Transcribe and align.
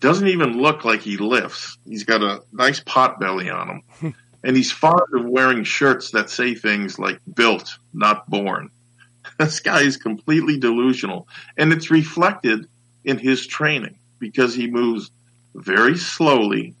doesn't 0.00 0.28
even 0.28 0.60
look 0.60 0.84
like 0.84 1.02
he 1.02 1.16
lifts. 1.18 1.76
He's 1.86 2.04
got 2.04 2.22
a 2.22 2.42
nice 2.52 2.80
pot 2.80 3.20
belly 3.20 3.50
on 3.50 3.82
him. 4.00 4.14
and 4.44 4.56
he's 4.56 4.72
fond 4.72 5.02
of 5.14 5.26
wearing 5.26 5.64
shirts 5.64 6.12
that 6.12 6.30
say 6.30 6.54
things 6.54 6.98
like 6.98 7.20
built, 7.32 7.76
not 7.92 8.28
born. 8.28 8.70
This 9.38 9.60
guy 9.60 9.82
is 9.82 9.96
completely 9.96 10.58
delusional. 10.58 11.26
And 11.56 11.72
it's 11.72 11.90
reflected 11.90 12.68
in 13.04 13.16
his 13.16 13.46
training 13.46 13.96
because 14.18 14.54
he 14.54 14.66
moves 14.66 15.10
very 15.54 15.96
slowly 15.96 16.74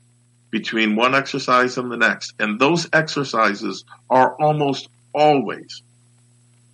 between 0.50 0.94
one 0.94 1.14
exercise 1.14 1.78
and 1.78 1.90
the 1.90 1.96
next. 1.96 2.34
And 2.38 2.60
those 2.60 2.86
exercises 2.92 3.84
are 4.10 4.34
almost 4.34 4.88
always 5.14 5.82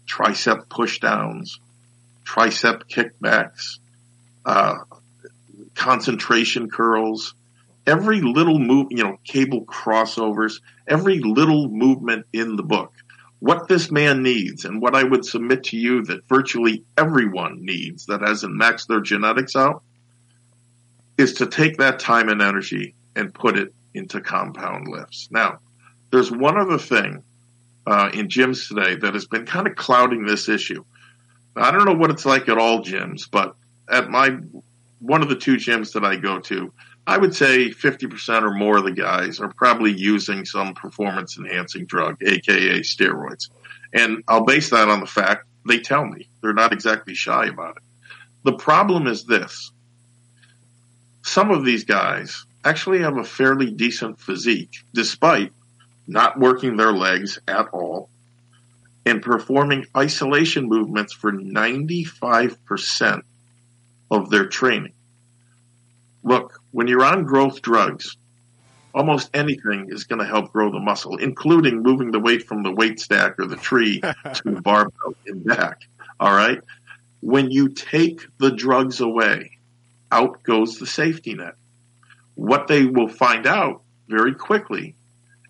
tricep 0.08 0.66
pushdowns, 0.66 1.58
tricep 2.24 2.84
kickbacks, 2.90 3.78
uh, 4.44 4.78
concentration 5.76 6.68
curls, 6.68 7.34
every 7.86 8.20
little 8.20 8.58
move, 8.58 8.88
you 8.90 9.04
know, 9.04 9.18
cable 9.24 9.64
crossovers, 9.64 10.60
every 10.88 11.20
little 11.20 11.68
movement 11.68 12.26
in 12.32 12.56
the 12.56 12.62
book. 12.62 12.92
What 13.38 13.68
this 13.68 13.90
man 13.90 14.22
needs, 14.22 14.64
and 14.64 14.80
what 14.80 14.96
I 14.96 15.04
would 15.04 15.24
submit 15.24 15.64
to 15.64 15.76
you 15.76 16.02
that 16.04 16.26
virtually 16.26 16.84
everyone 16.96 17.64
needs 17.64 18.06
that 18.06 18.22
hasn't 18.22 18.60
maxed 18.60 18.86
their 18.88 19.00
genetics 19.00 19.54
out, 19.54 19.82
is 21.18 21.34
to 21.34 21.46
take 21.46 21.76
that 21.76 21.98
time 21.98 22.28
and 22.28 22.42
energy 22.42 22.94
and 23.14 23.32
put 23.32 23.58
it 23.58 23.74
into 23.94 24.20
compound 24.20 24.88
lifts. 24.88 25.28
Now, 25.30 25.60
there's 26.10 26.30
one 26.30 26.58
other 26.58 26.78
thing 26.78 27.22
uh, 27.86 28.10
in 28.12 28.28
gyms 28.28 28.68
today 28.68 28.96
that 28.96 29.14
has 29.14 29.26
been 29.26 29.46
kind 29.46 29.66
of 29.66 29.76
clouding 29.76 30.24
this 30.24 30.48
issue. 30.48 30.84
I 31.54 31.70
don't 31.70 31.86
know 31.86 31.94
what 31.94 32.10
it's 32.10 32.26
like 32.26 32.48
at 32.48 32.58
all 32.58 32.82
gyms, 32.82 33.30
but 33.30 33.54
at 33.88 34.10
my 34.10 34.36
one 35.00 35.22
of 35.22 35.28
the 35.28 35.36
two 35.36 35.56
gyms 35.56 35.92
that 35.92 36.04
I 36.04 36.16
go 36.16 36.40
to, 36.40 36.72
I 37.06 37.18
would 37.18 37.34
say 37.34 37.70
50% 37.70 38.42
or 38.42 38.54
more 38.54 38.78
of 38.78 38.84
the 38.84 38.90
guys 38.90 39.38
are 39.40 39.52
probably 39.52 39.92
using 39.92 40.44
some 40.44 40.74
performance 40.74 41.38
enhancing 41.38 41.86
drug, 41.86 42.16
aka 42.22 42.80
steroids. 42.80 43.50
And 43.92 44.24
I'll 44.26 44.44
base 44.44 44.70
that 44.70 44.88
on 44.88 45.00
the 45.00 45.06
fact 45.06 45.46
they 45.66 45.78
tell 45.78 46.04
me 46.04 46.28
they're 46.40 46.52
not 46.52 46.72
exactly 46.72 47.14
shy 47.14 47.46
about 47.46 47.76
it. 47.76 47.82
The 48.44 48.54
problem 48.54 49.06
is 49.06 49.24
this. 49.24 49.70
Some 51.22 51.50
of 51.50 51.64
these 51.64 51.84
guys 51.84 52.44
actually 52.64 53.00
have 53.00 53.16
a 53.16 53.24
fairly 53.24 53.70
decent 53.70 54.18
physique 54.20 54.76
despite 54.92 55.52
not 56.06 56.38
working 56.38 56.76
their 56.76 56.92
legs 56.92 57.38
at 57.48 57.68
all 57.68 58.08
and 59.04 59.22
performing 59.22 59.86
isolation 59.96 60.68
movements 60.68 61.12
for 61.12 61.32
95% 61.32 63.22
of 64.10 64.30
their 64.30 64.46
training. 64.46 64.92
Look, 66.22 66.60
when 66.70 66.88
you're 66.88 67.04
on 67.04 67.24
growth 67.24 67.62
drugs, 67.62 68.16
almost 68.94 69.30
anything 69.34 69.86
is 69.90 70.04
going 70.04 70.20
to 70.20 70.26
help 70.26 70.52
grow 70.52 70.72
the 70.72 70.80
muscle, 70.80 71.16
including 71.16 71.82
moving 71.82 72.10
the 72.10 72.20
weight 72.20 72.46
from 72.46 72.62
the 72.62 72.72
weight 72.72 72.98
stack 72.98 73.38
or 73.38 73.46
the 73.46 73.56
tree 73.56 74.00
to 74.34 74.42
the 74.44 74.60
barbell 74.60 75.14
and 75.26 75.44
back. 75.44 75.82
All 76.18 76.32
right. 76.32 76.60
When 77.20 77.50
you 77.50 77.68
take 77.68 78.26
the 78.38 78.50
drugs 78.50 79.00
away, 79.00 79.58
out 80.10 80.42
goes 80.42 80.78
the 80.78 80.86
safety 80.86 81.34
net. 81.34 81.54
What 82.34 82.68
they 82.68 82.86
will 82.86 83.08
find 83.08 83.46
out 83.46 83.82
very 84.08 84.34
quickly 84.34 84.94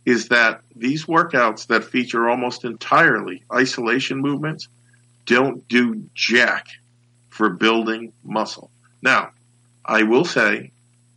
is 0.05 0.29
that 0.29 0.61
these 0.75 1.07
workouts 1.07 1.67
that 1.67 1.85
feature 1.85 2.29
almost 2.29 2.65
entirely 2.65 3.43
isolation 3.53 4.19
movements 4.19 4.69
don't 5.25 5.67
do 5.69 6.09
jack 6.15 6.67
for 7.37 7.51
building 7.51 8.13
muscle. 8.25 8.71
Now, 9.03 9.31
I 9.85 10.05
will 10.05 10.25
say 10.25 10.73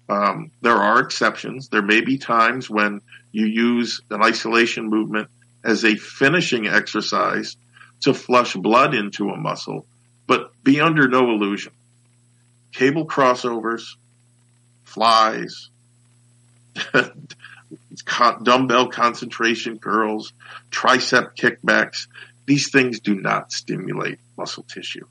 um, 0.09 0.51
there 0.61 0.75
are 0.75 0.99
exceptions. 0.99 1.69
There 1.69 1.81
may 1.81 2.01
be 2.01 2.17
times 2.17 2.69
when 2.69 3.01
you 3.31 3.45
use 3.45 4.01
an 4.09 4.21
isolation 4.21 4.89
movement 4.89 5.29
as 5.63 5.85
a 5.85 5.95
finishing 5.95 6.67
exercise 6.67 7.55
to 8.01 8.13
flush 8.13 8.53
blood 8.53 8.93
into 8.93 9.29
a 9.29 9.37
muscle, 9.37 9.85
but 10.27 10.51
be 10.63 10.81
under 10.81 11.07
no 11.07 11.29
illusion. 11.31 11.71
Cable 12.73 13.05
crossovers, 13.05 13.95
flies, 14.83 15.69
dumbbell 18.43 18.89
concentration 18.89 19.79
curls, 19.79 20.33
tricep 20.69 21.35
kickbacks. 21.37 22.07
These 22.45 22.71
things 22.71 22.99
do 22.99 23.15
not 23.15 23.53
stimulate 23.53 24.19
muscle 24.37 24.63
tissue. 24.63 25.05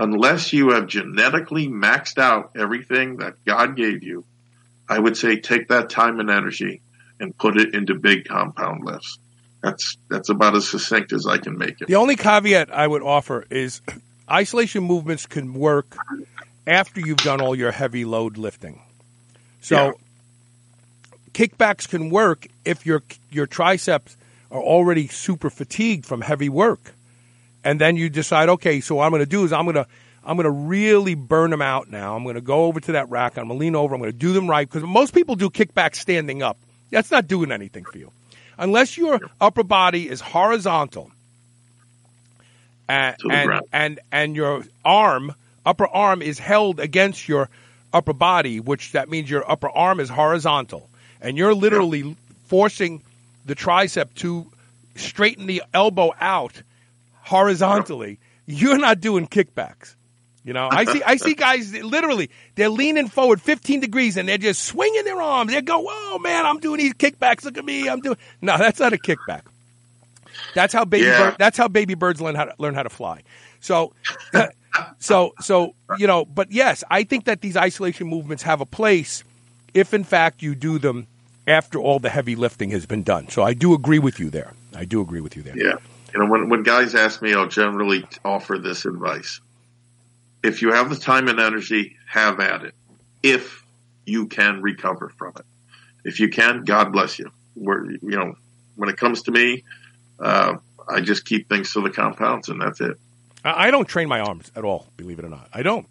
Unless 0.00 0.52
you 0.52 0.70
have 0.70 0.86
genetically 0.86 1.68
maxed 1.68 2.18
out 2.18 2.52
everything 2.56 3.18
that 3.18 3.44
God 3.44 3.76
gave 3.76 4.02
you, 4.02 4.24
I 4.88 4.98
would 4.98 5.16
say 5.16 5.38
take 5.38 5.68
that 5.68 5.90
time 5.90 6.20
and 6.20 6.30
energy 6.30 6.80
and 7.20 7.36
put 7.36 7.58
it 7.58 7.74
into 7.74 7.94
big 7.94 8.24
compound 8.24 8.84
lifts. 8.84 9.18
That's 9.62 9.98
that's 10.08 10.30
about 10.30 10.56
as 10.56 10.68
succinct 10.68 11.12
as 11.12 11.26
I 11.26 11.36
can 11.36 11.58
make 11.58 11.80
it. 11.82 11.86
The 11.86 11.96
only 11.96 12.16
caveat 12.16 12.72
I 12.72 12.86
would 12.86 13.02
offer 13.02 13.44
is 13.50 13.82
isolation 14.30 14.84
movements 14.84 15.26
can 15.26 15.52
work 15.52 15.96
after 16.66 17.00
you've 17.00 17.18
done 17.18 17.42
all 17.42 17.54
your 17.54 17.70
heavy 17.70 18.06
load 18.06 18.38
lifting. 18.38 18.80
So 19.60 19.74
yeah 19.76 19.92
kickbacks 21.32 21.88
can 21.88 22.10
work 22.10 22.46
if 22.64 22.86
your 22.86 23.02
your 23.30 23.46
triceps 23.46 24.16
are 24.50 24.60
already 24.60 25.06
super 25.08 25.50
fatigued 25.50 26.04
from 26.04 26.20
heavy 26.20 26.48
work, 26.48 26.92
and 27.64 27.80
then 27.80 27.96
you 27.96 28.08
decide, 28.08 28.48
okay, 28.48 28.80
so 28.80 28.96
what 28.96 29.04
I'm 29.04 29.10
going 29.10 29.20
to 29.20 29.26
do 29.26 29.44
is 29.44 29.52
I'm 29.52 29.64
going 29.64 29.76
to 29.76 29.86
I'm 30.24 30.36
going 30.36 30.44
to 30.44 30.50
really 30.50 31.14
burn 31.14 31.50
them 31.50 31.62
out 31.62 31.88
now. 31.88 32.14
I'm 32.14 32.24
going 32.24 32.34
to 32.34 32.42
go 32.42 32.64
over 32.64 32.78
to 32.80 32.92
that 32.92 33.08
rack. 33.08 33.38
I'm 33.38 33.48
going 33.48 33.58
to 33.58 33.60
lean 33.60 33.74
over. 33.74 33.94
I'm 33.94 34.00
going 34.00 34.12
to 34.12 34.18
do 34.18 34.32
them 34.32 34.48
right 34.48 34.68
because 34.68 34.82
most 34.86 35.14
people 35.14 35.34
do 35.34 35.48
kickbacks 35.48 35.96
standing 35.96 36.42
up. 36.42 36.58
That's 36.90 37.10
not 37.10 37.26
doing 37.26 37.52
anything 37.52 37.84
for 37.84 37.96
you, 37.98 38.12
unless 38.58 38.98
your 38.98 39.18
upper 39.40 39.62
body 39.62 40.08
is 40.08 40.20
horizontal. 40.20 41.10
And, 42.88 43.16
and, 43.30 43.60
and 43.72 44.00
and 44.10 44.36
your 44.36 44.64
arm, 44.84 45.34
upper 45.64 45.86
arm, 45.86 46.22
is 46.22 46.40
held 46.40 46.80
against 46.80 47.28
your 47.28 47.48
upper 47.92 48.12
body, 48.12 48.58
which 48.58 48.92
that 48.92 49.08
means 49.08 49.30
your 49.30 49.48
upper 49.48 49.70
arm 49.70 50.00
is 50.00 50.08
horizontal 50.08 50.90
and 51.20 51.36
you're 51.36 51.54
literally 51.54 52.16
forcing 52.46 53.02
the 53.46 53.54
tricep 53.54 54.12
to 54.14 54.46
straighten 54.96 55.46
the 55.46 55.62
elbow 55.72 56.12
out 56.20 56.62
horizontally, 57.30 58.18
you're 58.44 58.76
not 58.76 59.00
doing 59.00 59.28
kickbacks. 59.28 59.94
You 60.44 60.52
know, 60.52 60.68
I 60.70 60.84
see 60.84 61.02
I 61.02 61.16
see 61.16 61.34
guys 61.46 61.72
literally 61.72 62.30
they're 62.56 62.68
leaning 62.68 63.08
forward 63.08 63.40
15 63.40 63.78
degrees 63.78 64.16
and 64.16 64.28
they're 64.28 64.36
just 64.36 64.64
swinging 64.64 65.04
their 65.04 65.20
arms. 65.22 65.52
They 65.52 65.62
go, 65.62 65.86
"Oh 65.88 66.18
man, 66.18 66.44
I'm 66.44 66.58
doing 66.58 66.78
these 66.78 66.94
kickbacks. 66.94 67.44
Look 67.44 67.56
at 67.56 67.64
me, 67.64 67.88
I'm 67.88 68.00
doing." 68.00 68.16
No, 68.42 68.58
that's 68.58 68.80
not 68.80 68.92
a 68.92 68.98
kickback. 68.98 69.42
That's 70.54 70.72
how 70.72 70.84
baby 70.84 71.06
yeah. 71.06 71.30
bird, 71.30 71.36
that's 71.38 71.56
how 71.56 71.68
baby 71.68 71.94
birds 71.94 72.20
learn 72.20 72.34
how 72.34 72.46
to 72.46 72.54
learn 72.58 72.74
how 72.74 72.82
to 72.82 72.88
fly. 72.88 73.22
So 73.60 73.92
so 74.98 75.34
so 75.40 75.74
you 75.98 76.08
know, 76.08 76.24
but 76.24 76.50
yes, 76.50 76.82
I 76.90 77.04
think 77.04 77.26
that 77.26 77.42
these 77.42 77.56
isolation 77.56 78.08
movements 78.08 78.42
have 78.42 78.60
a 78.60 78.66
place 78.66 79.22
if 79.72 79.94
in 79.94 80.02
fact 80.02 80.42
you 80.42 80.56
do 80.56 80.78
them 80.80 81.06
after 81.46 81.78
all 81.78 82.00
the 82.00 82.10
heavy 82.10 82.34
lifting 82.34 82.70
has 82.70 82.86
been 82.86 83.04
done. 83.04 83.28
So 83.28 83.42
I 83.42 83.54
do 83.54 83.72
agree 83.74 84.00
with 84.00 84.18
you 84.18 84.30
there. 84.30 84.52
I 84.74 84.84
do 84.84 85.00
agree 85.00 85.20
with 85.20 85.36
you 85.36 85.42
there. 85.42 85.56
Yeah. 85.56 85.76
You 86.12 86.20
know, 86.20 86.26
when, 86.26 86.48
when 86.48 86.62
guys 86.62 86.94
ask 86.94 87.22
me, 87.22 87.34
I'll 87.34 87.46
generally 87.46 88.04
offer 88.24 88.58
this 88.58 88.84
advice. 88.84 89.40
If 90.42 90.62
you 90.62 90.72
have 90.72 90.90
the 90.90 90.96
time 90.96 91.28
and 91.28 91.38
energy, 91.38 91.96
have 92.06 92.40
at 92.40 92.64
it. 92.64 92.74
If 93.22 93.64
you 94.06 94.26
can 94.26 94.62
recover 94.62 95.10
from 95.10 95.34
it. 95.36 95.46
If 96.04 96.18
you 96.18 96.28
can, 96.28 96.64
God 96.64 96.92
bless 96.92 97.18
you. 97.18 97.30
Where, 97.54 97.84
you 97.84 98.00
know, 98.02 98.34
when 98.76 98.88
it 98.88 98.96
comes 98.96 99.22
to 99.22 99.30
me, 99.30 99.64
uh, 100.18 100.56
I 100.88 101.00
just 101.00 101.24
keep 101.24 101.48
things 101.48 101.72
to 101.74 101.82
the 101.82 101.90
compounds 101.90 102.48
and 102.48 102.60
that's 102.60 102.80
it. 102.80 102.96
I 103.44 103.70
don't 103.70 103.86
train 103.86 104.08
my 104.08 104.20
arms 104.20 104.50
at 104.54 104.64
all, 104.64 104.86
believe 104.96 105.18
it 105.18 105.24
or 105.24 105.28
not. 105.28 105.48
I 105.52 105.62
don't. 105.62 105.86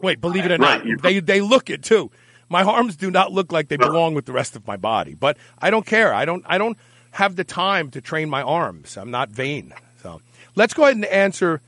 Wait, 0.00 0.20
believe 0.20 0.44
it 0.44 0.52
or 0.52 0.58
right, 0.58 0.84
not, 0.84 1.02
they 1.02 1.20
they 1.20 1.40
look 1.40 1.70
it 1.70 1.82
too. 1.82 2.10
My 2.48 2.62
arms 2.62 2.96
do 2.96 3.10
not 3.10 3.32
look 3.32 3.52
like 3.52 3.68
they 3.68 3.76
belong 3.76 4.14
with 4.14 4.26
the 4.26 4.32
rest 4.32 4.54
of 4.54 4.66
my 4.66 4.76
body, 4.76 5.14
but 5.14 5.36
I 5.58 5.70
don't 5.70 5.86
care. 5.86 6.12
I 6.14 6.24
don't. 6.24 6.44
I 6.46 6.58
don't 6.58 6.76
have 7.14 7.36
the 7.36 7.44
time 7.44 7.90
to 7.92 8.00
train 8.00 8.28
my 8.28 8.42
arms. 8.42 8.96
I'm 8.96 9.10
not 9.10 9.28
vain. 9.28 9.72
So 10.02 10.20
let's 10.56 10.74
go 10.74 10.82
ahead 10.82 10.96
and 10.96 11.04
answer 11.04 11.60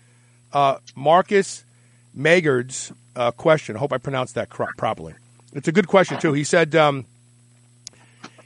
uh, 0.52 0.78
Marcus 0.96 1.64
Magard's 2.12 2.93
uh, 3.14 3.31
question. 3.31 3.76
I 3.76 3.78
hope 3.78 3.93
I 3.93 3.98
pronounced 3.98 4.34
that 4.34 4.50
cro- 4.50 4.66
properly. 4.76 5.14
It's 5.52 5.69
a 5.69 5.72
good 5.72 5.87
question 5.87 6.19
too. 6.19 6.32
He 6.32 6.43
said, 6.43 6.75
um, 6.75 7.04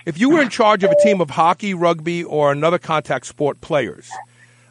if 0.04 0.18
you 0.18 0.28
were 0.28 0.42
in 0.42 0.50
charge 0.50 0.84
of 0.84 0.90
a 0.90 1.02
team 1.02 1.22
of 1.22 1.30
hockey, 1.30 1.72
rugby, 1.72 2.22
or 2.22 2.52
another 2.52 2.78
contact 2.78 3.26
sport 3.26 3.62
players, 3.62 4.10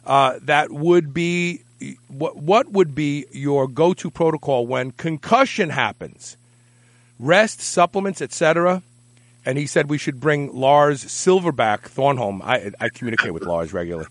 uh, 0.06 0.38
that 0.42 0.70
would 0.70 1.12
be 1.12 1.62
what, 2.06 2.36
what 2.36 2.70
would 2.70 2.94
be 2.94 3.26
your 3.32 3.66
go-to 3.66 4.10
protocol 4.10 4.66
when 4.66 4.92
concussion 4.92 5.70
happens? 5.70 6.36
rest, 7.20 7.60
supplements, 7.60 8.22
etc. 8.22 8.82
And 9.44 9.56
he 9.56 9.66
said 9.66 9.88
we 9.88 9.98
should 9.98 10.20
bring 10.20 10.52
Lars 10.54 11.04
Silverback 11.04 11.82
Thornholm. 11.82 12.42
I, 12.42 12.72
I 12.78 12.88
communicate 12.90 13.32
with 13.32 13.44
Lars 13.44 13.72
regularly 13.72 14.08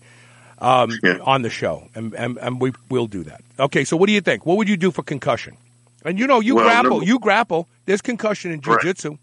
um, 0.58 0.90
yeah. 1.02 1.18
on 1.22 1.42
the 1.42 1.50
show, 1.50 1.88
and, 1.94 2.14
and, 2.14 2.36
and 2.38 2.60
we 2.60 2.72
will 2.88 3.06
do 3.06 3.22
that. 3.24 3.42
Okay, 3.58 3.84
so 3.84 3.96
what 3.96 4.06
do 4.06 4.12
you 4.12 4.20
think? 4.20 4.44
What 4.44 4.56
would 4.58 4.68
you 4.68 4.76
do 4.76 4.90
for 4.90 5.02
concussion? 5.02 5.56
And 6.04 6.18
you 6.18 6.26
know, 6.26 6.40
you 6.40 6.56
well, 6.56 6.64
grapple. 6.64 7.00
No. 7.00 7.06
You 7.06 7.18
grapple. 7.18 7.68
There's 7.86 8.00
concussion 8.00 8.52
in 8.52 8.60
jujitsu. 8.60 9.18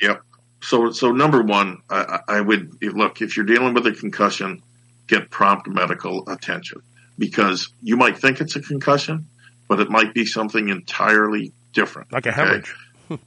Yep. 0.00 0.22
So, 0.60 0.90
so 0.90 1.12
number 1.12 1.42
one, 1.42 1.82
I, 1.88 2.20
I 2.28 2.40
would 2.40 2.82
look 2.82 3.22
if 3.22 3.36
you're 3.36 3.46
dealing 3.46 3.74
with 3.74 3.86
a 3.86 3.92
concussion, 3.92 4.62
get 5.06 5.30
prompt 5.30 5.68
medical 5.68 6.28
attention 6.28 6.82
because 7.18 7.72
you 7.82 7.96
might 7.96 8.18
think 8.18 8.40
it's 8.40 8.56
a 8.56 8.60
concussion, 8.60 9.26
but 9.68 9.80
it 9.80 9.90
might 9.90 10.14
be 10.14 10.26
something 10.26 10.68
entirely 10.68 11.52
different. 11.72 12.12
like 12.12 12.26
a 12.26 12.62
okay? 13.10 13.18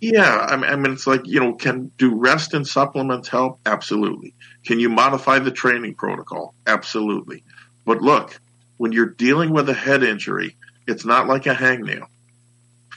Yeah, 0.00 0.46
I 0.48 0.56
mean, 0.56 0.70
I 0.70 0.76
mean, 0.76 0.92
it's 0.94 1.06
like 1.06 1.26
you 1.26 1.40
know, 1.40 1.54
can 1.54 1.92
do 1.98 2.14
rest 2.14 2.54
and 2.54 2.66
supplements 2.66 3.28
help? 3.28 3.60
Absolutely. 3.66 4.34
Can 4.64 4.80
you 4.80 4.88
modify 4.88 5.38
the 5.38 5.50
training 5.50 5.94
protocol? 5.94 6.54
Absolutely. 6.66 7.44
But 7.84 8.00
look, 8.00 8.40
when 8.78 8.92
you're 8.92 9.06
dealing 9.10 9.52
with 9.52 9.68
a 9.68 9.74
head 9.74 10.02
injury, 10.02 10.56
it's 10.86 11.04
not 11.04 11.28
like 11.28 11.46
a 11.46 11.54
hangnail. 11.54 12.06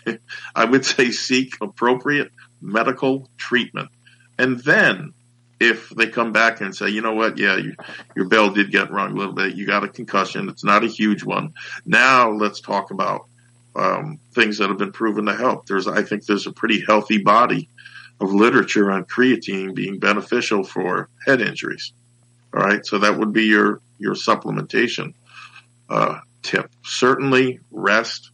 I 0.55 0.65
would 0.65 0.85
say 0.85 1.11
seek 1.11 1.55
appropriate 1.61 2.31
medical 2.61 3.29
treatment, 3.37 3.89
and 4.37 4.59
then 4.59 5.13
if 5.59 5.89
they 5.89 6.07
come 6.07 6.31
back 6.31 6.61
and 6.61 6.75
say, 6.75 6.89
you 6.89 7.01
know 7.01 7.13
what, 7.13 7.37
yeah, 7.37 7.55
you, 7.55 7.73
your 8.15 8.27
bell 8.27 8.49
did 8.49 8.71
get 8.71 8.91
rung 8.91 9.11
a 9.11 9.15
little 9.15 9.33
bit, 9.33 9.55
you 9.55 9.65
got 9.65 9.83
a 9.83 9.87
concussion, 9.87 10.49
it's 10.49 10.63
not 10.63 10.83
a 10.83 10.87
huge 10.87 11.23
one. 11.23 11.53
Now 11.85 12.31
let's 12.31 12.59
talk 12.59 12.91
about 12.91 13.27
um, 13.75 14.19
things 14.33 14.57
that 14.57 14.69
have 14.69 14.77
been 14.77 14.91
proven 14.91 15.25
to 15.25 15.35
help. 15.35 15.65
There's, 15.65 15.87
I 15.87 16.03
think, 16.03 16.25
there's 16.25 16.47
a 16.47 16.51
pretty 16.51 16.83
healthy 16.85 17.17
body 17.17 17.69
of 18.21 18.33
literature 18.33 18.91
on 18.91 19.05
creatine 19.05 19.73
being 19.73 19.99
beneficial 19.99 20.63
for 20.63 21.09
head 21.25 21.41
injuries. 21.41 21.91
All 22.53 22.61
right, 22.61 22.85
so 22.85 22.99
that 22.99 23.17
would 23.17 23.33
be 23.33 23.45
your 23.45 23.81
your 23.97 24.13
supplementation 24.13 25.13
uh, 25.89 26.19
tip. 26.43 26.69
Certainly, 26.83 27.59
rest 27.71 28.29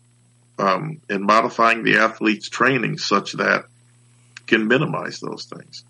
um, 0.57 1.01
and 1.09 1.23
modifying 1.23 1.83
the 1.83 1.97
athlete's 1.99 2.49
training 2.49 2.97
such 2.97 3.33
that 3.33 3.65
can 4.45 4.67
minimize 4.67 5.19
those 5.19 5.45
things. 5.45 5.85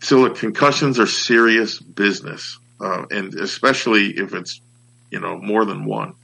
So, 0.00 0.18
look, 0.18 0.36
concussions 0.36 1.00
are 1.00 1.06
serious 1.06 1.80
business, 1.80 2.58
uh, 2.80 3.06
and 3.10 3.34
especially 3.34 4.10
if 4.10 4.32
it's 4.34 4.60
you 5.10 5.18
know 5.18 5.38
more 5.38 5.64
than 5.64 5.84
one 5.84 6.14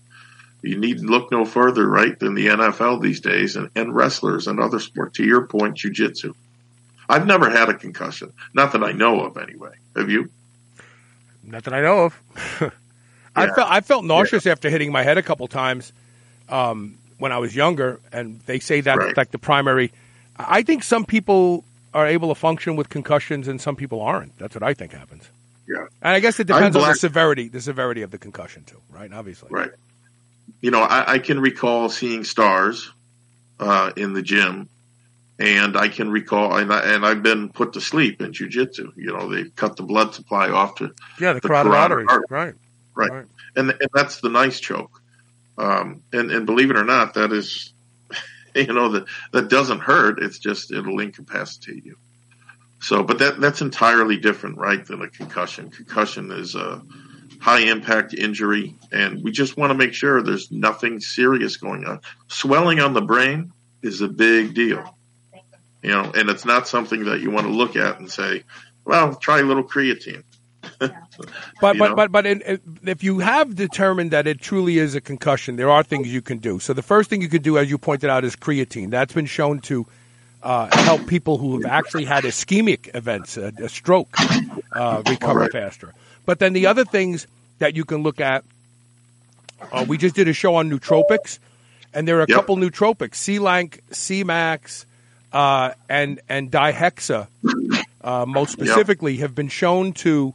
you 0.62 0.78
need 0.78 1.00
look 1.00 1.30
no 1.32 1.44
further, 1.44 1.86
right, 1.88 2.18
than 2.18 2.34
the 2.34 2.46
NFL 2.46 3.00
these 3.02 3.20
days 3.20 3.56
and, 3.56 3.70
and 3.74 3.94
wrestlers 3.94 4.46
and 4.46 4.60
other 4.60 4.80
sports. 4.80 5.16
To 5.18 5.24
your 5.24 5.46
point, 5.46 5.76
jujitsu. 5.76 6.34
I've 7.08 7.26
never 7.26 7.50
had 7.50 7.68
a 7.68 7.74
concussion, 7.74 8.32
not 8.54 8.72
that 8.72 8.82
I 8.82 8.92
know 8.92 9.20
of, 9.24 9.36
anyway. 9.36 9.72
Have 9.96 10.08
you? 10.08 10.30
Not 11.42 11.64
that 11.64 11.74
I 11.74 11.82
know 11.82 12.04
of. 12.04 12.20
I 13.36 13.46
felt 13.46 13.70
I 13.70 13.80
felt 13.80 14.04
nauseous 14.04 14.46
after 14.46 14.68
hitting 14.70 14.92
my 14.92 15.02
head 15.02 15.18
a 15.18 15.22
couple 15.22 15.48
times 15.48 15.92
um, 16.48 16.98
when 17.18 17.32
I 17.32 17.38
was 17.38 17.54
younger, 17.56 17.98
and 18.12 18.40
they 18.46 18.58
say 18.58 18.80
that's 18.82 18.98
Right. 18.98 19.16
like 19.16 19.30
the 19.30 19.38
primary. 19.38 19.90
I 20.36 20.62
think 20.62 20.84
some 20.84 21.04
people 21.04 21.64
are 21.94 22.06
able 22.06 22.28
to 22.28 22.34
function 22.34 22.76
with 22.76 22.88
concussions, 22.88 23.48
and 23.48 23.60
some 23.60 23.74
people 23.76 24.00
aren't. 24.00 24.38
That's 24.38 24.54
what 24.54 24.62
I 24.62 24.74
think 24.74 24.92
happens. 24.92 25.28
Yeah. 25.68 25.86
And 26.02 26.14
I 26.14 26.20
guess 26.20 26.40
it 26.40 26.46
depends 26.46 26.76
on 26.76 26.88
the 26.88 26.94
severity, 26.94 27.48
the 27.48 27.60
severity 27.60 28.02
of 28.02 28.10
the 28.10 28.18
concussion 28.18 28.64
too, 28.64 28.80
right? 28.90 29.12
Obviously, 29.12 29.48
Right. 29.50 29.70
You 30.60 30.70
know, 30.70 30.80
I, 30.82 31.14
I 31.14 31.18
can 31.18 31.40
recall 31.40 31.88
seeing 31.88 32.24
stars 32.24 32.90
uh, 33.58 33.92
in 33.96 34.12
the 34.12 34.22
gym, 34.22 34.68
and 35.38 35.76
I 35.76 35.88
can 35.88 36.10
recall, 36.10 36.56
and, 36.56 36.72
I, 36.72 36.94
and 36.94 37.04
I've 37.06 37.22
been 37.22 37.48
put 37.48 37.72
to 37.74 37.80
sleep 37.80 38.20
in 38.20 38.32
jujitsu. 38.32 38.92
You 38.96 39.12
know, 39.16 39.28
they 39.28 39.44
cut 39.50 39.76
the 39.76 39.82
blood 39.82 40.14
supply 40.14 40.50
off 40.50 40.76
to 40.76 40.92
Yeah, 41.18 41.32
the, 41.32 41.40
The 41.40 41.48
carotid 41.48 41.72
arteries, 41.72 42.06
artery. 42.08 42.26
right? 42.30 42.54
Right. 42.94 43.10
Right. 43.10 43.26
and 43.56 43.70
and 43.70 43.88
that's 43.94 44.20
the 44.20 44.28
nice 44.28 44.60
choke. 44.60 45.00
Um, 45.58 46.02
and 46.12 46.30
and 46.30 46.46
believe 46.46 46.70
it 46.70 46.76
or 46.78 46.84
not, 46.84 47.14
that 47.14 47.32
is, 47.32 47.72
you 48.54 48.66
know, 48.72 48.90
that 48.92 49.04
that 49.32 49.48
doesn't 49.48 49.80
hurt. 49.80 50.22
It's 50.22 50.38
just 50.38 50.70
it'll 50.72 51.00
incapacitate 51.00 51.84
you. 51.84 51.96
So, 52.80 53.02
but 53.02 53.18
that 53.20 53.40
that's 53.40 53.60
entirely 53.62 54.16
different, 54.18 54.58
right, 54.58 54.84
than 54.84 55.02
a 55.02 55.08
concussion. 55.08 55.70
Concussion 55.70 56.30
is 56.32 56.54
a 56.54 56.82
high 57.42 57.60
impact 57.60 58.14
injury, 58.14 58.76
and 58.92 59.22
we 59.24 59.32
just 59.32 59.56
want 59.56 59.70
to 59.70 59.74
make 59.74 59.92
sure 59.94 60.22
there's 60.22 60.50
nothing 60.52 61.00
serious 61.00 61.56
going 61.56 61.84
on. 61.84 62.00
Swelling 62.28 62.78
on 62.80 62.94
the 62.94 63.00
brain 63.02 63.52
is 63.82 64.00
a 64.00 64.08
big 64.08 64.54
deal, 64.54 64.96
you 65.82 65.90
know, 65.90 66.12
and 66.14 66.30
it's 66.30 66.44
not 66.44 66.68
something 66.68 67.04
that 67.06 67.20
you 67.20 67.30
want 67.32 67.46
to 67.48 67.52
look 67.52 67.74
at 67.74 67.98
and 67.98 68.08
say, 68.10 68.44
well, 68.84 69.14
try 69.16 69.40
a 69.40 69.42
little 69.42 69.64
creatine. 69.64 70.22
But 71.60 71.78
but 71.78 71.94
but 71.96 72.10
but 72.12 72.26
in- 72.26 72.60
if 72.84 73.02
you 73.04 73.18
have 73.20 73.54
determined 73.54 74.10
that 74.12 74.26
it 74.26 74.40
truly 74.40 74.78
is 74.78 74.94
a 74.94 75.00
concussion, 75.00 75.56
there 75.56 75.70
are 75.70 75.82
things 75.82 76.12
you 76.12 76.22
can 76.22 76.38
do. 76.38 76.58
So 76.58 76.72
the 76.72 76.82
first 76.82 77.10
thing 77.10 77.20
you 77.20 77.28
could 77.28 77.42
do, 77.42 77.58
as 77.58 77.68
you 77.70 77.78
pointed 77.78 78.10
out, 78.10 78.24
is 78.24 78.34
creatine. 78.36 78.90
That's 78.90 79.12
been 79.12 79.26
shown 79.26 79.60
to 79.62 79.86
uh, 80.42 80.68
help 80.76 81.06
people 81.06 81.38
who 81.38 81.60
have 81.60 81.70
actually 81.70 82.04
had 82.04 82.24
ischemic 82.24 82.94
events, 82.96 83.36
a, 83.36 83.52
a 83.58 83.68
stroke, 83.68 84.16
uh, 84.72 85.02
recover 85.06 85.40
Right. 85.40 85.52
faster. 85.52 85.94
But 86.24 86.38
then 86.38 86.52
the 86.52 86.66
other 86.66 86.84
things 86.84 87.26
that 87.58 87.74
you 87.76 87.84
can 87.84 88.02
look 88.02 88.20
at, 88.20 88.44
uh, 89.72 89.84
we 89.86 89.98
just 89.98 90.14
did 90.14 90.28
a 90.28 90.32
show 90.32 90.54
on 90.56 90.70
nootropics, 90.70 91.38
and 91.94 92.06
there 92.06 92.18
are 92.18 92.22
a 92.22 92.26
Yep. 92.28 92.36
couple 92.36 92.56
nootropics: 92.56 93.14
Selank, 93.16 93.80
Semax, 93.90 94.84
uh, 95.32 95.72
and 95.88 96.20
and 96.28 96.50
dihexa, 96.50 97.26
uh, 98.02 98.26
most 98.26 98.52
specifically, 98.52 99.18
have 99.18 99.34
been 99.34 99.48
shown 99.48 99.92
to 99.94 100.34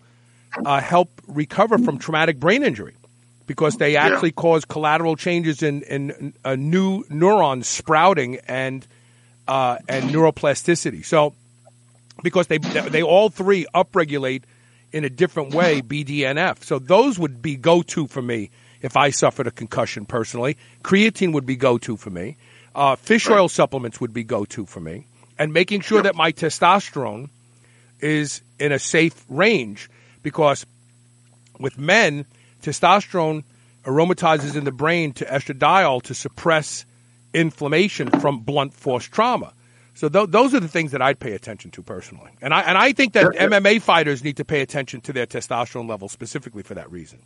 uh, 0.65 0.81
help 0.81 1.09
recover 1.27 1.77
from 1.77 1.97
traumatic 1.97 2.39
brain 2.39 2.63
injury 2.63 2.95
because 3.45 3.77
they 3.77 3.95
actually 3.95 4.31
cause 4.31 4.65
collateral 4.65 5.15
changes 5.15 5.63
in, 5.63 5.81
in 5.83 6.33
uh, 6.43 6.55
new 6.55 7.05
neurons 7.09 7.67
sprouting 7.67 8.39
and 8.47 8.85
uh, 9.47 9.77
and 9.87 10.13
neuroplasticity. 10.13 11.05
So, 11.05 11.33
because 12.23 12.47
they 12.47 12.57
they 12.57 13.03
all 13.03 13.29
three 13.29 13.65
upregulate 13.73 14.43
in 14.97 15.05
a 15.05 15.09
different 15.09 15.53
way 15.53 15.81
BDNF. 15.93 16.63
So 16.63 16.79
those 16.79 17.17
would 17.17 17.41
be 17.41 17.55
go 17.55 17.81
to 17.83 18.07
for 18.07 18.21
me 18.21 18.49
if 18.81 18.97
I 18.97 19.11
suffered 19.11 19.47
a 19.47 19.51
concussion 19.51 20.05
personally. 20.05 20.57
Creatine 20.83 21.33
would 21.33 21.45
be 21.45 21.55
go 21.55 21.77
to 21.79 21.97
for 21.97 22.09
me. 22.09 22.37
Uh, 22.75 22.95
fish 22.95 23.29
oil 23.29 23.47
supplements 23.47 23.99
would 24.01 24.13
be 24.13 24.23
go 24.23 24.45
to 24.45 24.65
for 24.65 24.79
me, 24.79 25.07
and 25.39 25.51
making 25.51 25.81
sure 25.81 26.01
that 26.03 26.15
my 26.15 26.31
testosterone 26.31 27.29
is 27.99 28.41
in 28.59 28.71
a 28.71 28.77
safe 28.77 29.25
range 29.29 29.89
because 30.21 30.65
with 31.59 31.79
men, 31.79 32.25
testosterone 32.61 33.43
aromatizes 33.83 34.55
in 34.55 34.63
the 34.63 34.71
brain 34.71 35.13
to 35.13 35.25
estradiol 35.25 36.03
to 36.03 36.13
suppress 36.13 36.85
inflammation 37.33 38.11
from 38.19 38.41
blunt 38.41 38.73
force 38.73 39.05
trauma. 39.05 39.53
So 39.97 40.07
th- 40.09 40.29
those 40.29 40.53
are 40.53 40.59
the 40.59 40.67
things 40.67 40.91
that 40.91 41.01
I'd 41.01 41.19
pay 41.19 41.31
attention 41.33 41.71
to 41.71 41.81
personally, 41.81 42.31
and 42.41 42.53
I 42.53 42.61
and 42.61 42.77
I 42.77 42.93
think 42.93 43.13
that 43.13 43.33
Yeah, 43.33 43.43
yeah. 43.49 43.59
MMA 43.59 43.81
fighters 43.81 44.23
need 44.23 44.37
to 44.37 44.45
pay 44.45 44.61
attention 44.61 45.01
to 45.01 45.11
their 45.13 45.25
testosterone 45.25 45.89
level 45.89 46.07
specifically 46.07 46.61
for 46.61 46.75
that 46.75 46.91
reason. 46.91 47.19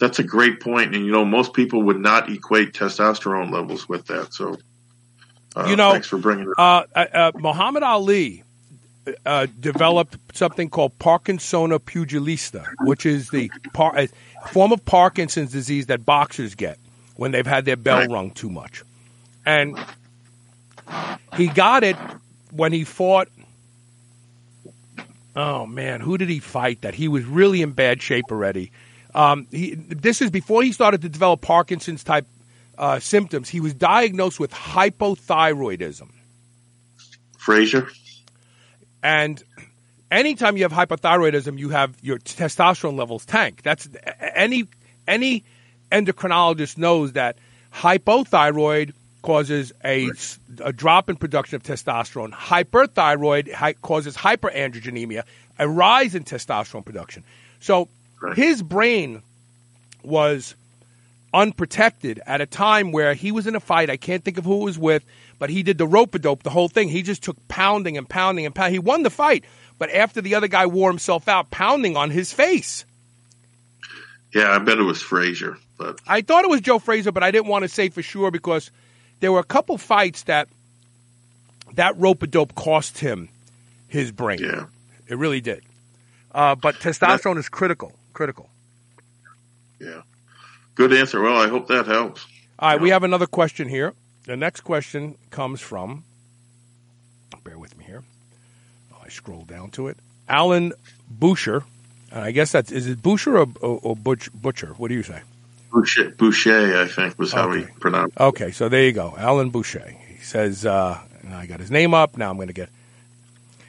That's 0.00 0.18
a 0.18 0.24
great 0.24 0.60
point, 0.60 0.94
and 0.96 1.06
you 1.06 1.12
know 1.12 1.24
most 1.24 1.52
people 1.54 1.82
would 1.84 2.00
not 2.00 2.28
equate 2.28 2.72
testosterone 2.72 3.52
levels 3.52 3.88
with 3.88 4.06
that. 4.06 4.34
So, 4.34 4.56
uh, 5.54 5.66
You 5.68 5.76
know, 5.76 5.92
thanks 5.92 6.08
for 6.08 6.18
bringing 6.18 6.46
it. 6.48 6.54
Uh, 6.58 6.84
uh, 6.96 6.98
uh, 6.98 7.32
Muhammad 7.36 7.84
Ali 7.84 8.42
uh, 9.24 9.46
developed 9.60 10.16
something 10.34 10.70
called 10.70 10.98
Parkinsona 10.98 11.78
pugilista, 11.78 12.66
which 12.80 13.06
is 13.06 13.30
the 13.30 13.48
par- 13.74 13.96
a 13.96 14.08
form 14.48 14.72
of 14.72 14.84
Parkinson's 14.84 15.52
disease 15.52 15.86
that 15.86 16.04
boxers 16.04 16.56
get 16.56 16.78
when 17.14 17.30
they've 17.30 17.46
had 17.46 17.64
their 17.64 17.76
bell 17.76 17.98
Right. 17.98 18.10
rung 18.10 18.30
too 18.32 18.50
much. 18.50 18.82
And 19.46 19.78
he 21.36 21.48
got 21.48 21.84
it 21.84 21.96
when 22.52 22.72
he 22.72 22.84
fought. 22.84 23.28
Oh 25.36 25.66
man, 25.66 26.00
who 26.00 26.18
did 26.18 26.28
he 26.28 26.40
fight? 26.40 26.82
That 26.82 26.94
he 26.94 27.08
was 27.08 27.24
really 27.24 27.62
in 27.62 27.72
bad 27.72 28.02
shape 28.02 28.26
already. 28.30 28.72
Um, 29.14 29.46
he, 29.50 29.74
this 29.74 30.22
is 30.22 30.30
before 30.30 30.62
he 30.62 30.72
started 30.72 31.02
to 31.02 31.08
develop 31.08 31.40
Parkinson's 31.40 32.04
type 32.04 32.26
uh, 32.78 32.98
symptoms. 32.98 33.48
He 33.48 33.60
was 33.60 33.74
diagnosed 33.74 34.38
with 34.40 34.52
hypothyroidism. 34.52 36.10
Frazier, 37.38 37.88
And 39.02 39.42
anytime 40.10 40.56
you 40.56 40.64
have 40.64 40.72
hypothyroidism, 40.72 41.58
you 41.58 41.70
have 41.70 41.96
your 42.02 42.18
testosterone 42.18 42.96
levels 42.96 43.24
tank. 43.24 43.62
That's 43.62 43.88
any 44.20 44.66
any 45.06 45.44
endocrinologist 45.90 46.78
knows 46.78 47.12
that 47.12 47.36
hypothyroid 47.72 48.92
causes 49.22 49.72
a, 49.84 50.10
a 50.62 50.72
drop 50.72 51.10
in 51.10 51.16
production 51.16 51.56
of 51.56 51.62
testosterone. 51.62 52.32
Hyperthyroid 52.32 53.52
hi- 53.52 53.74
causes 53.74 54.16
hyperandrogenemia, 54.16 55.22
a 55.58 55.68
rise 55.68 56.14
in 56.14 56.24
testosterone 56.24 56.84
production. 56.84 57.24
So 57.60 57.88
his 58.34 58.62
brain 58.62 59.22
was 60.02 60.54
unprotected 61.32 62.20
at 62.26 62.40
a 62.40 62.46
time 62.46 62.92
where 62.92 63.14
he 63.14 63.32
was 63.32 63.46
in 63.46 63.54
a 63.54 63.60
fight. 63.60 63.90
I 63.90 63.96
can't 63.96 64.24
think 64.24 64.38
of 64.38 64.44
who 64.44 64.62
it 64.62 64.64
was 64.64 64.78
with, 64.78 65.04
but 65.38 65.50
he 65.50 65.62
did 65.62 65.78
the 65.78 65.86
rope 65.86 66.14
a 66.14 66.18
dope, 66.18 66.42
the 66.42 66.50
whole 66.50 66.68
thing. 66.68 66.88
He 66.88 67.02
just 67.02 67.22
took 67.22 67.36
pounding 67.48 67.96
and 67.96 68.08
pounding 68.08 68.46
and 68.46 68.54
pounding. 68.54 68.72
He 68.74 68.78
won 68.78 69.02
the 69.02 69.10
fight, 69.10 69.44
but 69.78 69.90
after 69.90 70.20
the 70.20 70.34
other 70.34 70.48
guy 70.48 70.66
wore 70.66 70.90
himself 70.90 71.28
out, 71.28 71.50
pounding 71.50 71.96
on 71.96 72.10
his 72.10 72.32
face. 72.32 72.84
yeah, 74.34 74.50
I 74.50 74.58
bet 74.58 74.78
it 74.78 74.82
was 74.82 75.00
Frazier, 75.00 75.56
but 75.78 76.00
I 76.06 76.22
thought 76.22 76.44
it 76.44 76.50
was 76.50 76.60
Joe 76.60 76.78
Frazier, 76.78 77.12
but 77.12 77.22
I 77.22 77.30
didn't 77.30 77.48
want 77.48 77.62
to 77.62 77.68
say 77.68 77.88
for 77.90 78.02
sure 78.02 78.30
because 78.30 78.70
there 79.20 79.32
were 79.32 79.38
a 79.38 79.44
couple 79.44 79.78
fights 79.78 80.24
that 80.24 80.48
that 81.74 81.96
rope 81.98 82.22
a 82.22 82.26
dope 82.26 82.54
cost 82.54 82.98
him 82.98 83.28
his 83.88 84.10
brain. 84.12 84.40
Yeah. 84.40 84.66
It 85.08 85.18
really 85.18 85.40
did. 85.40 85.62
Uh, 86.32 86.54
but 86.54 86.76
testosterone 86.76 87.38
is 87.38 87.48
critical. 87.48 87.92
Critical. 88.12 88.48
Yeah. 89.80 90.02
Good 90.74 90.92
answer. 90.92 91.20
Well, 91.20 91.36
I 91.36 91.48
hope 91.48 91.68
that 91.68 91.86
helps. 91.86 92.26
All 92.58 92.70
right, 92.70 92.80
we 92.80 92.90
have 92.90 93.02
another 93.02 93.26
question 93.26 93.68
here. 93.68 93.94
The 94.24 94.36
next 94.36 94.60
question 94.60 95.16
comes 95.30 95.60
from, 95.60 96.04
bear 97.42 97.58
with 97.58 97.76
me 97.76 97.84
here. 97.84 98.04
I 99.02 99.08
scroll 99.08 99.44
down 99.44 99.70
to 99.72 99.88
it. 99.88 99.96
Alan 100.28 100.72
Boucher. 101.08 101.64
And 102.12 102.24
I 102.24 102.30
guess 102.30 102.52
that's, 102.52 102.70
is 102.70 102.86
it 102.86 103.02
Boucher 103.02 103.38
or, 103.38 103.48
or, 103.60 103.80
or 103.82 103.96
Butch, 103.96 104.32
Butcher? 104.32 104.74
What 104.76 104.88
do 104.88 104.94
you 104.94 105.02
say? 105.02 105.22
Boucher, 105.72 106.10
Boucher 106.10 106.80
I 106.82 106.86
think, 106.88 107.18
was 107.18 107.32
how 107.32 107.50
Okay. 107.50 107.60
he 107.60 107.66
pronounced 107.80 108.16
it. 108.16 108.22
Okay, 108.22 108.50
so 108.50 108.68
there 108.68 108.84
you 108.84 108.92
go. 108.92 109.14
Alan 109.16 109.50
Boucher. 109.50 109.94
He 110.08 110.22
says, 110.22 110.66
uh, 110.66 110.98
I 111.32 111.46
got 111.46 111.60
his 111.60 111.70
name 111.70 111.94
up. 111.94 112.16
Now 112.16 112.30
I'm 112.30 112.36
going 112.36 112.48
to 112.48 112.54
get. 112.54 112.68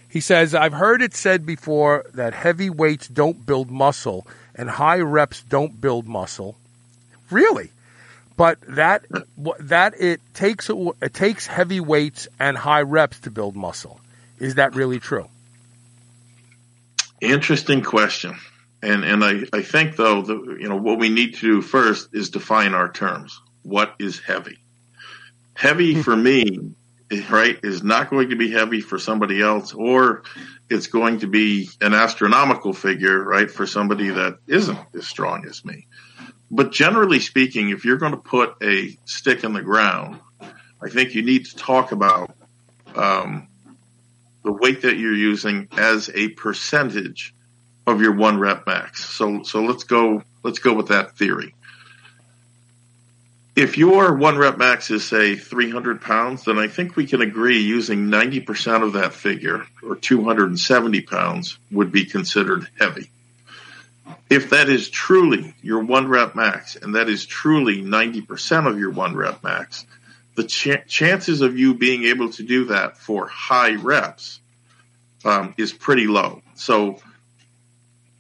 He 0.10 0.20
says, 0.20 0.54
I've 0.54 0.74
heard 0.74 1.02
it 1.02 1.14
said 1.14 1.46
before 1.46 2.06
that 2.16 2.34
heavy 2.34 2.70
weights 2.70 3.08
don't 3.08 3.46
build 3.46 3.72
muscle 3.72 4.28
and 4.56 4.70
high 4.70 5.00
reps 5.00 5.42
don't 5.44 5.80
build 5.80 6.08
muscle. 6.08 6.58
Really? 7.30 7.72
But 8.36 8.60
that 8.68 9.06
that 9.60 9.94
it 10.02 10.20
takes 10.34 10.70
it 10.70 11.14
takes 11.14 11.48
heavy 11.48 11.80
weights 11.80 12.28
and 12.40 12.58
high 12.58 12.82
reps 12.82 13.20
to 13.22 13.32
build 13.32 13.56
muscle. 13.56 14.02
Is 14.40 14.56
that 14.56 14.76
really 14.76 15.00
true? 15.00 15.28
Interesting 17.22 17.84
question. 17.84 18.36
And 18.84 19.04
and 19.04 19.24
I, 19.24 19.44
I 19.54 19.62
think 19.62 19.96
though 19.96 20.22
the 20.22 20.58
you 20.60 20.68
know 20.68 20.78
what 20.78 20.98
we 20.98 21.10
need 21.10 21.36
to 21.36 21.40
do 21.42 21.62
first 21.62 22.10
is 22.14 22.30
define 22.30 22.74
our 22.74 22.92
terms. 22.92 23.40
What 23.64 23.96
is 24.00 24.20
heavy? 24.20 24.58
Heavy 25.54 26.02
for 26.02 26.16
me, 26.16 26.74
right, 27.30 27.60
is 27.62 27.84
not 27.84 28.10
going 28.10 28.30
to 28.30 28.36
be 28.36 28.50
heavy 28.50 28.82
for 28.82 28.98
somebody 28.98 29.42
else, 29.42 29.74
or 29.74 30.24
it's 30.70 30.88
going 30.88 31.20
to 31.20 31.28
be 31.28 31.70
an 31.82 31.94
astronomical 31.94 32.74
figure, 32.74 33.24
right, 33.24 33.52
for 33.52 33.68
somebody 33.68 34.10
that 34.10 34.38
isn't 34.48 34.80
as 34.96 35.06
strong 35.06 35.46
as 35.46 35.64
me. 35.64 35.86
But 36.50 36.72
generally 36.72 37.20
speaking, 37.20 37.70
if 37.70 37.86
you're 37.86 37.98
going 37.98 38.14
to 38.14 38.18
put 38.18 38.56
a 38.64 38.98
stick 39.06 39.44
in 39.44 39.54
the 39.54 39.62
ground, 39.62 40.20
I 40.42 40.90
think 40.90 41.14
you 41.14 41.22
need 41.22 41.46
to 41.46 41.56
talk 41.56 41.92
about 41.92 42.36
um, 42.96 43.48
the 44.44 44.52
weight 44.52 44.82
that 44.82 44.98
you're 44.98 45.16
using 45.16 45.68
as 45.78 46.10
a 46.14 46.30
percentage 46.30 47.36
of 47.88 48.02
your 48.02 48.16
one 48.16 48.40
rep 48.40 48.66
max. 48.68 49.06
So 49.06 49.44
so 49.44 49.64
let's 49.64 49.84
go 49.84 50.24
let's 50.44 50.60
go 50.60 50.74
with 50.74 50.90
that 50.90 51.18
theory. 51.18 51.54
If 53.56 53.78
your 53.78 54.16
one 54.16 54.38
rep 54.38 54.58
max 54.58 54.92
is 54.92 55.04
say 55.04 55.36
300 55.36 56.02
pounds, 56.02 56.46
then 56.46 56.58
I 56.58 56.68
think 56.68 56.96
we 56.96 57.06
can 57.06 57.22
agree 57.22 57.60
using 57.60 58.06
90% 58.06 58.82
of 58.82 58.94
that 58.94 59.14
figure 59.14 59.66
or 59.84 59.98
270 59.98 61.02
pounds 61.02 61.58
would 61.70 61.92
be 61.92 62.06
considered 62.06 62.70
heavy. 62.80 63.12
If 64.30 64.52
that 64.52 64.70
is 64.70 64.90
truly 64.90 65.54
your 65.62 65.84
one 65.84 66.08
rep 66.08 66.34
max 66.34 66.78
and 66.78 66.96
that 66.96 67.10
is 67.10 67.26
truly 67.26 67.82
90% 67.82 68.68
of 68.68 68.80
your 68.80 68.92
one 68.92 69.16
rep 69.18 69.44
max, 69.44 69.86
the 70.36 70.46
ch- 70.46 70.88
chances 70.88 71.42
of 71.42 71.58
you 71.58 71.74
being 71.74 72.06
able 72.06 72.32
to 72.32 72.44
do 72.44 72.66
that 72.66 72.98
for 72.98 73.28
high 73.28 73.76
reps 73.76 74.40
um, 75.26 75.54
is 75.58 75.74
pretty 75.74 76.08
low. 76.08 76.42
So 76.56 77.00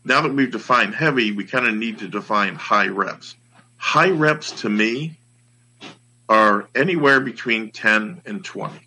now 0.04 0.22
that 0.22 0.34
we've 0.34 0.52
defined 0.52 0.96
heavy, 0.96 1.32
we 1.32 1.46
kind 1.46 1.68
of 1.68 1.76
need 1.76 2.00
to 2.00 2.08
define 2.08 2.56
high 2.56 2.88
reps. 2.88 3.36
High 3.78 4.10
reps 4.10 4.62
to 4.62 4.70
me 4.70 5.18
are 6.28 6.68
anywhere 6.74 7.20
between 7.20 7.72
10 7.72 8.22
and 8.26 8.44
20. 8.44 8.80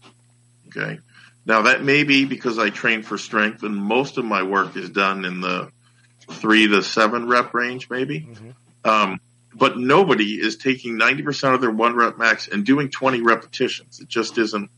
Okay. 0.69 0.99
Now 1.47 1.63
that 1.63 1.83
may 1.83 2.05
be 2.05 2.25
because 2.25 2.59
I 2.59 2.71
train 2.71 3.03
for 3.03 3.19
strength 3.19 3.63
and 3.63 3.77
most 3.77 4.19
of 4.19 4.25
my 4.25 4.43
work 4.43 4.77
is 4.77 4.91
done 4.91 5.25
in 5.25 5.41
the 5.41 5.71
three 6.31 6.67
to 6.69 6.83
seven 6.83 7.29
rep 7.29 7.55
range, 7.55 7.91
maybe. 7.91 8.29
Um, 8.85 9.21
but 9.53 9.79
nobody 9.79 10.41
is 10.41 10.57
taking 10.57 10.99
90% 10.99 11.55
of 11.55 11.61
their 11.61 11.71
one 11.71 11.95
rep 11.95 12.19
max 12.19 12.49
and 12.49 12.65
doing 12.65 12.91
20 12.91 13.21
repetitions. 13.21 14.01
It 14.01 14.09
just 14.09 14.37
isn't, 14.39 14.71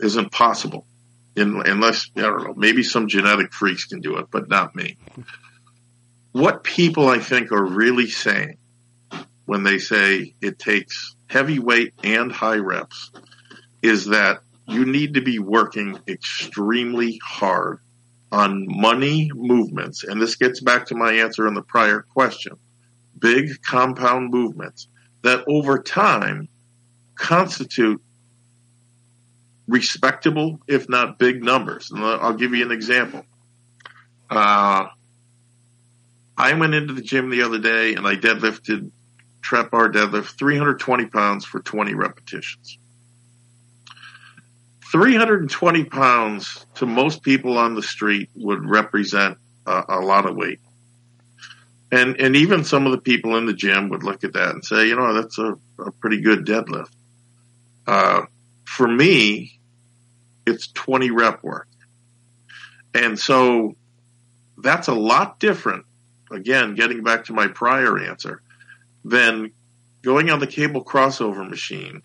isn't 0.00 0.32
possible 0.32 0.86
unless, 1.36 2.10
I 2.16 2.22
don't 2.22 2.44
know, 2.44 2.54
maybe 2.56 2.82
some 2.82 3.08
genetic 3.08 3.52
freaks 3.52 3.84
can 3.84 4.00
do 4.00 4.16
it, 4.16 4.26
but 4.30 4.48
not 4.48 4.74
me. 4.74 4.96
What 6.32 6.64
people 6.64 7.08
I 7.08 7.18
think 7.18 7.52
are 7.52 7.64
really 7.64 8.08
saying 8.08 8.58
when 9.46 9.62
they 9.62 9.78
say 9.78 10.34
it 10.40 10.58
takes 10.58 11.14
heavy 11.28 11.58
weight 11.58 11.94
and 12.02 12.30
high 12.30 12.56
reps 12.56 13.10
is 13.82 14.06
that 14.06 14.40
you 14.66 14.84
need 14.84 15.14
to 15.14 15.20
be 15.20 15.38
working 15.38 15.98
extremely 16.08 17.20
hard 17.24 17.80
on 18.32 18.66
money 18.68 19.30
movements. 19.34 20.04
And 20.04 20.20
this 20.20 20.34
gets 20.34 20.60
back 20.60 20.86
to 20.86 20.94
my 20.94 21.12
answer 21.12 21.46
on 21.46 21.54
the 21.54 21.62
prior 21.62 22.02
question. 22.02 22.56
Big 23.18 23.62
compound 23.62 24.30
movements 24.30 24.88
that 25.22 25.44
over 25.48 25.78
time 25.78 26.48
constitute 27.14 28.02
respectable, 29.68 30.60
if 30.66 30.88
not 30.88 31.18
big 31.18 31.42
numbers. 31.42 31.90
And 31.90 32.04
I'll 32.04 32.34
give 32.34 32.54
you 32.54 32.64
an 32.64 32.72
example. 32.72 33.24
Uh, 34.30 34.86
I 36.36 36.52
went 36.54 36.74
into 36.74 36.92
the 36.92 37.02
gym 37.02 37.30
the 37.30 37.42
other 37.42 37.58
day 37.58 37.94
and 37.94 38.06
I 38.06 38.16
deadlifted 38.16 38.90
trap 39.40 39.70
bar 39.70 39.88
deadlift 39.90 40.36
320 40.38 41.06
pounds 41.06 41.44
for 41.44 41.60
20 41.60 41.94
repetitions. 41.94 42.78
320 44.92 45.84
pounds 45.84 46.66
to 46.74 46.86
most 46.86 47.22
people 47.22 47.58
on 47.58 47.74
the 47.74 47.82
street 47.82 48.28
would 48.34 48.64
represent 48.64 49.38
a, 49.66 49.84
a 49.88 50.00
lot 50.00 50.26
of 50.26 50.36
weight. 50.36 50.60
And, 51.90 52.20
and 52.20 52.36
even 52.36 52.64
some 52.64 52.86
of 52.86 52.92
the 52.92 52.98
people 52.98 53.36
in 53.36 53.46
the 53.46 53.52
gym 53.52 53.88
would 53.90 54.02
look 54.02 54.24
at 54.24 54.32
that 54.32 54.50
and 54.50 54.64
say, 54.64 54.88
you 54.88 54.96
know, 54.96 55.14
that's 55.14 55.38
a, 55.38 55.56
a 55.78 55.90
pretty 55.92 56.20
good 56.20 56.44
deadlift. 56.44 56.90
Uh, 57.86 58.22
for 58.64 58.88
me, 58.88 59.55
it's 60.46 60.68
20 60.68 61.10
rep 61.10 61.42
work. 61.42 61.68
And 62.94 63.18
so 63.18 63.74
that's 64.58 64.88
a 64.88 64.94
lot 64.94 65.38
different. 65.40 65.84
Again, 66.30 66.74
getting 66.74 67.02
back 67.02 67.24
to 67.26 67.32
my 67.32 67.46
prior 67.48 67.98
answer, 67.98 68.42
than 69.04 69.52
going 70.02 70.30
on 70.30 70.40
the 70.40 70.46
cable 70.46 70.84
crossover 70.84 71.48
machine, 71.48 72.02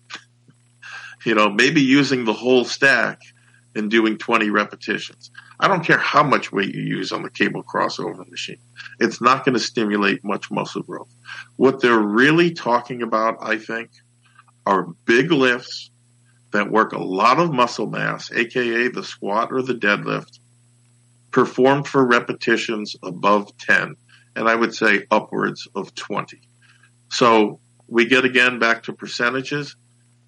you 1.24 1.34
know, 1.34 1.50
maybe 1.50 1.80
using 1.80 2.24
the 2.24 2.32
whole 2.32 2.64
stack 2.64 3.20
and 3.74 3.90
doing 3.90 4.18
20 4.18 4.50
repetitions. 4.50 5.30
I 5.58 5.68
don't 5.68 5.84
care 5.84 5.98
how 5.98 6.22
much 6.22 6.52
weight 6.52 6.74
you 6.74 6.82
use 6.82 7.12
on 7.12 7.22
the 7.22 7.30
cable 7.30 7.62
crossover 7.62 8.28
machine. 8.28 8.58
It's 8.98 9.20
not 9.20 9.44
going 9.44 9.54
to 9.54 9.60
stimulate 9.60 10.24
much 10.24 10.50
muscle 10.50 10.82
growth. 10.82 11.14
What 11.56 11.80
they're 11.80 11.98
really 11.98 12.52
talking 12.52 13.02
about, 13.02 13.38
I 13.40 13.58
think, 13.58 13.90
are 14.66 14.88
big 15.04 15.30
lifts 15.30 15.91
that 16.52 16.70
work 16.70 16.92
a 16.92 17.02
lot 17.02 17.38
of 17.38 17.52
muscle 17.52 17.86
mass, 17.86 18.30
aka 18.32 18.88
the 18.88 19.02
squat 19.02 19.48
or 19.52 19.62
the 19.62 19.74
deadlift, 19.74 20.38
performed 21.30 21.88
for 21.88 22.06
repetitions 22.06 22.94
above 23.02 23.56
10, 23.58 23.96
and 24.36 24.48
I 24.48 24.54
would 24.54 24.74
say 24.74 25.06
upwards 25.10 25.66
of 25.74 25.94
20. 25.94 26.40
So 27.10 27.60
we 27.88 28.06
get 28.06 28.24
again 28.24 28.58
back 28.58 28.84
to 28.84 28.92
percentages. 28.92 29.76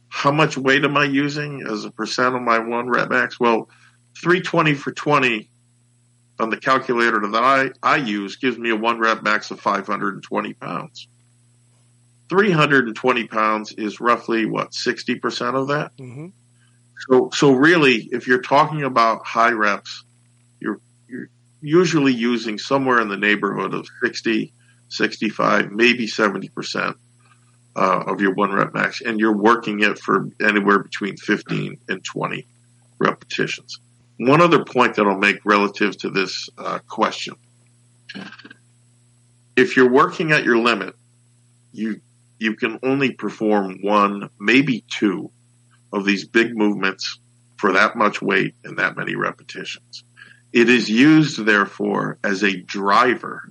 How 0.08 0.30
much 0.30 0.56
weight 0.56 0.84
am 0.84 0.96
I 0.96 1.04
using 1.04 1.66
as 1.68 1.84
a 1.84 1.90
percent 1.90 2.34
of 2.34 2.42
my 2.42 2.58
one 2.58 2.88
rep 2.88 3.10
max? 3.10 3.38
Well, 3.38 3.68
320 4.16 4.74
for 4.74 4.92
20 4.92 5.50
on 6.38 6.50
the 6.50 6.56
calculator 6.56 7.20
that 7.20 7.42
I, 7.42 7.70
I 7.82 7.96
use 7.96 8.36
gives 8.36 8.58
me 8.58 8.70
a 8.70 8.76
one 8.76 8.98
rep 8.98 9.22
max 9.22 9.50
of 9.50 9.60
520 9.60 10.54
pounds. 10.54 11.08
320 12.28 13.26
pounds 13.26 13.72
is 13.72 14.00
roughly 14.00 14.46
what, 14.46 14.70
60% 14.70 15.54
of 15.54 15.68
that? 15.68 15.96
Mm-hmm. 15.96 16.28
So, 17.08 17.30
so 17.32 17.52
really, 17.52 18.08
if 18.12 18.26
you're 18.26 18.40
talking 18.40 18.82
about 18.82 19.26
high 19.26 19.50
reps, 19.50 20.04
you're, 20.60 20.80
you're 21.08 21.28
usually 21.60 22.12
using 22.12 22.58
somewhere 22.58 23.00
in 23.00 23.08
the 23.08 23.16
neighborhood 23.16 23.74
of 23.74 23.86
60, 24.02 24.52
65, 24.88 25.72
maybe 25.72 26.06
70% 26.06 26.94
uh, 27.76 28.04
of 28.06 28.20
your 28.20 28.34
one 28.34 28.52
rep 28.52 28.72
max, 28.72 29.00
and 29.00 29.18
you're 29.18 29.36
working 29.36 29.80
it 29.80 29.98
for 29.98 30.28
anywhere 30.40 30.78
between 30.78 31.16
15 31.16 31.78
and 31.88 32.04
20 32.04 32.46
repetitions. 32.98 33.80
One 34.18 34.40
other 34.40 34.64
point 34.64 34.94
that 34.96 35.06
I'll 35.06 35.18
make 35.18 35.44
relative 35.44 35.96
to 35.98 36.10
this 36.10 36.48
uh, 36.56 36.78
question. 36.88 37.34
If 39.56 39.76
you're 39.76 39.90
working 39.90 40.30
at 40.32 40.44
your 40.44 40.58
limit, 40.58 40.94
you 41.72 42.00
you 42.44 42.54
can 42.54 42.78
only 42.82 43.10
perform 43.10 43.78
one, 43.80 44.28
maybe 44.38 44.84
two 44.90 45.30
of 45.92 46.04
these 46.04 46.26
big 46.26 46.54
movements 46.54 47.18
for 47.56 47.72
that 47.72 47.96
much 47.96 48.20
weight 48.20 48.54
and 48.64 48.78
that 48.78 48.96
many 48.96 49.16
repetitions. 49.16 50.04
It 50.52 50.68
is 50.68 50.90
used, 50.90 51.44
therefore, 51.44 52.18
as 52.22 52.44
a 52.44 52.54
driver 52.54 53.50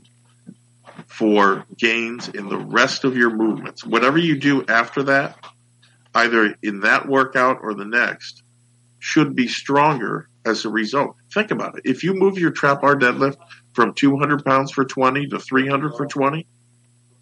for 1.08 1.66
gains 1.76 2.30
in 2.30 2.50
the 2.50 2.58
rest 2.58 3.04
of 3.04 3.18
your 3.18 3.32
movements. 3.32 3.84
Whatever 3.84 4.20
you 4.20 4.38
do 4.38 4.64
after 4.68 5.04
that, 5.04 5.38
either 6.14 6.56
in 6.62 6.82
that 6.82 7.08
workout 7.08 7.58
or 7.62 7.74
the 7.74 7.86
next, 7.86 8.44
should 9.00 9.36
be 9.36 9.48
stronger 9.48 10.30
as 10.46 10.66
a 10.66 10.70
result. 10.70 11.16
Think 11.34 11.50
about 11.50 11.80
it. 11.80 11.82
If 11.86 12.04
you 12.04 12.14
move 12.14 12.38
your 12.38 12.52
trap 12.52 12.82
bar 12.82 12.96
deadlift 12.96 13.38
from 13.74 13.96
200 13.96 14.46
pounds 14.46 14.72
for 14.72 14.86
20 14.86 15.28
to 15.28 15.40
300 15.40 15.96
for 15.96 16.06
20, 16.06 16.46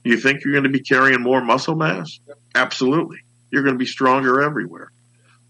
you 0.10 0.18
think 0.18 0.44
you're 0.44 0.54
going 0.54 0.64
to 0.64 0.70
be 0.70 0.80
carrying 0.82 1.22
more 1.22 1.42
muscle 1.42 1.76
mass? 1.76 2.20
Absolutely. 2.56 3.20
You're 3.52 3.64
going 3.64 3.76
to 3.76 3.80
be 3.80 3.86
stronger 3.86 4.42
everywhere. 4.42 4.92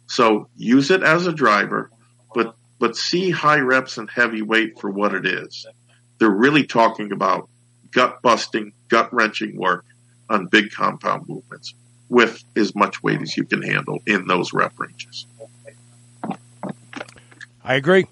So 0.08 0.48
use 0.58 0.92
it 0.92 1.04
as 1.04 1.26
a 1.28 1.34
driver, 1.34 1.90
but 2.36 2.56
but 2.80 2.98
see 2.98 3.30
high 3.30 3.60
reps 3.60 3.98
and 3.98 4.10
heavy 4.10 4.42
weight 4.42 4.80
for 4.80 4.90
what 4.90 5.14
it 5.14 5.26
is. 5.26 5.66
They're 6.18 6.30
really 6.30 6.66
talking 6.66 7.12
about 7.12 7.48
gut 7.92 8.22
busting, 8.22 8.74
gut 8.90 9.14
wrenching 9.14 9.56
work 9.58 9.86
on 10.30 10.48
big 10.48 10.72
compound 10.72 11.30
movements 11.30 11.74
with 12.10 12.44
as 12.58 12.76
much 12.76 13.02
weight 13.02 13.22
as 13.22 13.38
you 13.38 13.46
can 13.46 13.62
handle 13.62 14.00
in 14.06 14.28
those 14.28 14.52
rep 14.52 14.78
ranges. 14.80 15.26
I 17.64 17.76
agree. 17.76 18.08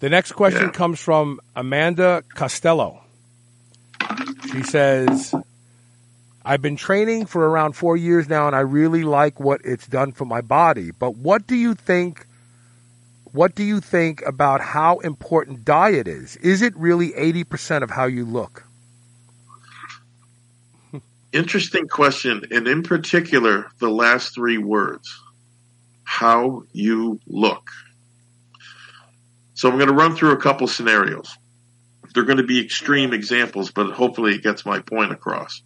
The 0.00 0.08
next 0.08 0.32
question 0.32 0.66
Yeah. 0.66 0.70
comes 0.70 0.98
from 1.00 1.40
Amanda 1.54 2.22
Costello. 2.34 3.02
She 4.52 4.62
says, 4.62 5.34
I've 6.44 6.62
been 6.62 6.76
training 6.76 7.26
for 7.26 7.48
around 7.48 7.74
four 7.74 7.96
years 7.96 8.28
now 8.28 8.46
and 8.46 8.56
I 8.56 8.60
really 8.60 9.02
like 9.02 9.38
what 9.38 9.60
it's 9.64 9.86
done 9.86 10.12
for 10.12 10.24
my 10.24 10.40
body. 10.40 10.90
But 10.90 11.16
what 11.16 11.46
do 11.46 11.54
you 11.54 11.74
think 11.74 12.26
what 13.32 13.54
do 13.54 13.62
you 13.62 13.80
think 13.80 14.22
about 14.26 14.60
how 14.60 14.98
important 14.98 15.64
diet 15.64 16.08
is? 16.08 16.36
Is 16.36 16.62
it 16.62 16.76
really 16.76 17.14
eighty 17.14 17.44
percent 17.44 17.84
of 17.84 17.90
how 17.90 18.06
you 18.06 18.24
look? 18.24 18.64
Interesting 21.32 21.86
question, 21.86 22.42
and 22.50 22.66
in 22.66 22.82
particular, 22.82 23.70
the 23.78 23.88
last 23.88 24.34
three 24.34 24.58
words 24.58 25.20
how 26.02 26.64
you 26.72 27.20
look. 27.28 27.70
So 29.54 29.70
I'm 29.70 29.76
going 29.76 29.86
to 29.88 29.94
run 29.94 30.16
through 30.16 30.32
a 30.32 30.38
couple 30.38 30.66
scenarios. 30.66 31.36
They're 32.12 32.24
going 32.24 32.38
to 32.38 32.42
be 32.42 32.58
extreme 32.60 33.12
examples, 33.12 33.70
but 33.70 33.92
hopefully 33.92 34.34
it 34.34 34.42
gets 34.42 34.66
my 34.66 34.80
point 34.80 35.12
across. 35.12 35.62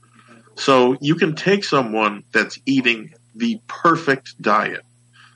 So 0.56 0.96
you 1.00 1.16
can 1.16 1.34
take 1.34 1.64
someone 1.64 2.24
that's 2.32 2.58
eating 2.66 3.14
the 3.34 3.60
perfect 3.66 4.40
diet, 4.40 4.84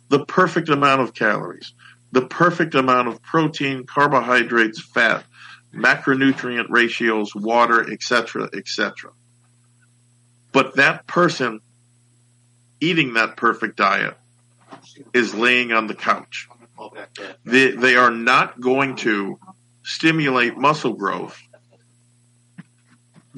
the 0.09 0.25
perfect 0.25 0.69
amount 0.69 1.03
of 1.03 1.15
calories, 1.15 1.75
the 2.13 2.27
perfect 2.27 2.75
amount 2.75 3.09
of 3.09 3.23
protein, 3.23 3.85
carbohydrates, 3.85 4.81
fat, 4.81 5.25
macronutrient 5.75 6.67
ratios, 6.71 7.35
water, 7.35 7.91
etc., 7.91 8.49
etc. 8.55 9.11
But 10.53 10.77
that 10.77 11.07
person 11.07 11.61
eating 12.81 13.15
that 13.15 13.37
perfect 13.37 13.77
diet 13.77 14.17
is 15.13 15.35
laying 15.35 15.73
on 15.73 15.87
the 15.87 15.95
couch. 15.95 16.49
They, 17.45 17.73
they 17.73 17.97
are 17.97 18.11
not 18.11 18.61
going 18.61 18.97
to 18.97 19.39
stimulate 19.83 20.57
muscle 20.57 20.93
growth 20.95 21.41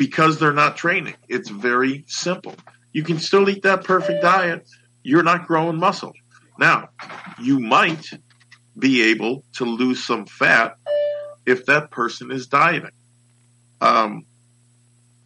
because 0.01 0.39
they're 0.39 0.55
not 0.55 0.79
training. 0.79 1.15
It's 1.29 1.51
very 1.51 2.05
simple. 2.07 2.55
You 2.91 3.03
can 3.03 3.19
still 3.19 3.51
eat 3.51 3.65
that 3.65 3.85
perfect 3.85 4.23
diet. 4.23 4.67
You're 5.03 5.23
not 5.23 5.47
growing 5.47 5.77
muscle. 5.77 6.15
Now, 6.59 6.89
you 7.39 7.61
might 7.61 8.09
be 8.79 9.11
able 9.11 9.45
to 9.57 9.67
lose 9.67 10.03
some 10.03 10.25
fat 10.25 10.77
if 11.45 11.67
that 11.67 11.91
person 11.91 12.31
is 12.31 12.47
dieting. 12.47 12.93
Um, 13.83 14.25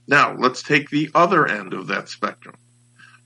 now, 0.09 0.35
let's 0.37 0.65
take 0.65 0.91
the 0.91 1.09
other 1.15 1.47
end 1.47 1.73
of 1.73 1.87
that 1.87 2.09
spectrum. 2.09 2.57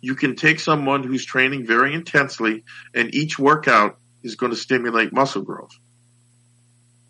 You 0.03 0.17
can 0.17 0.37
take 0.37 0.61
someone 0.61 1.03
who's 1.03 1.25
training 1.25 1.67
very 1.67 1.95
intensely, 1.95 2.65
and 2.95 3.15
each 3.15 3.39
workout 3.39 3.97
is 4.23 4.35
going 4.35 4.53
to 4.53 4.59
stimulate 4.59 5.15
muscle 5.15 5.45
growth. 5.45 5.79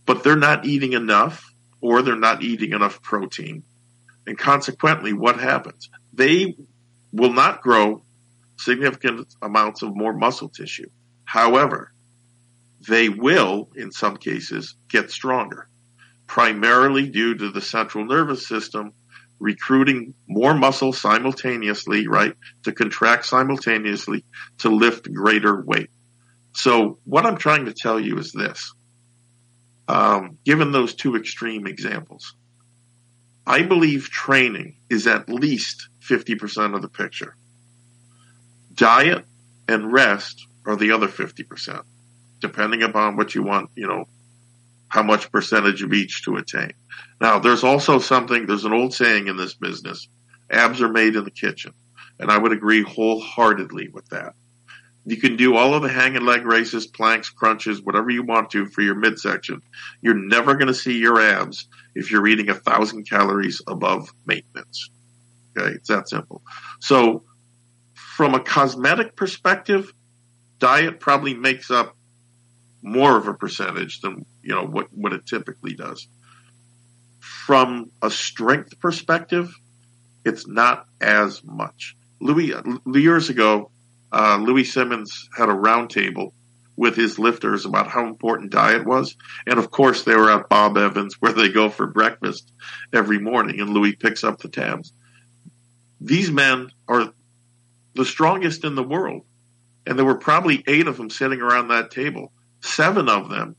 But 0.07 0.23
they're 0.23 0.37
not 0.37 0.65
eating 0.65 0.93
enough, 0.93 1.53
or 1.81 2.03
they're 2.03 2.15
not 2.15 2.45
eating 2.45 2.73
enough 2.73 3.03
protein. 3.03 3.65
And 4.29 4.37
consequently, 4.37 5.15
what 5.15 5.41
happens? 5.41 5.89
They 6.13 6.55
will 7.13 7.33
not 7.33 7.63
grow 7.63 8.03
significant 8.59 9.35
amounts 9.41 9.81
of 9.81 9.97
more 9.97 10.13
muscle 10.13 10.51
tissue. 10.51 10.91
However, 11.25 11.91
they 12.87 13.09
will, 13.09 13.71
in 13.75 13.91
some 13.91 14.19
cases, 14.19 14.77
get 14.91 15.11
stronger, 15.11 15.67
primarily 16.27 17.09
due 17.09 17.37
to 17.37 17.51
the 17.51 17.63
central 17.63 18.05
nervous 18.05 18.47
system 18.47 18.93
recruiting 19.41 20.13
more 20.29 20.53
muscle 20.53 20.93
simultaneously, 20.93 22.07
right, 22.07 22.35
to 22.65 22.73
contract 22.73 23.25
simultaneously 23.25 24.27
to 24.59 24.69
lift 24.69 25.11
greater 25.11 25.59
weight. 25.59 25.89
So 26.53 26.99
what 27.05 27.25
I'm 27.25 27.39
trying 27.39 27.65
to 27.65 27.73
tell 27.73 27.99
you 27.99 28.19
is 28.19 28.33
this. 28.33 28.75
Um, 29.89 30.37
given 30.45 30.71
those 30.71 30.95
two 30.95 31.17
extreme 31.17 31.67
examples, 31.67 32.35
I 33.49 33.63
believe 33.63 34.11
training 34.11 34.77
is 34.91 35.07
at 35.07 35.31
least 35.31 35.89
50% 36.07 36.75
of 36.75 36.83
the 36.83 36.89
picture. 36.89 37.35
Diet 38.75 39.25
and 39.67 39.91
rest 39.91 40.47
are 40.67 40.77
the 40.77 40.93
other 40.93 41.09
50%, 41.09 41.83
depending 42.41 42.83
upon 42.83 43.17
what 43.17 43.35
you 43.35 43.43
want, 43.43 43.71
you 43.75 43.89
know, 43.89 44.07
how 44.89 45.03
much 45.03 45.33
percentage 45.33 45.83
of 45.83 45.95
each 45.95 46.25
to 46.25 46.37
attain. 46.37 46.75
Now, 47.23 47.39
there's 47.39 47.65
also 47.65 47.99
something, 47.99 48.45
there's 48.47 48.67
an 48.67 48.75
old 48.75 48.93
saying 48.93 49.29
in 49.29 49.39
this 49.39 49.55
business, 49.55 50.09
abs 50.51 50.83
are 50.83 50.93
made 50.93 51.17
in 51.17 51.25
the 51.25 51.31
kitchen. 51.31 51.73
And 52.21 52.31
I 52.31 52.37
would 52.37 52.53
agree 52.53 52.83
wholeheartedly 52.83 53.89
with 53.89 54.07
that. 54.11 54.35
You 55.09 55.17
can 55.17 55.37
do 55.37 55.57
all 55.57 55.73
of 55.73 55.81
the 55.81 55.89
hanging 55.89 56.27
leg 56.27 56.45
raises, 56.45 56.87
planks, 56.87 57.31
crunches, 57.31 57.81
whatever 57.81 58.11
you 58.11 58.23
want 58.23 58.51
to 58.51 58.67
for 58.67 58.83
your 58.83 58.95
midsection. 58.95 59.63
You're 60.03 60.13
never 60.13 60.55
going 60.55 60.67
to 60.67 60.75
see 60.75 60.99
your 60.99 61.19
abs 61.19 61.67
if 61.95 62.11
you're 62.11 62.27
eating 62.27 62.51
a 62.51 62.55
thousand 62.55 63.09
calories 63.09 63.63
above 63.67 64.13
maintenance. 64.27 64.91
Okay, 65.57 65.71
it's 65.71 65.89
that 65.89 66.11
simple. 66.11 66.43
So, 66.81 67.25
from 67.95 68.35
a 68.35 68.41
cosmetic 68.41 69.17
perspective, 69.17 69.95
diet 70.59 71.01
probably 71.01 71.33
makes 71.33 71.71
up 71.71 71.97
more 72.83 73.17
of 73.17 73.29
a 73.29 73.35
percentage 73.35 74.03
than 74.03 74.27
you 74.43 74.55
know 74.55 74.67
what 74.67 74.93
what 74.93 75.15
it 75.15 75.25
typically 75.25 75.73
does. 75.73 76.07
From 77.21 77.93
a 78.03 78.11
strength 78.11 78.79
perspective, 78.79 79.55
it's 80.27 80.47
not 80.47 80.85
as 81.01 81.43
much. 81.43 81.97
Louie 82.21 82.53
years 82.93 83.31
ago, 83.31 83.71
uh, 84.13 84.39
Louie 84.41 84.65
Simmons 84.65 85.29
had 85.37 85.49
a 85.49 85.55
roundtable 85.55 86.33
with 86.77 86.95
his 86.95 87.19
lifters 87.19 87.65
about 87.65 87.89
how 87.89 88.07
important 88.07 88.53
diet 88.53 88.87
was, 88.87 89.17
and 89.47 89.59
of 89.59 89.71
course 89.71 90.05
they 90.05 90.15
were 90.15 90.31
at 90.31 90.49
Bob 90.49 90.79
Evans 90.79 91.17
where 91.21 91.33
they 91.33 91.49
go 91.49 91.69
for 91.69 91.87
breakfast 91.87 92.53
every 92.93 93.19
morning, 93.19 93.61
and 93.61 93.71
Louis 93.71 93.97
picks 93.97 94.23
up 94.23 94.39
the 94.39 94.49
tabs. 94.49 94.93
These 96.01 96.31
men 96.31 96.71
are 96.87 97.13
the 97.95 98.05
strongest 98.05 98.65
in 98.65 98.77
the 98.77 98.83
world, 98.83 99.23
and 99.87 99.99
there 99.99 100.07
were 100.07 100.19
probably 100.19 100.63
eight 100.69 100.87
of 100.87 100.97
them 100.97 101.11
sitting 101.11 101.41
around 101.41 101.69
that 101.69 101.91
table. 101.91 102.33
Seven 102.61 103.09
of 103.09 103.29
them 103.29 103.57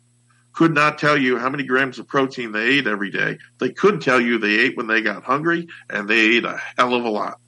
could 0.54 0.74
not 0.74 0.98
tell 0.98 1.18
you 1.18 1.38
how 1.38 1.50
many 1.50 1.64
grams 1.64 2.00
of 2.00 2.08
protein 2.08 2.52
they 2.54 2.68
ate 2.68 2.88
every 2.88 3.12
day. 3.12 3.38
They 3.60 3.70
could 3.70 4.02
tell 4.02 4.20
you 4.20 4.38
they 4.38 4.60
ate 4.60 4.78
when 4.78 4.88
they 4.88 5.02
got 5.02 5.24
hungry, 5.24 5.68
and 5.90 6.08
they 6.08 6.38
ate 6.38 6.46
a 6.46 6.60
hell 6.78 6.94
of 6.94 7.04
a 7.04 7.10
lot. 7.10 7.40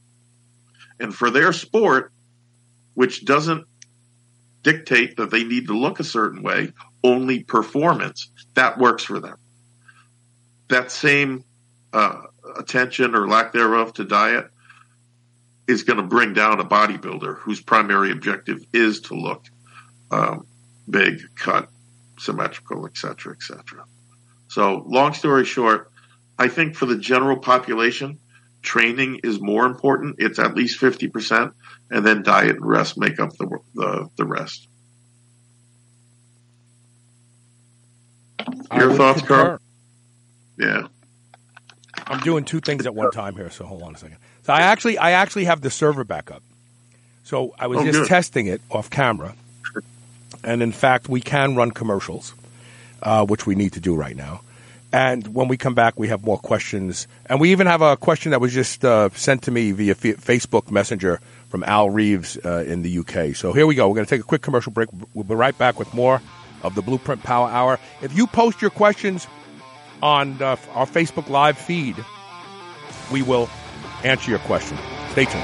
And 1.00 1.16
for 1.16 1.30
their 1.30 1.54
sport, 1.54 2.11
which 2.94 3.26
doesn't 3.26 3.66
dictate 4.64 5.18
that 5.18 5.32
they 5.32 5.44
need 5.44 5.68
to 5.68 5.78
look 5.78 6.00
a 6.00 6.04
certain 6.04 6.44
way, 6.44 6.72
only 7.04 7.44
performance, 7.44 8.30
that 8.54 8.78
works 8.78 9.04
for 9.04 9.20
them. 9.20 9.38
That 10.70 10.92
same 10.92 11.44
uh, 11.94 12.22
attention 12.58 13.16
or 13.16 13.28
lack 13.28 13.54
thereof 13.54 13.94
to 13.94 14.04
diet 14.04 14.46
is 15.68 15.84
going 15.84 15.98
to 15.98 16.04
bring 16.04 16.34
down 16.34 16.60
a 16.60 16.66
bodybuilder 16.66 17.38
whose 17.38 17.62
primary 17.62 18.12
objective 18.12 18.64
is 18.74 19.02
to 19.02 19.16
look 19.16 19.46
um, 20.12 20.46
big, 20.90 21.22
cut, 21.36 21.70
symmetrical, 22.18 22.86
etc., 22.86 23.34
etc. 23.34 23.86
So, 24.48 24.84
long 24.86 25.14
story 25.14 25.46
short, 25.46 25.92
I 26.38 26.50
think 26.50 26.76
for 26.76 26.86
the 26.86 26.98
general 26.98 27.38
population, 27.38 28.20
training 28.62 29.22
is 29.24 29.40
more 29.40 29.66
important. 29.66 30.18
It's 30.20 30.40
at 30.40 30.56
least 30.56 30.78
fifty 30.78 31.08
percent, 31.08 31.54
and 31.92 32.06
then 32.06 32.24
diet 32.24 32.56
and 32.56 32.66
rest 32.66 32.98
make 32.98 33.20
up 33.20 33.30
the 33.38 33.60
the, 33.76 34.10
the 34.18 34.26
rest. 34.26 34.68
I 38.72 38.80
Your 38.80 38.94
thoughts, 38.96 39.20
concur. 39.20 39.36
Carl? 39.44 39.60
Yeah. 40.58 40.88
I'm 42.08 42.20
doing 42.22 42.44
two 42.46 42.60
things 42.60 42.86
at 42.86 42.96
one 42.96 43.12
time 43.12 43.36
here, 43.36 43.50
so 43.50 43.66
hold 43.66 43.84
on 43.84 43.96
a 43.96 43.98
second. 43.98 44.18
So 44.44 44.54
I 44.54 44.62
actually 44.62 44.98
I 44.98 45.12
actually 45.12 45.46
have 45.46 45.62
the 45.62 45.70
server 45.70 46.04
back 46.04 46.32
up. 46.32 46.42
So 47.24 47.54
I 47.60 47.68
was 47.68 47.80
Oh, 47.80 47.86
just 47.86 48.00
good. 48.00 48.08
testing 48.08 48.48
it 48.48 48.62
off 48.72 48.90
camera, 48.90 49.36
and 50.44 50.62
in 50.64 50.72
fact 50.72 51.08
we 51.08 51.22
can 51.22 51.56
run 51.56 51.72
commercials, 51.72 52.34
uh, 53.04 53.26
which 53.26 53.46
we 53.46 53.56
need 53.56 53.74
to 53.74 53.80
do 53.80 53.96
right 53.96 54.16
now. 54.16 54.42
And 54.94 55.34
when 55.34 55.48
we 55.48 55.56
come 55.56 55.74
back, 55.74 55.98
we 55.98 56.10
have 56.10 56.26
more 56.26 56.38
questions, 56.38 57.08
and 57.28 57.40
we 57.40 57.52
even 57.52 57.68
have 57.68 57.82
a 57.82 57.96
question 57.96 58.32
that 58.32 58.42
was 58.42 58.52
just 58.54 58.84
uh, 58.84 59.10
sent 59.14 59.44
to 59.44 59.52
me 59.52 59.72
via 59.72 59.92
F- 59.92 60.00
Facebook 60.02 60.70
Messenger 60.70 61.22
from 61.52 61.64
Al 61.66 61.90
Reeves 61.90 62.38
uh, 62.44 62.64
in 62.66 62.82
the 62.82 63.00
UK. 63.00 63.36
So 63.36 63.52
here 63.52 63.68
we 63.68 63.76
go. 63.76 63.88
We're 63.90 63.96
going 63.96 64.08
to 64.08 64.10
take 64.10 64.22
a 64.22 64.28
quick 64.28 64.42
commercial 64.42 64.72
break. 64.72 64.90
We'll 65.14 65.26
be 65.26 65.36
right 65.36 65.56
back 65.56 65.78
with 65.78 65.94
more 65.94 66.22
of 66.64 66.74
the 66.76 66.82
Blueprint 66.82 67.22
Power 67.24 67.50
Hour. 67.50 67.78
If 68.02 68.16
you 68.16 68.26
post 68.26 68.62
your 68.62 68.72
questions 68.72 69.28
on 70.02 70.42
uh, 70.42 70.56
our 70.74 70.88
Facebook 70.88 71.30
Live 71.30 71.58
feed, 71.58 71.98
we 73.12 73.22
will 73.22 73.50
answer 74.04 74.32
your 74.32 74.40
question. 74.40 74.78
Stay 75.12 75.26
tuned. 75.26 75.44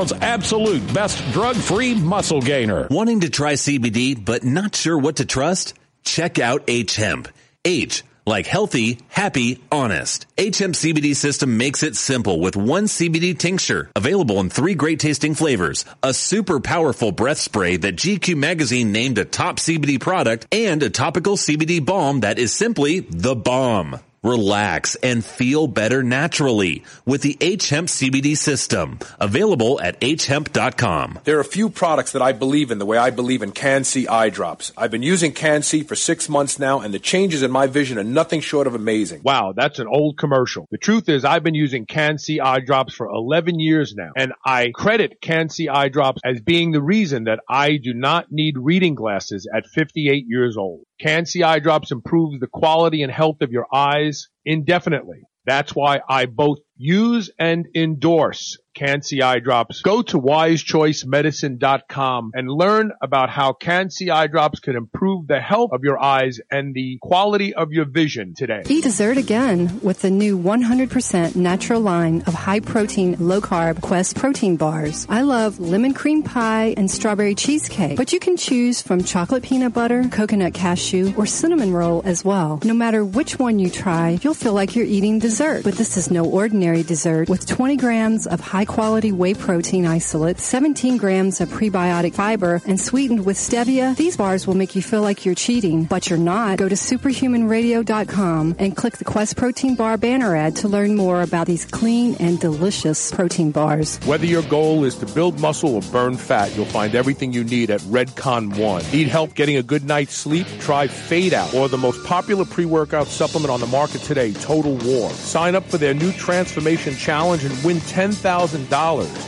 world's 0.00 0.12
absolute 0.14 0.94
best 0.94 1.22
drug-free 1.32 1.94
muscle 1.94 2.40
gainer. 2.40 2.88
Wanting 2.90 3.20
to 3.20 3.28
try 3.28 3.52
CBD 3.52 4.16
but 4.24 4.42
not 4.42 4.74
sure 4.74 4.96
what 4.96 5.16
to 5.16 5.26
trust? 5.26 5.74
Check 6.04 6.38
out 6.38 6.64
H 6.68 6.96
Hemp. 6.96 7.28
H 7.66 8.02
like 8.26 8.46
healthy, 8.46 8.98
happy, 9.08 9.62
honest. 9.70 10.24
H 10.38 10.58
Hemp 10.58 10.74
CBD 10.74 11.14
system 11.14 11.58
makes 11.58 11.82
it 11.82 11.96
simple 11.96 12.40
with 12.40 12.56
one 12.56 12.84
CBD 12.84 13.38
tincture 13.38 13.90
available 13.94 14.40
in 14.40 14.48
three 14.48 14.74
great 14.74 15.00
tasting 15.00 15.34
flavors, 15.34 15.84
a 16.02 16.14
super 16.14 16.60
powerful 16.60 17.12
breath 17.12 17.38
spray 17.38 17.76
that 17.76 17.96
GQ 17.96 18.36
magazine 18.36 18.92
named 18.92 19.18
a 19.18 19.26
top 19.26 19.58
CBD 19.58 20.00
product, 20.00 20.46
and 20.50 20.82
a 20.82 20.88
topical 20.88 21.36
CBD 21.36 21.84
balm 21.84 22.20
that 22.20 22.38
is 22.38 22.54
simply 22.54 23.00
the 23.00 23.34
bomb. 23.34 24.00
Relax 24.22 24.96
and 24.96 25.24
feel 25.24 25.66
better 25.66 26.02
naturally 26.02 26.84
with 27.06 27.22
the 27.22 27.38
H 27.40 27.70
Hemp 27.70 27.88
CBD 27.88 28.36
system. 28.36 28.98
Available 29.18 29.80
at 29.80 30.02
hemp.com. 30.02 31.20
There 31.24 31.38
are 31.38 31.40
a 31.40 31.44
few 31.44 31.70
products 31.70 32.12
that 32.12 32.20
I 32.20 32.32
believe 32.32 32.70
in 32.70 32.78
the 32.78 32.84
way 32.84 32.98
I 32.98 33.08
believe 33.08 33.40
in 33.40 33.52
Can-C 33.52 34.06
eye 34.08 34.28
drops. 34.28 34.72
I've 34.76 34.90
been 34.90 35.02
using 35.02 35.32
Can-C 35.32 35.84
for 35.84 35.94
six 35.94 36.28
months 36.28 36.58
now, 36.58 36.80
and 36.80 36.92
the 36.92 36.98
changes 36.98 37.42
in 37.42 37.50
my 37.50 37.66
vision 37.66 37.98
are 37.98 38.04
nothing 38.04 38.42
short 38.42 38.66
of 38.66 38.74
amazing. 38.74 39.22
Wow, 39.24 39.54
that's 39.56 39.78
an 39.78 39.86
old 39.86 40.18
commercial. 40.18 40.66
The 40.70 40.76
truth 40.76 41.08
is 41.08 41.24
I've 41.24 41.42
been 41.42 41.54
using 41.54 41.86
Can-C 41.86 42.40
eye 42.40 42.60
drops 42.60 42.92
for 42.92 43.06
11 43.08 43.58
years 43.58 43.94
now, 43.96 44.10
and 44.16 44.34
I 44.44 44.70
credit 44.74 45.22
Can-C 45.22 45.70
eye 45.70 45.88
drops 45.88 46.20
as 46.26 46.42
being 46.42 46.72
the 46.72 46.82
reason 46.82 47.24
that 47.24 47.40
I 47.48 47.78
do 47.78 47.94
not 47.94 48.26
need 48.30 48.58
reading 48.58 48.94
glasses 48.94 49.48
at 49.54 49.64
58 49.66 50.26
years 50.28 50.58
old. 50.58 50.84
Can-C 51.00 51.42
eye 51.42 51.58
drops 51.60 51.92
improves 51.92 52.40
the 52.40 52.46
quality 52.46 53.02
and 53.02 53.10
health 53.10 53.40
of 53.40 53.50
your 53.50 53.66
eyes 53.72 54.28
indefinitely. 54.44 55.22
That's 55.46 55.74
why 55.74 56.00
I 56.08 56.26
both 56.26 56.58
use 56.76 57.30
and 57.38 57.66
endorse 57.74 58.58
Can-C 58.74 59.22
eye 59.22 59.38
drops. 59.40 59.82
Go 59.82 60.02
to 60.02 60.20
wisechoicemedicine.com 60.20 62.30
and 62.34 62.50
learn 62.50 62.92
about 63.02 63.30
how 63.30 63.52
Can-C 63.52 64.10
eye 64.10 64.28
drops 64.28 64.60
can 64.60 64.76
improve 64.76 65.26
the 65.26 65.40
health 65.40 65.70
of 65.72 65.82
your 65.82 66.00
eyes 66.00 66.40
and 66.50 66.74
the 66.74 66.98
quality 67.02 67.54
of 67.54 67.72
your 67.72 67.84
vision 67.84 68.34
today. 68.36 68.62
Eat 68.68 68.84
dessert 68.84 69.16
again 69.16 69.80
with 69.82 70.00
the 70.00 70.10
new 70.10 70.38
100% 70.38 71.36
natural 71.36 71.80
line 71.80 72.22
of 72.26 72.34
high 72.34 72.60
protein, 72.60 73.16
low 73.18 73.40
carb 73.40 73.80
Quest 73.80 74.16
protein 74.16 74.56
bars. 74.56 75.06
I 75.08 75.22
love 75.22 75.58
lemon 75.58 75.94
cream 75.94 76.22
pie 76.22 76.74
and 76.76 76.90
strawberry 76.90 77.34
cheesecake, 77.34 77.96
but 77.96 78.12
you 78.12 78.20
can 78.20 78.36
choose 78.36 78.82
from 78.82 79.04
chocolate 79.04 79.42
peanut 79.42 79.72
butter, 79.72 80.04
coconut 80.10 80.54
cashew, 80.54 81.14
or 81.16 81.26
cinnamon 81.26 81.72
roll 81.72 82.02
as 82.04 82.24
well. 82.24 82.60
No 82.64 82.74
matter 82.74 83.04
which 83.04 83.38
one 83.38 83.58
you 83.58 83.70
try, 83.70 84.18
you'll 84.22 84.34
feel 84.34 84.52
like 84.52 84.76
you're 84.76 84.86
eating 84.86 85.18
dessert. 85.18 85.64
But 85.64 85.74
this 85.74 85.96
is 85.96 86.10
no 86.10 86.24
ordinary 86.24 86.82
dessert 86.82 87.28
with 87.28 87.46
20 87.46 87.76
grams 87.76 88.26
of 88.26 88.40
high 88.40 88.59
quality 88.64 89.12
whey 89.12 89.34
protein 89.34 89.86
isolate, 89.86 90.38
17 90.38 90.96
grams 90.96 91.40
of 91.40 91.48
prebiotic 91.48 92.14
fiber, 92.14 92.60
and 92.66 92.80
sweetened 92.80 93.24
with 93.24 93.36
stevia. 93.36 93.96
These 93.96 94.16
bars 94.16 94.46
will 94.46 94.54
make 94.54 94.74
you 94.74 94.82
feel 94.82 95.02
like 95.02 95.24
you're 95.24 95.34
cheating, 95.34 95.84
but 95.84 96.10
you're 96.10 96.18
not. 96.18 96.58
Go 96.58 96.68
to 96.68 96.74
superhumanradio.com 96.74 98.56
and 98.58 98.76
click 98.76 98.96
the 98.98 99.04
Quest 99.04 99.36
Protein 99.36 99.74
Bar 99.74 99.96
banner 99.96 100.36
ad 100.36 100.56
to 100.56 100.68
learn 100.68 100.96
more 100.96 101.22
about 101.22 101.46
these 101.46 101.64
clean 101.64 102.14
and 102.20 102.38
delicious 102.38 103.10
protein 103.12 103.50
bars. 103.50 103.98
Whether 104.04 104.26
your 104.26 104.42
goal 104.42 104.84
is 104.84 104.96
to 104.96 105.06
build 105.06 105.40
muscle 105.40 105.74
or 105.76 105.82
burn 105.92 106.16
fat, 106.16 106.54
you'll 106.56 106.66
find 106.66 106.94
everything 106.94 107.32
you 107.32 107.44
need 107.44 107.70
at 107.70 107.80
Redcon 107.82 108.56
One. 108.58 108.82
Need 108.92 109.08
help 109.08 109.34
getting 109.34 109.56
a 109.56 109.62
good 109.62 109.84
night's 109.84 110.14
sleep? 110.14 110.46
Try 110.60 110.86
Fade 110.86 111.34
Out 111.34 111.54
or 111.54 111.68
the 111.68 111.78
most 111.78 112.04
popular 112.04 112.44
pre-workout 112.44 113.06
supplement 113.06 113.50
on 113.50 113.60
the 113.60 113.66
market 113.66 114.00
today, 114.02 114.32
Total 114.32 114.76
War. 114.76 115.10
Sign 115.10 115.54
up 115.54 115.64
for 115.64 115.78
their 115.78 115.94
new 115.94 116.12
transformation 116.12 116.94
challenge 116.94 117.44
and 117.44 117.64
win 117.64 117.78
$10,000 117.78 118.49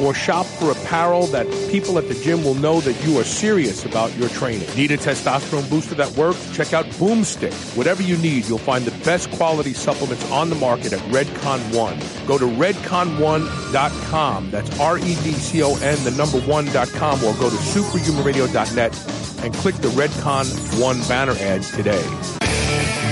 or 0.01 0.15
shop 0.15 0.47
for 0.47 0.73
apparel 0.73 1.27
that 1.29 1.47
people 1.71 1.99
at 1.99 2.09
the 2.09 2.15
gym 2.15 2.43
will 2.45 2.55
know 2.55 2.81
that 2.81 2.95
you 3.05 3.19
are 3.19 3.25
serious 3.25 3.85
about 3.85 4.17
your 4.17 4.29
training. 4.31 4.69
Need 4.77 4.91
a 4.91 4.97
testosterone 4.97 5.69
booster 5.71 5.95
that 5.95 6.11
works? 6.17 6.51
Check 6.57 6.73
out 6.73 6.87
Boomstick. 6.99 7.53
Whatever 7.77 8.03
you 8.03 8.17
need, 8.19 8.47
you'll 8.47 8.59
find 8.59 8.85
the 8.85 9.05
best 9.05 9.31
quality 9.33 9.73
supplements 9.73 10.29
on 10.31 10.51
the 10.51 10.57
market 10.57 10.93
at 10.93 11.01
Redcon 11.11 11.61
One. 11.77 11.99
Go 12.27 12.39
to 12.39 12.47
redcon1.com. 12.47 14.51
That's 14.51 14.81
R-E-D-C-O-N, 14.81 16.05
the 16.05 16.11
number 16.13 16.41
one.com, 16.41 17.25
or 17.25 17.35
go 17.35 17.51
to 17.51 17.57
superhumanradio.net 17.57 19.45
and 19.45 19.55
click 19.55 19.75
the 19.77 19.89
Redcon 19.89 20.81
One 20.81 21.01
banner 21.09 21.33
ad 21.33 21.63
today. 21.63 22.03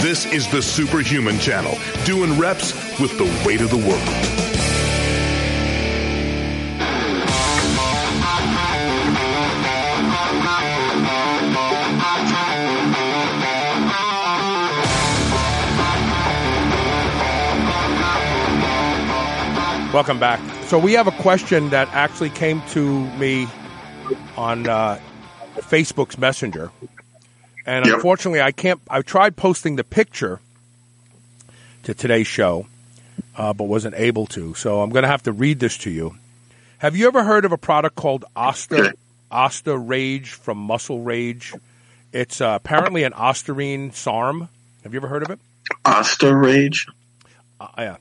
This 0.03 0.27
is 0.27 0.51
the 0.51 0.63
Superhuman 0.63 1.39
Channel, 1.39 1.77
doing 2.05 2.39
reps 2.39 2.73
with 2.99 3.17
the 3.19 3.25
weight 3.47 3.61
of 3.61 3.71
the 3.71 3.77
world. 3.77 4.50
Welcome 19.93 20.21
back. 20.21 20.41
So 20.67 20.79
we 20.79 20.93
have 20.93 21.09
a 21.09 21.13
question 21.13 21.71
that 21.71 21.89
actually 21.93 22.31
came 22.31 22.63
to 22.71 23.05
me 23.17 23.49
on 24.37 24.69
uh, 24.69 25.01
Facebook's 25.57 26.17
Messenger, 26.17 26.71
and 27.67 27.85
Yep. 27.87 27.97
unfortunately, 27.97 28.41
I 28.41 28.53
can't. 28.53 28.81
I 28.89 29.03
tried 29.03 29.37
posting 29.37 29.75
the 29.77 29.83
picture 29.85 30.39
to 31.83 31.93
today's 31.95 32.29
show, 32.29 32.67
uh, 33.37 33.53
but 33.53 33.65
wasn't 33.65 33.97
able 33.97 34.27
to. 34.29 34.55
So 34.55 34.81
I'm 34.81 34.91
going 34.91 35.03
to 35.03 35.09
have 35.09 35.25
to 35.25 35.33
read 35.33 35.59
this 35.59 35.77
to 35.79 35.91
you. 35.91 36.15
Have 36.79 36.95
you 36.95 37.09
ever 37.09 37.25
heard 37.25 37.45
of 37.45 37.51
a 37.53 37.59
product 37.59 37.97
called 37.97 38.25
Osta. 38.37 38.93
Osta 39.33 39.77
Rage 39.89 40.31
from 40.31 40.59
Muscle 40.59 41.03
Rage? 41.03 41.53
It's 42.13 42.41
uh, 42.41 42.59
apparently 42.61 43.03
an 43.05 43.13
Ostarine 43.13 43.93
SARM. 43.95 44.49
Have 44.85 44.93
you 44.95 44.99
ever 45.01 45.09
heard 45.09 45.23
of 45.23 45.31
it? 45.31 45.39
Asta 45.85 46.35
Rage. 46.35 46.87
Uh, 47.61 47.69
yeah. 47.79 47.97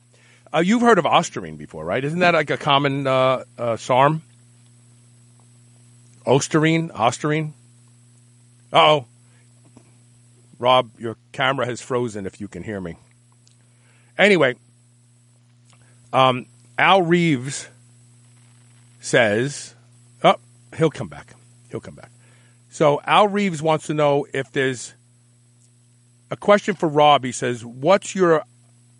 Uh, 0.52 0.58
you've 0.58 0.82
heard 0.82 0.98
of 0.98 1.04
Ostarine 1.04 1.56
before, 1.56 1.84
right? 1.84 2.04
Isn't 2.04 2.18
that 2.20 2.34
like 2.34 2.50
a 2.50 2.56
common 2.56 3.06
uh, 3.06 3.44
uh, 3.56 3.76
SARM? 3.76 4.22
Ostarine? 6.26 6.90
Ostarine? 6.90 7.52
Oh, 8.72 9.06
Rob, 10.58 10.90
your 10.98 11.16
camera 11.32 11.66
has 11.66 11.80
frozen 11.80 12.26
if 12.26 12.40
you 12.40 12.48
can 12.48 12.62
hear 12.62 12.80
me. 12.80 12.96
Anyway, 14.18 14.56
um, 16.12 16.46
Al 16.78 17.02
Reeves 17.02 17.68
says, 19.00 19.74
oh, 20.22 20.36
he'll 20.76 20.90
come 20.90 21.08
back. 21.08 21.34
He'll 21.70 21.80
come 21.80 21.94
back. 21.94 22.10
So 22.70 23.00
Al 23.06 23.28
Reeves 23.28 23.62
wants 23.62 23.86
to 23.86 23.94
know 23.94 24.26
if 24.34 24.50
there's 24.52 24.94
a 26.30 26.36
question 26.36 26.74
for 26.74 26.88
Rob. 26.88 27.24
He 27.24 27.32
says, 27.32 27.64
what's 27.64 28.14
your 28.14 28.44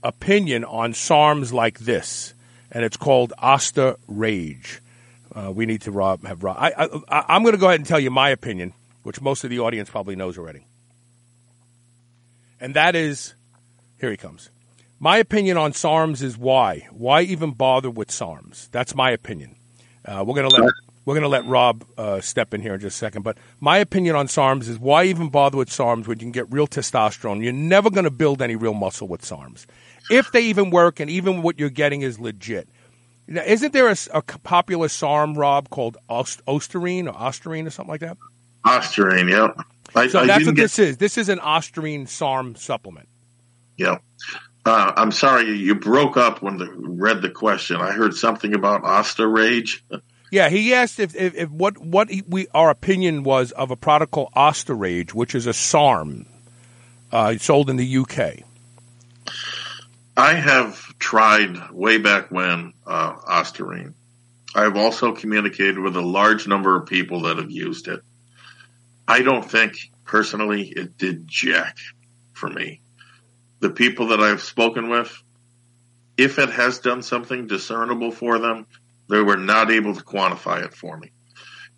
opinion 0.03 0.65
on 0.65 0.93
SARMs 0.93 1.53
like 1.53 1.79
this? 1.81 2.35
And 2.71 2.85
it's 2.85 2.97
called 2.97 3.33
Asta 3.39 3.99
Rage. 4.07 4.81
Uh, 5.35 5.53
we 5.53 5.67
need 5.67 5.83
to 5.83 5.91
Rob 5.91 6.25
have 6.25 6.43
Rob. 6.43 6.57
I, 6.59 6.73
I, 7.09 7.25
I'm 7.29 7.43
going 7.43 7.55
to 7.55 7.61
go 7.61 7.69
ahead 7.69 7.81
and 7.81 7.87
tell 7.87 8.01
you 8.01 8.11
my 8.11 8.31
opinion, 8.31 8.73
which 9.03 9.21
most 9.21 9.45
of 9.45 9.51
the 9.51 9.61
audience 9.61 9.91
probably 9.91 10.17
knows 10.17 10.39
already. 10.39 10.67
And 12.61 12.75
that 12.75 12.95
is, 12.95 13.35
here 14.01 14.11
he 14.11 14.17
comes. 14.17 14.51
My 14.99 15.17
opinion 15.17 15.57
on 15.57 15.73
SARMs 15.73 16.23
is 16.23 16.37
why. 16.37 16.87
Why 16.91 17.23
even 17.23 17.53
bother 17.53 17.91
with 17.91 18.09
SARMs? 18.09 18.71
That's 18.71 18.95
my 18.95 19.11
opinion. 19.11 19.57
Uh, 20.05 20.25
we're 20.27 20.35
going 20.35 20.51
to 20.51 20.55
let 20.55 20.71
we're 21.07 21.15
going 21.15 21.23
to 21.23 21.29
let 21.29 21.47
Rob 21.47 21.85
uh, 21.97 22.21
step 22.21 22.53
in 22.53 22.61
here 22.61 22.75
in 22.75 22.81
just 22.81 22.97
a 22.97 22.99
second. 22.99 23.23
But 23.23 23.39
my 23.59 23.79
opinion 23.79 24.15
on 24.15 24.27
SARMs 24.27 24.69
is 24.69 24.79
why 24.79 25.05
even 25.05 25.31
bother 25.31 25.57
with 25.57 25.71
SARMs 25.71 26.07
when 26.07 26.19
you 26.19 26.25
can 26.25 26.33
get 26.33 26.53
real 26.53 26.69
testosterone? 26.69 27.43
You're 27.43 27.53
never 27.55 27.91
going 27.91 28.05
to 28.05 28.11
build 28.11 28.43
any 28.43 28.55
real 28.55 28.75
muscle 28.75 29.09
with 29.09 29.23
SARMs. 29.23 29.67
If 30.11 30.33
they 30.33 30.43
even 30.43 30.71
work 30.71 31.01
and 31.01 31.09
even 31.11 31.43
what 31.43 31.59
you're 31.59 31.71
getting 31.71 32.03
is 32.03 32.19
legit. 32.19 32.69
Now, 33.27 33.43
isn't 33.43 33.73
there 33.73 33.89
a, 33.89 33.97
a 34.13 34.23
popular 34.23 34.89
SARM, 34.89 35.35
Rob, 35.39 35.71
called 35.71 35.97
Ost- 36.09 36.43
Osterine 36.47 37.07
or 37.07 37.15
Osterine 37.15 37.67
or 37.67 37.71
something 37.71 37.91
like 37.93 38.01
that? 38.01 38.17
Ostarine, 38.67 39.31
yeah. 39.31 39.63
I, 39.95 40.09
so 40.09 40.21
I 40.21 40.27
that's 40.27 40.47
what 40.47 40.57
get- 40.57 40.63
this 40.63 40.79
is. 40.79 40.97
This 40.97 41.17
is 41.17 41.29
an 41.29 41.39
Ostarine 41.39 42.09
SARM 42.09 42.57
supplement. 42.57 43.09
Yeah. 43.77 43.99
Uh, 44.67 44.93
I'm 44.97 45.13
sorry, 45.13 45.57
you 45.57 45.75
broke 45.77 46.17
up 46.17 46.43
when 46.43 46.59
the 46.59 46.71
read 46.77 47.23
the 47.23 47.31
question. 47.31 47.77
I 47.77 47.93
heard 47.93 48.15
something 48.15 48.55
about 48.55 48.85
Oster 48.85 49.29
Rage. 49.29 49.85
Yeah, 50.33 50.49
he 50.49 50.75
asked 50.75 51.01
if, 51.01 51.17
if, 51.17 51.35
if 51.35 51.51
what 51.51 51.77
what 51.79 52.09
he, 52.09 52.23
we 52.25 52.47
our 52.55 52.71
opinion 52.71 53.25
was 53.25 53.51
of 53.51 53.73
a 53.73 53.77
product 53.77 54.13
called 54.13 54.31
Osterage, 54.35 55.13
which 55.13 55.35
is 55.35 55.49
a 55.49 55.53
SARM 55.53 56.25
uh, 57.11 57.37
sold 57.39 57.69
in 57.69 57.75
the 57.75 57.97
UK. 57.97 58.45
I 60.17 60.35
have 60.35 60.77
tried 60.99 61.71
way 61.71 61.99
back 61.99 62.31
when 62.31 62.73
uh, 62.87 63.15
Ostarine. 63.15 63.95
I 64.55 64.63
have 64.63 64.77
also 64.77 65.15
communicated 65.15 65.79
with 65.79 65.97
a 65.97 66.01
large 66.01 66.49
number 66.49 66.77
of 66.77 66.87
people 66.87 67.23
that 67.23 67.39
have 67.39 67.51
used 67.51 67.89
it. 67.89 68.01
I 69.07 69.23
don't 69.23 69.49
think 69.49 69.91
personally 70.05 70.69
it 70.69 70.99
did 70.99 71.29
jack 71.29 71.79
for 72.33 72.49
me. 72.49 72.81
The 73.61 73.71
people 73.71 74.09
that 74.09 74.21
I've 74.21 74.43
spoken 74.43 74.89
with, 74.89 75.23
if 76.17 76.39
it 76.39 76.51
has 76.51 76.81
done 76.81 77.03
something 77.03 77.47
discernible 77.47 78.11
for 78.11 78.39
them, 78.39 78.67
they 79.09 79.21
were 79.21 79.37
not 79.37 79.71
able 79.71 79.95
to 79.95 80.03
quantify 80.03 80.65
it 80.65 80.75
for 80.75 80.97
me. 80.97 81.13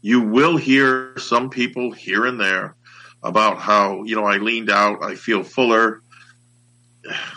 You 0.01 0.21
will 0.23 0.57
hear 0.57 1.17
some 1.19 1.51
people 1.51 1.93
here 1.93 2.27
and 2.27 2.41
there 2.41 2.75
about 3.23 3.59
how, 3.59 4.03
you 4.03 4.17
know, 4.17 4.25
I 4.25 4.39
leaned 4.39 4.71
out, 4.71 5.03
I 5.03 5.15
feel 5.15 5.43
fuller. 5.43 6.02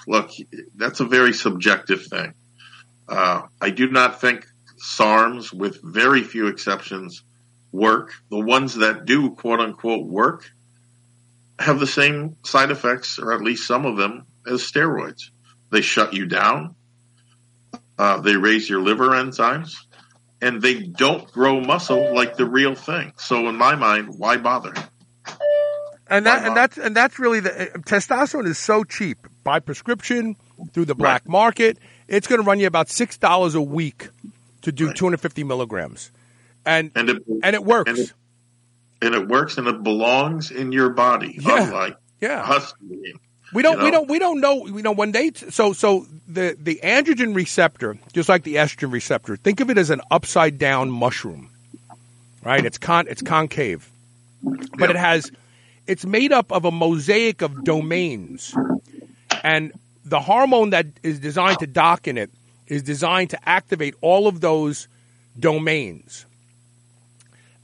Look, 0.08 0.32
that's 0.76 1.00
a 1.00 1.06
very 1.06 1.34
subjective 1.34 2.06
thing. 2.06 2.34
Uh, 3.08 3.44
I 3.62 3.70
do 3.70 3.90
not 3.90 4.22
think 4.22 4.46
SARMs, 4.78 5.54
with 5.54 5.82
very 5.82 6.24
few 6.24 6.48
exceptions, 6.48 7.24
work. 7.72 8.12
The 8.30 8.40
ones 8.40 8.76
that 8.76 9.06
do, 9.06 9.32
quote 9.32 9.60
unquote, 9.60 10.06
work 10.06 10.50
have 11.60 11.80
the 11.80 11.88
same 11.88 12.36
side 12.44 12.72
effects, 12.72 13.20
or 13.20 13.34
at 13.34 13.42
least 13.42 13.68
some 13.68 13.86
of 13.86 13.98
them, 13.98 14.26
as 14.48 14.62
steroids. 14.62 15.30
They 15.72 15.82
shut 15.82 16.14
you 16.14 16.26
down. 16.26 16.76
Uh, 17.98 18.20
they 18.20 18.36
raise 18.36 18.70
your 18.70 18.82
liver 18.82 19.10
enzymes 19.10 19.76
and 20.42 20.62
they 20.62 20.80
don't 20.80 21.32
grow 21.32 21.60
muscle 21.62 22.14
like 22.14 22.36
the 22.36 22.46
real 22.46 22.76
thing. 22.76 23.14
So 23.18 23.48
in 23.48 23.56
my 23.56 23.76
mind, 23.76 24.16
why 24.18 24.38
bother? 24.38 24.74
And 26.08 26.26
that 26.26 26.46
and 26.46 26.56
that's 26.56 26.78
and 26.78 26.96
that's 26.96 27.18
really 27.18 27.40
the 27.40 27.64
uh, 27.64 27.78
testosterone 27.78 28.46
is 28.46 28.60
so 28.60 28.84
cheap 28.84 29.26
by 29.46 29.62
prescription 29.62 30.36
through 30.74 30.84
the 30.84 30.96
black 30.96 31.30
market. 31.30 31.78
It's 32.10 32.28
going 32.28 32.42
to 32.42 32.46
run 32.46 32.60
you 32.60 32.68
about 32.68 32.90
six 32.90 33.18
dollars 33.18 33.56
a 33.56 33.62
week 33.62 34.10
to 34.64 34.74
do 34.74 34.92
250 34.92 35.46
milligrams, 35.46 36.12
and 36.66 36.92
And 36.96 37.10
it, 37.10 37.24
and 37.44 37.56
it 37.56 37.64
works. 37.64 37.90
And 37.90 38.00
it, 38.00 38.14
and 39.02 39.16
it 39.16 39.28
works 39.30 39.58
and 39.58 39.68
it 39.68 39.84
belongs 39.84 40.52
in 40.52 40.72
your 40.74 40.90
body, 40.90 41.38
Yeah. 41.40 41.64
unlike 41.68 41.96
yeah, 42.20 42.44
husky. 42.44 43.14
we 43.54 43.62
don't 43.62 43.78
you 43.78 43.84
we 43.86 43.92
know? 43.92 43.98
don't 44.00 44.10
we 44.10 44.20
don't 44.20 44.42
know 44.42 44.66
you 44.68 44.82
know 44.82 44.92
when 44.92 45.12
they 45.12 45.32
so 45.34 45.74
so 45.74 46.06
the 46.28 46.58
the 46.60 46.80
androgen 46.84 47.36
receptor 47.36 47.98
just 48.14 48.28
like 48.30 48.44
the 48.44 48.56
estrogen 48.56 48.92
receptor 48.92 49.36
think 49.36 49.60
of 49.60 49.70
it 49.70 49.78
as 49.78 49.90
an 49.92 50.02
upside 50.10 50.58
down 50.58 50.90
mushroom 50.90 51.50
right 52.44 52.66
it's 52.66 52.78
con 52.80 53.06
it's 53.10 53.22
concave 53.22 53.88
but 54.80 54.90
it 54.90 54.96
has 54.96 55.30
it's 55.86 56.06
made 56.06 56.32
up 56.32 56.52
of 56.52 56.66
a 56.66 56.72
mosaic 56.72 57.42
of 57.44 57.64
domains 57.66 58.56
and 59.46 59.72
the 60.04 60.20
hormone 60.20 60.72
that 60.72 60.88
is 61.04 61.20
designed 61.20 61.60
to 61.60 61.68
dock 61.68 62.08
in 62.08 62.18
it 62.18 62.30
is 62.68 62.84
designed 62.84 63.30
to 63.30 63.50
activate 63.50 63.94
all 64.02 64.28
of 64.28 64.42
those 64.42 64.88
domains 65.40 66.26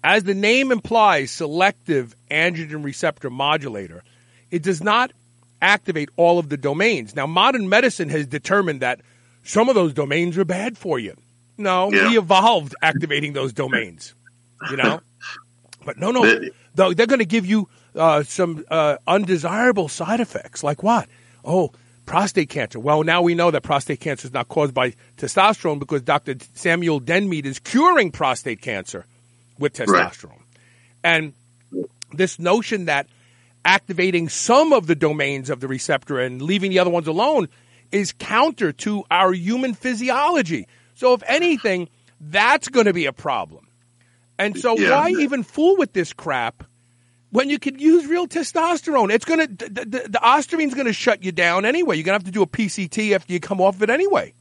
as 0.03 0.23
the 0.23 0.33
name 0.33 0.71
implies 0.71 1.31
selective 1.31 2.15
androgen 2.29 2.83
receptor 2.83 3.29
modulator 3.29 4.03
it 4.49 4.63
does 4.63 4.81
not 4.83 5.11
activate 5.61 6.09
all 6.17 6.39
of 6.39 6.49
the 6.49 6.57
domains. 6.57 7.15
Now, 7.15 7.27
modern 7.27 7.69
medicine 7.69 8.09
has 8.09 8.25
determined 8.25 8.81
that 8.81 8.99
some 9.43 9.69
of 9.69 9.75
those 9.75 9.93
domains 9.93 10.37
are 10.37 10.43
bad 10.43 10.77
for 10.77 10.97
you. 10.99 11.15
No, 11.57 11.91
Yeah. 11.91 12.09
we 12.09 12.17
evolved 12.17 12.73
activating 12.81 13.33
those 13.33 13.53
domains, 13.53 14.13
you 14.71 14.77
know? 14.77 15.01
But 15.85 15.97
no, 15.99 16.09
no, 16.11 16.23
they're 16.75 17.05
going 17.07 17.19
to 17.19 17.25
give 17.25 17.45
you 17.45 17.69
uh, 17.95 18.23
some 18.23 18.65
uh, 18.71 18.97
undesirable 19.07 19.87
side 19.87 20.19
effects. 20.19 20.63
Like 20.63 20.81
what? 20.83 21.07
Oh, 21.43 21.71
prostate 22.05 22.49
cancer. 22.49 22.79
Well, 22.79 23.03
now 23.03 23.21
we 23.21 23.35
know 23.35 23.51
that 23.51 23.63
prostate 23.63 23.99
cancer 23.99 24.27
is 24.27 24.33
not 24.33 24.47
caused 24.47 24.73
by 24.73 24.93
testosterone 25.17 25.79
because 25.79 26.01
Dr. 26.01 26.35
Samuel 26.53 26.99
Denmead 27.01 27.45
is 27.45 27.59
curing 27.59 28.11
prostate 28.11 28.61
cancer 28.61 29.05
with 29.57 29.73
testosterone. 29.73 30.41
And 31.03 31.33
this 32.13 32.39
notion 32.39 32.85
that 32.85 33.07
activating 33.63 34.27
some 34.29 34.73
of 34.73 34.87
the 34.87 34.95
domains 34.95 35.49
of 35.49 35.59
the 35.59 35.67
receptor 35.67 36.19
and 36.19 36.41
leaving 36.41 36.71
the 36.71 36.79
other 36.79 36.89
ones 36.89 37.07
alone 37.07 37.47
is 37.91 38.11
counter 38.13 38.71
to 38.71 39.03
our 39.11 39.33
human 39.33 39.73
physiology. 39.73 40.67
So, 40.95 41.13
if 41.13 41.23
anything, 41.27 41.89
that's 42.19 42.67
going 42.69 42.85
to 42.85 42.93
be 42.93 43.05
a 43.05 43.13
problem. 43.13 43.67
And 44.39 44.57
so, 44.57 44.77
Yeah. 44.77 44.91
why 44.91 45.09
even 45.09 45.43
fool 45.43 45.77
with 45.77 45.93
this 45.93 46.13
crap 46.13 46.63
when 47.31 47.49
you 47.49 47.59
could 47.59 47.81
use 47.81 48.05
real 48.05 48.27
testosterone? 48.27 49.11
It's 49.11 49.25
to 49.39 49.47
the, 49.47 49.69
the, 49.69 49.85
the 50.09 50.19
ostarine's 50.21 50.73
to 50.85 50.93
shut 50.93 51.23
you 51.23 51.31
down 51.31 51.65
anyway. 51.65 51.95
You're 51.95 52.03
to 52.19 52.23
have 52.23 52.25
to 52.25 52.31
do 52.31 52.43
a 52.43 52.47
PCT 52.47 53.13
after 53.13 53.33
you 53.33 53.39
come 53.39 53.59
off 53.59 53.81
it 53.81 53.89
anyway. 53.89 54.33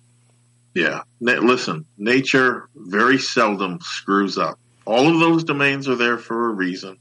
Yeah. 0.74 1.02
Listen, 1.20 1.86
nature 1.98 2.68
very 2.74 3.18
seldom 3.18 3.78
screws 3.80 4.38
up. 4.38 4.58
All 4.86 5.08
of 5.08 5.20
those 5.20 5.44
domains 5.44 5.88
are 5.88 5.96
there 5.96 6.18
for 6.18 6.50
a 6.50 6.52
reason. 6.52 6.98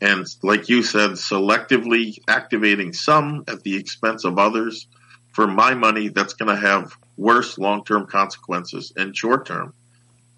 And 0.00 0.26
like 0.42 0.68
you 0.68 0.82
said, 0.82 1.12
selectively 1.12 2.18
activating 2.26 2.92
some 2.92 3.44
at 3.46 3.62
the 3.62 3.76
expense 3.76 4.24
of 4.24 4.38
others, 4.38 4.88
for 5.32 5.46
my 5.46 5.74
money, 5.74 6.08
that's 6.08 6.34
going 6.34 6.54
to 6.54 6.60
have 6.60 6.96
worse 7.16 7.56
long 7.56 7.84
term 7.84 8.06
consequences 8.06 8.92
and 8.96 9.16
short 9.16 9.46
term 9.46 9.74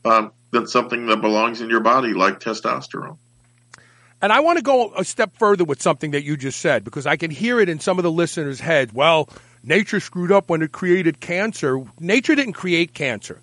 um, 0.05 0.33
than 0.51 0.67
something 0.67 1.07
that 1.07 1.21
belongs 1.21 1.61
in 1.61 1.71
your 1.71 1.81
body 1.81 2.13
like 2.13 2.41
testosterone. 2.41 3.19
And 4.25 4.33
I 4.33 4.41
want 4.41 4.57
to 4.57 4.63
go 4.63 4.91
a 4.97 5.05
step 5.05 5.37
further 5.37 5.65
with 5.65 5.83
something 5.83 6.13
that 6.13 6.25
you 6.25 6.39
just 6.39 6.59
said 6.59 6.83
because 6.83 7.07
I 7.07 7.19
can 7.19 7.31
hear 7.31 7.61
it 7.61 7.69
in 7.69 7.79
some 7.79 7.99
of 7.99 8.05
the 8.05 8.11
listeners' 8.11 8.59
heads. 8.59 8.91
Well, 8.91 9.29
nature 9.63 10.01
screwed 10.01 10.33
up 10.33 10.49
when 10.49 10.63
it 10.63 10.73
created 10.73 11.21
cancer. 11.21 11.85
Nature 12.01 12.35
didn't 12.35 12.55
create 12.55 12.95
cancer. 12.95 13.43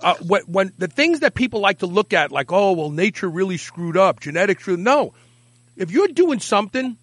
Uh, 0.00 0.14
when, 0.24 0.42
when 0.42 0.72
the 0.78 0.86
things 0.86 1.18
that 1.20 1.34
people 1.34 1.58
like 1.58 1.80
to 1.80 1.88
look 1.88 2.12
at, 2.12 2.30
like, 2.30 2.52
oh, 2.52 2.74
well, 2.74 2.90
nature 2.90 3.28
really 3.28 3.56
screwed 3.56 3.96
up, 3.96 4.20
genetics, 4.20 4.68
no. 4.68 5.12
If 5.76 5.90
you're 5.90 6.06
doing 6.06 6.38
something 6.38 6.96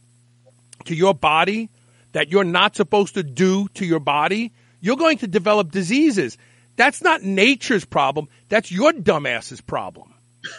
to 0.86 0.96
your 0.96 1.14
body 1.14 1.68
that 2.14 2.30
you're 2.30 2.46
not 2.46 2.78
supposed 2.78 3.16
to 3.16 3.24
do 3.24 3.68
to 3.74 3.86
your 3.86 4.00
body, 4.00 4.54
you're 4.80 4.96
going 4.96 5.18
to 5.18 5.28
develop 5.28 5.72
diseases. 5.72 6.38
That's 6.78 7.02
not 7.02 7.22
nature's 7.22 7.84
problem. 7.84 8.30
That's 8.48 8.72
your 8.72 8.94
dumbass's 8.94 9.60
problem. 9.60 10.13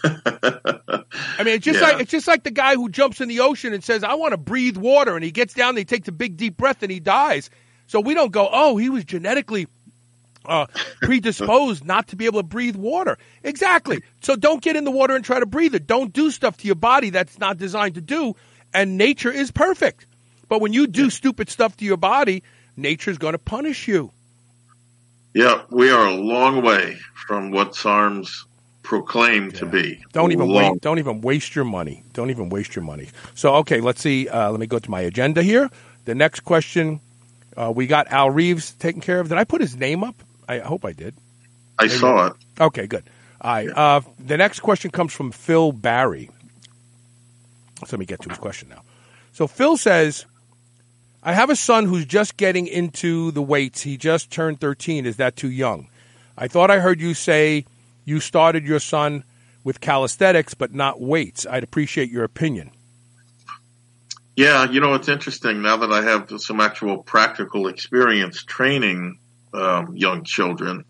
I 0.05 1.43
mean, 1.45 1.55
it's 1.55 1.65
just 1.65 1.81
Yeah. 1.81 1.87
like 1.89 2.01
it's 2.01 2.11
just 2.11 2.27
like 2.27 2.43
the 2.45 2.51
guy 2.51 2.75
who 2.75 2.89
jumps 2.89 3.21
in 3.21 3.29
the 3.29 3.41
ocean 3.41 3.73
and 3.73 3.83
says, 3.83 4.03
"I 4.05 4.15
want 4.15 4.33
to 4.33 4.37
breathe 4.39 4.77
water," 4.77 5.15
and 5.15 5.25
he 5.25 5.31
gets 5.31 5.55
down, 5.55 5.77
he 5.77 5.85
takes 5.85 6.09
a 6.09 6.13
big 6.13 6.37
deep 6.37 6.57
breath, 6.57 6.83
and 6.83 6.91
he 6.91 7.01
dies. 7.01 7.51
So 7.87 8.01
we 8.01 8.15
don't 8.15 8.33
go, 8.33 8.49
"Oh, 8.51 8.77
he 8.77 8.89
was 8.89 9.05
genetically 9.05 9.67
uh, 10.47 10.67
predisposed 11.03 11.85
not 11.95 12.09
to 12.09 12.17
be 12.17 12.27
able 12.27 12.41
to 12.41 12.47
breathe 12.47 12.77
water." 12.77 13.19
Exactly. 13.43 14.03
So 14.21 14.37
don't 14.37 14.63
get 14.63 14.77
in 14.77 14.85
the 14.85 14.91
water 14.91 15.15
and 15.15 15.25
try 15.25 15.39
to 15.41 15.47
breathe 15.47 15.75
it. 15.75 15.87
Don't 15.87 16.13
do 16.13 16.31
stuff 16.31 16.57
to 16.59 16.67
your 16.67 16.77
body 16.77 17.11
that's 17.11 17.39
not 17.39 17.59
designed 17.59 17.95
to 17.97 18.01
do. 18.01 18.35
And 18.73 18.97
nature 18.99 19.31
is 19.31 19.51
perfect, 19.53 20.07
but 20.49 20.61
when 20.61 20.73
you 20.73 20.87
do 20.87 21.11
stupid 21.11 21.49
stuff 21.49 21.77
to 21.77 21.85
your 21.85 21.97
body, 21.97 22.43
nature's 22.77 23.19
going 23.19 23.33
to 23.35 23.39
punish 23.39 23.87
you. 23.87 24.11
Yeah, 25.33 25.63
we 25.71 25.91
are 25.91 26.07
a 26.07 26.15
long 26.15 26.63
way 26.63 26.99
from 27.27 27.51
what 27.51 27.73
SARMs 27.75 28.45
proclaim 28.85 29.51
to 29.53 29.67
be. 29.67 30.01
Don't 30.13 30.31
even 30.31 30.47
long. 30.47 30.73
wait. 30.73 30.81
Don't 30.81 31.01
even 31.01 31.21
waste 31.23 31.57
your 31.57 31.65
money. 31.65 32.05
Don't 32.13 32.31
even 32.31 32.51
waste 32.51 32.77
your 32.77 32.85
money. 32.85 33.09
So 33.35 33.57
okay, 33.57 33.81
let's 33.81 34.01
see. 34.01 34.29
Uh, 34.29 34.51
let 34.51 34.61
me 34.61 34.67
go 34.67 34.79
to 34.79 34.91
my 34.91 35.01
agenda 35.01 35.43
here. 35.43 35.69
The 36.05 36.15
next 36.15 36.41
question, 36.41 37.01
uh, 37.57 37.73
we 37.75 37.87
got 37.89 38.07
Al 38.09 38.31
Reeves 38.31 38.73
taken 38.75 39.01
care 39.01 39.19
of. 39.19 39.29
Did 39.29 39.39
I 39.39 39.45
put 39.45 39.61
his 39.61 39.75
name 39.75 40.05
up? 40.05 40.15
I 40.49 40.59
hope 40.59 40.85
I 40.85 40.93
did. 40.93 41.15
I 41.79 41.89
saw 41.89 42.27
it. 42.29 42.35
Okay, 42.61 42.87
good. 42.87 43.05
All 43.41 43.53
right. 43.53 43.69
Uh, 43.69 44.03
the 44.19 44.37
next 44.37 44.61
question 44.61 44.91
comes 44.91 45.13
from 45.13 45.33
Phil 45.33 45.73
Barry. 45.73 46.31
So 47.81 47.97
let 47.97 47.99
me 47.99 48.07
get 48.07 48.21
to 48.23 48.29
his 48.29 48.39
question 48.39 48.69
now. 48.69 48.83
So 49.33 49.47
Phil 49.47 49.77
says, 49.77 50.27
I 51.23 51.33
have 51.33 51.51
a 51.51 51.57
son 51.57 51.87
who's 51.87 52.05
just 52.05 52.37
getting 52.37 52.67
into 52.67 53.33
the 53.33 53.43
weights. 53.43 53.83
He 53.83 53.97
just 53.97 54.31
turned 54.31 54.61
13. 54.61 55.07
Is 55.07 55.17
that 55.17 55.37
too 55.37 55.51
young? 55.51 55.89
I 56.39 56.49
thought 56.49 56.71
I 56.71 56.79
heard 56.79 57.01
you 57.01 57.15
say 57.15 57.65
you 58.05 58.21
started 58.21 58.65
your 58.65 58.81
son 58.81 59.25
with 59.63 59.81
calisthenics, 59.81 60.55
but 60.55 60.75
not 60.75 61.01
weights. 61.01 61.47
I'd 61.49 61.65
appreciate 61.65 62.11
your 62.11 62.25
opinion. 62.25 62.71
Yeah, 64.37 64.69
you 64.71 64.81
know, 64.81 64.95
it's 64.95 65.09
interesting 65.09 65.63
now 65.63 65.77
that 65.79 65.93
I 65.93 66.03
have 66.03 66.31
some 66.41 66.61
actual 66.61 66.99
practical 66.99 67.69
experience 67.69 68.43
training 68.43 69.19
um, 69.53 69.97
young 69.97 70.25
children. 70.25 70.85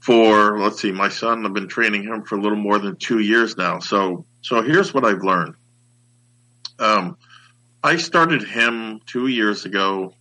For 0.00 0.58
let's 0.58 0.80
see, 0.80 0.90
my 0.90 1.10
son, 1.10 1.46
I've 1.46 1.52
been 1.52 1.68
training 1.68 2.02
him 2.02 2.24
for 2.24 2.36
a 2.36 2.40
little 2.40 2.58
more 2.58 2.78
than 2.78 2.96
two 2.96 3.20
years 3.20 3.56
now. 3.56 3.78
So, 3.78 4.24
so 4.42 4.62
here's 4.62 4.92
what 4.92 5.04
I've 5.04 5.22
learned. 5.22 5.54
Um, 6.78 7.16
I 7.82 7.96
started 7.96 8.42
him 8.42 9.00
two 9.06 9.28
years 9.28 9.64
ago, 9.64 10.14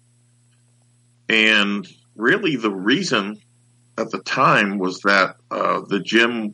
and 1.29 1.87
really 2.15 2.57
the 2.57 2.71
reason 2.71 3.41
at 3.97 4.11
the 4.11 4.19
time 4.19 4.77
was 4.77 5.01
that 5.01 5.35
uh, 5.49 5.81
the 5.81 5.99
gym 5.99 6.53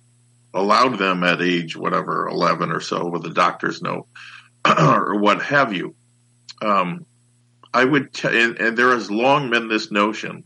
allowed 0.54 0.98
them 0.98 1.24
at 1.24 1.42
age 1.42 1.76
whatever, 1.76 2.28
11 2.28 2.72
or 2.72 2.80
so, 2.80 3.08
with 3.08 3.26
a 3.26 3.34
doctor's 3.34 3.82
note 3.82 4.08
or 4.66 5.20
what 5.20 5.42
have 5.42 5.74
you. 5.74 5.96
Um, 6.62 7.06
I 7.74 7.84
would, 7.84 8.14
t- 8.14 8.28
and, 8.28 8.58
and 8.60 8.78
there 8.78 8.92
has 8.92 9.10
long 9.10 9.50
been 9.50 9.68
this 9.68 9.92
notion 9.92 10.44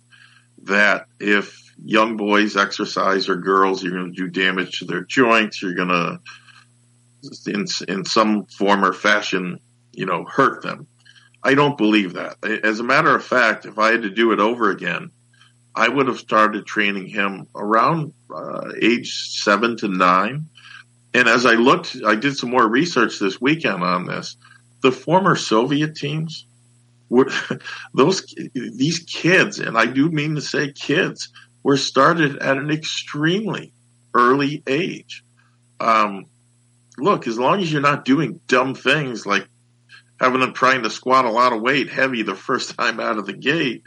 that 0.63 1.07
if 1.19 1.73
young 1.83 2.17
boys 2.17 2.55
exercise 2.55 3.29
or 3.29 3.35
girls, 3.35 3.83
you're 3.83 3.93
going 3.93 4.13
to 4.13 4.21
do 4.21 4.29
damage 4.29 4.79
to 4.79 4.85
their 4.85 5.03
joints. 5.03 5.61
You're 5.61 5.75
going 5.75 5.89
to, 5.89 6.19
in 7.47 7.65
in 7.87 8.05
some 8.05 8.45
form 8.45 8.85
or 8.85 8.93
fashion, 8.93 9.59
you 9.91 10.05
know, 10.05 10.23
hurt 10.23 10.63
them. 10.63 10.87
I 11.43 11.53
don't 11.53 11.77
believe 11.77 12.13
that. 12.13 12.37
As 12.63 12.79
a 12.79 12.83
matter 12.83 13.13
of 13.13 13.23
fact, 13.23 13.65
if 13.65 13.77
I 13.77 13.91
had 13.91 14.03
to 14.03 14.09
do 14.09 14.31
it 14.31 14.39
over 14.39 14.71
again, 14.71 15.11
I 15.77 15.87
would 15.87 16.07
have 16.07 16.17
started 16.17 16.65
training 16.65 17.05
him 17.05 17.45
around 17.55 18.11
uh, 18.33 18.71
age 18.81 19.13
seven 19.43 19.77
to 19.77 19.87
nine. 19.87 20.47
And 21.13 21.29
as 21.29 21.45
I 21.45 21.53
looked, 21.53 21.95
I 22.03 22.15
did 22.15 22.35
some 22.35 22.49
more 22.49 22.67
research 22.67 23.19
this 23.19 23.39
weekend 23.39 23.83
on 23.83 24.07
this. 24.07 24.37
The 24.81 24.91
former 24.91 25.35
Soviet 25.35 25.95
teams 25.95 26.47
were 27.09 27.29
those 27.93 28.25
these 28.55 28.99
kids, 28.99 29.59
and 29.59 29.77
I 29.77 29.85
do 29.85 30.09
mean 30.09 30.33
to 30.33 30.41
say 30.41 30.71
kids, 30.71 31.29
were 31.61 31.77
started 31.77 32.37
at 32.37 32.57
an 32.57 32.71
extremely 32.71 33.71
early 34.15 34.63
age. 34.65 35.23
Um, 35.79 36.25
look, 36.97 37.27
as 37.27 37.37
long 37.37 37.61
as 37.61 37.71
you're 37.71 37.81
not 37.81 38.03
doing 38.03 38.39
dumb 38.47 38.73
things 38.73 39.27
like 39.27 39.47
having 40.19 40.41
them 40.41 40.53
trying 40.53 40.81
to 40.81 40.89
squat 40.89 41.25
a 41.25 41.29
lot 41.29 41.53
of 41.53 41.61
weight 41.61 41.91
heavy 41.91 42.23
the 42.23 42.35
first 42.47 42.75
time 42.75 42.99
out 42.99 43.19
of 43.19 43.27
the 43.27 43.33
gate, 43.33 43.83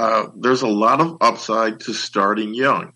uh, 0.00 0.30
there's 0.34 0.62
a 0.62 0.68
lot 0.68 1.02
of 1.02 1.18
upside 1.20 1.78
to 1.80 1.92
starting 1.92 2.54
young. 2.54 2.94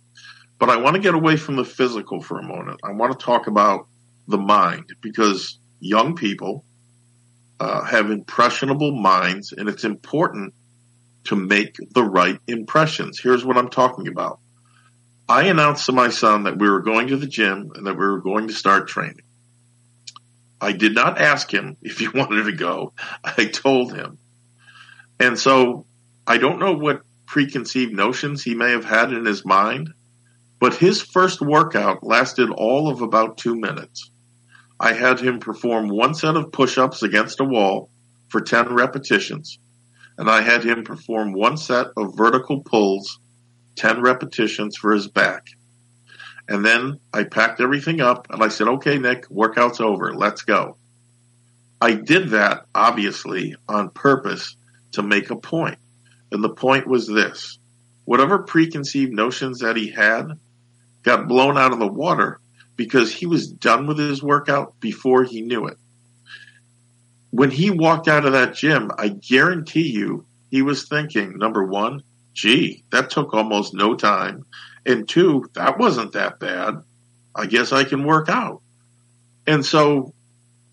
But 0.58 0.70
I 0.70 0.76
want 0.76 0.96
to 0.96 1.02
get 1.02 1.14
away 1.14 1.36
from 1.36 1.56
the 1.56 1.64
physical 1.64 2.22
for 2.22 2.38
a 2.38 2.42
moment. 2.42 2.80
I 2.82 2.92
want 2.92 3.12
to 3.12 3.22
talk 3.22 3.46
about 3.46 3.88
the 4.26 4.38
mind 4.38 4.86
because 5.02 5.58
young 5.80 6.16
people 6.16 6.64
uh, 7.60 7.84
have 7.84 8.10
impressionable 8.10 8.92
minds, 8.92 9.52
and 9.52 9.68
it's 9.68 9.84
important 9.84 10.54
to 11.24 11.36
make 11.36 11.76
the 11.92 12.02
right 12.02 12.38
impressions. 12.46 13.20
Here's 13.20 13.44
what 13.44 13.58
I'm 13.58 13.68
talking 13.68 14.08
about. 14.08 14.40
I 15.28 15.44
announced 15.48 15.84
to 15.86 15.92
my 15.92 16.08
son 16.08 16.44
that 16.44 16.56
we 16.56 16.70
were 16.70 16.80
going 16.80 17.08
to 17.08 17.18
the 17.18 17.26
gym 17.26 17.72
and 17.74 17.86
that 17.86 17.98
we 17.98 18.06
were 18.06 18.22
going 18.22 18.48
to 18.48 18.54
start 18.54 18.88
training. 18.88 19.26
I 20.58 20.72
did 20.72 20.94
not 20.94 21.20
ask 21.20 21.52
him 21.52 21.76
if 21.82 21.98
he 21.98 22.08
wanted 22.08 22.44
to 22.44 22.52
go. 22.52 22.94
I 23.22 23.44
told 23.44 23.94
him. 23.94 24.16
And 25.20 25.38
so 25.38 25.84
I 26.26 26.38
don't 26.38 26.58
know 26.58 26.72
what 26.72 27.02
preconceived 27.26 27.92
notions 27.92 28.42
he 28.42 28.54
may 28.54 28.70
have 28.70 28.84
had 28.84 29.12
in 29.12 29.24
his 29.24 29.44
mind, 29.44 29.92
but 30.60 30.74
his 30.74 31.02
first 31.02 31.40
workout 31.40 32.02
lasted 32.02 32.50
all 32.50 32.88
of 32.88 33.02
about 33.02 33.36
two 33.36 33.54
minutes. 33.54 34.10
I 34.80 34.92
had 34.92 35.20
him 35.20 35.38
perform 35.38 35.88
one 35.88 36.14
set 36.14 36.36
of 36.36 36.52
push 36.52 36.78
ups 36.78 37.02
against 37.02 37.40
a 37.40 37.44
wall 37.44 37.90
for 38.28 38.40
10 38.40 38.74
repetitions, 38.74 39.58
and 40.18 40.30
I 40.30 40.40
had 40.40 40.64
him 40.64 40.84
perform 40.84 41.32
one 41.32 41.56
set 41.56 41.88
of 41.96 42.16
vertical 42.16 42.62
pulls, 42.62 43.18
10 43.76 44.00
repetitions 44.00 44.76
for 44.76 44.92
his 44.92 45.08
back. 45.08 45.46
And 46.48 46.64
then 46.64 47.00
I 47.12 47.24
packed 47.24 47.60
everything 47.60 48.00
up 48.00 48.28
and 48.30 48.42
I 48.42 48.48
said, 48.48 48.68
okay, 48.68 48.98
Nick, 48.98 49.30
workout's 49.30 49.80
over. 49.80 50.14
Let's 50.14 50.42
go. 50.42 50.76
I 51.80 51.94
did 51.94 52.30
that 52.30 52.66
obviously 52.74 53.56
on 53.68 53.90
purpose 53.90 54.56
to 54.92 55.02
make 55.02 55.30
a 55.30 55.36
point. 55.36 55.78
And 56.34 56.42
the 56.42 56.50
point 56.50 56.88
was 56.88 57.06
this 57.06 57.58
whatever 58.06 58.40
preconceived 58.40 59.12
notions 59.12 59.60
that 59.60 59.76
he 59.76 59.88
had 59.88 60.32
got 61.04 61.28
blown 61.28 61.56
out 61.56 61.72
of 61.72 61.78
the 61.78 61.86
water 61.86 62.40
because 62.76 63.14
he 63.14 63.24
was 63.24 63.46
done 63.46 63.86
with 63.86 63.98
his 63.98 64.20
workout 64.20 64.78
before 64.80 65.22
he 65.22 65.42
knew 65.42 65.66
it. 65.66 65.78
When 67.30 67.52
he 67.52 67.70
walked 67.70 68.08
out 68.08 68.26
of 68.26 68.32
that 68.32 68.54
gym, 68.54 68.90
I 68.98 69.08
guarantee 69.08 69.88
you 69.88 70.26
he 70.50 70.60
was 70.62 70.88
thinking, 70.88 71.38
number 71.38 71.64
one, 71.64 72.02
gee, 72.32 72.82
that 72.90 73.10
took 73.10 73.32
almost 73.32 73.72
no 73.72 73.94
time. 73.94 74.44
And 74.84 75.08
two, 75.08 75.48
that 75.54 75.78
wasn't 75.78 76.12
that 76.12 76.40
bad. 76.40 76.82
I 77.32 77.46
guess 77.46 77.72
I 77.72 77.84
can 77.84 78.04
work 78.04 78.28
out. 78.28 78.60
And 79.46 79.64
so 79.64 80.14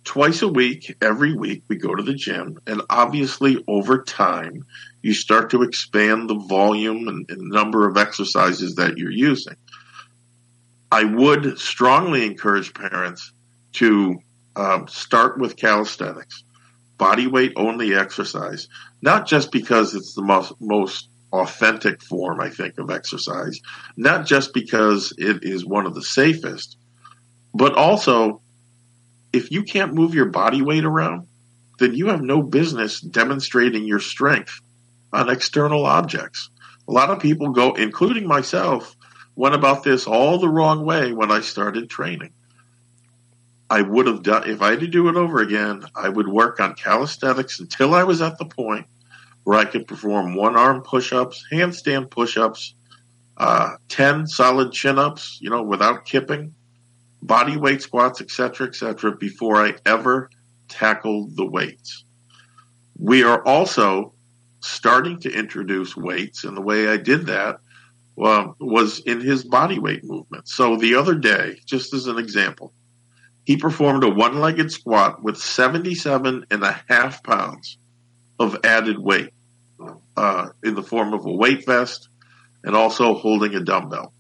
twice 0.04 0.42
a 0.42 0.48
week, 0.48 0.96
every 1.02 1.34
week, 1.34 1.64
we 1.68 1.76
go 1.76 1.96
to 1.96 2.04
the 2.04 2.14
gym. 2.14 2.60
And 2.68 2.82
obviously, 2.90 3.64
over 3.68 4.04
time, 4.04 4.66
you 5.02 5.14
start 5.14 5.50
to 5.52 5.64
expand 5.64 6.30
the 6.30 6.36
volume 6.36 7.08
and, 7.08 7.30
and 7.30 7.50
number 7.50 7.88
of 7.88 7.98
exercises 7.98 8.76
that 8.76 8.98
you're 8.98 9.12
using. 9.12 9.56
I 10.92 11.04
would 11.06 11.58
strongly 11.58 12.26
encourage 12.26 12.74
parents 12.74 13.32
to 13.74 14.20
um, 14.56 14.88
start 14.88 15.40
with 15.40 15.56
calisthenics, 15.56 16.44
body 16.98 17.28
weight 17.28 17.54
only 17.56 17.96
exercise, 17.96 18.68
not 19.02 19.26
just 19.26 19.52
because 19.52 19.96
it's 19.96 20.14
the 20.14 20.22
most, 20.22 20.54
most 20.60 21.08
authentic 21.32 22.02
form, 22.02 22.42
I 22.42 22.50
think, 22.50 22.78
of 22.78 22.90
exercise, 22.90 23.60
not 23.96 24.26
just 24.26 24.54
because 24.54 25.14
it 25.18 25.44
is 25.44 25.66
one 25.66 25.86
of 25.86 25.96
the 25.96 26.04
safest, 26.04 26.76
but 27.54 27.76
also 27.76 28.42
if 29.34 29.52
you 29.52 29.64
can't 29.64 29.94
move 29.94 30.14
your 30.14 30.26
body 30.26 30.62
weight 30.62 30.86
around, 30.86 31.28
then 31.80 31.94
you 31.94 32.08
have 32.08 32.22
no 32.22 32.42
business 32.42 33.02
demonstrating 33.02 33.86
your 33.86 34.00
strength 34.00 34.60
on 35.14 35.30
external 35.30 35.86
objects. 35.86 36.50
A 36.88 36.92
lot 36.92 37.10
of 37.10 37.20
people 37.20 37.50
go, 37.50 37.74
including 37.74 38.28
myself, 38.28 38.96
went 39.36 39.56
about 39.56 39.84
this 39.84 40.08
all 40.08 40.38
the 40.38 40.50
wrong 40.50 40.86
way 40.86 41.14
when 41.14 41.32
I 41.32 41.42
started 41.42 41.90
training. 41.90 42.34
I 43.70 43.82
would 43.82 44.06
have 44.06 44.22
done, 44.22 44.50
if 44.50 44.62
I 44.62 44.72
had 44.72 44.82
to 44.82 44.88
do 44.88 45.08
it 45.08 45.16
over 45.16 45.40
again, 45.40 45.86
I 45.96 46.10
would 46.10 46.28
work 46.28 46.60
on 46.60 46.76
calisthenics 46.76 47.60
until 47.60 47.96
I 47.96 48.04
was 48.04 48.22
at 48.22 48.38
the 48.38 48.46
point 48.46 48.88
where 49.44 49.58
I 49.58 49.66
could 49.66 49.88
perform 49.88 50.36
one 50.36 50.58
arm 50.58 50.82
push 50.82 51.14
ups, 51.14 51.46
handstand 51.52 52.12
push 52.12 52.38
ups, 52.38 52.76
uh, 53.38 53.78
10 53.88 54.28
solid 54.28 54.74
chin 54.74 55.00
ups, 55.00 55.38
you 55.42 55.50
know, 55.50 55.64
without 55.64 56.06
kipping, 56.06 56.54
body 57.22 57.58
weight 57.58 57.82
squats, 57.82 58.22
etc., 58.22 58.68
etc., 58.68 59.16
before 59.16 59.58
I 59.58 59.76
ever 59.86 60.30
tackled 60.68 61.36
the 61.36 61.46
weights. 61.46 62.04
We 62.98 63.24
are 63.24 63.44
also 63.46 64.14
starting 64.62 65.20
to 65.22 65.32
introduce 65.32 65.98
weights, 65.98 66.44
and 66.44 66.56
the 66.56 66.62
way 66.62 66.88
I 66.88 66.98
did 66.98 67.28
that 67.28 67.60
well, 68.16 68.56
was 68.60 69.00
in 69.00 69.22
his 69.22 69.44
body 69.44 69.80
weight 69.80 70.04
movement. 70.04 70.48
So 70.48 70.78
the 70.78 70.96
other 70.96 71.16
day, 71.16 71.60
just 71.66 71.94
as 71.94 72.08
an 72.08 72.18
example, 72.18 72.74
he 73.44 73.58
performed 73.58 74.04
a 74.04 74.10
one 74.10 74.40
legged 74.40 74.72
squat 74.72 75.24
with 75.24 75.38
77 75.38 76.46
and 76.52 76.64
a 76.64 76.84
half 76.88 77.24
pounds 77.24 77.78
of 78.40 78.58
added 78.64 79.00
weight 79.00 79.34
uh, 80.16 80.50
in 80.64 80.76
the 80.76 80.84
form 80.84 81.14
of 81.14 81.26
a 81.26 81.32
weight 81.32 81.66
vest 81.66 82.10
and 82.64 82.76
also 82.76 83.16
holding 83.16 83.56
a 83.56 83.62
dumbbell. 83.62 84.14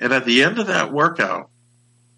And 0.00 0.12
at 0.12 0.24
the 0.24 0.42
end 0.42 0.58
of 0.58 0.68
that 0.68 0.92
workout, 0.92 1.50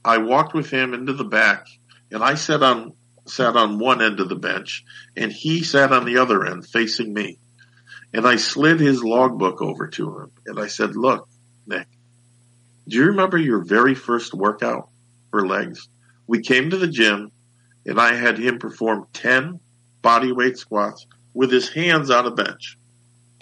I 0.07 0.19
walked 0.19 0.55
with 0.55 0.71
him 0.71 0.95
into 0.95 1.13
the 1.13 1.25
back 1.25 1.67
and 2.13 2.23
I 2.23 2.35
sat 2.35 2.63
on 2.63 2.93
sat 3.27 3.57
on 3.57 3.81
one 3.81 4.01
end 4.01 4.21
of 4.21 4.29
the 4.29 4.37
bench 4.37 4.85
and 5.17 5.33
he 5.33 5.65
sat 5.65 5.93
on 5.93 6.05
the 6.05 6.19
other 6.19 6.47
end 6.47 6.65
facing 6.65 7.13
me. 7.13 7.39
And 8.15 8.25
I 8.25 8.37
slid 8.37 8.79
his 8.79 9.03
logbook 9.03 9.61
over 9.61 9.89
to 9.89 10.19
him 10.21 10.31
and 10.47 10.61
I 10.61 10.69
said, 10.69 10.95
Look, 10.95 11.29
Nick, 11.67 11.89
do 12.87 12.97
you 12.97 13.07
remember 13.07 13.37
your 13.37 13.65
very 13.65 13.97
first 13.97 14.33
workout 14.33 14.91
for 15.33 15.45
legs? 15.45 15.89
We 16.29 16.41
came 16.41 16.71
to 16.71 16.77
the 16.77 16.87
gym 16.87 17.33
and 17.85 18.01
I 18.01 18.15
had 18.15 18.39
him 18.39 18.61
perform 18.61 19.09
10 19.13 19.59
body 20.03 20.31
weight 20.31 20.57
squats 20.57 21.05
with 21.35 21.51
his 21.51 21.69
hands 21.69 22.11
on 22.11 22.27
a 22.27 22.31
bench 22.31 22.79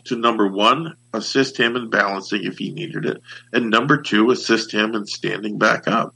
to 0.04 0.16
number 0.16 0.46
one, 0.46 0.96
assist 1.12 1.58
him 1.58 1.76
in 1.76 1.90
balancing 1.90 2.44
if 2.44 2.58
he 2.58 2.70
needed 2.70 3.06
it, 3.06 3.22
and 3.52 3.70
number 3.70 4.02
two, 4.02 4.30
assist 4.30 4.72
him 4.72 4.94
in 4.94 5.06
standing 5.06 5.58
back 5.58 5.88
up. 5.88 6.14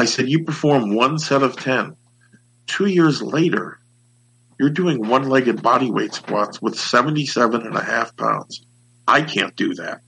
I 0.00 0.06
said, 0.06 0.30
You 0.30 0.44
perform 0.44 0.94
one 0.94 1.18
set 1.18 1.42
of 1.42 1.56
10. 1.56 1.94
Two 2.66 2.86
years 2.86 3.20
later, 3.20 3.78
you're 4.58 4.70
doing 4.70 5.06
one 5.06 5.28
legged 5.28 5.62
body 5.62 5.90
weight 5.90 6.14
squats 6.14 6.60
with 6.62 6.80
77 6.80 7.66
and 7.66 7.76
a 7.76 7.84
half 7.84 8.16
pounds. 8.16 8.62
I 9.06 9.20
can't 9.20 9.54
do 9.56 9.74
that. 9.74 10.00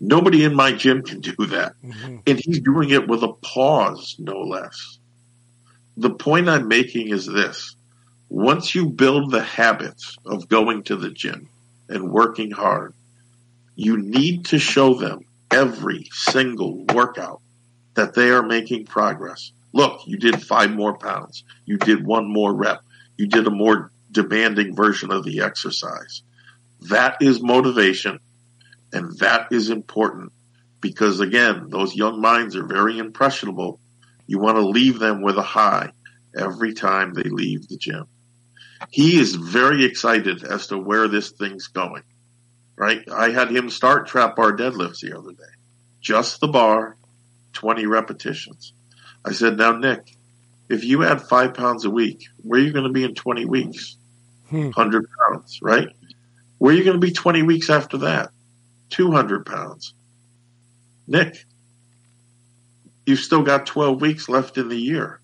Nobody 0.00 0.44
in 0.44 0.54
my 0.54 0.72
gym 0.72 1.02
can 1.02 1.20
do 1.20 1.34
that. 1.46 1.72
Mm-hmm. 1.82 2.16
And 2.26 2.38
he's 2.38 2.60
doing 2.60 2.90
it 2.90 3.08
with 3.08 3.22
a 3.22 3.32
pause, 3.32 4.16
no 4.18 4.38
less. 4.38 4.98
The 5.96 6.10
point 6.10 6.50
I'm 6.50 6.68
making 6.68 7.08
is 7.08 7.24
this. 7.24 7.74
Once 8.28 8.74
you 8.74 8.90
build 8.90 9.30
the 9.30 9.42
habits 9.42 10.18
of 10.26 10.50
going 10.50 10.82
to 10.84 10.96
the 10.96 11.08
gym 11.08 11.48
and 11.88 12.12
working 12.12 12.50
hard, 12.50 12.92
you 13.76 13.96
need 13.96 14.44
to 14.46 14.58
show 14.58 14.92
them 14.92 15.20
every 15.50 16.06
single 16.12 16.84
workout 16.92 17.40
that 17.98 18.14
they 18.14 18.30
are 18.30 18.44
making 18.44 18.86
progress. 18.86 19.50
Look, 19.72 20.06
you 20.06 20.18
did 20.18 20.40
five 20.40 20.70
more 20.70 20.96
pounds. 20.96 21.42
You 21.66 21.78
did 21.78 22.06
one 22.06 22.32
more 22.32 22.54
rep. 22.54 22.80
You 23.16 23.26
did 23.26 23.44
a 23.48 23.50
more 23.50 23.90
demanding 24.12 24.76
version 24.76 25.10
of 25.10 25.24
the 25.24 25.40
exercise. 25.40 26.22
That 26.82 27.16
is 27.20 27.42
motivation 27.42 28.20
and 28.92 29.18
that 29.18 29.48
is 29.50 29.68
important 29.68 30.30
because 30.80 31.18
again, 31.18 31.70
those 31.70 31.96
young 31.96 32.20
minds 32.20 32.54
are 32.54 32.64
very 32.64 33.00
impressionable. 33.00 33.80
You 34.28 34.38
want 34.38 34.58
to 34.58 34.64
leave 34.64 35.00
them 35.00 35.20
with 35.20 35.36
a 35.36 35.42
high 35.42 35.90
every 36.36 36.74
time 36.74 37.14
they 37.14 37.28
leave 37.28 37.66
the 37.66 37.78
gym. 37.78 38.06
He 38.90 39.18
is 39.18 39.34
very 39.34 39.84
excited 39.84 40.44
as 40.44 40.68
to 40.68 40.78
where 40.78 41.08
this 41.08 41.32
thing's 41.32 41.66
going, 41.66 42.04
right? 42.76 43.02
I 43.12 43.30
had 43.30 43.50
him 43.50 43.68
start 43.70 44.06
trap 44.06 44.36
bar 44.36 44.56
deadlifts 44.56 45.00
the 45.00 45.18
other 45.18 45.32
day. 45.32 45.42
Just 46.00 46.40
the 46.40 46.46
bar, 46.46 46.96
20 47.52 47.86
repetitions. 47.86 48.72
I 49.24 49.32
said, 49.32 49.56
now 49.56 49.72
Nick, 49.76 50.16
if 50.68 50.84
you 50.84 51.04
add 51.04 51.22
five 51.22 51.54
pounds 51.54 51.84
a 51.84 51.90
week, 51.90 52.28
where 52.42 52.60
are 52.60 52.62
you 52.62 52.72
going 52.72 52.84
to 52.84 52.92
be 52.92 53.04
in 53.04 53.14
20 53.14 53.44
weeks? 53.46 53.96
Hmm. 54.48 54.66
100 54.66 55.06
pounds, 55.18 55.58
right? 55.62 55.88
Where 56.58 56.74
are 56.74 56.76
you 56.76 56.84
going 56.84 57.00
to 57.00 57.06
be 57.06 57.12
20 57.12 57.42
weeks 57.42 57.70
after 57.70 57.98
that? 57.98 58.30
200 58.90 59.46
pounds. 59.46 59.94
Nick, 61.06 61.44
you've 63.06 63.18
still 63.18 63.42
got 63.42 63.66
12 63.66 64.00
weeks 64.00 64.28
left 64.28 64.58
in 64.58 64.68
the 64.68 64.76
year. 64.76 65.20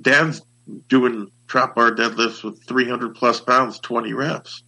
Dan's 0.00 0.42
doing 0.88 1.30
trap 1.46 1.74
bar 1.74 1.92
deadlifts 1.92 2.42
with 2.42 2.62
300 2.64 3.14
plus 3.14 3.40
pounds, 3.40 3.78
20 3.78 4.12
reps. 4.12 4.62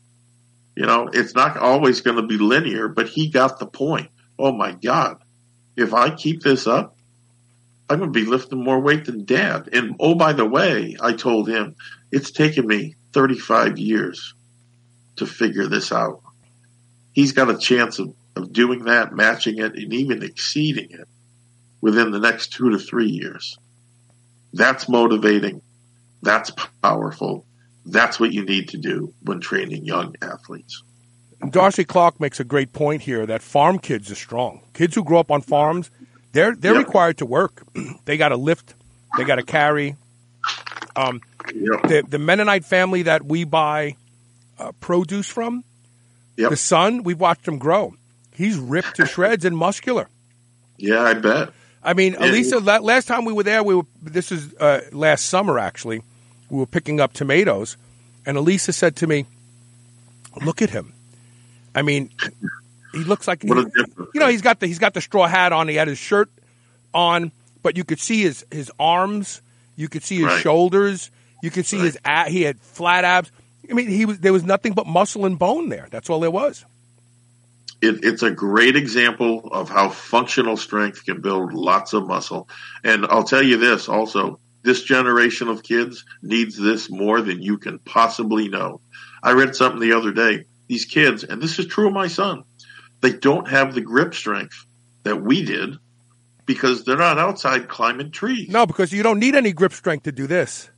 You 0.74 0.86
know, 0.86 1.08
it's 1.12 1.34
not 1.34 1.56
always 1.56 2.02
going 2.02 2.16
to 2.16 2.26
be 2.26 2.38
linear, 2.38 2.88
but 2.88 3.08
he 3.08 3.28
got 3.28 3.58
the 3.58 3.66
point. 3.66 4.10
Oh 4.38 4.52
my 4.52 4.72
God. 4.72 5.18
If 5.76 5.94
I 5.94 6.10
keep 6.10 6.42
this 6.42 6.66
up, 6.66 6.96
I'm 7.88 7.98
going 7.98 8.12
to 8.12 8.18
be 8.18 8.26
lifting 8.26 8.62
more 8.62 8.80
weight 8.80 9.04
than 9.04 9.24
dad. 9.24 9.68
And 9.72 9.96
oh, 10.00 10.14
by 10.14 10.32
the 10.32 10.48
way, 10.48 10.96
I 11.00 11.12
told 11.12 11.48
him 11.48 11.76
it's 12.10 12.30
taken 12.30 12.66
me 12.66 12.96
35 13.12 13.78
years 13.78 14.34
to 15.16 15.26
figure 15.26 15.66
this 15.66 15.92
out 15.92 16.22
he's 17.16 17.32
got 17.32 17.50
a 17.50 17.58
chance 17.58 17.98
of, 17.98 18.14
of 18.36 18.52
doing 18.52 18.84
that, 18.84 19.12
matching 19.12 19.58
it, 19.58 19.74
and 19.74 19.92
even 19.92 20.22
exceeding 20.22 20.90
it 20.90 21.08
within 21.80 22.12
the 22.12 22.20
next 22.20 22.52
two 22.52 22.70
to 22.70 22.78
three 22.78 23.08
years. 23.08 23.58
That's 24.52 24.88
motivating. 24.88 25.62
That's 26.22 26.52
powerful. 26.82 27.46
That's 27.86 28.20
what 28.20 28.32
you 28.32 28.44
need 28.44 28.68
to 28.70 28.76
do 28.76 29.12
when 29.22 29.40
training 29.40 29.86
young 29.86 30.14
athletes. 30.22 30.82
Darcy 31.50 31.84
Clark 31.84 32.20
makes 32.20 32.40
a 32.40 32.44
great 32.44 32.72
point 32.72 33.02
here 33.02 33.26
that 33.26 33.42
farm 33.42 33.78
kids 33.78 34.10
are 34.10 34.16
strong. 34.16 34.62
Kids 34.72 34.94
who 34.94 35.04
grow 35.04 35.20
up 35.20 35.30
on 35.30 35.42
farms, 35.42 35.90
they're 36.32 36.54
they're 36.54 36.74
yep. 36.74 36.86
required 36.86 37.18
to 37.18 37.26
work. 37.26 37.62
they 38.04 38.16
got 38.16 38.30
to 38.30 38.36
lift, 38.36 38.74
they 39.16 39.24
got 39.24 39.36
to 39.36 39.42
carry. 39.42 39.96
Um, 40.94 41.20
yep. 41.54 41.82
the, 41.82 42.04
the 42.08 42.18
Mennonite 42.18 42.64
family 42.64 43.02
that 43.02 43.22
we 43.22 43.44
buy 43.44 43.96
uh, 44.58 44.72
produce 44.80 45.28
from, 45.28 45.62
Yep. 46.36 46.50
The 46.50 46.56
son, 46.56 47.02
we've 47.02 47.18
watched 47.18 47.48
him 47.48 47.58
grow. 47.58 47.94
He's 48.34 48.58
ripped 48.58 48.96
to 48.96 49.06
shreds 49.06 49.44
and 49.44 49.56
muscular. 49.56 50.08
Yeah, 50.76 51.02
I 51.02 51.14
bet. 51.14 51.50
I 51.82 51.94
mean, 51.94 52.12
yeah. 52.12 52.26
Elisa, 52.26 52.58
last 52.58 53.08
time 53.08 53.24
we 53.24 53.32
were 53.32 53.42
there, 53.42 53.62
we 53.62 53.74
were. 53.74 53.86
This 54.02 54.32
is 54.32 54.54
uh, 54.54 54.82
last 54.92 55.26
summer 55.26 55.58
actually. 55.58 56.02
We 56.50 56.58
were 56.58 56.66
picking 56.66 57.00
up 57.00 57.12
tomatoes, 57.12 57.76
and 58.26 58.36
Elisa 58.36 58.72
said 58.72 58.96
to 58.96 59.06
me, 59.06 59.24
"Look 60.44 60.60
at 60.60 60.70
him. 60.70 60.92
I 61.76 61.82
mean, 61.82 62.10
he 62.92 63.04
looks 63.04 63.28
like 63.28 63.42
he, 63.42 63.48
you 63.48 64.06
know 64.14 64.28
he's 64.28 64.40
got 64.40 64.60
the 64.60 64.66
he's 64.66 64.78
got 64.78 64.94
the 64.94 65.02
straw 65.02 65.26
hat 65.26 65.52
on. 65.52 65.68
He 65.68 65.74
had 65.74 65.88
his 65.88 65.98
shirt 65.98 66.30
on, 66.94 67.30
but 67.62 67.76
you 67.76 67.84
could 67.84 68.00
see 68.00 68.22
his 68.22 68.44
his 68.50 68.72
arms. 68.80 69.42
You 69.76 69.88
could 69.88 70.02
see 70.02 70.16
his 70.16 70.26
right. 70.26 70.40
shoulders. 70.40 71.10
You 71.42 71.50
could 71.50 71.66
see 71.66 71.76
right. 71.76 72.26
his 72.26 72.32
he 72.32 72.42
had 72.42 72.58
flat 72.58 73.04
abs. 73.04 73.30
I 73.70 73.74
mean, 73.74 73.88
he 73.88 74.06
was 74.06 74.18
there 74.20 74.32
was 74.32 74.42
nothing 74.42 74.72
but 74.72 74.86
muscle 74.86 75.26
and 75.26 75.38
bone 75.38 75.68
there. 75.68 75.86
That's 75.90 76.08
all 76.08 76.20
there 76.20 76.30
was. 76.30 76.64
It, 77.82 78.04
it's 78.04 78.22
a 78.22 78.30
great 78.30 78.74
example 78.74 79.50
of 79.52 79.68
how 79.68 79.90
functional 79.90 80.56
strength 80.56 81.04
can 81.04 81.20
build 81.20 81.52
lots 81.52 81.92
of 81.92 82.06
muscle. 82.06 82.48
And 82.82 83.04
I'll 83.04 83.24
tell 83.24 83.42
you 83.42 83.58
this 83.58 83.86
also, 83.86 84.40
this 84.62 84.82
generation 84.82 85.48
of 85.48 85.62
kids 85.62 86.06
needs 86.22 86.56
this 86.56 86.88
more 86.90 87.20
than 87.20 87.42
you 87.42 87.58
can 87.58 87.78
possibly 87.80 88.48
know. 88.48 88.80
I 89.22 89.32
read 89.32 89.54
something 89.54 89.80
the 89.80 89.92
other 89.92 90.12
day. 90.12 90.46
These 90.68 90.84
kids, 90.84 91.24
and 91.24 91.40
this 91.40 91.58
is 91.58 91.66
true 91.66 91.86
of 91.86 91.92
my 91.92 92.08
son, 92.08 92.44
they 93.00 93.12
don't 93.12 93.48
have 93.48 93.74
the 93.74 93.80
grip 93.80 94.14
strength 94.14 94.66
that 95.04 95.22
we 95.22 95.44
did 95.44 95.76
because 96.44 96.84
they're 96.84 96.96
not 96.96 97.18
outside 97.18 97.68
climbing 97.68 98.10
trees. 98.10 98.48
No, 98.48 98.66
because 98.66 98.92
you 98.92 99.02
don't 99.02 99.18
need 99.18 99.34
any 99.34 99.52
grip 99.52 99.72
strength 99.72 100.04
to 100.04 100.12
do 100.12 100.26
this. 100.26 100.70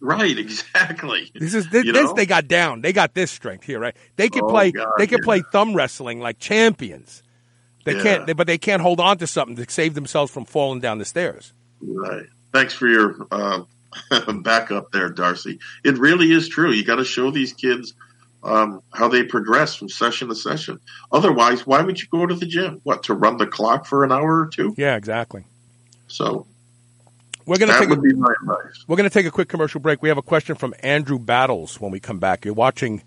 Right, 0.00 0.36
exactly. 0.38 1.30
This 1.34 1.54
is 1.54 1.70
this, 1.70 1.84
this 1.84 2.12
they 2.12 2.26
got 2.26 2.48
down. 2.48 2.82
They 2.82 2.92
got 2.92 3.14
this 3.14 3.30
strength 3.30 3.64
here, 3.64 3.78
right? 3.78 3.96
They 4.16 4.28
can 4.28 4.42
oh, 4.44 4.48
play. 4.48 4.72
God, 4.72 4.92
they 4.98 5.06
can 5.06 5.18
yeah. 5.18 5.24
play 5.24 5.42
thumb 5.52 5.74
wrestling 5.74 6.20
like 6.20 6.38
champions. 6.38 7.22
They 7.84 7.96
yeah. 7.96 8.02
can't, 8.02 8.26
they, 8.26 8.32
but 8.32 8.46
they 8.46 8.58
can't 8.58 8.82
hold 8.82 9.00
on 9.00 9.18
to 9.18 9.26
something 9.26 9.56
to 9.56 9.70
save 9.70 9.94
themselves 9.94 10.30
from 10.30 10.44
falling 10.44 10.80
down 10.80 10.98
the 10.98 11.04
stairs. 11.04 11.52
Right. 11.80 12.26
Thanks 12.52 12.74
for 12.74 12.86
your 12.86 13.26
uh, 13.30 13.62
backup 14.42 14.92
there, 14.92 15.08
Darcy. 15.08 15.58
It 15.84 15.98
really 15.98 16.30
is 16.32 16.48
true. 16.48 16.70
You 16.70 16.84
got 16.84 16.96
to 16.96 17.04
show 17.04 17.30
these 17.30 17.52
kids 17.52 17.94
um, 18.42 18.82
how 18.92 19.08
they 19.08 19.22
progress 19.24 19.74
from 19.74 19.88
session 19.88 20.28
to 20.28 20.34
session. 20.34 20.80
Otherwise, 21.10 21.66
why 21.66 21.82
would 21.82 22.00
you 22.00 22.08
go 22.10 22.26
to 22.26 22.34
the 22.34 22.46
gym? 22.46 22.80
What 22.82 23.04
to 23.04 23.14
run 23.14 23.36
the 23.36 23.46
clock 23.46 23.86
for 23.86 24.04
an 24.04 24.12
hour 24.12 24.40
or 24.40 24.46
two? 24.46 24.74
Yeah, 24.76 24.96
exactly. 24.96 25.44
So 26.08 26.46
we're 27.46 27.58
going 27.58 27.72
to 27.72 27.78
take 27.78 27.90
a, 27.90 28.00
We're 28.86 28.96
going 28.96 29.08
to 29.08 29.10
take 29.10 29.26
a 29.26 29.30
quick 29.30 29.48
commercial 29.48 29.80
break. 29.80 30.02
We 30.02 30.08
have 30.08 30.18
a 30.18 30.22
question 30.22 30.56
from 30.56 30.74
Andrew 30.80 31.18
Battles 31.18 31.80
when 31.80 31.90
we 31.90 32.00
come 32.00 32.18
back. 32.18 32.44
You're 32.44 32.54
watching 32.54 33.02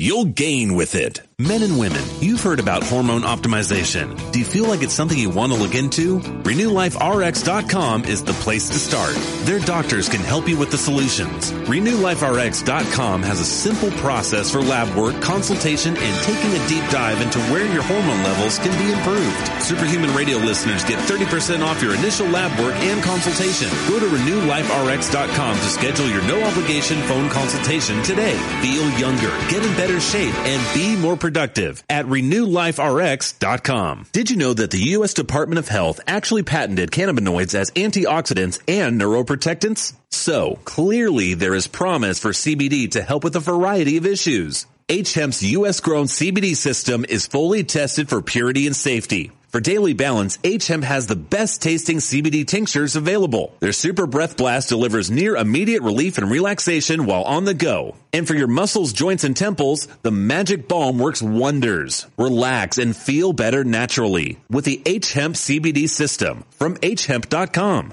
you'll 0.00 0.24
gain 0.24 0.74
with 0.74 0.94
it. 0.94 1.20
Men 1.38 1.62
and 1.62 1.78
women, 1.78 2.02
you've 2.20 2.42
heard 2.42 2.60
about 2.60 2.82
hormone 2.82 3.22
optimization. 3.22 4.30
Do 4.30 4.38
you 4.38 4.44
feel 4.44 4.66
like 4.66 4.82
it's 4.82 4.92
something 4.92 5.16
you 5.16 5.30
want 5.30 5.52
to 5.52 5.58
look 5.58 5.74
into? 5.74 6.20
RenewLifeRx.com 6.20 8.04
is 8.04 8.22
the 8.22 8.34
place 8.34 8.68
to 8.68 8.78
start. 8.78 9.14
Their 9.46 9.58
doctors 9.60 10.10
can 10.10 10.20
help 10.20 10.48
you 10.48 10.58
with 10.58 10.70
the 10.70 10.76
solutions. 10.76 11.52
RenewLifeRx.com 11.52 13.22
has 13.22 13.40
a 13.40 13.44
simple 13.44 13.90
process 13.92 14.50
for 14.50 14.60
lab 14.60 14.94
work, 14.94 15.18
consultation, 15.22 15.96
and 15.96 16.24
taking 16.24 16.52
a 16.52 16.68
deep 16.68 16.84
dive 16.90 17.22
into 17.22 17.38
where 17.52 17.64
your 17.72 17.84
hormone 17.84 18.22
levels 18.22 18.58
can 18.58 18.76
be 18.76 18.92
improved. 18.92 19.62
Superhuman 19.62 20.14
Radio 20.14 20.36
listeners 20.36 20.84
get 20.84 20.98
30% 21.08 21.64
off 21.64 21.82
your 21.82 21.94
initial 21.94 22.26
lab 22.26 22.52
work 22.60 22.74
and 22.76 23.02
consultation. 23.02 23.68
Go 23.88 23.98
to 23.98 24.06
RenewLifeRx.com 24.06 25.56
to 25.56 25.64
schedule 25.64 26.08
your 26.08 26.22
no 26.28 26.42
obligation 26.44 27.00
phone 27.04 27.30
consultation 27.30 28.02
today. 28.02 28.36
Feel 28.60 28.90
younger, 28.98 29.30
get 29.48 29.64
in 29.64 29.74
better 29.76 29.89
shape, 29.98 30.34
and 30.46 30.74
be 30.74 30.94
more 30.94 31.16
productive 31.16 31.82
at 31.90 32.06
RenewLifeRx.com. 32.06 34.06
Did 34.12 34.30
you 34.30 34.36
know 34.36 34.54
that 34.54 34.70
the 34.70 34.78
U.S. 34.90 35.14
Department 35.14 35.58
of 35.58 35.66
Health 35.66 35.98
actually 36.06 36.44
patented 36.44 36.92
cannabinoids 36.92 37.56
as 37.56 37.72
antioxidants 37.72 38.60
and 38.68 39.00
neuroprotectants? 39.00 39.94
So, 40.10 40.60
clearly 40.64 41.34
there 41.34 41.54
is 41.54 41.66
promise 41.66 42.20
for 42.20 42.30
CBD 42.30 42.92
to 42.92 43.02
help 43.02 43.24
with 43.24 43.34
a 43.34 43.40
variety 43.40 43.96
of 43.96 44.06
issues. 44.06 44.66
H-Hemp's 44.88 45.42
U.S. 45.42 45.80
grown 45.80 46.06
CBD 46.06 46.54
system 46.54 47.04
is 47.08 47.26
fully 47.26 47.64
tested 47.64 48.08
for 48.08 48.22
purity 48.22 48.66
and 48.66 48.76
safety. 48.76 49.32
For 49.50 49.60
daily 49.60 49.94
balance, 49.94 50.38
H-Hemp 50.44 50.84
has 50.84 51.08
the 51.08 51.16
best 51.16 51.60
tasting 51.60 51.96
CBD 51.96 52.46
tinctures 52.46 52.94
available. 52.94 53.52
Their 53.58 53.72
Super 53.72 54.06
Breath 54.06 54.36
Blast 54.36 54.68
delivers 54.68 55.10
near 55.10 55.34
immediate 55.34 55.82
relief 55.82 56.18
and 56.18 56.30
relaxation 56.30 57.04
while 57.04 57.24
on 57.24 57.46
the 57.46 57.54
go. 57.54 57.96
And 58.12 58.28
for 58.28 58.34
your 58.34 58.46
muscles, 58.46 58.92
joints, 58.92 59.24
and 59.24 59.36
temples, 59.36 59.88
the 60.02 60.12
Magic 60.12 60.68
Balm 60.68 61.00
works 61.00 61.20
wonders. 61.20 62.06
Relax 62.16 62.78
and 62.78 62.94
feel 62.94 63.32
better 63.32 63.64
naturally 63.64 64.38
with 64.48 64.66
the 64.66 64.80
H-Hemp 64.86 65.34
CBD 65.34 65.88
system 65.88 66.44
from 66.50 66.76
hemp.com. 66.80 67.90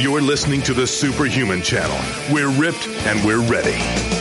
You're 0.00 0.20
listening 0.20 0.62
to 0.62 0.74
the 0.74 0.88
Superhuman 0.88 1.62
Channel. 1.62 2.34
We're 2.34 2.50
ripped 2.50 2.88
and 2.88 3.24
we're 3.24 3.48
ready. 3.48 4.17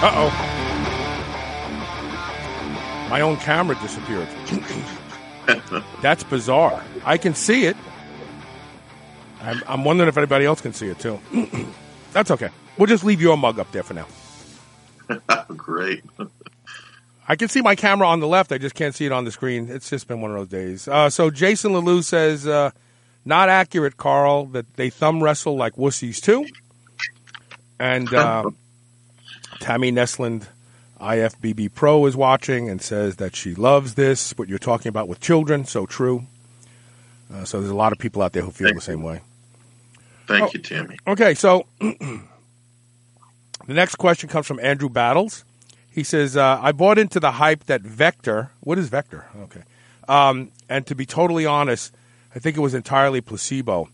Uh 0.00 0.12
oh. 0.14 0.30
My 3.10 3.20
own 3.20 3.36
camera 3.38 3.76
disappeared. 3.80 4.28
That's 6.02 6.22
bizarre. 6.24 6.84
I 7.04 7.16
can 7.18 7.34
see 7.34 7.66
it. 7.66 7.76
I'm, 9.40 9.62
I'm 9.66 9.84
wondering 9.84 10.08
if 10.08 10.16
anybody 10.16 10.44
else 10.44 10.60
can 10.60 10.72
see 10.72 10.88
it 10.88 10.98
too. 10.98 11.18
That's 12.12 12.30
okay. 12.30 12.50
We'll 12.76 12.86
just 12.86 13.02
leave 13.02 13.20
your 13.20 13.36
mug 13.36 13.58
up 13.58 13.72
there 13.72 13.82
for 13.82 13.94
now. 13.94 14.06
Great. 15.48 16.04
I 17.26 17.36
can 17.36 17.48
see 17.48 17.60
my 17.60 17.74
camera 17.74 18.06
on 18.06 18.20
the 18.20 18.28
left. 18.28 18.52
I 18.52 18.58
just 18.58 18.74
can't 18.74 18.94
see 18.94 19.06
it 19.06 19.12
on 19.12 19.24
the 19.24 19.32
screen. 19.32 19.68
It's 19.68 19.90
just 19.90 20.06
been 20.06 20.20
one 20.20 20.30
of 20.30 20.36
those 20.36 20.48
days. 20.48 20.86
Uh, 20.86 21.10
so 21.10 21.30
Jason 21.30 21.72
Lalou 21.72 22.04
says, 22.04 22.46
uh, 22.46 22.70
not 23.24 23.48
accurate, 23.48 23.96
Carl, 23.96 24.46
that 24.46 24.76
they 24.76 24.90
thumb 24.90 25.22
wrestle 25.22 25.56
like 25.56 25.74
wussies 25.74 26.20
too. 26.20 26.46
And 27.80 28.12
uh, 28.14 28.50
Tammy 29.60 29.90
Nesland, 29.92 30.46
IFBB 31.00 31.74
Pro, 31.74 32.06
is 32.06 32.16
watching 32.16 32.68
and 32.68 32.80
says 32.82 33.16
that 33.16 33.34
she 33.36 33.54
loves 33.54 33.94
this, 33.94 34.32
what 34.36 34.48
you're 34.48 34.58
talking 34.58 34.88
about 34.88 35.08
with 35.08 35.20
children. 35.20 35.64
So 35.64 35.86
true. 35.86 36.26
Uh, 37.32 37.44
so 37.44 37.60
there's 37.60 37.70
a 37.70 37.76
lot 37.76 37.92
of 37.92 37.98
people 37.98 38.22
out 38.22 38.32
there 38.32 38.42
who 38.42 38.50
feel 38.50 38.68
Thank 38.68 38.76
the 38.78 38.82
same 38.82 39.02
way. 39.02 39.20
Thank 40.26 40.42
Oh. 40.44 40.50
you, 40.54 40.60
Tammy. 40.60 40.96
Okay, 41.06 41.34
so 41.34 41.66
the 41.80 42.20
next 43.66 43.96
question 43.96 44.28
comes 44.28 44.46
from 44.46 44.60
Andrew 44.60 44.88
Battles. 44.88 45.44
He 45.90 46.02
says, 46.04 46.36
uh, 46.36 46.58
I 46.62 46.72
bought 46.72 46.98
into 46.98 47.18
the 47.20 47.32
hype 47.32 47.64
that 47.64 47.82
Vector, 47.82 48.50
what 48.60 48.78
is 48.78 48.88
Vector? 48.88 49.26
Okay. 49.44 49.62
Um, 50.08 50.52
and 50.68 50.86
to 50.86 50.94
be 50.94 51.04
totally 51.06 51.44
honest, 51.44 51.94
I 52.34 52.38
think 52.38 52.56
it 52.56 52.60
was 52.60 52.74
entirely 52.74 53.20
placebo. 53.20 53.88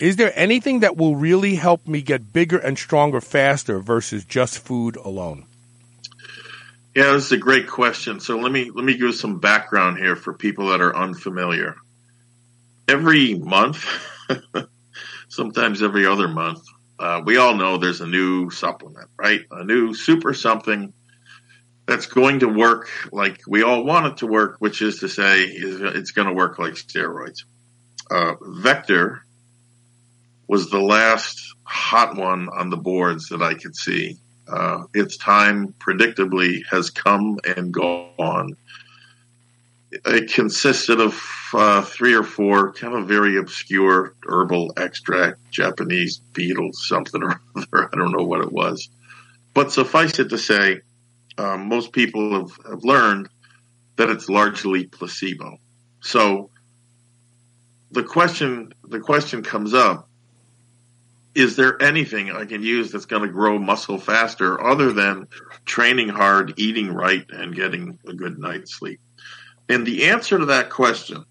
Is 0.00 0.16
there 0.16 0.32
anything 0.34 0.80
that 0.80 0.96
will 0.96 1.14
really 1.14 1.56
help 1.56 1.86
me 1.86 2.00
get 2.00 2.32
bigger 2.32 2.56
and 2.56 2.78
stronger 2.78 3.20
faster 3.20 3.80
versus 3.80 4.24
just 4.24 4.58
food 4.58 4.96
alone? 4.96 5.44
Yeah, 6.94 7.12
this 7.12 7.26
is 7.26 7.32
a 7.32 7.36
great 7.36 7.68
question. 7.68 8.18
So 8.18 8.38
let 8.38 8.50
me 8.50 8.70
let 8.70 8.84
me 8.84 8.96
give 8.96 9.14
some 9.14 9.40
background 9.40 9.98
here 9.98 10.16
for 10.16 10.32
people 10.32 10.68
that 10.68 10.80
are 10.80 10.96
unfamiliar. 10.96 11.76
Every 12.88 13.34
month, 13.34 13.86
sometimes 15.28 15.82
every 15.82 16.06
other 16.06 16.28
month, 16.28 16.62
uh, 16.98 17.20
we 17.24 17.36
all 17.36 17.54
know 17.54 17.76
there's 17.76 18.00
a 18.00 18.06
new 18.06 18.50
supplement, 18.50 19.10
right? 19.18 19.42
A 19.50 19.64
new 19.64 19.92
super 19.92 20.32
something 20.32 20.94
that's 21.86 22.06
going 22.06 22.40
to 22.40 22.48
work 22.48 22.88
like 23.12 23.42
we 23.46 23.62
all 23.62 23.84
want 23.84 24.06
it 24.06 24.16
to 24.18 24.26
work, 24.26 24.56
which 24.60 24.80
is 24.80 25.00
to 25.00 25.08
say, 25.08 25.44
it's 25.44 26.12
going 26.12 26.26
to 26.26 26.34
work 26.34 26.58
like 26.58 26.72
steroids. 26.72 27.44
Uh, 28.10 28.34
Vector 28.40 29.24
was 30.50 30.68
the 30.68 30.80
last 30.80 31.54
hot 31.62 32.16
one 32.16 32.48
on 32.48 32.70
the 32.70 32.76
boards 32.76 33.28
that 33.28 33.40
I 33.40 33.54
could 33.54 33.76
see. 33.76 34.16
Uh, 34.48 34.82
its 34.92 35.16
time 35.16 35.72
predictably 35.78 36.62
has 36.68 36.90
come 36.90 37.38
and 37.56 37.72
gone. 37.72 38.56
It 39.92 40.32
consisted 40.32 41.00
of 41.00 41.22
uh, 41.54 41.82
three 41.82 42.14
or 42.14 42.24
four 42.24 42.72
kind 42.72 42.94
of 42.94 43.06
very 43.06 43.36
obscure 43.36 44.16
herbal 44.26 44.72
extract, 44.76 45.38
Japanese 45.52 46.18
beetle, 46.32 46.72
something 46.72 47.22
or 47.22 47.40
other. 47.56 47.88
I 47.92 47.96
don't 47.96 48.10
know 48.10 48.26
what 48.26 48.40
it 48.40 48.50
was. 48.50 48.88
But 49.54 49.70
suffice 49.70 50.18
it 50.18 50.30
to 50.30 50.38
say, 50.38 50.80
um, 51.38 51.68
most 51.68 51.92
people 51.92 52.32
have, 52.32 52.50
have 52.68 52.82
learned 52.82 53.28
that 53.94 54.10
it's 54.10 54.28
largely 54.28 54.86
placebo. 54.86 55.58
So 56.00 56.50
the 57.92 58.02
question 58.02 58.74
the 58.88 58.98
question 58.98 59.44
comes 59.44 59.74
up 59.74 60.08
is 61.34 61.56
there 61.56 61.80
anything 61.80 62.30
I 62.30 62.44
can 62.44 62.62
use 62.62 62.90
that's 62.90 63.06
going 63.06 63.22
to 63.22 63.28
grow 63.28 63.58
muscle 63.58 63.98
faster 63.98 64.62
other 64.62 64.92
than 64.92 65.28
training 65.64 66.08
hard, 66.08 66.54
eating 66.56 66.92
right, 66.92 67.24
and 67.30 67.54
getting 67.54 67.98
a 68.06 68.12
good 68.12 68.38
night's 68.38 68.74
sleep? 68.74 69.00
And 69.68 69.86
the 69.86 70.06
answer 70.06 70.38
to 70.38 70.46
that 70.46 70.70
question 70.70 71.24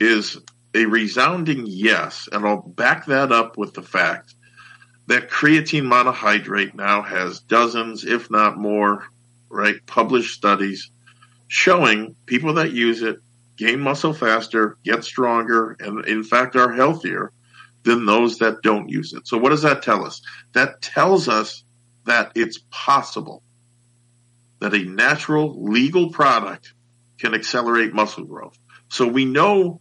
is 0.00 0.38
a 0.74 0.86
resounding 0.86 1.64
yes. 1.66 2.28
And 2.32 2.44
I'll 2.44 2.60
back 2.60 3.06
that 3.06 3.30
up 3.30 3.56
with 3.56 3.74
the 3.74 3.82
fact 3.82 4.34
that 5.06 5.30
creatine 5.30 5.84
monohydrate 5.84 6.74
now 6.74 7.02
has 7.02 7.40
dozens, 7.40 8.04
if 8.04 8.30
not 8.30 8.58
more, 8.58 9.06
right, 9.48 9.76
published 9.86 10.34
studies 10.34 10.90
showing 11.46 12.16
people 12.26 12.54
that 12.54 12.72
use 12.72 13.02
it 13.02 13.20
gain 13.56 13.80
muscle 13.80 14.12
faster, 14.12 14.76
get 14.84 15.04
stronger, 15.04 15.76
and 15.80 16.04
in 16.06 16.22
fact 16.24 16.56
are 16.56 16.72
healthier 16.72 17.32
than 17.86 18.04
those 18.04 18.38
that 18.38 18.62
don't 18.62 18.88
use 18.90 19.14
it. 19.14 19.26
So 19.26 19.38
what 19.38 19.50
does 19.50 19.62
that 19.62 19.82
tell 19.82 20.04
us? 20.04 20.20
That 20.52 20.82
tells 20.82 21.28
us 21.28 21.64
that 22.04 22.32
it's 22.34 22.58
possible 22.70 23.42
that 24.60 24.74
a 24.74 24.84
natural 24.84 25.64
legal 25.64 26.10
product 26.10 26.74
can 27.18 27.34
accelerate 27.34 27.94
muscle 27.94 28.24
growth. 28.24 28.58
So 28.88 29.06
we 29.06 29.24
know 29.24 29.80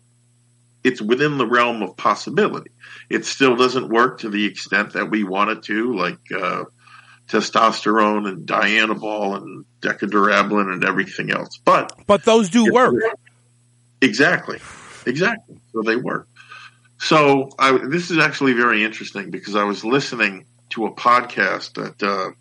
it's 0.84 1.02
within 1.02 1.38
the 1.38 1.48
realm 1.48 1.82
of 1.82 1.98
possibility. 1.98 2.72
It 3.10 3.26
still 3.26 3.56
doesn't 3.56 3.90
work 3.90 4.20
to 4.20 4.30
the 4.30 4.46
extent 4.46 4.94
that 4.94 5.10
we 5.10 5.24
want 5.24 5.50
it 5.50 5.64
to, 5.64 5.96
like 5.96 6.20
uh, 6.32 6.66
testosterone 7.28 8.28
and 8.28 8.48
dianabol 8.48 9.38
and 9.38 9.66
Deca-Durabolin 9.82 10.72
and 10.72 10.84
everything 10.84 11.32
else. 11.32 11.60
But 11.64 11.92
But 12.06 12.24
those 12.24 12.50
do 12.50 12.72
work. 12.72 12.96
Exactly. 14.02 14.60
Exactly. 15.08 15.60
So 15.74 15.82
they 15.82 15.96
work. 15.96 16.28
So 17.00 17.50
I, 17.60 17.78
this 17.88 18.10
is 18.10 18.18
actually 18.18 18.54
very 18.54 18.84
interesting 18.84 19.30
because 19.30 19.56
I 19.56 19.64
was 19.64 19.84
listening 19.84 20.46
to 20.72 20.86
a 20.86 20.92
podcast 20.92 21.74
that 21.74 22.02
uh, 22.02 22.32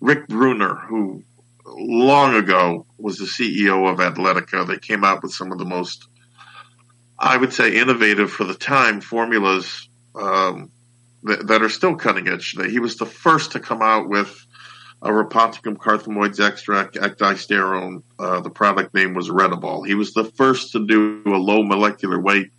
Rick 0.00 0.28
Bruner, 0.28 0.74
who 0.74 1.22
long 1.66 2.34
ago 2.34 2.86
was 2.98 3.18
the 3.18 3.24
CEO 3.24 3.90
of 3.90 3.98
Atletica, 3.98 4.66
they 4.66 4.78
came 4.78 5.04
out 5.04 5.22
with 5.22 5.32
some 5.32 5.52
of 5.52 5.58
the 5.58 5.64
most, 5.64 6.06
I 7.18 7.36
would 7.36 7.52
say, 7.52 7.76
innovative 7.76 8.30
for 8.30 8.44
the 8.44 8.54
time 8.54 9.00
formulas 9.00 9.88
um, 10.14 10.70
that, 11.24 11.46
that 11.48 11.62
are 11.62 11.68
still 11.68 11.96
cutting 11.96 12.28
edge 12.28 12.52
today. 12.52 12.70
He 12.70 12.78
was 12.78 12.96
the 12.96 13.06
first 13.06 13.52
to 13.52 13.60
come 13.60 13.82
out 13.82 14.08
with 14.08 14.46
a 15.02 15.10
Rhaponticum 15.10 15.76
carthamoides 15.76 16.44
extract, 16.44 16.94
ecdysterone. 16.94 18.02
Uh, 18.18 18.40
the 18.40 18.50
product 18.50 18.94
name 18.94 19.14
was 19.14 19.30
Retabol. 19.30 19.86
He 19.86 19.94
was 19.94 20.12
the 20.12 20.24
first 20.24 20.72
to 20.72 20.86
do 20.86 21.22
a 21.26 21.36
low 21.36 21.62
molecular 21.62 22.20
weight 22.20 22.50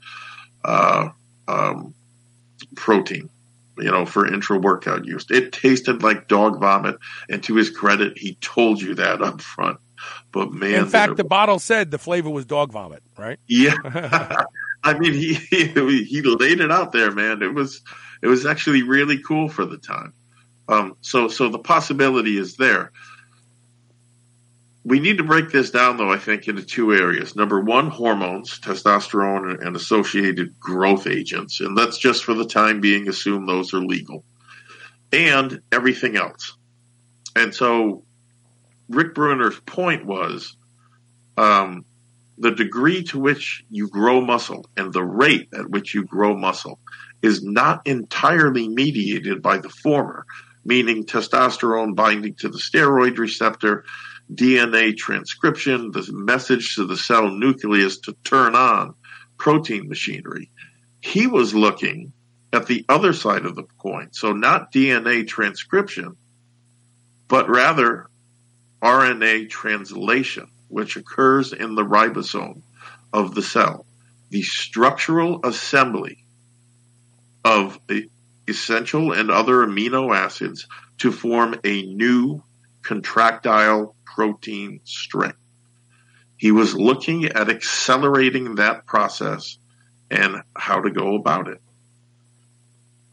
uh, 0.64 1.10
um, 1.52 1.94
protein, 2.76 3.30
you 3.78 3.92
know, 3.92 4.06
for 4.06 4.32
intra 4.32 4.58
workout 4.58 5.06
use. 5.06 5.26
It 5.30 5.52
tasted 5.52 6.04
like 6.04 6.28
dog 6.28 6.60
vomit, 6.60 6.98
and 7.30 7.44
to 7.44 7.56
his 7.56 7.70
credit, 7.70 8.18
he 8.18 8.36
told 8.36 8.82
you 8.82 8.96
that 8.96 9.22
up 9.22 9.42
front. 9.42 9.80
But 10.32 10.52
man, 10.52 10.84
in 10.84 10.86
fact, 10.88 11.18
the 11.18 11.24
bottle 11.24 11.60
said 11.60 11.92
the 11.92 11.98
flavor 11.98 12.30
was 12.30 12.46
dog 12.46 12.72
vomit, 12.72 13.04
right? 13.18 13.38
Yeah, 13.48 13.76
I 14.84 14.98
mean, 14.98 15.14
he, 15.14 15.34
he 15.50 16.04
he 16.04 16.22
laid 16.22 16.60
it 16.60 16.72
out 16.72 16.92
there, 16.92 17.12
man. 17.12 17.42
It 17.42 17.54
was 17.54 17.82
it 18.22 18.28
was 18.28 18.46
actually 18.46 18.84
really 18.84 19.22
cool 19.22 19.50
for 19.50 19.66
the 19.66 19.78
time. 19.78 20.14
Um, 20.70 20.96
so 21.02 21.28
so 21.28 21.50
the 21.50 21.60
possibility 21.60 22.38
is 22.38 22.56
there. 22.58 22.92
We 24.84 25.00
need 25.00 25.20
to 25.20 25.24
break 25.24 25.52
this 25.52 25.70
down, 25.70 25.98
though. 25.98 26.12
I 26.12 26.18
think 26.18 26.48
into 26.48 26.64
two 26.64 26.92
areas. 26.94 27.36
Number 27.36 27.60
one, 27.60 27.90
hormones, 27.90 28.60
testosterone, 28.60 29.64
and 29.66 29.76
associated 29.76 30.60
growth 30.60 31.06
agents, 31.06 31.60
and 31.60 31.76
let's 31.76 32.00
just 32.00 32.24
for 32.24 32.34
the 32.34 32.46
time 32.46 32.82
being 32.82 33.08
assume 33.08 33.46
those 33.46 33.74
are 33.76 33.84
legal, 33.84 34.24
and 35.12 35.62
everything 35.72 36.18
else. 36.18 36.58
And 37.36 37.54
so 37.54 38.04
Rick 38.90 39.14
Bruner's 39.14 39.60
point 39.62 40.06
was 40.06 40.56
um, 41.38 41.86
the 42.38 42.52
degree 42.52 43.04
to 43.04 43.20
which 43.20 43.64
you 43.70 43.88
grow 43.88 44.20
muscle 44.20 44.66
and 44.76 44.92
the 44.92 45.04
rate 45.04 45.50
at 45.54 45.70
which 45.70 45.94
you 45.94 46.04
grow 46.04 46.36
muscle 46.36 46.80
is 47.22 47.44
not 47.44 47.86
entirely 47.86 48.68
mediated 48.68 49.42
by 49.42 49.60
the 49.60 49.70
former, 49.70 50.26
meaning 50.66 51.06
testosterone 51.06 51.96
binding 51.96 52.34
to 52.34 52.50
the 52.50 52.58
steroid 52.58 53.18
receptor, 53.18 53.86
DNA 54.34 54.96
transcription, 54.96 55.92
the 55.92 56.08
message 56.12 56.76
to 56.76 56.86
the 56.86 56.98
cell 56.98 57.30
nucleus 57.30 58.00
to 58.02 58.14
turn 58.24 58.56
on 58.56 58.96
protein 59.38 59.90
machinery. 59.90 60.50
He 61.02 61.28
was 61.28 61.54
looking 61.54 62.14
at 62.54 62.68
the 62.68 62.86
other 62.88 63.14
side 63.14 63.46
of 63.46 63.56
the 63.56 63.64
coin. 63.78 64.10
So, 64.12 64.34
not 64.34 64.72
DNA 64.72 65.28
transcription, 65.28 66.16
but 67.28 67.50
rather 67.50 68.08
RNA 68.82 69.50
translation, 69.50 70.48
which 70.68 70.96
occurs 70.96 71.54
in 71.54 71.76
the 71.76 71.84
ribosome 71.84 72.62
of 73.14 73.36
the 73.36 73.42
cell, 73.42 73.86
the 74.30 74.44
structural 74.44 75.42
assembly 75.44 76.24
of 77.44 77.80
essential 78.48 79.12
and 79.12 79.32
other 79.32 79.66
amino 79.66 80.16
acids 80.16 80.68
to 81.00 81.12
form 81.12 81.56
a 81.64 81.84
new 81.84 82.44
contractile 82.82 83.96
protein 84.22 84.80
string. 84.84 85.34
He 86.38 86.52
was 86.52 86.76
looking 86.76 87.26
at 87.26 87.50
accelerating 87.50 88.54
that 88.56 88.86
process 88.86 89.58
and 90.12 90.44
how 90.56 90.80
to 90.82 90.92
go 90.92 91.16
about 91.16 91.48
it. 91.48 91.60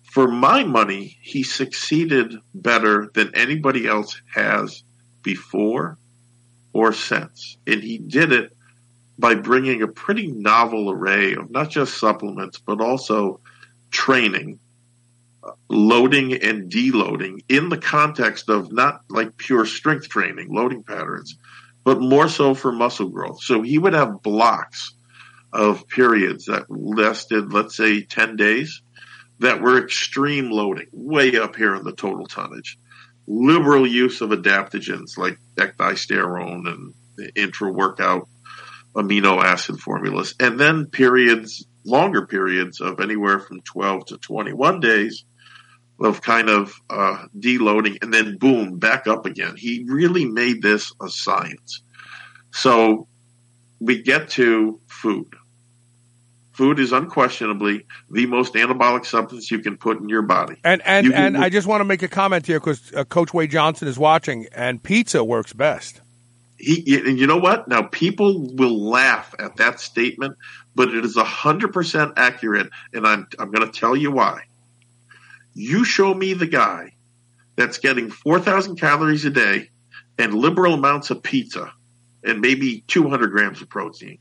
For 0.03 0.29
my 0.29 0.65
money, 0.65 1.17
he 1.23 1.45
succeeded 1.45 2.35
better 2.55 3.11
than 3.15 3.35
anybody 3.35 3.87
else 3.87 4.21
has 4.35 4.83
before 5.23 5.97
or 6.75 6.93
since. 6.93 7.57
And 7.67 7.83
he 7.83 7.97
did 7.97 8.31
it 8.31 8.55
by 9.19 9.35
bringing 9.35 9.81
a 9.81 9.89
pretty 9.89 10.27
novel 10.27 10.91
array 10.91 11.33
of 11.33 11.51
not 11.51 11.71
just 11.71 11.97
supplements, 11.97 12.59
but 12.59 12.83
also 12.83 13.41
training, 13.91 14.61
loading 15.69 16.35
and 16.35 16.71
deloading 16.71 17.41
in 17.49 17.69
the 17.69 17.79
context 17.79 18.49
of 18.49 18.73
not 18.73 19.03
like 19.09 19.37
pure 19.37 19.67
strength 19.67 20.09
training, 20.09 20.53
loading 20.53 20.83
patterns, 20.83 21.37
but 21.85 22.01
more 22.01 22.29
so 22.29 22.55
for 22.55 22.73
muscle 22.73 23.09
growth. 23.09 23.43
So 23.43 23.63
he 23.63 23.79
would 23.79 23.95
have 23.95 24.23
blocks 24.23 24.95
of 25.53 25.89
periods 25.89 26.47
that 26.47 26.67
lasted, 26.69 27.53
let's 27.53 27.77
say, 27.77 28.03
10 28.03 28.37
days 28.37 28.83
that 29.39 29.61
were 29.63 29.83
extreme 29.83 30.51
loading, 30.51 30.89
way 30.93 31.37
up 31.37 31.57
here 31.57 31.75
in 31.75 31.85
the 31.85 31.93
total 31.93 32.27
tonnage 32.27 32.79
liberal 33.29 33.87
use 33.87 34.23
of 34.23 34.31
adaptogens 34.31 35.19
like 35.19 35.39
ecdysterone 35.57 36.67
and 36.67 36.95
intra 37.37 37.71
workout 37.71 38.27
amino 38.97 39.43
acid 39.43 39.79
formulas, 39.79 40.35
and 40.41 40.59
then 40.59 40.87
periods, 40.87 41.67
longer 41.85 42.27
periods 42.27 42.81
of 42.81 43.01
anywhere 43.01 43.39
from 43.39 43.61
12 43.61 44.07
to 44.07 44.19
21 44.19 44.81
days 44.81 45.25
of 46.01 46.23
kind 46.23 46.49
of 46.49 46.81
uh, 46.91 47.27
deloading, 47.39 48.03
and 48.03 48.13
then 48.13 48.39
boom, 48.39 48.79
back 48.79 49.07
up 49.07 49.27
again. 49.27 49.57
He 49.57 49.85
really 49.89 50.25
made 50.25 50.63
this 50.63 50.93
a 51.03 51.09
science. 51.09 51.83
So 52.53 53.09
we 53.81 54.03
get 54.03 54.31
to 54.31 54.81
food. 54.87 55.35
Food 56.53 56.81
is 56.81 56.91
unquestionably 56.91 57.87
the 58.11 58.27
most 58.27 58.55
anabolic 58.55 59.07
substance 59.07 59.49
you 59.51 59.61
can 59.61 59.77
put 59.77 60.01
in 60.01 60.09
your 60.09 60.23
body. 60.23 60.57
And 60.65 60.83
and, 60.85 61.13
and 61.15 61.37
I 61.37 61.51
just 61.51 61.69
want 61.69 61.81
to 61.81 61.85
make 61.85 62.03
a 62.03 62.09
comment 62.09 62.47
here 62.47 62.59
because 62.59 62.93
uh, 62.95 63.05
Coach 63.05 63.33
Wade 63.33 63.51
Johnson 63.51 63.87
is 63.87 63.97
watching, 63.97 64.49
and 64.53 64.83
pizza 64.83 65.23
works 65.23 65.53
best. 65.53 66.01
He, 66.57 67.01
and 67.07 67.17
you 67.17 67.29
know 67.29 67.37
what? 67.37 67.69
Now 67.69 67.83
people 67.83 68.45
will 68.57 68.77
laugh 68.83 69.33
at 69.39 69.57
that 69.57 69.79
statement, 69.79 70.37
but 70.75 70.89
it 70.89 71.05
is 71.05 71.17
hundred 71.17 71.73
percent 71.73 72.15
accurate, 72.17 72.71
and 72.93 73.07
I'm 73.07 73.29
I'm 73.39 73.53
going 73.53 73.71
to 73.71 73.81
tell 73.81 73.95
you 73.95 74.11
why. 74.11 74.43
You 75.59 75.85
show 75.85 76.15
me 76.15 76.35
the 76.35 76.47
guy 76.47 76.93
that's 77.57 77.79
getting 77.79 78.11
four 78.11 78.41
thousand 78.41 78.77
calories 78.77 79.25
a 79.25 79.31
day 79.31 79.71
and 80.17 80.35
liberal 80.35 80.75
amounts 80.75 81.11
of 81.11 81.23
pizza 81.23 81.73
and 82.25 82.41
maybe 82.41 82.85
two 82.87 83.09
hundred 83.09 83.33
grams 83.33 83.61
of 83.61 83.69
protein 83.69 84.19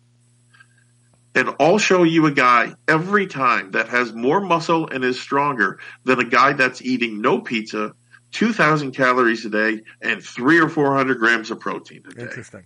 and 1.37 1.55
I'll 1.59 1.77
show 1.77 2.01
you 2.01 2.25
a 2.25 2.31
guy 2.31 2.73
every 2.87 3.27
time 3.27 3.71
that 3.71 3.89
has 3.89 4.11
more 4.11 4.41
muscle 4.41 4.89
and 4.89 5.03
is 5.03 5.19
stronger 5.19 5.79
than 6.03 6.19
a 6.19 6.25
guy 6.25 6.53
that's 6.53 6.81
eating 6.81 7.21
no 7.21 7.41
pizza, 7.41 7.93
2,000 8.31 8.91
calories 8.91 9.45
a 9.45 9.49
day, 9.49 9.83
and 10.01 10.23
three 10.23 10.59
or 10.59 10.67
400 10.67 11.19
grams 11.19 11.51
of 11.51 11.59
protein 11.59 12.03
a 12.09 12.13
day. 12.13 12.23
Interesting. 12.23 12.65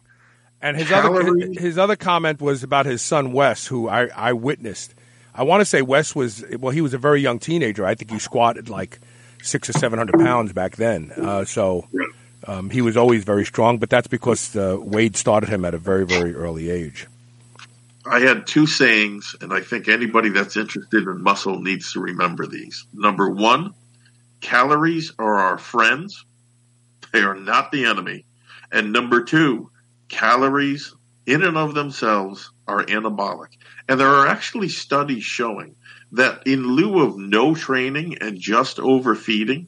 And 0.62 0.78
his 0.78 0.92
other 0.92 1.36
his 1.54 1.78
other 1.78 1.96
comment 1.96 2.40
was 2.40 2.64
about 2.64 2.86
his 2.86 3.02
son 3.02 3.34
Wes, 3.34 3.68
who 3.68 3.90
I, 3.90 4.06
I 4.16 4.34
witnessed. 4.34 4.94
I 5.34 5.44
want 5.44 5.62
to 5.62 5.66
say 5.66 5.82
Wes 5.82 6.16
was 6.16 6.44
well, 6.60 6.72
he 6.72 6.82
was 6.82 6.94
a 6.94 6.98
very 6.98 7.22
young 7.22 7.40
teenager. 7.40 7.86
I 7.86 7.96
think 7.96 8.12
he 8.12 8.20
squatted 8.20 8.70
like 8.70 9.00
six 9.42 9.70
or 9.70 9.74
seven 9.74 9.98
hundred 9.98 10.20
pounds 10.20 10.54
back 10.54 10.76
then. 10.76 11.12
Uh, 11.16 11.46
so 11.46 11.88
um, 12.48 12.70
he 12.70 12.82
was 12.82 12.98
always 12.98 13.24
very 13.24 13.46
strong, 13.46 13.78
but 13.78 13.90
that's 13.90 14.08
because 14.08 14.56
uh, 14.56 14.78
Wade 14.80 15.16
started 15.16 15.50
him 15.50 15.66
at 15.66 15.74
a 15.74 15.78
very 15.78 16.06
very 16.06 16.36
early 16.36 16.70
age. 16.70 17.08
I 18.06 18.20
had 18.20 18.48
two 18.48 18.66
sayings, 18.66 19.36
and 19.42 19.54
I 19.54 19.62
think 19.62 19.88
anybody 19.88 20.30
that's 20.30 20.58
interested 20.58 21.04
in 21.04 21.22
muscle 21.22 21.62
needs 21.62 21.94
to 21.94 22.00
remember 22.00 22.48
these. 22.48 22.86
Number 22.94 23.30
one, 23.30 23.76
calories 24.42 25.14
are 25.20 25.36
our 25.36 25.58
friends, 25.58 26.26
they 27.14 27.22
are 27.22 27.36
not 27.36 27.72
the 27.72 27.86
enemy. 27.86 28.26
And 28.72 28.92
number 28.92 29.24
two, 29.24 29.70
calories 30.10 30.94
in 31.26 31.44
and 31.44 31.58
of 31.58 31.74
themselves 31.76 32.51
are 32.68 32.84
anabolic. 32.86 33.50
And 33.88 34.00
there 34.00 34.08
are 34.08 34.28
actually 34.28 34.70
studies 34.70 35.24
showing 35.24 35.76
that 36.14 36.46
in 36.46 36.76
lieu 36.76 37.00
of 37.00 37.18
no 37.18 37.56
training 37.56 38.18
and 38.20 38.40
just 38.40 38.80
overfeeding, 38.80 39.68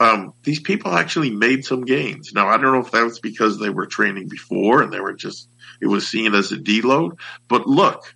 um, 0.00 0.34
these 0.42 0.60
people 0.60 0.92
actually 0.92 1.30
made 1.30 1.64
some 1.64 1.84
gains. 1.84 2.32
Now, 2.32 2.48
I 2.48 2.56
don't 2.56 2.72
know 2.72 2.84
if 2.84 2.90
that 2.90 3.04
was 3.04 3.20
because 3.20 3.58
they 3.58 3.70
were 3.70 3.86
training 3.86 4.28
before 4.28 4.82
and 4.82 4.92
they 4.92 5.00
were 5.00 5.12
just 5.12 5.48
it 5.80 5.86
was 5.86 6.06
seen 6.06 6.34
as 6.34 6.52
a 6.52 6.56
deload. 6.56 7.18
But 7.48 7.66
look, 7.66 8.14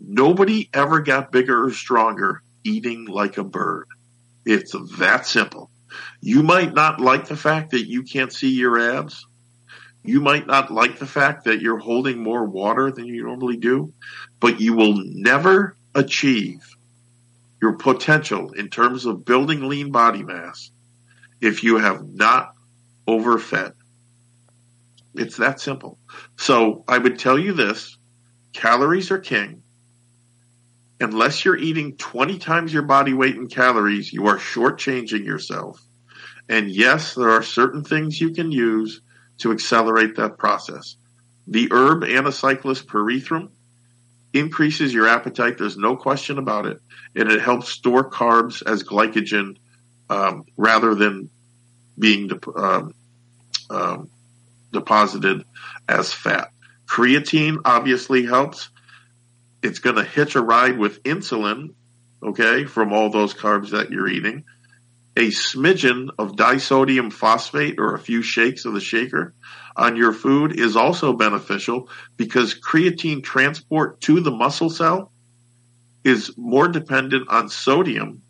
nobody 0.00 0.68
ever 0.72 1.00
got 1.00 1.32
bigger 1.32 1.66
or 1.66 1.72
stronger 1.72 2.42
eating 2.64 3.06
like 3.06 3.38
a 3.38 3.44
bird. 3.44 3.86
It's 4.44 4.74
that 4.98 5.26
simple. 5.26 5.70
You 6.20 6.42
might 6.42 6.74
not 6.74 7.00
like 7.00 7.26
the 7.26 7.36
fact 7.36 7.70
that 7.70 7.86
you 7.86 8.02
can't 8.02 8.32
see 8.32 8.50
your 8.50 8.78
abs. 8.96 9.26
You 10.08 10.22
might 10.22 10.46
not 10.46 10.70
like 10.70 10.98
the 10.98 11.06
fact 11.06 11.44
that 11.44 11.60
you're 11.60 11.76
holding 11.76 12.22
more 12.22 12.46
water 12.46 12.90
than 12.90 13.04
you 13.04 13.24
normally 13.24 13.58
do, 13.58 13.92
but 14.40 14.58
you 14.58 14.72
will 14.72 14.94
never 14.96 15.76
achieve 15.94 16.62
your 17.60 17.74
potential 17.74 18.52
in 18.52 18.70
terms 18.70 19.04
of 19.04 19.26
building 19.26 19.68
lean 19.68 19.92
body 19.92 20.22
mass 20.22 20.70
if 21.42 21.62
you 21.62 21.76
have 21.76 22.08
not 22.08 22.54
overfed. 23.06 23.74
It's 25.14 25.36
that 25.36 25.60
simple. 25.60 25.98
So 26.38 26.84
I 26.88 26.96
would 26.96 27.18
tell 27.18 27.38
you 27.38 27.52
this 27.52 27.98
calories 28.54 29.10
are 29.10 29.18
king. 29.18 29.62
Unless 31.00 31.44
you're 31.44 31.58
eating 31.58 31.98
20 31.98 32.38
times 32.38 32.72
your 32.72 32.84
body 32.84 33.12
weight 33.12 33.36
in 33.36 33.48
calories, 33.48 34.10
you 34.10 34.28
are 34.28 34.38
shortchanging 34.38 35.26
yourself. 35.26 35.78
And 36.48 36.70
yes, 36.70 37.14
there 37.14 37.28
are 37.28 37.42
certain 37.42 37.84
things 37.84 38.18
you 38.18 38.30
can 38.30 38.50
use 38.50 39.02
to 39.38 39.52
accelerate 39.52 40.16
that 40.16 40.38
process. 40.38 40.96
The 41.46 41.68
herb 41.70 42.02
Anacyclus 42.02 42.84
pyrethrum 42.84 43.50
increases 44.32 44.92
your 44.92 45.08
appetite. 45.08 45.58
There's 45.58 45.76
no 45.76 45.96
question 45.96 46.38
about 46.38 46.66
it, 46.66 46.80
and 47.14 47.30
it 47.30 47.40
helps 47.40 47.70
store 47.70 48.10
carbs 48.10 48.62
as 48.66 48.82
glycogen 48.82 49.56
um, 50.10 50.44
rather 50.56 50.94
than 50.94 51.30
being 51.98 52.28
de- 52.28 52.56
um, 52.56 52.94
um, 53.70 54.10
deposited 54.72 55.44
as 55.88 56.12
fat. 56.12 56.50
Creatine 56.86 57.58
obviously 57.64 58.24
helps. 58.24 58.68
It's 59.62 59.78
going 59.80 59.96
to 59.96 60.04
hitch 60.04 60.36
a 60.36 60.42
ride 60.42 60.78
with 60.78 61.02
insulin, 61.02 61.74
okay, 62.22 62.64
from 62.64 62.92
all 62.92 63.10
those 63.10 63.34
carbs 63.34 63.70
that 63.70 63.90
you're 63.90 64.08
eating. 64.08 64.44
A 65.18 65.30
smidgen 65.32 66.10
of 66.16 66.36
disodium 66.36 67.12
phosphate 67.12 67.80
or 67.80 67.92
a 67.92 67.98
few 67.98 68.22
shakes 68.22 68.64
of 68.64 68.72
the 68.72 68.80
shaker 68.80 69.34
on 69.76 69.96
your 69.96 70.12
food 70.12 70.60
is 70.60 70.76
also 70.76 71.12
beneficial 71.12 71.90
because 72.16 72.54
creatine 72.54 73.20
transport 73.20 74.00
to 74.02 74.20
the 74.20 74.30
muscle 74.30 74.70
cell 74.70 75.10
is 76.04 76.38
more 76.38 76.68
dependent 76.68 77.28
on 77.30 77.48
sodium 77.48 78.22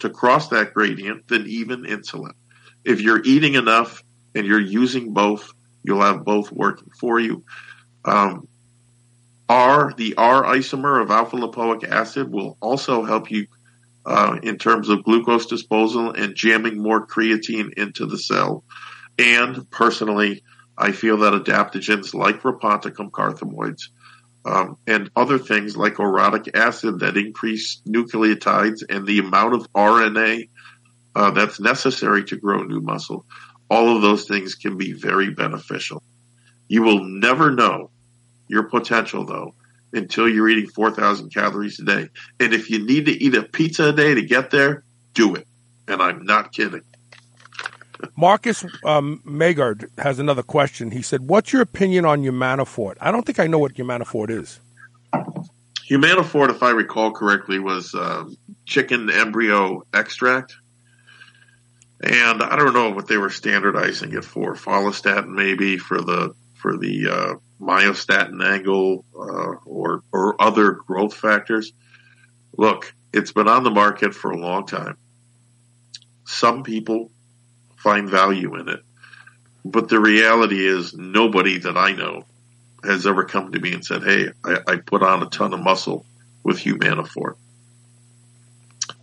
to 0.00 0.10
cross 0.10 0.48
that 0.48 0.74
gradient 0.74 1.28
than 1.28 1.46
even 1.46 1.84
insulin. 1.84 2.34
If 2.84 3.00
you're 3.00 3.22
eating 3.24 3.54
enough 3.54 4.02
and 4.34 4.44
you're 4.44 4.58
using 4.58 5.14
both, 5.14 5.52
you'll 5.84 6.02
have 6.02 6.24
both 6.24 6.50
working 6.50 6.90
for 6.98 7.20
you. 7.20 7.44
Um, 8.04 8.48
R, 9.48 9.94
the 9.96 10.16
R 10.16 10.42
isomer 10.42 11.00
of 11.00 11.12
alpha 11.12 11.36
lipoic 11.36 11.88
acid 11.88 12.32
will 12.32 12.56
also 12.60 13.04
help 13.04 13.30
you 13.30 13.46
uh, 14.06 14.38
in 14.42 14.56
terms 14.56 14.88
of 14.88 15.02
glucose 15.02 15.46
disposal 15.46 16.12
and 16.12 16.36
jamming 16.36 16.80
more 16.80 17.06
creatine 17.06 17.72
into 17.76 18.06
the 18.06 18.18
cell. 18.18 18.62
And 19.18 19.68
personally, 19.70 20.44
I 20.78 20.92
feel 20.92 21.18
that 21.18 21.32
adaptogens 21.32 22.14
like 22.14 22.42
Rhaponticum 22.42 23.10
carthamoides 23.10 23.88
um, 24.44 24.78
and 24.86 25.10
other 25.16 25.38
things 25.38 25.76
like 25.76 25.94
orotic 25.94 26.54
acid 26.54 27.00
that 27.00 27.16
increase 27.16 27.82
nucleotides 27.86 28.82
and 28.88 29.06
the 29.06 29.18
amount 29.18 29.54
of 29.54 29.72
RNA 29.72 30.50
uh, 31.16 31.30
that's 31.32 31.58
necessary 31.58 32.24
to 32.24 32.36
grow 32.36 32.62
new 32.62 32.80
muscle, 32.80 33.24
all 33.68 33.96
of 33.96 34.02
those 34.02 34.28
things 34.28 34.54
can 34.54 34.76
be 34.76 34.92
very 34.92 35.30
beneficial. 35.30 36.02
You 36.68 36.82
will 36.82 37.02
never 37.02 37.50
know 37.50 37.90
your 38.48 38.64
potential 38.64 39.24
though 39.24 39.54
until 39.92 40.28
you're 40.28 40.48
eating 40.48 40.68
4,000 40.68 41.32
calories 41.32 41.78
a 41.80 41.84
day. 41.84 42.08
And 42.40 42.52
if 42.52 42.70
you 42.70 42.84
need 42.84 43.06
to 43.06 43.12
eat 43.12 43.34
a 43.34 43.42
pizza 43.42 43.88
a 43.88 43.92
day 43.92 44.14
to 44.14 44.22
get 44.22 44.50
there, 44.50 44.84
do 45.14 45.34
it. 45.34 45.46
And 45.88 46.02
I'm 46.02 46.24
not 46.24 46.52
kidding. 46.52 46.82
Marcus 48.16 48.64
um, 48.84 49.22
Magard 49.24 49.88
has 49.98 50.18
another 50.18 50.42
question. 50.42 50.90
He 50.90 51.02
said, 51.02 51.22
"What's 51.22 51.52
your 51.52 51.62
opinion 51.62 52.04
on 52.04 52.22
Humanofort?" 52.22 52.96
I 53.00 53.10
don't 53.10 53.24
think 53.24 53.38
I 53.38 53.46
know 53.46 53.58
what 53.58 53.74
Humanofort 53.74 54.30
is. 54.30 54.60
Humanofort, 55.88 56.50
if 56.50 56.62
I 56.62 56.70
recall 56.70 57.12
correctly, 57.12 57.58
was 57.58 57.94
uh, 57.94 58.24
chicken 58.64 59.08
embryo 59.08 59.82
extract, 59.94 60.56
and 62.02 62.42
I 62.42 62.56
don't 62.56 62.74
know 62.74 62.90
what 62.90 63.06
they 63.06 63.16
were 63.16 63.30
standardizing 63.30 64.12
it 64.12 64.24
for. 64.24 64.54
Follistatin, 64.54 65.28
maybe 65.28 65.78
for 65.78 66.00
the 66.00 66.34
for 66.54 66.76
the 66.76 67.08
uh, 67.08 67.34
myostatin 67.60 68.44
angle 68.44 69.04
uh, 69.14 69.56
or 69.64 70.02
or 70.12 70.40
other 70.40 70.72
growth 70.72 71.14
factors. 71.14 71.72
Look, 72.56 72.94
it's 73.12 73.32
been 73.32 73.48
on 73.48 73.64
the 73.64 73.70
market 73.70 74.14
for 74.14 74.30
a 74.30 74.38
long 74.38 74.66
time. 74.66 74.96
Some 76.24 76.62
people 76.62 77.10
find 77.76 78.08
value 78.08 78.56
in 78.56 78.68
it, 78.68 78.80
but 79.64 79.88
the 79.88 80.00
reality 80.00 80.66
is 80.66 80.94
nobody 80.94 81.58
that 81.58 81.76
I 81.76 81.92
know 81.92 82.24
has 82.84 83.06
ever 83.06 83.24
come 83.24 83.52
to 83.52 83.58
me 83.58 83.72
and 83.72 83.84
said, 83.84 84.02
"Hey, 84.02 84.28
I, 84.44 84.58
I 84.66 84.76
put 84.76 85.02
on 85.02 85.22
a 85.22 85.26
ton 85.26 85.52
of 85.52 85.60
muscle 85.60 86.04
with 86.42 86.58
Humanofort." 86.58 87.36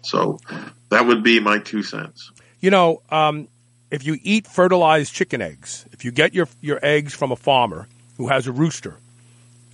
So 0.01 0.39
that 0.89 1.05
would 1.07 1.23
be 1.23 1.39
my 1.39 1.59
two 1.59 1.81
cents. 1.81 2.31
You 2.59 2.69
know, 2.69 3.01
um, 3.09 3.47
if 3.89 4.05
you 4.05 4.17
eat 4.21 4.47
fertilized 4.47 5.13
chicken 5.13 5.41
eggs, 5.41 5.85
if 5.91 6.05
you 6.05 6.11
get 6.11 6.33
your 6.33 6.47
your 6.61 6.79
eggs 6.83 7.13
from 7.13 7.31
a 7.31 7.35
farmer 7.35 7.87
who 8.23 8.29
has 8.29 8.47
a 8.47 8.51
rooster, 8.53 8.95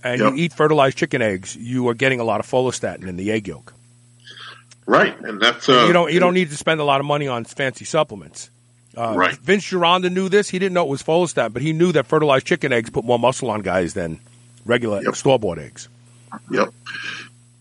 and 0.02 0.20
Yep. 0.20 0.32
you 0.32 0.38
eat 0.38 0.52
fertilized 0.52 0.98
chicken 0.98 1.22
eggs, 1.22 1.54
you 1.54 1.86
are 1.88 1.94
getting 1.94 2.18
a 2.18 2.24
lot 2.24 2.40
of 2.40 2.46
follistatin 2.46 3.06
in 3.06 3.16
the 3.16 3.30
egg 3.30 3.46
yolk. 3.46 3.72
Right, 4.86 5.16
and 5.20 5.40
that's 5.40 5.68
uh, 5.68 5.84
you 5.86 5.92
don't 5.92 6.12
you 6.12 6.18
don't 6.18 6.34
need 6.34 6.50
to 6.50 6.56
spend 6.56 6.80
a 6.80 6.84
lot 6.84 6.98
of 7.00 7.06
money 7.06 7.28
on 7.28 7.44
fancy 7.44 7.84
supplements. 7.84 8.50
Uh, 8.96 9.14
Right. 9.16 9.36
Vince 9.36 9.64
Gironda 9.70 10.10
knew 10.10 10.28
this. 10.28 10.48
He 10.48 10.58
didn't 10.58 10.74
know 10.74 10.82
it 10.84 10.88
was 10.88 11.00
follistatin, 11.02 11.52
but 11.52 11.62
he 11.62 11.72
knew 11.72 11.92
that 11.92 12.06
fertilized 12.06 12.44
chicken 12.46 12.72
eggs 12.72 12.90
put 12.90 13.04
more 13.04 13.20
muscle 13.20 13.48
on 13.50 13.62
guys 13.62 13.94
than 13.94 14.18
regular 14.66 15.00
Yep. 15.02 15.14
store 15.14 15.38
bought 15.38 15.58
eggs. 15.60 15.88
Yep. 16.50 16.74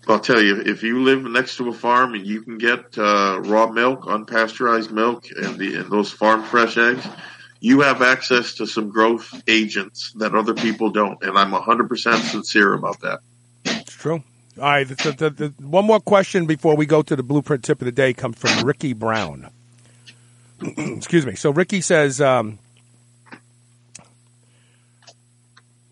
I'll 0.08 0.20
tell 0.20 0.42
you, 0.42 0.62
if 0.66 0.82
you 0.82 1.04
live 1.04 1.22
next 1.26 1.58
to 1.58 1.70
a 1.70 1.74
farm 1.74 2.16
and 2.16 2.26
you 2.26 2.42
can 2.42 2.58
get 2.58 2.98
uh, 2.98 3.40
raw 3.44 3.68
milk, 3.70 4.06
unpasteurized 4.06 4.90
milk, 4.90 5.26
and, 5.38 5.56
the, 5.60 5.76
and 5.76 5.92
those 5.92 6.12
farm 6.12 6.42
fresh 6.42 6.78
eggs, 6.80 7.06
you 7.60 7.82
have 7.82 8.02
access 8.02 8.56
to 8.56 8.66
some 8.66 8.90
growth 8.90 9.44
agents 9.48 10.14
that 10.14 10.34
other 10.34 10.54
people 10.54 10.90
don't. 10.90 11.22
And 11.22 11.38
I'm 11.38 11.52
100% 11.52 12.22
sincere 12.22 12.74
about 12.74 13.02
that. 13.02 13.20
It's 13.66 13.94
true. 13.94 14.24
All 14.58 14.64
right. 14.64 14.88
The, 14.88 14.96
the, 14.96 15.30
the, 15.30 15.54
one 15.66 15.86
more 15.86 16.00
question 16.00 16.46
before 16.46 16.76
we 16.76 16.86
go 16.86 17.02
to 17.02 17.16
the 17.16 17.24
blueprint 17.24 17.64
tip 17.64 17.82
of 17.82 17.86
the 17.86 17.92
day 17.92 18.14
comes 18.14 18.38
from 18.38 18.66
Ricky 18.66 18.94
Brown. 18.94 19.50
Excuse 20.62 21.26
me. 21.26 21.36
So 21.36 21.52
Ricky 21.52 21.82
says 21.82 22.22
um, 22.22 22.60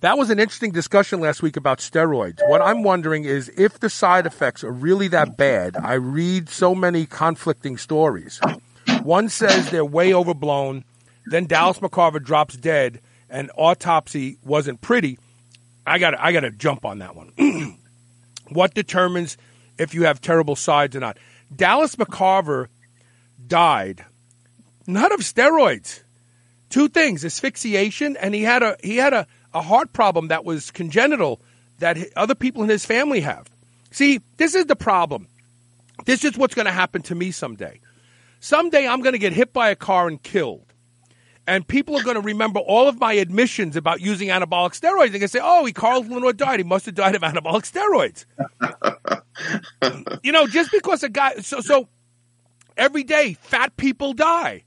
that 0.01 0.17
was 0.17 0.29
an 0.29 0.39
interesting 0.39 0.71
discussion 0.71 1.19
last 1.19 1.41
week 1.41 1.57
about 1.57 1.79
steroids. 1.79 2.39
What 2.47 2.61
I'm 2.61 2.83
wondering 2.83 3.25
is 3.25 3.49
if 3.57 3.79
the 3.79 3.89
side 3.89 4.25
effects 4.25 4.63
are 4.63 4.71
really 4.71 5.07
that 5.09 5.37
bad. 5.37 5.75
I 5.75 5.93
read 5.93 6.49
so 6.49 6.75
many 6.75 7.05
conflicting 7.05 7.77
stories. 7.77 8.39
One 9.03 9.29
says 9.29 9.69
they're 9.69 9.85
way 9.85 10.13
overblown. 10.13 10.83
Then 11.29 11.45
Dallas 11.45 11.79
McCarver 11.79 12.23
drops 12.23 12.55
dead, 12.55 13.01
and 13.29 13.51
autopsy 13.55 14.37
wasn't 14.43 14.81
pretty. 14.81 15.19
I 15.85 15.99
got 15.99 16.17
I 16.19 16.31
got 16.31 16.41
to 16.41 16.51
jump 16.51 16.85
on 16.85 16.99
that 16.99 17.15
one. 17.15 17.33
what 18.49 18.73
determines 18.73 19.37
if 19.77 19.93
you 19.93 20.03
have 20.03 20.21
terrible 20.21 20.55
sides 20.55 20.95
or 20.95 20.99
not? 20.99 21.17
Dallas 21.55 21.95
McCarver 21.95 22.67
died 23.45 24.05
not 24.87 25.11
of 25.11 25.19
steroids. 25.19 26.01
Two 26.69 26.87
things: 26.87 27.23
asphyxiation, 27.23 28.17
and 28.17 28.33
he 28.33 28.43
had 28.43 28.63
a 28.63 28.77
he 28.81 28.97
had 28.97 29.13
a, 29.13 29.27
a 29.53 29.61
heart 29.61 29.93
problem 29.93 30.29
that 30.29 30.45
was 30.45 30.71
congenital 30.71 31.41
that 31.79 31.97
other 32.15 32.35
people 32.35 32.63
in 32.63 32.69
his 32.69 32.85
family 32.85 33.21
have. 33.21 33.49
See, 33.91 34.21
this 34.37 34.55
is 34.55 34.65
the 34.65 34.75
problem. 34.75 35.27
This 36.05 36.23
is 36.25 36.37
what's 36.37 36.55
going 36.55 36.65
to 36.65 36.71
happen 36.71 37.01
to 37.03 37.15
me 37.15 37.31
someday. 37.31 37.79
Someday 38.39 38.87
I'm 38.87 39.01
going 39.01 39.13
to 39.13 39.19
get 39.19 39.33
hit 39.33 39.53
by 39.53 39.69
a 39.69 39.75
car 39.75 40.07
and 40.07 40.21
killed. 40.21 40.66
And 41.47 41.65
people 41.65 41.95
are 41.97 42.03
going 42.03 42.15
to 42.15 42.21
remember 42.21 42.59
all 42.59 42.89
of 42.89 42.99
my 42.99 43.13
admissions 43.13 43.77
about 43.77 44.01
using 44.01 44.27
anabolic 44.27 44.77
steroids. 44.77 45.11
They're 45.11 45.19
going 45.19 45.21
to 45.21 45.27
say, 45.29 45.39
oh, 45.41 45.63
he 45.63 45.71
Carl 45.71 46.03
Lanore 46.03 46.35
died. 46.35 46.59
He 46.59 46.63
must 46.65 46.85
have 46.87 46.95
died 46.95 47.15
of 47.15 47.21
anabolic 47.21 47.63
steroids. 47.71 48.25
you 50.23 50.31
know, 50.33 50.45
just 50.45 50.71
because 50.71 51.03
a 51.03 51.09
guy, 51.09 51.35
so, 51.37 51.61
so 51.61 51.87
every 52.75 53.03
day 53.03 53.33
fat 53.39 53.75
people 53.77 54.13
die. 54.13 54.63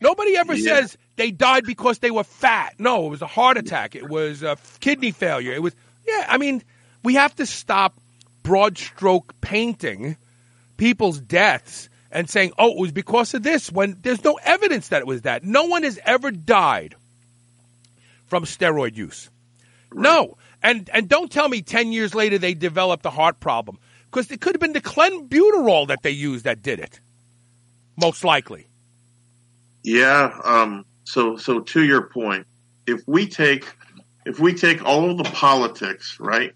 Nobody 0.00 0.36
ever 0.36 0.54
Yeah. 0.54 0.80
says 0.80 0.96
they 1.16 1.30
died 1.32 1.64
because 1.66 1.98
they 1.98 2.10
were 2.12 2.24
fat. 2.24 2.74
No, 2.78 3.06
it 3.06 3.10
was 3.10 3.22
a 3.22 3.26
heart 3.26 3.56
attack. 3.56 3.96
It 3.96 4.08
was 4.08 4.42
a 4.42 4.56
kidney 4.80 5.10
failure. 5.10 5.52
It 5.52 5.62
was, 5.62 5.74
yeah, 6.06 6.26
I 6.28 6.38
mean, 6.38 6.62
we 7.02 7.14
have 7.14 7.34
to 7.36 7.46
stop 7.46 7.98
broad 8.44 8.78
stroke 8.78 9.34
painting 9.40 10.16
people's 10.76 11.18
deaths 11.20 11.88
and 12.14 12.30
saying, 12.30 12.52
oh, 12.58 12.70
it 12.70 12.78
was 12.78 12.92
because 12.92 13.34
of 13.34 13.42
this 13.42 13.70
when 13.70 13.98
there's 14.00 14.22
no 14.22 14.38
evidence 14.42 14.88
that 14.88 15.00
it 15.00 15.06
was 15.06 15.22
that. 15.22 15.44
No 15.44 15.64
one 15.64 15.82
has 15.82 15.98
ever 16.04 16.30
died 16.30 16.94
from 18.26 18.44
steroid 18.44 18.96
use. 18.96 19.28
No. 19.92 20.38
And, 20.62 20.88
and 20.94 21.08
don't 21.08 21.30
tell 21.30 21.48
me 21.48 21.60
10 21.60 21.92
years 21.92 22.14
later 22.14 22.38
they 22.38 22.54
developed 22.54 23.04
a 23.04 23.10
heart 23.10 23.40
problem 23.40 23.78
because 24.06 24.30
it 24.30 24.40
could 24.40 24.54
have 24.54 24.60
been 24.60 24.72
the 24.72 24.80
clenbuterol 24.80 25.88
that 25.88 26.02
they 26.02 26.12
used 26.12 26.44
that 26.44 26.62
did 26.62 26.78
it. 26.78 27.00
Most 27.96 28.24
likely. 28.24 28.68
Yeah. 29.82 30.38
Um, 30.44 30.86
so, 31.02 31.36
so 31.36 31.60
to 31.60 31.82
your 31.82 32.08
point, 32.08 32.46
if 32.86 33.02
we 33.06 33.26
take, 33.26 33.66
if 34.24 34.38
we 34.38 34.54
take 34.54 34.84
all 34.84 35.10
of 35.10 35.18
the 35.18 35.24
politics, 35.24 36.16
right, 36.20 36.52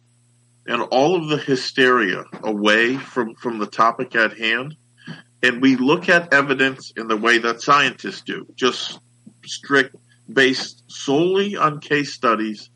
and 0.67 0.83
all 0.83 1.17
of 1.17 1.29
the 1.29 1.39
hysteria 1.39 2.25
away 2.43 2.97
from, 2.97 3.35
from 3.35 3.59
the 3.59 3.67
topic 3.67 4.15
at 4.15 4.39
hand, 4.39 4.77
and 5.43 5.63
we 5.63 5.77
look 5.77 6.09
at 6.09 6.33
evidence 6.33 6.93
in 6.97 7.09
the 7.09 7.17
way 7.17 7.39
that 7.39 7.63
scientists 7.63 8.23
do, 8.23 8.47
just 8.57 8.99
strict, 9.45 9.95
based 10.33 10.83
solely 10.89 11.57
on 11.57 11.81
case 11.81 12.13
studies 12.13 12.71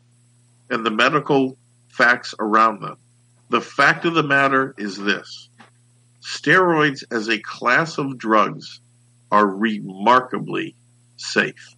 and 0.69 0.85
the 0.85 0.91
medical 0.91 1.57
facts 1.89 2.33
around 2.39 2.81
them. 2.81 2.97
The 3.49 3.61
fact 3.61 4.05
of 4.05 4.13
the 4.15 4.23
matter 4.23 4.73
is 4.77 4.97
this 4.97 5.49
steroids 6.21 7.03
as 7.11 7.27
a 7.29 7.37
class 7.39 7.97
of 7.97 8.17
drugs 8.17 8.79
are 9.31 9.45
remarkably 9.45 10.75
safe. 11.17 11.75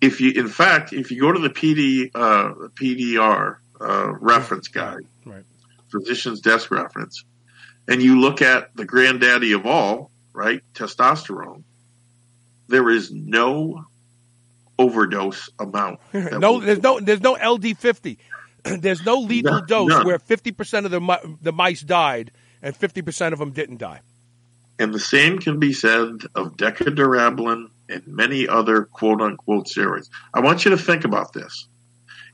If 0.00 0.20
you, 0.20 0.32
in 0.32 0.48
fact, 0.48 0.92
if 0.92 1.10
you 1.10 1.20
go 1.20 1.32
to 1.32 1.38
the 1.38 1.50
PD, 1.50 2.10
uh, 2.14 2.68
PDR 2.74 3.56
uh, 3.80 4.12
reference 4.20 4.68
guide, 4.68 5.06
Right. 5.24 5.44
physician's 5.90 6.40
desk 6.40 6.70
reference, 6.70 7.24
and 7.88 8.02
you 8.02 8.20
look 8.20 8.42
at 8.42 8.74
the 8.76 8.84
granddaddy 8.84 9.52
of 9.52 9.66
all, 9.66 10.10
right, 10.32 10.62
testosterone, 10.74 11.62
there 12.68 12.88
is 12.88 13.10
no 13.10 13.84
overdose 14.78 15.50
amount. 15.58 16.00
No, 16.12 16.60
there's 16.60 16.82
no 16.82 17.00
there's 17.00 17.20
no 17.20 17.34
LD 17.34 17.76
fifty. 17.78 18.18
there's 18.64 19.04
no 19.04 19.18
lethal 19.18 19.60
dose 19.62 19.90
none. 19.90 20.06
where 20.06 20.18
fifty 20.18 20.52
percent 20.52 20.86
of 20.86 20.92
the 20.92 21.36
the 21.42 21.52
mice 21.52 21.82
died 21.82 22.32
and 22.62 22.76
fifty 22.76 23.02
percent 23.02 23.32
of 23.32 23.38
them 23.38 23.52
didn't 23.52 23.78
die. 23.78 24.00
And 24.78 24.92
the 24.92 25.00
same 25.00 25.38
can 25.38 25.60
be 25.60 25.72
said 25.72 26.08
of 26.34 26.56
Deca-Durabolin 26.56 27.68
and 27.88 28.06
many 28.08 28.48
other 28.48 28.84
quote 28.84 29.20
unquote 29.20 29.66
steroids. 29.66 30.08
I 30.32 30.40
want 30.40 30.64
you 30.64 30.72
to 30.72 30.78
think 30.78 31.04
about 31.04 31.32
this. 31.32 31.68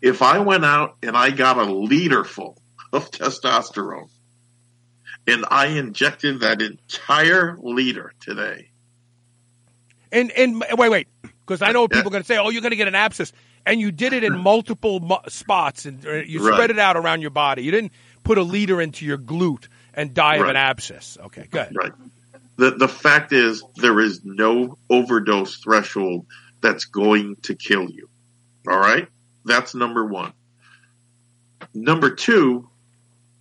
If 0.00 0.22
I 0.22 0.38
went 0.38 0.64
out 0.64 0.96
and 1.02 1.16
I 1.16 1.30
got 1.30 1.58
a 1.58 1.64
liter 1.64 2.24
full 2.24 2.56
of 2.92 3.10
testosterone 3.10 4.08
and 5.26 5.44
I 5.50 5.66
injected 5.66 6.40
that 6.40 6.62
entire 6.62 7.56
liter 7.60 8.12
today, 8.20 8.70
And 10.12 10.30
and 10.32 10.62
wait 10.76 10.88
wait 10.90 11.08
because 11.22 11.62
I 11.62 11.72
know 11.72 11.82
Yeah. 11.82 11.88
people 11.88 12.08
are 12.08 12.12
going 12.12 12.22
to 12.22 12.26
say, 12.26 12.38
oh, 12.38 12.50
you're 12.50 12.62
going 12.62 12.70
to 12.70 12.76
get 12.76 12.88
an 12.88 12.94
abscess, 12.94 13.32
and 13.66 13.80
you 13.80 13.92
did 13.92 14.12
it 14.12 14.24
in 14.24 14.36
multiple 14.38 15.00
mu- 15.00 15.16
spots 15.28 15.84
and 15.86 16.04
uh, 16.06 16.12
you 16.14 16.44
Right. 16.44 16.54
spread 16.54 16.70
it 16.70 16.78
out 16.78 16.96
around 16.96 17.20
your 17.20 17.30
body. 17.30 17.62
You 17.62 17.70
didn't 17.70 17.92
put 18.24 18.38
a 18.38 18.42
liter 18.42 18.80
into 18.80 19.04
your 19.04 19.18
glute 19.18 19.68
and 19.94 20.14
die 20.14 20.36
of 20.36 20.48
an 20.48 20.56
abscess. 20.56 21.18
Okay, 21.26 21.46
good. 21.50 21.74
right? 21.76 21.92
The 22.56 22.72
the 22.72 22.88
fact 22.88 23.32
is 23.32 23.62
there 23.76 24.00
is 24.00 24.24
no 24.24 24.78
overdose 24.88 25.56
threshold 25.58 26.26
that's 26.60 26.84
going 26.86 27.36
to 27.42 27.54
kill 27.54 27.88
you. 27.90 28.08
All 28.68 28.78
right? 28.78 29.08
That's 29.44 29.74
number 29.74 30.04
one. 30.04 30.32
Number 31.74 32.10
two, 32.10 32.68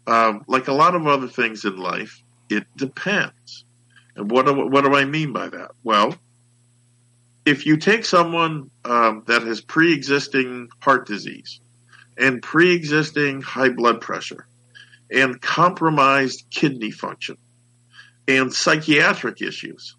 um, 0.10 0.43
like 0.47 0.68
a 0.68 0.74
lot 0.74 0.95
of 0.95 1.05
other 1.05 1.28
things 1.28 1.66
in 1.66 1.78
life, 1.78 2.24
it 2.49 2.66
depends. 2.76 3.66
And 4.16 4.32
what 4.32 4.47
do, 4.47 4.68
what 4.68 4.84
do 4.84 4.95
I 4.95 5.05
mean 5.05 5.34
by 5.34 5.49
that? 5.49 5.72
Well, 5.84 6.16
if 7.45 7.66
you 7.66 7.78
take 7.78 8.05
someone 8.05 8.72
um, 8.84 9.24
that 9.28 9.43
has 9.43 9.62
pre-existing 9.62 10.70
heart 10.80 11.07
disease 11.07 11.62
and 12.18 12.41
pre-existing 12.41 13.41
high 13.41 13.70
blood 13.70 14.01
pressure 14.01 14.47
and 15.12 15.39
compromised 15.41 16.45
kidney 16.49 16.91
function 16.91 17.38
and 18.28 18.53
psychiatric 18.53 19.41
issues, 19.41 19.95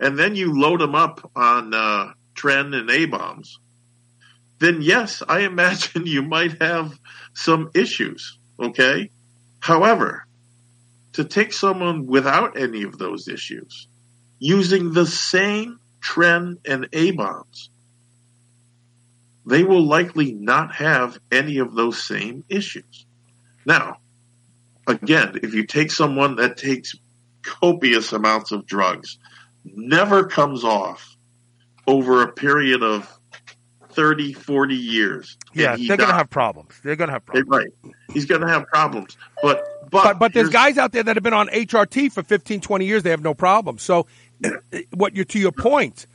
and 0.00 0.18
then 0.18 0.34
you 0.34 0.60
load 0.60 0.80
them 0.80 0.96
up 0.96 1.30
on 1.36 1.72
uh, 1.72 2.12
Tren 2.34 2.74
and 2.74 2.90
A 2.90 3.06
bombs, 3.06 3.60
then 4.58 4.82
yes, 4.82 5.22
I 5.28 5.40
imagine 5.52 6.06
you 6.06 6.22
might 6.22 6.60
have 6.60 6.98
some 7.34 7.70
issues. 7.74 8.38
Okay. 8.60 9.10
However, 9.60 10.26
to 11.14 11.24
take 11.24 11.52
someone 11.52 12.06
without 12.06 12.58
any 12.58 12.82
of 12.82 12.98
those 12.98 13.28
issues, 13.28 13.86
using 14.38 14.92
the 14.92 15.06
same 15.06 15.78
Tren 16.00 16.56
and 16.66 16.88
A 16.92 17.12
bombs, 17.12 17.70
they 19.46 19.62
will 19.62 19.84
likely 19.84 20.32
not 20.32 20.74
have 20.74 21.18
any 21.30 21.58
of 21.58 21.74
those 21.74 22.02
same 22.02 22.44
issues. 22.48 23.06
Now, 23.64 23.98
again, 24.86 25.38
if 25.42 25.54
you 25.54 25.66
take 25.66 25.90
someone 25.90 26.36
that 26.36 26.56
takes 26.56 26.94
copious 27.42 28.12
amounts 28.12 28.52
of 28.52 28.66
drugs, 28.66 29.18
never 29.64 30.26
comes 30.26 30.64
off 30.64 31.16
over 31.86 32.22
a 32.22 32.32
period 32.32 32.82
of 32.82 33.08
30, 33.92 34.32
40 34.32 34.74
years. 34.74 35.36
Yeah, 35.52 35.76
they're 35.76 35.96
going 35.96 36.08
to 36.10 36.14
have 36.14 36.30
problems. 36.30 36.74
They're 36.82 36.96
going 36.96 37.08
to 37.08 37.12
have 37.12 37.24
problems. 37.24 37.48
Right. 37.48 37.94
He's 38.12 38.26
going 38.26 38.40
to 38.40 38.48
have 38.48 38.66
problems. 38.66 39.16
But, 39.42 39.90
but, 39.90 40.04
But 40.04 40.18
but 40.18 40.32
there's 40.32 40.48
guys 40.48 40.78
out 40.78 40.92
there 40.92 41.02
that 41.02 41.16
have 41.16 41.22
been 41.22 41.32
on 41.32 41.48
HRT 41.48 42.12
for 42.12 42.22
15, 42.22 42.60
20 42.60 42.84
years. 42.84 43.02
They 43.02 43.10
have 43.10 43.22
no 43.22 43.34
problem. 43.34 43.78
So, 43.78 44.06
what 44.94 45.14
you're 45.14 45.24
to 45.26 45.38
your 45.38 45.52
point, 45.52 46.06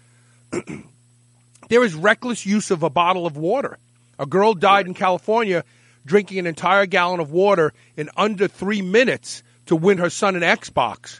there 1.70 1.84
is 1.84 1.94
reckless 1.94 2.46
use 2.46 2.72
of 2.72 2.84
a 2.84 2.90
bottle 2.90 3.26
of 3.26 3.38
water. 3.38 3.78
A 4.20 4.26
girl 4.26 4.54
died 4.54 4.88
in 4.88 4.94
California 4.94 5.64
drinking 6.06 6.40
an 6.40 6.48
entire 6.48 6.86
gallon 6.86 7.20
of 7.20 7.32
water 7.32 7.74
in 7.96 8.10
under 8.18 8.48
three 8.48 8.82
minutes 8.82 9.44
to 9.68 9.76
win 9.76 9.98
her 10.00 10.10
son 10.10 10.36
an 10.36 10.42
Xbox. 10.42 11.20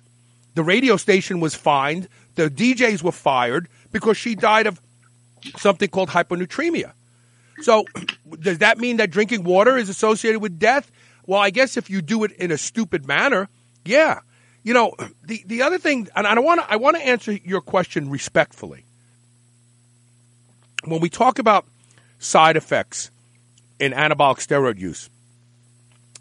The 0.56 0.64
radio 0.64 0.98
station 0.98 1.40
was 1.40 1.54
fined. 1.54 2.08
The 2.36 2.50
DJs 2.50 3.04
were 3.04 3.12
fired 3.12 3.68
because 3.92 4.18
she 4.18 4.34
died 4.34 4.66
of 4.66 4.82
something 5.58 5.90
called 5.90 6.10
hyponatremia. 6.10 6.94
So, 7.62 7.86
does 8.40 8.60
that 8.60 8.78
mean 8.78 8.98
that 8.98 9.12
drinking 9.12 9.44
water 9.44 9.78
is 9.78 9.90
associated 9.90 10.42
with 10.42 10.60
death? 10.60 10.92
Well, 11.26 11.40
I 11.40 11.50
guess 11.50 11.78
if 11.78 11.90
you 11.90 12.02
do 12.02 12.24
it 12.24 12.32
in 12.34 12.52
a 12.52 12.58
stupid 12.58 13.08
manner, 13.08 13.50
yeah. 13.86 14.20
You 14.64 14.74
know, 14.74 14.96
the 15.24 15.44
the 15.46 15.62
other 15.62 15.78
thing, 15.78 16.10
and 16.16 16.28
I 16.28 16.38
want 16.40 16.62
to 16.62 16.72
I 16.72 16.76
want 16.76 16.98
to 16.98 17.06
answer 17.06 17.32
your 17.32 17.62
question 17.62 18.10
respectfully. 18.10 18.84
When 20.84 21.00
we 21.00 21.10
talk 21.10 21.40
about 21.40 21.66
side 22.20 22.58
effects 22.58 23.12
in 23.80 23.94
anabolic 23.94 24.38
steroid 24.38 24.78
use, 24.78 25.10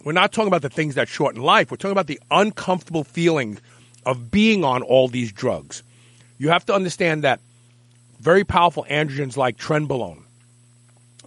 we're 0.04 0.12
not 0.12 0.32
talking 0.32 0.48
about 0.48 0.62
the 0.62 0.70
things 0.70 0.94
that 0.94 1.08
shorten 1.08 1.42
life. 1.42 1.70
We're 1.70 1.76
talking 1.76 1.92
about 1.92 2.06
the 2.06 2.20
uncomfortable 2.30 3.02
feeling 3.02 3.58
of 4.04 4.30
being 4.30 4.62
on 4.62 4.82
all 4.82 5.08
these 5.08 5.32
drugs. 5.32 5.82
You 6.38 6.50
have 6.50 6.64
to 6.66 6.74
understand 6.74 7.24
that 7.24 7.40
very 8.20 8.44
powerful 8.44 8.86
androgens 8.88 9.36
like 9.36 9.56
trenbolone, 9.56 10.22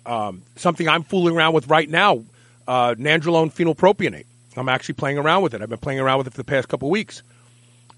um, 0.05 0.43
something 0.55 0.87
I'm 0.87 1.03
fooling 1.03 1.35
around 1.35 1.53
with 1.53 1.67
right 1.67 1.89
now, 1.89 2.23
uh, 2.67 2.95
nandrolone 2.95 3.53
phenylpropionate. 3.53 4.25
I'm 4.57 4.69
actually 4.69 4.95
playing 4.95 5.17
around 5.17 5.43
with 5.43 5.53
it. 5.53 5.61
I've 5.61 5.69
been 5.69 5.77
playing 5.77 5.99
around 5.99 6.19
with 6.19 6.27
it 6.27 6.31
for 6.31 6.37
the 6.37 6.43
past 6.43 6.67
couple 6.67 6.89
weeks. 6.89 7.23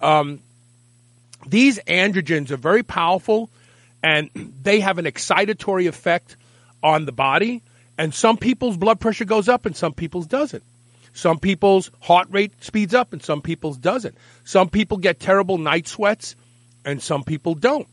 Um, 0.01 0.41
these 1.47 1.79
androgens 1.79 2.51
are 2.51 2.57
very 2.57 2.83
powerful, 2.83 3.49
and 4.03 4.29
they 4.63 4.79
have 4.79 4.97
an 4.97 5.05
excitatory 5.05 5.87
effect 5.87 6.35
on 6.83 7.05
the 7.05 7.11
body. 7.11 7.61
And 7.97 8.13
some 8.13 8.37
people's 8.37 8.77
blood 8.77 8.99
pressure 8.99 9.25
goes 9.25 9.49
up, 9.49 9.65
and 9.65 9.75
some 9.75 9.93
people's 9.93 10.27
doesn't. 10.27 10.63
Some 11.13 11.39
people's 11.39 11.91
heart 11.99 12.27
rate 12.31 12.51
speeds 12.63 12.93
up, 12.93 13.13
and 13.13 13.21
some 13.21 13.41
people's 13.41 13.77
doesn't. 13.77 14.15
Some 14.43 14.69
people 14.69 14.97
get 14.97 15.19
terrible 15.19 15.57
night 15.57 15.87
sweats, 15.87 16.35
and 16.85 17.01
some 17.01 17.23
people 17.23 17.53
don't. 17.53 17.87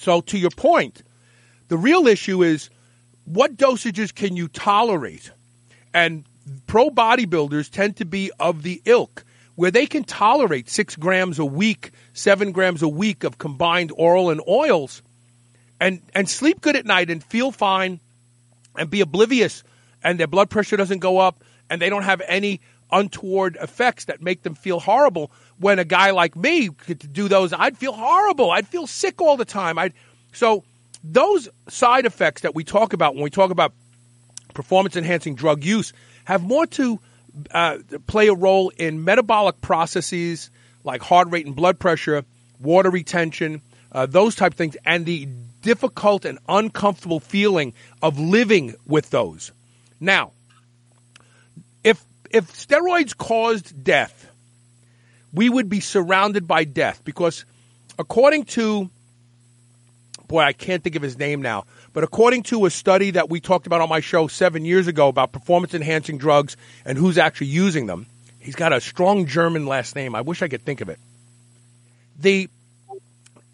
So, 0.00 0.22
to 0.22 0.38
your 0.38 0.50
point, 0.50 1.02
the 1.68 1.76
real 1.76 2.06
issue 2.06 2.42
is 2.42 2.70
what 3.26 3.58
dosages 3.58 4.14
can 4.14 4.34
you 4.34 4.48
tolerate? 4.48 5.30
And 5.92 6.24
pro 6.66 6.88
bodybuilders 6.88 7.70
tend 7.70 7.98
to 7.98 8.06
be 8.06 8.32
of 8.40 8.62
the 8.62 8.80
ilk 8.86 9.26
where 9.56 9.70
they 9.70 9.84
can 9.84 10.04
tolerate 10.04 10.70
six 10.70 10.96
grams 10.96 11.38
a 11.38 11.44
week, 11.44 11.90
seven 12.14 12.52
grams 12.52 12.80
a 12.80 12.88
week 12.88 13.24
of 13.24 13.36
combined 13.36 13.92
oral 13.94 14.30
and 14.30 14.40
oils 14.48 15.02
and, 15.78 16.00
and 16.14 16.30
sleep 16.30 16.62
good 16.62 16.76
at 16.76 16.86
night 16.86 17.10
and 17.10 17.22
feel 17.22 17.52
fine 17.52 18.00
and 18.78 18.88
be 18.88 19.02
oblivious 19.02 19.62
and 20.02 20.18
their 20.18 20.26
blood 20.26 20.48
pressure 20.48 20.78
doesn't 20.78 21.00
go 21.00 21.18
up 21.18 21.44
and 21.68 21.82
they 21.82 21.90
don't 21.90 22.04
have 22.04 22.22
any 22.26 22.62
untoward 22.90 23.58
effects 23.60 24.06
that 24.06 24.22
make 24.22 24.42
them 24.44 24.54
feel 24.54 24.80
horrible 24.80 25.30
when 25.60 25.78
a 25.78 25.84
guy 25.84 26.10
like 26.10 26.34
me 26.34 26.70
could 26.70 27.12
do 27.12 27.28
those 27.28 27.52
i'd 27.52 27.76
feel 27.76 27.92
horrible. 27.92 28.50
I'd 28.50 28.66
feel 28.66 28.86
sick 28.86 29.20
all 29.20 29.36
the 29.36 29.44
time. 29.44 29.78
I'd 29.78 29.92
so 30.32 30.64
those 31.04 31.48
side 31.68 32.06
effects 32.06 32.42
that 32.42 32.54
we 32.54 32.64
talk 32.64 32.92
about 32.92 33.14
when 33.14 33.22
we 33.22 33.30
talk 33.30 33.50
about 33.50 33.72
performance 34.54 34.96
enhancing 34.96 35.34
drug 35.34 35.62
use 35.64 35.92
have 36.24 36.42
more 36.42 36.66
to 36.66 36.98
uh, 37.52 37.78
play 38.06 38.28
a 38.28 38.34
role 38.34 38.70
in 38.70 39.04
metabolic 39.04 39.60
processes 39.60 40.50
like 40.82 41.02
heart 41.02 41.28
rate 41.30 41.46
and 41.46 41.54
blood 41.54 41.78
pressure 41.78 42.24
water 42.58 42.90
retention 42.90 43.62
uh, 43.92 44.06
those 44.06 44.34
type 44.34 44.52
of 44.52 44.58
things 44.58 44.76
and 44.84 45.06
the 45.06 45.28
difficult 45.62 46.24
and 46.24 46.38
uncomfortable 46.48 47.20
feeling 47.20 47.74
of 48.02 48.18
living 48.18 48.74
with 48.86 49.10
those. 49.10 49.52
Now 50.00 50.32
if 51.84 52.04
if 52.30 52.52
steroids 52.52 53.16
caused 53.16 53.82
death, 53.82 54.19
we 55.32 55.48
would 55.48 55.68
be 55.68 55.80
surrounded 55.80 56.46
by 56.46 56.64
death 56.64 57.02
because 57.04 57.44
according 57.98 58.44
to 58.44 58.90
boy, 60.26 60.40
I 60.42 60.52
can't 60.52 60.82
think 60.84 60.94
of 60.94 61.02
his 61.02 61.18
name 61.18 61.42
now, 61.42 61.64
but 61.92 62.04
according 62.04 62.44
to 62.44 62.64
a 62.64 62.70
study 62.70 63.10
that 63.12 63.28
we 63.28 63.40
talked 63.40 63.66
about 63.66 63.80
on 63.80 63.88
my 63.88 63.98
show 63.98 64.28
7 64.28 64.64
years 64.64 64.86
ago 64.86 65.08
about 65.08 65.32
performance 65.32 65.74
enhancing 65.74 66.18
drugs 66.18 66.56
and 66.84 66.96
who's 66.96 67.18
actually 67.18 67.48
using 67.48 67.86
them. 67.86 68.06
He's 68.38 68.54
got 68.54 68.72
a 68.72 68.80
strong 68.80 69.26
German 69.26 69.66
last 69.66 69.96
name. 69.96 70.14
I 70.14 70.20
wish 70.20 70.40
I 70.40 70.48
could 70.48 70.62
think 70.62 70.80
of 70.80 70.88
it. 70.88 70.98
The 72.20 72.48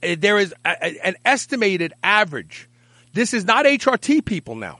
uh, 0.02 0.16
there 0.18 0.38
is 0.38 0.54
a- 0.64 1.06
an 1.06 1.16
estimated 1.24 1.94
average. 2.02 2.68
This 3.14 3.32
is 3.32 3.44
not 3.46 3.64
HRT 3.64 4.24
people 4.24 4.54
now 4.54 4.78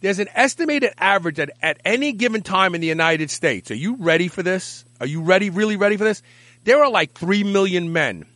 there's 0.00 0.18
an 0.18 0.28
estimated 0.34 0.92
average 0.98 1.38
at, 1.38 1.50
at 1.62 1.78
any 1.84 2.12
given 2.12 2.42
time 2.42 2.74
in 2.74 2.80
the 2.80 2.86
United 2.86 3.30
States. 3.30 3.70
Are 3.70 3.76
you 3.76 3.96
ready 3.96 4.28
for 4.28 4.42
this? 4.42 4.84
Are 5.00 5.06
you 5.06 5.22
ready, 5.22 5.50
really 5.50 5.76
ready 5.76 5.96
for 5.96 6.04
this? 6.04 6.22
There 6.64 6.82
are 6.84 6.90
like 6.90 7.12
3 7.12 7.44
million 7.44 7.92
men 7.92 8.26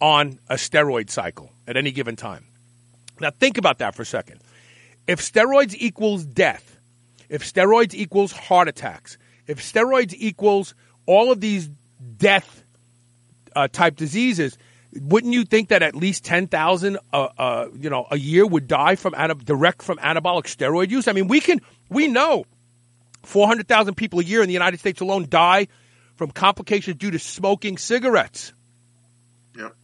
on 0.00 0.38
a 0.48 0.54
steroid 0.54 1.10
cycle 1.10 1.50
at 1.66 1.76
any 1.76 1.92
given 1.92 2.16
time. 2.16 2.44
Now, 3.20 3.30
think 3.30 3.58
about 3.58 3.78
that 3.78 3.94
for 3.94 4.02
a 4.02 4.06
second. 4.06 4.40
If 5.06 5.20
steroids 5.20 5.74
equals 5.78 6.24
death, 6.24 6.78
if 7.28 7.42
steroids 7.42 7.94
equals 7.94 8.32
heart 8.32 8.68
attacks, 8.68 9.18
if 9.46 9.60
steroids 9.60 10.14
equals 10.16 10.74
all 11.06 11.32
of 11.32 11.40
these 11.40 11.68
death 12.16 12.62
uh, 13.56 13.68
type 13.68 13.96
diseases, 13.96 14.58
wouldn't 15.00 15.32
you 15.32 15.44
think 15.44 15.68
that 15.68 15.82
at 15.82 15.94
least 15.94 16.24
ten 16.24 16.46
thousand, 16.46 16.98
uh, 17.12 17.28
uh, 17.38 17.68
you 17.78 17.90
know, 17.90 18.06
a 18.10 18.18
year 18.18 18.46
would 18.46 18.68
die 18.68 18.96
from 18.96 19.14
direct 19.44 19.82
from 19.82 19.98
anabolic 19.98 20.44
steroid 20.44 20.90
use? 20.90 21.08
I 21.08 21.12
mean, 21.12 21.28
we 21.28 21.40
can 21.40 21.60
we 21.88 22.08
know 22.08 22.44
four 23.22 23.46
hundred 23.46 23.68
thousand 23.68 23.94
people 23.94 24.20
a 24.20 24.24
year 24.24 24.42
in 24.42 24.48
the 24.48 24.52
United 24.52 24.80
States 24.80 25.00
alone 25.00 25.26
die 25.28 25.68
from 26.16 26.30
complications 26.30 26.96
due 26.96 27.10
to 27.10 27.18
smoking 27.18 27.78
cigarettes. 27.78 28.52
Yep. 29.56 29.74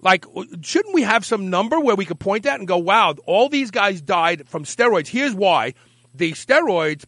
Like, 0.00 0.24
shouldn't 0.62 0.94
we 0.94 1.02
have 1.02 1.24
some 1.24 1.50
number 1.50 1.78
where 1.78 1.96
we 1.96 2.04
could 2.04 2.18
point 2.18 2.46
at 2.46 2.58
and 2.58 2.66
go, 2.66 2.78
"Wow, 2.78 3.14
all 3.26 3.48
these 3.48 3.70
guys 3.70 4.00
died 4.00 4.48
from 4.48 4.64
steroids. 4.64 5.08
Here's 5.08 5.34
why: 5.34 5.74
the 6.14 6.32
steroids 6.32 7.04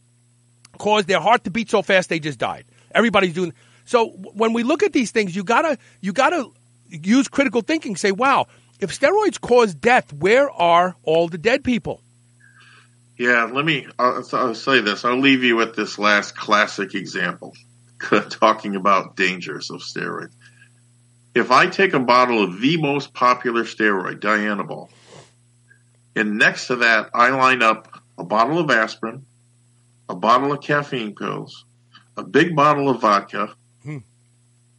caused 0.78 1.08
their 1.08 1.20
heart 1.20 1.44
to 1.44 1.50
beat 1.50 1.70
so 1.70 1.82
fast 1.82 2.08
they 2.08 2.18
just 2.18 2.38
died." 2.38 2.64
Everybody's 2.94 3.34
doing. 3.34 3.52
So 3.84 4.08
when 4.08 4.52
we 4.52 4.62
look 4.62 4.82
at 4.82 4.92
these 4.92 5.10
things, 5.10 5.34
you 5.36 5.44
gotta 5.44 5.78
you 6.00 6.12
gotta 6.12 6.48
use 6.88 7.28
critical 7.28 7.60
thinking. 7.60 7.96
Say, 7.96 8.12
wow, 8.12 8.46
if 8.80 8.98
steroids 8.98 9.40
cause 9.40 9.74
death, 9.74 10.12
where 10.12 10.50
are 10.50 10.96
all 11.02 11.28
the 11.28 11.38
dead 11.38 11.64
people? 11.64 12.00
Yeah, 13.16 13.44
let 13.44 13.64
me. 13.64 13.86
I'll, 13.98 14.24
I'll 14.32 14.54
say 14.54 14.80
this. 14.80 15.04
I'll 15.04 15.20
leave 15.20 15.44
you 15.44 15.56
with 15.56 15.76
this 15.76 15.98
last 15.98 16.36
classic 16.36 16.94
example, 16.94 17.54
talking 18.30 18.74
about 18.74 19.16
dangers 19.16 19.70
of 19.70 19.80
steroids. 19.80 20.34
If 21.34 21.50
I 21.50 21.66
take 21.66 21.94
a 21.94 22.00
bottle 22.00 22.42
of 22.42 22.60
the 22.60 22.76
most 22.76 23.12
popular 23.12 23.64
steroid, 23.64 24.20
Dianabol, 24.20 24.88
and 26.16 26.38
next 26.38 26.68
to 26.68 26.76
that 26.76 27.10
I 27.14 27.30
line 27.30 27.62
up 27.62 28.00
a 28.18 28.24
bottle 28.24 28.58
of 28.58 28.70
aspirin, 28.70 29.26
a 30.08 30.14
bottle 30.14 30.52
of 30.52 30.60
caffeine 30.60 31.14
pills, 31.14 31.64
a 32.16 32.22
big 32.22 32.54
bottle 32.54 32.88
of 32.88 33.00
vodka, 33.00 33.54
hmm. 33.82 33.98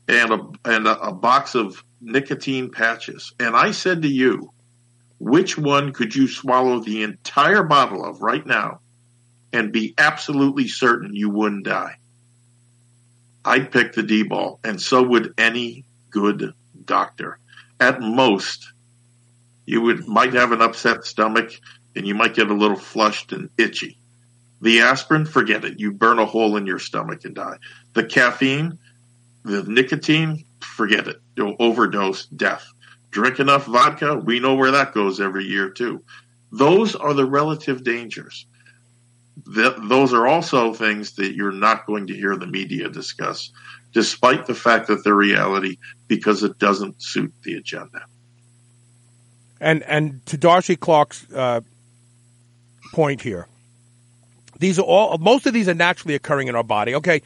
and 0.07 0.31
a 0.31 0.49
and 0.65 0.88
a, 0.88 0.99
a 0.99 1.13
box 1.13 1.55
of 1.55 1.83
nicotine 2.01 2.69
patches. 2.69 3.33
And 3.39 3.55
I 3.55 3.71
said 3.71 4.01
to 4.01 4.07
you, 4.07 4.51
which 5.20 5.57
one 5.57 5.93
could 5.93 6.16
you 6.16 6.28
swallow 6.28 6.80
the 6.80 7.03
entire 7.03 7.63
bottle 7.63 8.03
of 8.03 8.22
right 8.22 8.45
now 8.45 8.80
and 9.53 9.72
be 9.72 9.93
absolutely 9.97 10.68
certain 10.68 11.16
you 11.16 11.30
wouldn't 11.30 11.66
die? 11.66 11.97
I'd 13.43 13.72
pick 13.72 13.93
the 13.93 14.03
D-bol, 14.03 14.59
and 14.63 14.82
so 14.82 15.03
would 15.03 15.34
any 15.38 15.86
good 16.09 16.53
doctor. 16.84 17.39
At 17.80 18.01
most, 18.01 18.72
you 19.66 19.82
would 19.82 20.07
might 20.07 20.34
have 20.34 20.51
an 20.51 20.61
upset 20.61 21.05
stomach 21.05 21.51
and 21.95 22.07
you 22.07 22.13
might 22.16 22.34
get 22.34 22.49
a 22.49 22.53
little 22.53 22.78
flushed 22.78 23.32
and 23.32 23.49
itchy. 23.57 23.97
The 24.61 24.82
aspirin, 24.82 25.26
forget 25.26 25.66
it. 25.66 25.80
You 25.80 25.91
burn 25.91 26.20
a 26.20 26.26
hole 26.26 26.57
in 26.57 26.66
your 26.66 26.80
stomach 26.80 27.26
and 27.26 27.36
die. 27.36 27.57
The 27.93 28.03
caffeine, 28.03 28.80
the 29.43 29.63
nicotine, 29.63 30.45
forget 30.59 31.07
it. 31.07 31.22
You'll 31.36 31.55
overdose, 31.59 32.26
death. 32.26 32.66
Drink 33.16 33.39
enough 33.39 33.66
vodka, 33.66 34.16
we 34.16 34.41
know 34.41 34.55
where 34.55 34.72
that 34.72 34.93
goes 34.93 35.22
every 35.22 35.45
year 35.45 35.70
too. 35.70 36.03
Those 36.51 36.95
are 36.95 37.13
the 37.13 37.26
relative 37.26 37.82
dangers. 37.82 38.45
those 39.45 40.13
are 40.13 40.28
also 40.28 40.74
things 40.74 41.13
that 41.13 41.34
you're 41.34 41.53
not 41.53 41.86
going 41.86 42.07
to 42.07 42.13
hear 42.13 42.36
the 42.36 42.45
media 42.45 42.89
discuss, 42.89 43.51
despite 43.93 44.47
the 44.47 44.53
fact 44.53 44.88
that 44.88 45.05
they're 45.05 45.16
reality, 45.16 45.78
because 46.09 46.43
it 46.43 46.59
doesn't 46.59 47.01
suit 47.01 47.34
the 47.43 47.53
agenda. 47.53 48.01
And 49.61 49.82
and 49.84 50.26
to 50.26 50.36
Darcy 50.36 50.76
Clark's 50.76 51.26
uh, 51.32 51.61
point 52.91 53.22
here, 53.22 53.47
these 54.59 54.78
are 54.78 54.82
all 54.82 55.18
most 55.20 55.45
of 55.45 55.53
these 55.53 55.70
are 55.70 55.74
naturally 55.74 56.16
occurring 56.16 56.49
in 56.49 56.55
our 56.55 56.66
body. 56.66 56.93
Okay, 56.95 57.22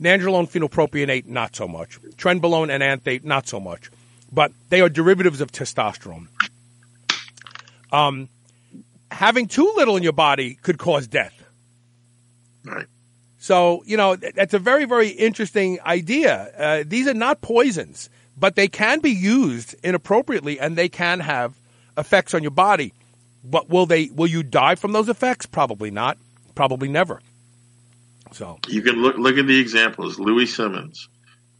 Nandrolone 0.00 0.50
phenylpropionate, 0.50 1.26
not 1.26 1.54
so 1.54 1.68
much. 1.68 2.00
Trenbolone 2.16 2.70
enanthate, 2.70 3.26
not 3.26 3.46
so 3.46 3.60
much. 3.60 3.90
But 4.34 4.52
they 4.68 4.80
are 4.80 4.88
derivatives 4.88 5.40
of 5.40 5.52
testosterone. 5.52 6.26
Um, 7.92 8.28
having 9.10 9.46
too 9.46 9.72
little 9.76 9.96
in 9.96 10.02
your 10.02 10.12
body 10.12 10.56
could 10.56 10.76
cause 10.76 11.06
death. 11.06 11.32
Right. 12.64 12.86
So, 13.38 13.82
you 13.86 13.96
know, 13.96 14.16
that's 14.16 14.54
a 14.54 14.58
very, 14.58 14.86
very 14.86 15.10
interesting 15.10 15.78
idea. 15.84 16.50
Uh, 16.58 16.84
these 16.86 17.06
are 17.06 17.14
not 17.14 17.42
poisons, 17.42 18.08
but 18.36 18.56
they 18.56 18.68
can 18.68 19.00
be 19.00 19.10
used 19.10 19.76
inappropriately 19.84 20.58
and 20.58 20.76
they 20.76 20.88
can 20.88 21.20
have 21.20 21.54
effects 21.96 22.34
on 22.34 22.42
your 22.42 22.50
body. 22.50 22.92
But 23.44 23.68
will 23.68 23.86
they 23.86 24.06
will 24.06 24.26
you 24.26 24.42
die 24.42 24.74
from 24.74 24.92
those 24.92 25.10
effects? 25.10 25.44
Probably 25.44 25.90
not. 25.90 26.16
Probably 26.54 26.88
never. 26.88 27.20
So 28.32 28.58
you 28.68 28.80
can 28.80 28.96
look 29.02 29.18
look 29.18 29.36
at 29.36 29.46
the 29.46 29.60
examples: 29.60 30.18
Louie 30.18 30.46
Simmons, 30.46 31.08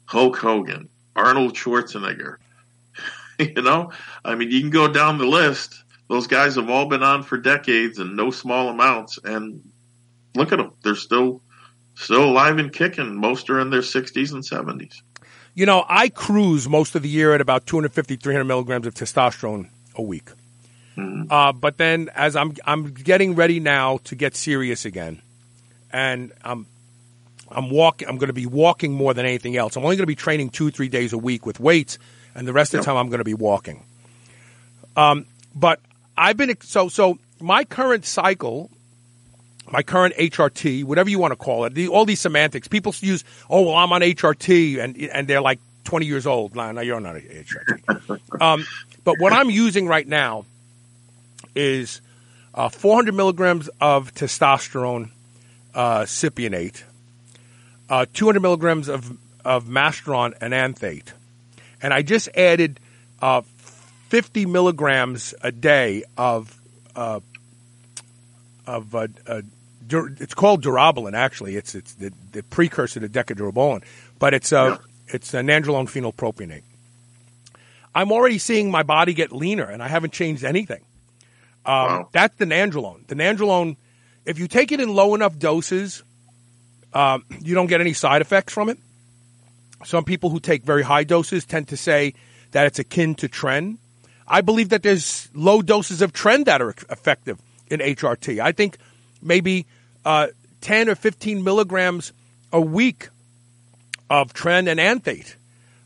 Hulk 0.06 0.38
Hogan, 0.38 0.88
Arnold 1.14 1.54
Schwarzenegger. 1.54 2.38
you 3.56 3.62
know, 3.62 3.92
I 4.24 4.34
mean, 4.34 4.50
you 4.50 4.60
can 4.60 4.70
go 4.70 4.88
down 4.88 5.18
the 5.18 5.26
list. 5.26 5.82
Those 6.08 6.26
guys 6.26 6.56
have 6.56 6.68
all 6.68 6.86
been 6.86 7.02
on 7.02 7.22
for 7.22 7.38
decades 7.38 7.98
and 7.98 8.16
no 8.16 8.30
small 8.30 8.68
amounts. 8.68 9.18
And 9.22 9.62
look 10.34 10.52
at 10.52 10.58
them; 10.58 10.72
they're 10.82 10.94
still 10.94 11.42
still 11.94 12.24
alive 12.24 12.58
and 12.58 12.72
kicking. 12.72 13.14
Most 13.16 13.48
are 13.50 13.60
in 13.60 13.70
their 13.70 13.82
sixties 13.82 14.32
and 14.32 14.44
seventies. 14.44 15.02
You 15.54 15.66
know, 15.66 15.84
I 15.88 16.08
cruise 16.08 16.68
most 16.68 16.94
of 16.96 17.02
the 17.02 17.08
year 17.08 17.32
at 17.32 17.40
about 17.40 17.64
250, 17.66 18.16
300 18.16 18.42
milligrams 18.44 18.88
of 18.88 18.94
testosterone 18.94 19.68
a 19.94 20.02
week. 20.02 20.30
Mm-hmm. 20.96 21.30
Uh, 21.30 21.52
but 21.52 21.76
then, 21.78 22.10
as 22.14 22.36
I'm 22.36 22.54
I'm 22.64 22.92
getting 22.92 23.34
ready 23.34 23.60
now 23.60 23.98
to 24.04 24.14
get 24.14 24.36
serious 24.36 24.84
again, 24.84 25.22
and 25.92 26.32
I'm 26.44 26.66
I'm 27.50 27.70
walking. 27.70 28.08
I'm 28.08 28.18
going 28.18 28.28
to 28.28 28.34
be 28.34 28.46
walking 28.46 28.92
more 28.92 29.14
than 29.14 29.26
anything 29.26 29.56
else. 29.56 29.76
I'm 29.76 29.84
only 29.84 29.96
going 29.96 30.04
to 30.04 30.08
be 30.08 30.14
training 30.14 30.50
two, 30.50 30.70
three 30.70 30.88
days 30.88 31.12
a 31.12 31.18
week 31.18 31.46
with 31.46 31.58
weights, 31.58 31.98
and 32.34 32.46
the 32.46 32.52
rest 32.52 32.74
of 32.74 32.80
the 32.80 32.84
time 32.84 32.96
I'm 32.96 33.08
going 33.08 33.18
to 33.18 33.24
be 33.24 33.34
walking. 33.34 33.84
Um, 34.96 35.26
but 35.54 35.80
I've 36.16 36.36
been 36.36 36.56
so 36.60 36.88
so. 36.88 37.18
My 37.40 37.64
current 37.64 38.06
cycle, 38.06 38.70
my 39.70 39.82
current 39.82 40.14
HRT, 40.14 40.84
whatever 40.84 41.10
you 41.10 41.18
want 41.18 41.32
to 41.32 41.36
call 41.36 41.64
it, 41.64 41.74
the, 41.74 41.88
all 41.88 42.04
these 42.04 42.20
semantics. 42.20 42.68
People 42.68 42.94
use, 43.00 43.24
oh 43.50 43.62
well, 43.62 43.74
I'm 43.74 43.92
on 43.92 44.00
HRT, 44.00 44.78
and 44.78 44.96
and 44.96 45.28
they're 45.28 45.42
like 45.42 45.60
20 45.84 46.06
years 46.06 46.26
old. 46.26 46.54
No, 46.54 46.72
no 46.72 46.80
you're 46.80 47.00
not 47.00 47.16
HRT. 47.16 48.20
um, 48.40 48.64
but 49.04 49.18
what 49.18 49.32
I'm 49.32 49.50
using 49.50 49.86
right 49.86 50.06
now 50.06 50.46
is 51.54 52.00
uh, 52.54 52.68
400 52.68 53.14
milligrams 53.14 53.68
of 53.80 54.14
testosterone 54.14 55.10
uh, 55.74 56.02
cypionate, 56.02 56.82
uh, 57.88 58.06
200 58.12 58.40
milligrams 58.40 58.88
of, 58.88 59.16
of 59.44 59.66
masteron 59.66 60.34
enanthate. 60.40 61.12
And 61.84 61.92
I 61.92 62.02
just 62.02 62.28
added 62.34 62.80
uh, 63.20 63.42
50 64.08 64.46
milligrams 64.46 65.34
a 65.42 65.52
day 65.52 66.04
of, 66.16 66.58
uh, 66.96 67.20
of 68.66 68.94
uh, 68.94 69.08
uh, 69.26 69.42
it's 69.90 70.32
called 70.32 70.64
durabolin, 70.64 71.12
actually. 71.12 71.56
It's, 71.56 71.74
it's 71.74 71.92
the, 71.94 72.10
the 72.32 72.42
precursor 72.42 73.00
to 73.00 73.08
Deca-Durabolin, 73.08 73.84
but 74.18 74.32
it's, 74.32 74.50
uh, 74.50 74.78
it's 75.08 75.34
a 75.34 75.40
nandrolone 75.40 75.86
phenylpropionate. 75.86 76.62
I'm 77.94 78.10
already 78.10 78.38
seeing 78.38 78.70
my 78.70 78.82
body 78.82 79.12
get 79.12 79.30
leaner, 79.30 79.64
and 79.70 79.82
I 79.82 79.88
haven't 79.88 80.14
changed 80.14 80.42
anything. 80.42 80.80
Um, 81.66 81.74
wow. 81.74 82.08
That's 82.12 82.34
the 82.36 82.46
nandrolone. 82.46 83.06
The 83.06 83.14
nandrolone 83.14 83.76
if 84.24 84.38
you 84.38 84.48
take 84.48 84.72
it 84.72 84.80
in 84.80 84.88
low 84.88 85.14
enough 85.14 85.38
doses, 85.38 86.02
um, 86.92 87.24
you 87.40 87.54
don't 87.54 87.66
get 87.66 87.80
any 87.80 87.92
side 87.92 88.22
effects 88.22 88.52
from 88.52 88.68
it. 88.70 88.78
Some 89.84 90.04
people 90.04 90.30
who 90.30 90.40
take 90.40 90.64
very 90.64 90.82
high 90.82 91.04
doses 91.04 91.44
tend 91.44 91.68
to 91.68 91.76
say 91.76 92.14
that 92.52 92.66
it's 92.66 92.78
akin 92.78 93.14
to 93.16 93.28
tren. 93.28 93.78
I 94.26 94.40
believe 94.40 94.70
that 94.70 94.82
there's 94.82 95.28
low 95.34 95.60
doses 95.60 96.00
of 96.00 96.12
tren 96.12 96.44
that 96.46 96.62
are 96.62 96.70
effective 96.70 97.38
in 97.68 97.80
HRT. 97.80 98.40
I 98.40 98.52
think 98.52 98.78
maybe 99.20 99.66
uh, 100.04 100.28
10 100.60 100.88
or 100.88 100.94
15 100.94 101.42
milligrams 101.44 102.12
a 102.52 102.60
week 102.60 103.08
of 104.08 104.32
tren 104.32 104.68
enanthate 104.68 105.36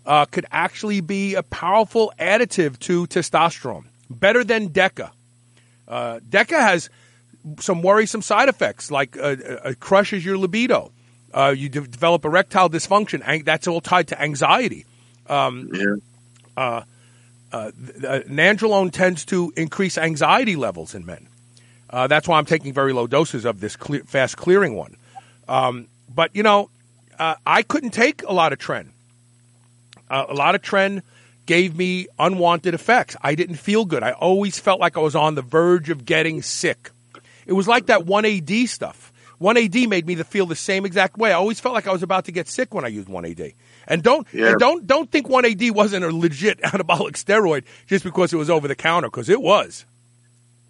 uh, 0.06 0.24
could 0.26 0.46
actually 0.50 1.00
be 1.00 1.34
a 1.34 1.42
powerful 1.42 2.12
additive 2.18 2.78
to 2.80 3.06
testosterone, 3.06 3.84
better 4.08 4.44
than 4.44 4.70
DECA. 4.70 5.10
Uh, 5.86 6.20
DECA 6.28 6.58
has 6.58 6.90
some 7.60 7.82
worrisome 7.82 8.22
side 8.22 8.48
effects, 8.48 8.90
like 8.90 9.16
uh, 9.16 9.36
uh, 9.64 9.74
crushes 9.80 10.24
your 10.24 10.36
libido. 10.38 10.92
Uh, 11.32 11.54
you 11.56 11.68
de- 11.68 11.86
develop 11.86 12.24
erectile 12.24 12.70
dysfunction. 12.70 13.22
Ang- 13.24 13.44
that's 13.44 13.66
all 13.68 13.80
tied 13.80 14.08
to 14.08 14.20
anxiety. 14.20 14.86
Um, 15.28 15.70
yeah. 15.72 15.94
Uh, 16.56 16.82
uh, 17.52 17.70
nandrolone 18.28 18.92
tends 18.92 19.24
to 19.26 19.52
increase 19.56 19.96
anxiety 19.96 20.56
levels 20.56 20.94
in 20.94 21.06
men. 21.06 21.28
Uh, 21.90 22.06
that's 22.06 22.28
why 22.28 22.38
I'm 22.38 22.44
taking 22.44 22.72
very 22.72 22.92
low 22.92 23.06
doses 23.06 23.44
of 23.44 23.60
this 23.60 23.76
clear, 23.76 24.02
fast 24.04 24.36
clearing 24.36 24.74
one. 24.74 24.96
Um, 25.48 25.86
but 26.14 26.34
you 26.34 26.42
know, 26.42 26.70
uh, 27.18 27.36
I 27.46 27.62
couldn't 27.62 27.90
take 27.90 28.22
a 28.22 28.32
lot 28.32 28.52
of 28.52 28.58
tren. 28.58 28.88
Uh, 30.10 30.26
a 30.28 30.34
lot 30.34 30.54
of 30.54 30.62
tren 30.62 31.02
gave 31.46 31.76
me 31.76 32.06
unwanted 32.18 32.74
effects. 32.74 33.16
I 33.22 33.34
didn't 33.34 33.56
feel 33.56 33.84
good. 33.86 34.02
I 34.02 34.12
always 34.12 34.58
felt 34.58 34.80
like 34.80 34.96
I 34.96 35.00
was 35.00 35.16
on 35.16 35.34
the 35.34 35.42
verge 35.42 35.88
of 35.88 36.04
getting 36.04 36.42
sick. 36.42 36.90
It 37.46 37.54
was 37.54 37.66
like 37.66 37.86
that 37.86 38.00
1AD 38.00 38.68
stuff 38.68 39.12
1AD 39.40 39.88
made 39.88 40.06
me 40.06 40.16
to 40.16 40.24
feel 40.24 40.46
the 40.46 40.56
same 40.56 40.84
exact 40.84 41.16
way. 41.16 41.30
I 41.30 41.34
always 41.34 41.60
felt 41.60 41.74
like 41.74 41.86
I 41.86 41.92
was 41.92 42.02
about 42.02 42.24
to 42.24 42.32
get 42.32 42.48
sick 42.48 42.74
when 42.74 42.84
I 42.84 42.88
used 42.88 43.08
1AD. 43.08 43.54
And 43.86 44.02
don't 44.02 44.26
Yeah. 44.32 44.50
and 44.50 44.58
don't 44.58 44.86
don't 44.86 45.10
think 45.10 45.28
1AD 45.28 45.70
wasn't 45.70 46.04
a 46.04 46.10
legit 46.14 46.60
anabolic 46.62 47.12
steroid 47.12 47.64
just 47.86 48.04
because 48.04 48.32
it 48.32 48.36
was 48.36 48.50
over 48.50 48.66
the 48.68 48.74
counter 48.74 49.08
because 49.08 49.28
it 49.28 49.40
was. 49.40 49.84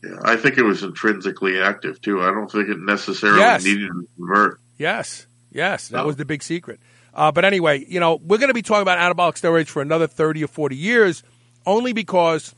Yeah, 0.04 0.16
I 0.22 0.36
think 0.36 0.58
it 0.58 0.62
was 0.62 0.82
intrinsically 0.82 1.60
active 1.60 2.00
too. 2.00 2.20
I 2.22 2.26
don't 2.30 2.50
think 2.50 2.68
it 2.68 2.78
necessarily 2.78 3.40
Yes. 3.40 3.64
needed 3.64 3.88
to 3.88 4.06
convert. 4.16 4.60
Yes, 4.76 5.26
yes, 5.50 5.88
that 5.88 5.98
No. 5.98 6.06
was 6.06 6.16
the 6.16 6.24
big 6.24 6.42
secret. 6.42 6.78
Uh, 7.14 7.32
but 7.32 7.44
anyway, 7.44 7.84
you 7.88 7.98
know, 7.98 8.20
we're 8.22 8.38
going 8.38 8.48
to 8.50 8.54
be 8.54 8.62
talking 8.62 8.82
about 8.82 8.98
anabolic 8.98 9.34
steroids 9.40 9.66
for 9.68 9.82
another 9.82 10.06
30 10.06 10.44
or 10.44 10.46
40 10.46 10.76
years 10.76 11.24
only 11.66 11.92
because 11.92 12.54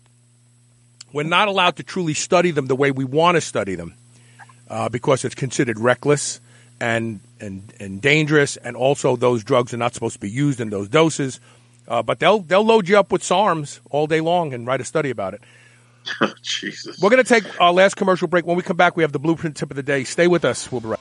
we're 1.14 1.22
not 1.22 1.48
allowed 1.48 1.76
to 1.76 1.82
truly 1.82 2.12
study 2.14 2.50
them 2.50 2.66
the 2.66 2.76
way 2.76 2.90
we 2.90 3.04
want 3.04 3.36
to 3.36 3.40
study 3.40 3.74
them 3.74 3.94
uh, 4.70 4.88
because 4.88 5.24
it's 5.24 5.34
considered 5.34 5.78
reckless 5.78 6.40
and, 6.80 7.20
and, 7.40 7.74
and 7.78 8.00
dangerous, 8.00 8.56
and 8.56 8.76
also 8.76 9.16
those 9.16 9.44
drugs 9.44 9.74
are 9.74 9.76
not 9.76 9.92
supposed 9.92 10.14
to 10.14 10.20
be 10.20 10.30
used 10.30 10.60
in 10.60 10.70
those 10.70 10.88
doses. 10.88 11.40
Uh, 11.86 12.02
but 12.02 12.20
they'll, 12.20 12.38
they'll 12.38 12.64
load 12.64 12.88
you 12.88 12.98
up 12.98 13.10
with 13.10 13.22
SARMs 13.22 13.80
all 13.90 14.06
day 14.06 14.20
long 14.20 14.54
and 14.54 14.66
write 14.66 14.80
a 14.80 14.84
study 14.84 15.10
about 15.10 15.34
it. 15.34 15.42
Jesus. 16.42 17.00
We're 17.02 17.10
going 17.10 17.22
to 17.22 17.28
take 17.28 17.60
our 17.60 17.72
last 17.72 17.96
commercial 17.96 18.28
break. 18.28 18.46
When 18.46 18.56
we 18.56 18.62
come 18.62 18.76
back, 18.76 18.96
we 18.96 19.02
have 19.02 19.12
the 19.12 19.18
blueprint 19.18 19.56
tip 19.56 19.70
of 19.70 19.76
the 19.76 19.82
day. 19.82 20.04
Stay 20.04 20.28
with 20.28 20.44
us. 20.44 20.70
We'll 20.70 20.80
be 20.80 20.88
right 20.88 21.00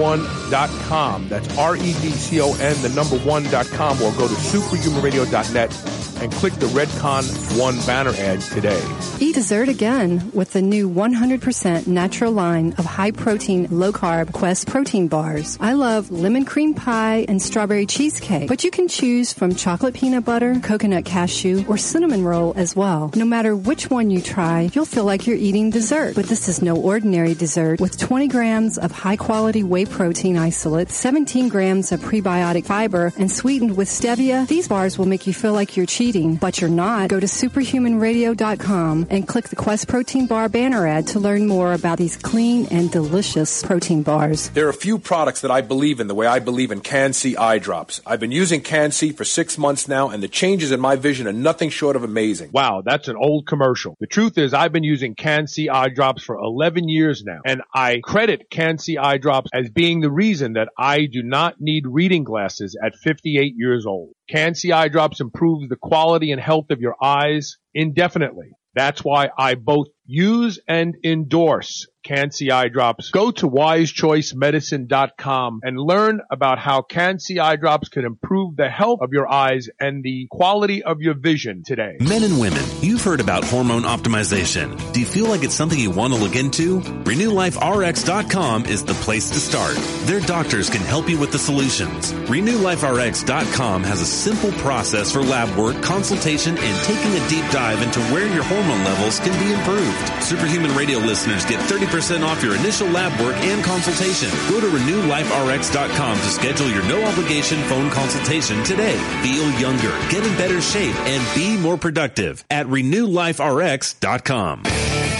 redcon1.com. 0.01 1.29
That's 1.29 1.57
R-E-D-C-O-N, 1.57 2.81
the 2.81 2.89
number 2.89 3.17
one.com, 3.19 4.01
or 4.01 4.11
go 4.13 4.27
to 4.27 4.33
superhumanradio.net 4.33 6.01
and 6.21 6.31
click 6.31 6.53
the 6.53 6.67
Redcon 6.67 7.23
One 7.59 7.77
banner 7.85 8.11
ad 8.11 8.41
today. 8.41 8.81
Eat 9.19 9.35
dessert 9.35 9.69
again 9.69 10.31
with 10.33 10.53
the 10.53 10.61
new 10.61 10.89
100% 10.89 11.87
natural 11.87 12.31
line 12.31 12.73
of 12.77 12.85
high 12.85 13.11
protein, 13.11 13.67
low 13.71 13.91
carb 13.91 14.31
Quest 14.31 14.67
protein 14.67 15.07
bars. 15.07 15.57
I 15.59 15.73
love 15.73 16.11
lemon 16.11 16.45
cream 16.45 16.73
pie 16.73 17.25
and 17.27 17.41
strawberry 17.41 17.87
cheesecake, 17.87 18.47
but 18.47 18.63
you 18.63 18.71
can 18.71 18.87
choose 18.87 19.33
from 19.33 19.55
chocolate 19.55 19.95
peanut 19.95 20.23
butter, 20.23 20.59
coconut 20.59 21.05
cashew, 21.05 21.65
or 21.67 21.77
cinnamon 21.77 22.23
roll 22.23 22.53
as 22.55 22.75
well. 22.75 23.11
No 23.15 23.25
matter 23.25 23.55
which 23.55 23.89
one 23.89 24.11
you 24.11 24.21
try, 24.21 24.69
you'll 24.73 24.85
feel 24.85 25.05
like 25.05 25.25
you're 25.25 25.37
eating 25.37 25.71
dessert. 25.71 26.15
But 26.15 26.25
this 26.25 26.47
is 26.47 26.61
no 26.61 26.75
ordinary 26.75 27.33
dessert 27.33 27.81
with 27.81 27.97
20 27.97 28.27
grams 28.27 28.77
of 28.77 28.91
high 28.91 29.15
quality 29.15 29.63
whey 29.63 29.85
protein 29.91 30.37
isolate, 30.37 30.89
17 30.89 31.49
grams 31.49 31.91
of 31.91 31.99
prebiotic 31.99 32.65
fiber, 32.65 33.13
and 33.17 33.31
sweetened 33.31 33.77
with 33.77 33.87
stevia. 33.87 34.47
These 34.47 34.67
bars 34.67 34.97
will 34.97 35.05
make 35.05 35.27
you 35.27 35.33
feel 35.33 35.53
like 35.53 35.77
you're 35.77 35.85
cheating, 35.85 36.35
but 36.35 36.61
you're 36.61 36.69
not. 36.69 37.09
Go 37.09 37.19
to 37.19 37.27
superhumanradio.com 37.27 39.07
and 39.09 39.27
click 39.27 39.49
the 39.49 39.55
Quest 39.55 39.87
Protein 39.87 40.27
Bar 40.27 40.49
banner 40.49 40.87
ad 40.87 41.07
to 41.07 41.19
learn 41.19 41.47
more 41.47 41.73
about 41.73 41.97
these 41.97 42.17
clean 42.17 42.67
and 42.71 42.91
delicious 42.91 43.63
protein 43.63 44.03
bars. 44.03 44.49
There 44.49 44.65
are 44.67 44.69
a 44.69 44.73
few 44.73 44.97
products 44.97 45.41
that 45.41 45.51
I 45.51 45.61
believe 45.61 45.99
in 45.99 46.07
the 46.07 46.15
way 46.15 46.27
I 46.27 46.39
believe 46.39 46.71
in 46.71 46.81
Can-C 46.81 47.35
eye 47.35 47.59
drops. 47.59 48.01
I've 48.05 48.19
been 48.19 48.31
using 48.31 48.61
Can-C 48.61 49.11
for 49.11 49.25
six 49.25 49.57
months 49.57 49.87
now, 49.87 50.09
and 50.09 50.23
the 50.23 50.27
changes 50.27 50.71
in 50.71 50.79
my 50.79 50.95
vision 50.95 51.27
are 51.27 51.33
nothing 51.33 51.69
short 51.69 51.95
of 51.95 52.03
amazing. 52.03 52.51
Wow, 52.53 52.81
that's 52.83 53.07
an 53.07 53.15
old 53.15 53.45
commercial. 53.47 53.95
The 53.99 54.07
truth 54.07 54.37
is 54.37 54.53
I've 54.53 54.71
been 54.71 54.83
using 54.83 55.15
Can-C 55.15 55.69
eye 55.69 55.89
drops 55.89 56.23
for 56.23 56.35
11 56.37 56.87
years 56.87 57.23
now, 57.23 57.39
and 57.45 57.61
I 57.73 57.99
credit 58.03 58.49
Can-C 58.49 58.97
eye 58.97 59.17
drops 59.17 59.49
as 59.53 59.69
being 59.69 59.80
the 59.81 60.11
reason 60.11 60.53
that 60.53 60.69
I 60.77 61.07
do 61.11 61.23
not 61.23 61.55
need 61.59 61.85
reading 61.87 62.23
glasses 62.23 62.77
at 62.83 62.95
58 62.95 63.53
years 63.55 63.85
old. 63.87 64.13
Can-C 64.29 64.71
eye 64.71 64.89
drops 64.89 65.19
improves 65.19 65.67
the 65.69 65.75
quality 65.75 66.31
and 66.31 66.39
health 66.39 66.69
of 66.69 66.79
your 66.79 66.95
eyes 67.01 67.57
indefinitely. 67.73 68.51
That's 68.75 69.03
why 69.03 69.29
I 69.35 69.55
both 69.55 69.87
use 70.05 70.59
and 70.67 70.95
endorse 71.03 71.87
Can-C 72.03 72.51
eye 72.51 72.67
drops. 72.69 73.09
Go 73.11 73.31
to 73.31 73.49
wisechoicemedicine.com 73.49 75.59
and 75.63 75.79
learn 75.79 76.21
about 76.29 76.59
how 76.59 76.81
Can-C 76.81 77.39
eye 77.39 77.55
drops 77.57 77.89
can 77.89 78.05
improve 78.05 78.55
the 78.55 78.69
health 78.69 79.01
of 79.01 79.11
your 79.13 79.31
eyes 79.31 79.69
and 79.79 80.03
the 80.03 80.27
quality 80.31 80.83
of 80.83 81.01
your 81.01 81.13
vision 81.13 81.63
today. 81.63 81.97
Men 81.99 82.23
and 82.23 82.39
women, 82.39 82.63
you've 82.81 83.03
heard 83.03 83.19
about 83.19 83.43
hormone 83.43 83.83
optimization. 83.83 84.93
Do 84.93 84.99
you 84.99 85.05
feel 85.05 85.27
like 85.27 85.43
it's 85.43 85.53
something 85.53 85.77
you 85.77 85.91
want 85.91 86.13
to 86.13 86.19
look 86.19 86.35
into? 86.35 86.79
RenewLifeRx.com 86.81 88.65
is 88.65 88.83
the 88.83 88.93
place 88.95 89.29
to 89.29 89.39
start. 89.39 89.75
Their 90.07 90.21
doctors 90.21 90.69
can 90.69 90.81
help 90.81 91.09
you 91.09 91.19
with 91.19 91.31
the 91.31 91.39
solutions. 91.39 92.13
RenewLifeRx.com 92.13 93.83
has 93.83 94.01
a 94.01 94.05
simple 94.05 94.51
process 94.53 95.11
for 95.11 95.21
lab 95.21 95.55
work, 95.57 95.81
consultation, 95.83 96.57
and 96.57 96.85
taking 96.85 97.11
a 97.13 97.29
deep 97.29 97.45
dive 97.51 97.81
into 97.81 97.99
where 98.13 98.27
your 98.33 98.43
hormone 98.43 98.83
levels 98.83 99.19
can 99.19 99.37
be 99.39 99.53
improved. 99.53 100.23
Superhuman 100.23 100.75
Radio 100.75 100.97
listeners 100.97 101.45
get 101.45 101.59
30% 101.59 101.90
off 101.91 102.41
your 102.41 102.55
initial 102.55 102.87
lab 102.87 103.11
work 103.19 103.35
and 103.37 103.61
consultation. 103.63 104.29
Go 104.49 104.61
to 104.61 104.67
RenewLifeRx.com 104.67 106.17
to 106.17 106.23
schedule 106.23 106.69
your 106.69 106.83
no 106.83 107.03
obligation 107.03 107.61
phone 107.63 107.89
consultation 107.89 108.63
today. 108.63 108.97
Feel 109.21 109.51
younger, 109.59 109.89
get 110.09 110.25
in 110.25 110.35
better 110.37 110.61
shape, 110.61 110.95
and 111.01 111.35
be 111.35 111.57
more 111.57 111.77
productive 111.77 112.45
at 112.49 112.65
RenewLifeRx.com. 112.67 114.63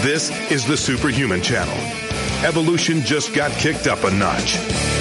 This 0.01 0.31
is 0.49 0.65
the 0.65 0.77
Superhuman 0.77 1.41
Channel. 1.41 1.75
Evolution 2.45 3.01
just 3.01 3.35
got 3.35 3.51
kicked 3.51 3.87
up 3.87 4.03
a 4.05 4.11
notch. 4.11 5.00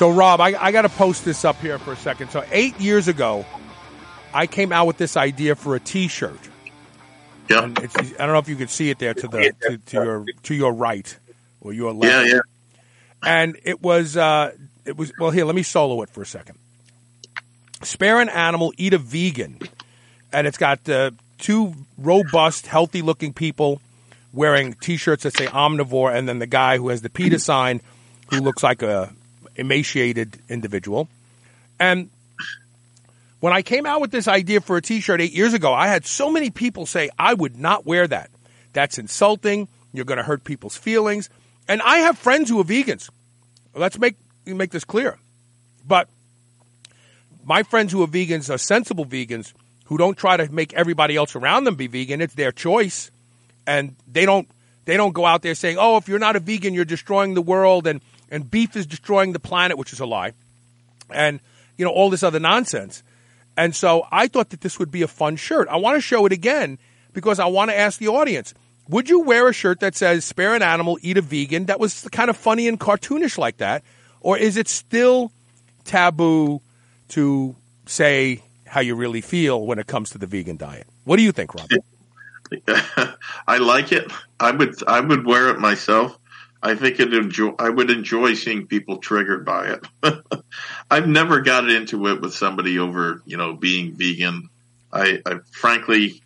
So, 0.00 0.08
Rob, 0.08 0.40
I, 0.40 0.54
I 0.58 0.72
got 0.72 0.82
to 0.82 0.88
post 0.88 1.26
this 1.26 1.44
up 1.44 1.60
here 1.60 1.78
for 1.78 1.92
a 1.92 1.96
second. 1.96 2.30
So, 2.30 2.42
eight 2.52 2.80
years 2.80 3.06
ago, 3.06 3.44
I 4.32 4.46
came 4.46 4.72
out 4.72 4.86
with 4.86 4.96
this 4.96 5.14
idea 5.14 5.54
for 5.54 5.76
a 5.76 5.80
T-shirt. 5.80 6.40
Yeah. 7.50 7.64
And 7.64 7.78
it's, 7.80 7.94
I 7.94 8.24
don't 8.24 8.32
know 8.32 8.38
if 8.38 8.48
you 8.48 8.56
can 8.56 8.68
see 8.68 8.88
it 8.88 8.98
there 8.98 9.12
to 9.12 9.28
the 9.28 9.52
to, 9.60 9.76
to 9.76 9.96
your 10.02 10.24
to 10.44 10.54
your 10.54 10.72
right 10.72 11.18
or 11.60 11.74
your 11.74 11.92
left. 11.92 12.28
Yeah, 12.28 12.32
yeah. 12.32 12.40
And 13.22 13.58
it 13.62 13.82
was 13.82 14.16
uh, 14.16 14.52
it 14.86 14.96
was 14.96 15.12
well. 15.18 15.32
Here, 15.32 15.44
let 15.44 15.54
me 15.54 15.62
solo 15.62 16.00
it 16.00 16.08
for 16.08 16.22
a 16.22 16.26
second. 16.26 16.56
Spare 17.82 18.22
an 18.22 18.30
animal, 18.30 18.72
eat 18.78 18.94
a 18.94 18.98
vegan, 18.98 19.58
and 20.32 20.46
it's 20.46 20.56
got 20.56 20.88
uh, 20.88 21.10
two 21.36 21.74
robust, 21.98 22.66
healthy-looking 22.66 23.34
people 23.34 23.82
wearing 24.32 24.72
T-shirts 24.72 25.24
that 25.24 25.36
say 25.36 25.44
omnivore, 25.44 26.14
and 26.14 26.26
then 26.26 26.38
the 26.38 26.46
guy 26.46 26.78
who 26.78 26.88
has 26.88 27.02
the 27.02 27.10
PETA 27.10 27.38
sign, 27.38 27.82
who 28.30 28.40
looks 28.40 28.62
like 28.62 28.80
a 28.80 29.12
emaciated 29.60 30.40
individual. 30.48 31.08
And 31.78 32.10
when 33.40 33.52
I 33.52 33.62
came 33.62 33.86
out 33.86 34.00
with 34.00 34.10
this 34.10 34.26
idea 34.26 34.60
for 34.60 34.76
a 34.76 34.82
T-shirt 34.82 35.20
eight 35.20 35.32
years 35.32 35.54
ago, 35.54 35.72
I 35.72 35.86
had 35.86 36.04
so 36.04 36.30
many 36.30 36.50
people 36.50 36.86
say 36.86 37.10
I 37.18 37.34
would 37.34 37.56
not 37.56 37.86
wear 37.86 38.06
that. 38.08 38.30
That's 38.72 38.98
insulting. 38.98 39.68
You're 39.92 40.04
going 40.04 40.18
to 40.18 40.24
hurt 40.24 40.44
people's 40.44 40.76
feelings. 40.76 41.30
And 41.68 41.80
I 41.82 41.98
have 41.98 42.18
friends 42.18 42.50
who 42.50 42.60
are 42.60 42.64
vegans. 42.64 43.10
Let's 43.74 43.98
make 43.98 44.16
make 44.46 44.72
this 44.72 44.84
clear. 44.84 45.18
But 45.86 46.08
my 47.44 47.62
friends 47.62 47.92
who 47.92 48.02
are 48.02 48.08
vegans 48.08 48.52
are 48.52 48.58
sensible 48.58 49.06
vegans 49.06 49.52
who 49.84 49.96
don't 49.96 50.16
try 50.16 50.36
to 50.36 50.50
make 50.50 50.72
everybody 50.74 51.16
else 51.16 51.36
around 51.36 51.64
them 51.64 51.76
be 51.76 51.86
vegan. 51.86 52.20
It's 52.20 52.34
their 52.34 52.52
choice, 52.52 53.10
and 53.66 53.94
they 54.10 54.24
don't 54.24 54.48
they 54.86 54.96
don't 54.96 55.12
go 55.12 55.24
out 55.24 55.42
there 55.42 55.54
saying, 55.54 55.76
"Oh, 55.78 55.96
if 55.96 56.08
you're 56.08 56.18
not 56.18 56.36
a 56.36 56.40
vegan, 56.40 56.74
you're 56.74 56.84
destroying 56.84 57.34
the 57.34 57.42
world," 57.42 57.86
and 57.86 58.00
and 58.30 58.50
beef 58.50 58.76
is 58.76 58.86
destroying 58.86 59.32
the 59.32 59.40
planet, 59.40 59.78
which 59.78 59.92
is 59.92 60.00
a 60.00 60.06
lie. 60.06 60.32
and 61.12 61.40
you 61.76 61.84
know 61.84 61.90
all 61.90 62.10
this 62.10 62.22
other 62.22 62.38
nonsense. 62.38 63.02
And 63.56 63.74
so 63.74 64.06
I 64.12 64.28
thought 64.28 64.50
that 64.50 64.60
this 64.60 64.78
would 64.78 64.90
be 64.90 65.02
a 65.02 65.08
fun 65.08 65.36
shirt. 65.36 65.66
I 65.68 65.76
want 65.76 65.96
to 65.96 66.00
show 66.00 66.24
it 66.26 66.32
again 66.32 66.78
because 67.12 67.40
I 67.40 67.46
want 67.46 67.70
to 67.70 67.76
ask 67.78 67.98
the 67.98 68.08
audience: 68.08 68.54
Would 68.88 69.08
you 69.08 69.20
wear 69.20 69.48
a 69.48 69.52
shirt 69.52 69.80
that 69.80 69.94
says 69.96 70.24
"Spare 70.24 70.54
an 70.54 70.62
animal, 70.62 70.98
eat 71.02 71.16
a 71.18 71.22
vegan"? 71.22 71.66
That 71.66 71.80
was 71.80 72.06
kind 72.12 72.30
of 72.30 72.36
funny 72.36 72.68
and 72.68 72.78
cartoonish 72.78 73.38
like 73.38 73.56
that, 73.58 73.82
or 74.20 74.38
is 74.38 74.56
it 74.56 74.68
still 74.68 75.32
taboo 75.84 76.60
to 77.08 77.56
say 77.86 78.42
how 78.66 78.80
you 78.80 78.94
really 78.94 79.20
feel 79.20 79.66
when 79.66 79.78
it 79.80 79.86
comes 79.88 80.10
to 80.10 80.18
the 80.18 80.26
vegan 80.26 80.56
diet? 80.56 80.86
What 81.04 81.16
do 81.16 81.22
you 81.22 81.32
think, 81.32 81.54
Rob? 81.54 81.68
I 83.48 83.58
like 83.58 83.90
it. 83.92 84.10
I 84.38 84.50
would 84.52 84.82
I 84.86 85.00
would 85.00 85.26
wear 85.26 85.48
it 85.48 85.58
myself. 85.58 86.18
I 86.62 86.74
think 86.74 87.00
it 87.00 87.14
enjoy. 87.14 87.54
I 87.58 87.70
would 87.70 87.90
enjoy 87.90 88.34
seeing 88.34 88.66
people 88.66 88.98
triggered 88.98 89.44
by 89.46 89.76
it. 89.78 90.14
I've 90.90 91.08
never 91.08 91.40
got 91.40 91.70
into 91.70 92.06
it 92.08 92.20
with 92.20 92.34
somebody 92.34 92.78
over, 92.78 93.22
you 93.24 93.36
know, 93.36 93.54
being 93.54 93.94
vegan. 93.94 94.50
I, 94.92 95.20
I 95.24 95.36
frankly, 95.52 96.22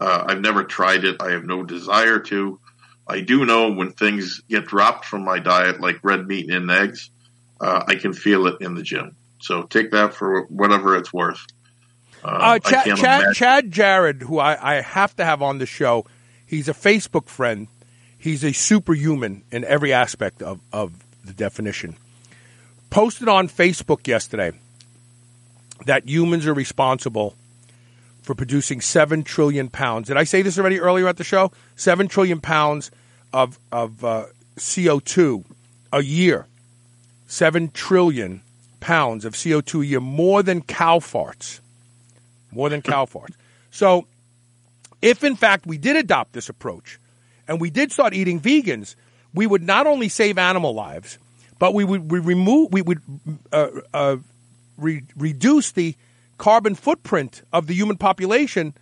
uh, 0.00 0.24
I've 0.28 0.40
never 0.40 0.64
tried 0.64 1.04
it. 1.04 1.16
I 1.20 1.30
have 1.30 1.44
no 1.44 1.62
desire 1.62 2.18
to. 2.18 2.60
I 3.06 3.20
do 3.20 3.46
know 3.46 3.72
when 3.72 3.92
things 3.92 4.40
get 4.48 4.66
dropped 4.66 5.06
from 5.06 5.24
my 5.24 5.38
diet, 5.38 5.80
like 5.80 6.00
red 6.02 6.26
meat 6.26 6.50
and 6.50 6.70
eggs, 6.70 7.10
uh, 7.60 7.84
I 7.86 7.94
can 7.94 8.12
feel 8.12 8.46
it 8.46 8.56
in 8.60 8.74
the 8.74 8.82
gym. 8.82 9.16
So 9.40 9.62
take 9.62 9.92
that 9.92 10.14
for 10.14 10.42
whatever 10.44 10.96
it's 10.96 11.12
worth. 11.12 11.44
Uh, 12.22 12.26
uh 12.26 12.58
Chad, 12.58 12.96
Chad, 12.96 13.34
Chad 13.34 13.70
Jared, 13.70 14.22
who 14.22 14.38
I, 14.38 14.76
I 14.78 14.80
have 14.80 15.14
to 15.16 15.24
have 15.24 15.42
on 15.42 15.58
the 15.58 15.66
show, 15.66 16.06
he's 16.46 16.68
a 16.68 16.72
Facebook 16.74 17.28
friend 17.28 17.68
he's 18.24 18.42
a 18.42 18.52
superhuman 18.52 19.42
in 19.52 19.64
every 19.64 19.92
aspect 19.92 20.42
of, 20.42 20.58
of 20.72 20.94
the 21.26 21.34
definition. 21.34 21.94
Posted 22.88 23.28
on 23.28 23.48
Facebook 23.48 24.06
yesterday 24.06 24.52
that 25.84 26.08
humans 26.08 26.46
are 26.46 26.54
responsible 26.54 27.34
for 28.22 28.34
producing 28.34 28.80
7 28.80 29.24
trillion 29.24 29.68
pounds. 29.68 30.08
Did 30.08 30.16
I 30.16 30.24
say 30.24 30.40
this 30.40 30.58
already 30.58 30.80
earlier 30.80 31.06
at 31.06 31.18
the 31.18 31.24
show? 31.24 31.52
7 31.76 32.08
trillion 32.08 32.40
pounds 32.40 32.90
of, 33.34 33.58
of 33.70 34.02
uh, 34.02 34.24
CO2 34.56 35.44
a 35.92 36.02
year. 36.02 36.46
7 37.26 37.72
trillion 37.72 38.40
pounds 38.80 39.26
of 39.26 39.34
CO2 39.34 39.82
a 39.82 39.86
year, 39.86 40.00
more 40.00 40.42
than 40.42 40.62
cow 40.62 40.98
farts. 40.98 41.60
More 42.50 42.70
than 42.70 42.80
cow 42.80 43.04
farts. 43.04 43.34
So, 43.70 44.06
if 45.02 45.22
in 45.24 45.36
fact 45.36 45.66
we 45.66 45.76
did 45.76 45.96
adopt 45.96 46.32
this 46.32 46.48
approach, 46.48 46.98
and 47.48 47.60
we 47.60 47.70
did 47.70 47.92
start 47.92 48.14
eating 48.14 48.40
vegans, 48.40 48.94
we 49.32 49.46
would 49.46 49.62
not 49.62 49.86
only 49.86 50.08
save 50.08 50.38
animal 50.38 50.74
lives, 50.74 51.18
but 51.58 51.74
we 51.74 51.84
would 51.84 52.10
we 52.10 52.18
remove 52.18 52.72
we 52.72 52.82
would 52.82 53.00
uh, 53.52 53.68
uh, 53.92 54.16
re- 54.76 55.02
reduce 55.16 55.72
the 55.72 55.94
carbon 56.38 56.74
footprint 56.74 57.42
of 57.52 57.66
the 57.66 57.74
human 57.74 57.96
population 57.96 58.74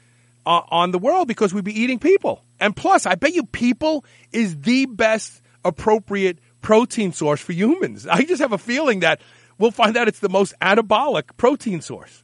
uh, 0.47 0.63
on 0.69 0.91
the 0.91 0.99
world 0.99 1.29
because 1.29 1.55
we'd 1.55 1.65
be 1.65 1.79
eating 1.79 1.99
people. 1.99 2.43
And 2.61 2.75
plus, 2.75 3.07
I 3.07 3.15
bet 3.15 3.35
you 3.35 3.45
people 3.45 4.05
is 4.33 4.61
the 4.61 4.87
best 4.87 5.41
appropriate 5.65 6.39
protein 6.61 7.13
source 7.13 7.41
for 7.41 7.53
humans. 7.53 8.07
I 8.07 8.23
just 8.23 8.41
have 8.41 8.53
a 8.53 8.59
feeling 8.59 9.01
that 9.01 9.21
we'll 9.59 9.71
find 9.71 9.97
out 9.97 10.09
it's 10.09 10.21
the 10.21 10.29
most 10.29 10.55
anabolic 10.61 11.37
protein 11.37 11.81
source. 11.81 12.23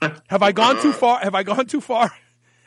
have 0.00 0.42
I 0.42 0.52
gone 0.52 0.80
too 0.82 0.92
far? 0.92 1.20
Have 1.20 1.34
I 1.34 1.42
gone 1.42 1.66
too 1.66 1.80
far? 1.80 2.10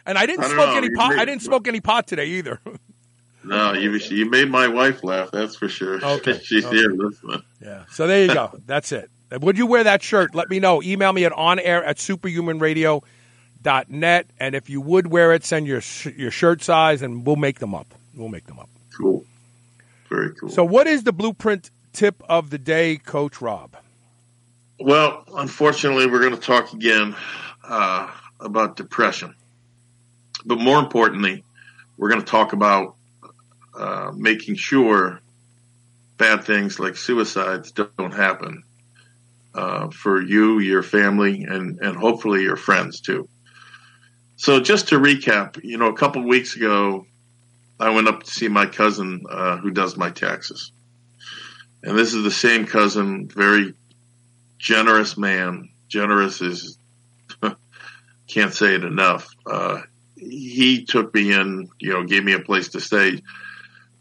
And 0.09 0.17
I 0.17 0.25
didn't 0.25 0.45
I 0.45 0.47
smoke 0.47 0.69
know. 0.69 0.77
any 0.77 0.89
pot. 0.89 1.19
I 1.19 1.23
didn't 1.23 1.43
smoke 1.43 1.67
any 1.67 1.81
pot 1.81 2.07
today 2.07 2.25
either. 2.25 2.59
no, 3.43 3.73
you 3.73 3.91
you 3.91 4.27
made 4.27 4.49
my 4.49 4.67
wife 4.67 5.03
laugh. 5.03 5.29
That's 5.29 5.55
for 5.55 5.69
sure. 5.69 6.03
Okay, 6.03 6.39
she's 6.43 6.65
okay. 6.65 6.77
here 6.77 6.89
listening. 6.89 7.43
Yeah. 7.61 7.85
So 7.91 8.07
there 8.07 8.25
you 8.25 8.33
go. 8.33 8.59
That's 8.65 8.91
it. 8.91 9.11
Would 9.31 9.59
you 9.59 9.67
wear 9.67 9.83
that 9.83 10.01
shirt? 10.01 10.33
Let 10.33 10.49
me 10.49 10.59
know. 10.59 10.81
Email 10.81 11.13
me 11.13 11.25
at 11.25 11.31
onair 11.33 11.85
at 11.85 11.97
superhumanradio.net. 11.97 14.25
And 14.39 14.55
if 14.55 14.67
you 14.67 14.81
would 14.81 15.11
wear 15.11 15.31
it, 15.31 15.45
send 15.45 15.67
your 15.67 15.83
your 16.17 16.31
shirt 16.31 16.63
size, 16.63 17.03
and 17.03 17.23
we'll 17.23 17.35
make 17.35 17.59
them 17.59 17.75
up. 17.75 17.93
We'll 18.15 18.29
make 18.29 18.47
them 18.47 18.57
up. 18.57 18.69
Cool. 18.97 19.23
Very 20.09 20.33
cool. 20.33 20.49
So, 20.49 20.65
what 20.65 20.87
is 20.87 21.03
the 21.03 21.13
blueprint 21.13 21.69
tip 21.93 22.23
of 22.27 22.49
the 22.49 22.57
day, 22.57 22.97
Coach 22.97 23.41
Rob? 23.41 23.77
Well, 24.79 25.23
unfortunately, 25.35 26.07
we're 26.07 26.21
going 26.21 26.35
to 26.35 26.41
talk 26.41 26.73
again 26.73 27.15
uh, 27.63 28.09
about 28.39 28.75
depression. 28.75 29.35
But 30.45 30.59
more 30.59 30.79
importantly, 30.79 31.43
we're 31.97 32.09
going 32.09 32.21
to 32.21 32.27
talk 32.27 32.53
about 32.53 32.95
uh, 33.77 34.11
making 34.15 34.55
sure 34.55 35.21
bad 36.17 36.43
things 36.43 36.79
like 36.79 36.95
suicides 36.95 37.71
don't 37.71 38.13
happen 38.13 38.63
uh, 39.53 39.89
for 39.89 40.21
you, 40.21 40.59
your 40.59 40.83
family, 40.83 41.43
and, 41.43 41.79
and 41.79 41.97
hopefully 41.97 42.43
your 42.43 42.55
friends 42.55 43.01
too. 43.01 43.27
So 44.35 44.59
just 44.59 44.89
to 44.89 44.99
recap, 44.99 45.61
you 45.63 45.77
know, 45.77 45.87
a 45.87 45.95
couple 45.95 46.23
weeks 46.23 46.55
ago, 46.55 47.05
I 47.79 47.89
went 47.89 48.07
up 48.07 48.23
to 48.23 48.31
see 48.31 48.47
my 48.47 48.65
cousin 48.65 49.25
uh, 49.29 49.57
who 49.57 49.71
does 49.71 49.97
my 49.97 50.09
taxes. 50.09 50.71
And 51.83 51.97
this 51.97 52.13
is 52.13 52.23
the 52.23 52.31
same 52.31 52.65
cousin, 52.65 53.27
very 53.27 53.73
generous 54.57 55.17
man. 55.17 55.69
Generous 55.87 56.41
is, 56.41 56.77
can't 58.27 58.53
say 58.53 58.75
it 58.75 58.83
enough. 58.83 59.29
Uh, 59.45 59.81
he 60.19 60.83
took 60.85 61.13
me 61.13 61.33
in, 61.33 61.69
you 61.79 61.93
know, 61.93 62.03
gave 62.03 62.23
me 62.23 62.33
a 62.33 62.39
place 62.39 62.69
to 62.69 62.81
stay 62.81 63.21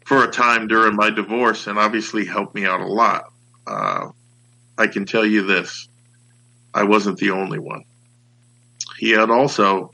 for 0.05 0.23
a 0.23 0.31
time 0.31 0.67
during 0.67 0.95
my 0.95 1.09
divorce 1.09 1.67
and 1.67 1.79
obviously 1.79 2.25
helped 2.25 2.55
me 2.55 2.65
out 2.65 2.81
a 2.81 2.85
lot. 2.85 3.31
Uh, 3.65 4.09
I 4.77 4.87
can 4.87 5.05
tell 5.05 5.25
you 5.25 5.43
this. 5.43 5.87
I 6.73 6.83
wasn't 6.83 7.17
the 7.17 7.31
only 7.31 7.59
one. 7.59 7.83
He 8.97 9.11
had 9.11 9.29
also 9.29 9.93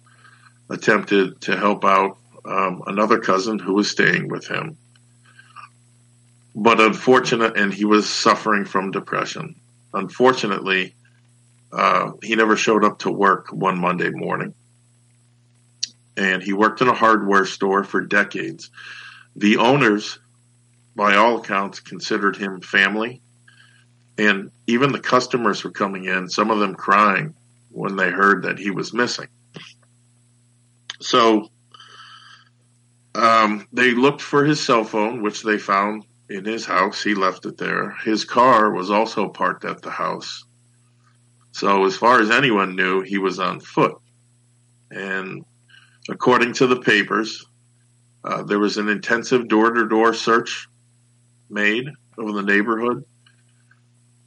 attempted 0.70 1.42
to 1.42 1.58
help 1.58 1.86
out 1.86 2.18
um, 2.44 2.84
another 2.88 3.20
cousin 3.20 3.60
who 3.60 3.74
was 3.74 3.90
staying 3.90 4.30
with 4.30 4.48
him. 4.48 4.78
But 6.56 6.80
unfortunate, 6.80 7.58
and 7.58 7.74
he 7.74 7.86
was 7.86 8.10
suffering 8.10 8.66
from 8.66 8.92
depression. 8.92 9.56
Unfortunately, 9.94 10.96
uh, 11.72 12.12
he 12.24 12.36
never 12.36 12.56
showed 12.56 12.84
up 12.84 13.00
to 13.00 13.12
work 13.12 13.50
one 13.52 13.78
Monday 13.78 14.10
morning 14.10 14.54
and 16.18 16.42
he 16.42 16.54
worked 16.54 16.82
in 16.82 16.88
a 16.88 16.94
hardware 16.94 17.46
store 17.46 17.84
for 17.84 18.02
decades. 18.02 18.70
The 19.36 19.58
owners, 19.58 20.20
by 20.96 21.16
all 21.16 21.38
accounts, 21.38 21.80
considered 21.80 22.38
him 22.38 22.62
family, 22.62 23.22
and 24.18 24.52
even 24.68 24.92
the 24.92 25.00
customers 25.00 25.64
were 25.64 25.72
coming 25.72 26.06
in, 26.06 26.30
some 26.30 26.52
of 26.52 26.60
them 26.60 26.76
crying 26.76 27.34
when 27.72 27.98
they 27.98 28.10
heard 28.10 28.44
that 28.44 28.58
he 28.58 28.72
was 28.72 28.94
missing. 28.94 29.28
So 31.02 31.50
um, 33.14 33.68
they 33.74 33.92
looked 33.94 34.22
for 34.22 34.46
his 34.46 34.64
cell 34.64 34.84
phone, 34.84 35.22
which 35.22 35.44
they 35.44 35.58
found 35.58 36.06
in 36.30 36.46
his 36.46 36.66
house. 36.66 37.04
He 37.04 37.16
left 37.16 37.46
it 37.46 37.58
there. 37.58 37.92
His 38.04 38.26
car 38.26 38.72
was 38.72 38.90
also 38.92 39.30
parked 39.30 39.66
at 39.66 39.82
the 39.82 39.92
house. 39.92 40.46
So, 41.52 41.86
as 41.86 41.96
far 41.96 42.20
as 42.20 42.32
anyone 42.32 42.76
knew, 42.76 43.02
he 43.02 43.18
was 43.18 43.40
on 43.40 43.62
foot. 43.62 43.98
And 44.92 45.46
According 46.10 46.54
to 46.54 46.68
the 46.68 46.80
papers, 46.80 47.46
uh, 48.24 48.44
there 48.44 48.60
was 48.60 48.78
an 48.78 48.90
intensive 48.90 49.48
door 49.48 49.72
to 49.72 49.88
door 49.88 50.14
search 50.14 50.68
made 51.50 51.90
over 52.18 52.32
the 52.32 52.44
neighborhood. 52.44 53.06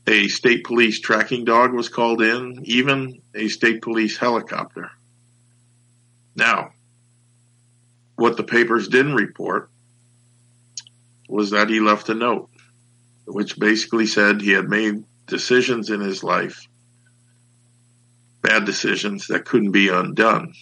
A 0.06 0.28
state 0.28 0.64
police 0.64 1.00
tracking 1.00 1.44
dog 1.44 1.72
was 1.72 1.88
called 1.88 2.22
in, 2.22 2.62
even 2.64 3.20
a 3.34 3.48
state 3.48 3.82
police 3.82 4.16
helicopter. 4.16 4.90
Now, 6.34 6.72
what 8.16 8.36
the 8.36 8.44
papers 8.44 8.88
didn't 8.88 9.14
report 9.14 9.70
was 11.28 11.50
that 11.50 11.68
he 11.68 11.78
left 11.78 12.08
a 12.08 12.14
note, 12.14 12.48
which 13.26 13.58
basically 13.58 14.06
said 14.06 14.40
he 14.40 14.52
had 14.52 14.68
made 14.68 15.04
decisions 15.26 15.90
in 15.90 16.00
his 16.00 16.24
life, 16.24 16.66
bad 18.40 18.64
decisions 18.64 19.26
that 19.26 19.44
couldn't 19.44 19.72
be 19.72 19.88
undone. 19.88 20.54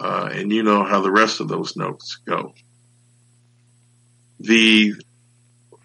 Uh, 0.00 0.30
and 0.32 0.52
you 0.52 0.62
know 0.62 0.84
how 0.84 1.00
the 1.00 1.10
rest 1.10 1.40
of 1.40 1.48
those 1.48 1.76
notes 1.76 2.16
go. 2.24 2.54
The 4.40 4.94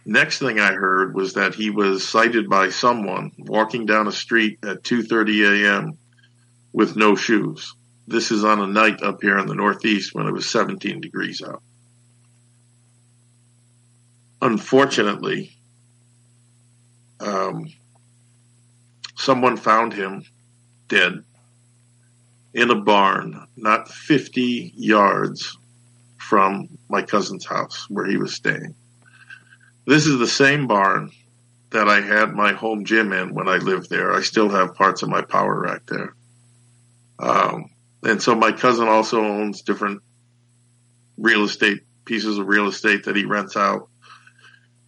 next 0.06 0.40
thing 0.40 0.60
I 0.60 0.74
heard 0.74 1.16
was 1.16 1.34
that 1.34 1.56
he 1.56 1.70
was 1.70 2.08
sighted 2.08 2.50
by 2.50 2.70
someone 2.70 3.32
walking 3.38 3.86
down 3.86 4.08
a 4.08 4.12
street 4.12 4.60
at 4.64 4.84
2:30 4.84 5.66
a.m. 5.66 5.98
with 6.72 6.96
no 6.96 7.16
shoes. 7.16 7.74
This 8.08 8.32
is 8.32 8.44
on 8.44 8.60
a 8.60 8.68
night 8.68 9.02
up 9.02 9.22
here 9.22 9.40
in 9.40 9.48
the 9.48 9.56
Northeast 9.56 10.14
when 10.14 10.28
it 10.28 10.34
was 10.34 10.50
17 10.50 11.00
degrees 11.02 11.42
out. 11.42 11.64
Unfortunately, 14.42 15.56
um, 17.22 17.72
someone 19.16 19.56
found 19.56 19.94
him 19.94 20.26
dead 20.90 21.24
in 22.54 22.70
a 22.70 22.76
barn, 22.76 23.48
not 23.56 23.90
50 23.90 24.74
yards 24.76 25.58
from 26.18 26.70
my 26.90 27.02
cousin's 27.02 27.46
house 27.46 27.88
where 27.90 28.06
he 28.06 28.18
was 28.18 28.34
staying. 28.34 28.76
This 29.86 30.06
is 30.06 30.20
the 30.20 30.28
same 30.28 30.68
barn 30.68 31.12
that 31.72 31.90
I 31.90 32.02
had 32.02 32.34
my 32.34 32.54
home 32.54 32.86
gym 32.86 33.12
in 33.12 33.34
when 33.34 33.50
I 33.50 33.58
lived 33.58 33.90
there. 33.90 34.14
I 34.14 34.22
still 34.22 34.50
have 34.50 34.76
parts 34.76 35.02
of 35.02 35.10
my 35.10 35.22
power 35.22 35.60
rack 35.60 35.86
there. 35.88 36.14
Um, 37.20 37.72
and 38.04 38.22
so 38.22 38.36
my 38.36 38.52
cousin 38.52 38.88
also 38.88 39.24
owns 39.24 39.62
different 39.62 40.02
real 41.18 41.44
estate 41.44 41.82
pieces 42.06 42.38
of 42.38 42.48
real 42.48 42.68
estate 42.68 43.06
that 43.06 43.16
he 43.16 43.26
rents 43.26 43.58
out. 43.58 43.90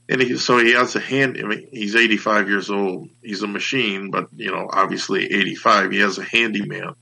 And 0.08 0.22
he, 0.22 0.38
so 0.38 0.60
he 0.60 0.74
has 0.74 0.96
a 0.96 1.00
hand, 1.00 1.38
I 1.40 1.48
mean, 1.48 1.68
he's 1.72 1.96
85 1.96 2.48
years 2.48 2.70
old. 2.70 3.10
He's 3.24 3.42
a 3.42 3.48
machine, 3.48 4.12
but 4.12 4.28
you 4.36 4.52
know, 4.52 4.70
obviously 4.72 5.26
85, 5.26 5.92
he 5.92 6.00
has 6.00 6.20
a 6.20 6.24
handyman. 6.24 6.94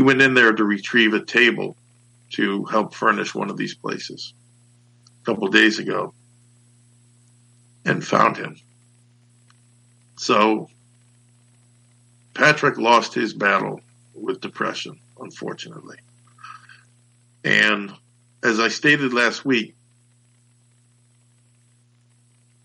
He 0.00 0.02
went 0.02 0.22
in 0.22 0.32
there 0.32 0.54
to 0.54 0.64
retrieve 0.64 1.12
a 1.12 1.22
table 1.22 1.76
to 2.30 2.64
help 2.64 2.94
furnish 2.94 3.34
one 3.34 3.50
of 3.50 3.58
these 3.58 3.74
places 3.74 4.32
a 5.20 5.26
couple 5.26 5.46
days 5.48 5.78
ago 5.78 6.14
and 7.84 8.02
found 8.02 8.38
him. 8.38 8.56
So 10.16 10.70
Patrick 12.32 12.78
lost 12.78 13.12
his 13.12 13.34
battle 13.34 13.82
with 14.14 14.40
depression, 14.40 14.98
unfortunately. 15.20 15.98
And 17.44 17.92
as 18.42 18.58
I 18.58 18.68
stated 18.68 19.12
last 19.12 19.44
week, 19.44 19.74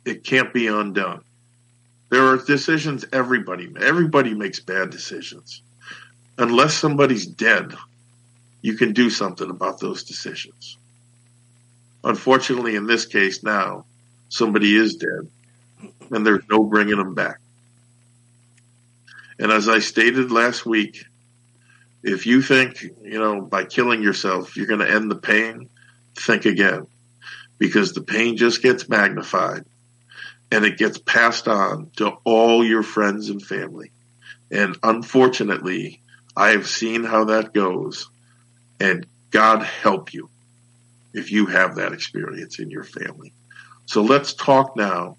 it 0.05 0.23
can't 0.23 0.53
be 0.53 0.67
undone. 0.67 1.21
There 2.09 2.27
are 2.27 2.37
decisions 2.37 3.03
everybody 3.11 3.69
everybody 3.77 4.33
makes 4.33 4.61
bad 4.61 4.89
decisions. 4.89 5.61
Unless 6.37 6.73
somebody's 6.75 7.25
dead, 7.25 7.73
you 8.61 8.75
can 8.75 8.93
do 8.93 9.09
something 9.09 9.49
about 9.49 9.79
those 9.79 10.03
decisions. 10.03 10.77
Unfortunately, 12.03 12.75
in 12.75 12.87
this 12.87 13.05
case 13.05 13.43
now, 13.43 13.85
somebody 14.29 14.75
is 14.75 14.95
dead, 14.95 15.29
and 16.11 16.25
there's 16.25 16.43
no 16.49 16.63
bringing 16.63 16.97
them 16.97 17.13
back. 17.13 17.39
And 19.39 19.51
as 19.51 19.67
I 19.67 19.79
stated 19.79 20.31
last 20.31 20.65
week, 20.65 21.03
if 22.03 22.25
you 22.25 22.41
think, 22.41 22.81
you 22.81 23.19
know, 23.19 23.41
by 23.41 23.65
killing 23.65 24.03
yourself, 24.03 24.55
you're 24.55 24.67
going 24.67 24.79
to 24.81 24.91
end 24.91 25.09
the 25.09 25.15
pain, 25.15 25.69
think 26.15 26.45
again 26.45 26.87
because 27.57 27.93
the 27.93 28.01
pain 28.01 28.37
just 28.37 28.61
gets 28.61 28.89
magnified 28.89 29.65
and 30.51 30.65
it 30.65 30.77
gets 30.77 30.97
passed 30.97 31.47
on 31.47 31.89
to 31.97 32.09
all 32.23 32.63
your 32.63 32.83
friends 32.83 33.29
and 33.29 33.41
family. 33.41 33.91
And 34.51 34.77
unfortunately, 34.83 36.01
I 36.35 36.49
have 36.49 36.67
seen 36.67 37.03
how 37.03 37.25
that 37.25 37.53
goes 37.53 38.09
and 38.79 39.05
God 39.31 39.63
help 39.63 40.13
you 40.13 40.29
if 41.13 41.31
you 41.31 41.45
have 41.45 41.75
that 41.75 41.93
experience 41.93 42.59
in 42.59 42.69
your 42.69 42.83
family. 42.83 43.31
So 43.85 44.01
let's 44.01 44.33
talk 44.33 44.75
now 44.75 45.17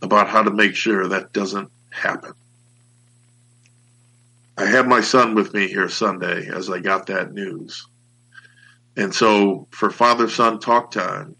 about 0.00 0.28
how 0.28 0.42
to 0.42 0.50
make 0.50 0.74
sure 0.74 1.08
that 1.08 1.32
doesn't 1.32 1.70
happen. 1.90 2.32
I 4.56 4.66
had 4.66 4.88
my 4.88 5.00
son 5.00 5.34
with 5.34 5.54
me 5.54 5.68
here 5.68 5.88
Sunday 5.88 6.48
as 6.48 6.70
I 6.70 6.80
got 6.80 7.06
that 7.06 7.32
news. 7.32 7.86
And 8.96 9.14
so 9.14 9.68
for 9.70 9.90
father 9.90 10.28
son 10.28 10.58
talk 10.58 10.90
time, 10.90 11.36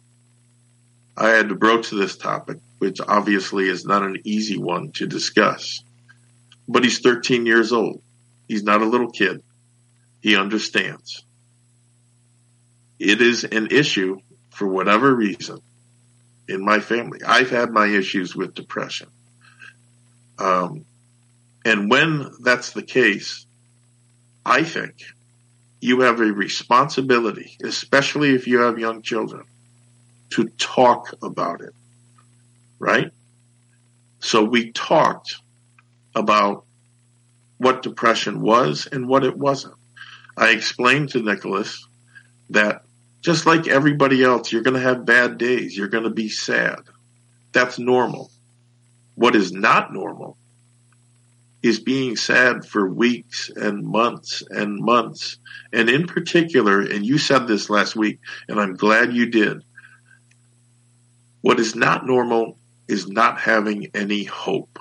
I 1.17 1.31
had 1.31 1.49
to 1.49 1.57
broach 1.57 1.91
this 1.91 2.17
topic, 2.17 2.59
which 2.79 3.01
obviously 3.01 3.69
is 3.69 3.85
not 3.85 4.05
an 4.05 4.19
easy 4.23 4.57
one 4.57 4.93
to 4.93 5.07
discuss. 5.07 5.83
But 6.69 6.85
he's 6.85 7.01
13 7.01 7.45
years 7.45 7.73
old. 7.73 8.03
He's 8.49 8.65
not 8.65 8.83
a 8.83 8.87
little 8.87 9.11
kid. 9.11 9.43
He 10.21 10.37
understands. 10.37 11.23
It 12.99 13.21
is 13.21 13.45
an 13.45 13.69
issue 13.71 14.19
for 14.51 14.67
whatever 14.67 15.15
reason 15.15 15.61
in 16.49 16.65
my 16.65 16.81
family. 16.81 17.21
I've 17.25 17.51
had 17.51 17.71
my 17.71 17.87
issues 17.87 18.35
with 18.35 18.55
depression. 18.55 19.09
Um, 20.39 20.85
and 21.65 21.91
when 21.91 22.33
that's 22.41 22.73
the 22.73 22.83
case, 22.83 23.47
I 24.45 24.65
think 24.65 24.95
you 25.81 26.01
have 26.01 26.21
a 26.21 26.25
responsibility, 26.25 27.57
especially 27.63 28.35
if 28.35 28.47
you 28.49 28.61
have 28.61 28.79
young 28.79 29.03
children, 29.03 29.45
to 30.31 30.49
talk 30.59 31.15
about 31.23 31.61
it. 31.61 31.75
Right? 32.79 33.13
So 34.21 34.43
we 34.45 34.73
talked 34.73 35.37
about 36.15 36.65
what 37.59 37.83
depression 37.83 38.41
was 38.41 38.89
and 38.91 39.09
what 39.09 39.25
it 39.25 39.37
wasn't. 39.37 39.75
I 40.37 40.51
explained 40.51 41.11
to 41.11 41.23
Nicholas 41.23 41.87
that 42.51 42.83
just 43.21 43.47
like 43.47 43.67
everybody 43.67 44.23
else, 44.23 44.53
you're 44.53 44.63
going 44.63 44.75
to 44.75 44.81
have 44.81 45.05
bad 45.05 45.39
days. 45.39 45.77
You're 45.77 45.89
going 45.89 46.05
to 46.05 46.11
be 46.11 46.29
sad. 46.29 46.79
That's 47.53 47.79
normal. 47.79 48.31
What 49.17 49.35
is 49.35 49.53
not 49.53 49.93
normal 49.93 50.37
is 51.63 51.81
being 51.81 52.15
sad 52.15 52.65
for 52.65 52.89
weeks 52.89 53.51
and 53.55 53.85
months 53.85 54.45
and 54.49 54.79
months. 54.79 55.39
And 55.73 55.91
in 55.91 56.07
particular, 56.07 56.81
and 56.83 57.05
you 57.05 57.19
said 57.19 57.49
this 57.49 57.69
last 57.69 57.97
week, 57.97 58.21
and 58.49 58.61
I'm 58.61 58.77
glad 58.77 59.13
you 59.13 59.27
did. 59.27 59.65
What 61.41 61.59
is 61.59 61.75
not 61.75 62.07
normal 62.07 62.59
is 62.87 63.09
not 63.09 63.41
having 63.41 63.89
any 63.95 64.23
hope. 64.25 64.79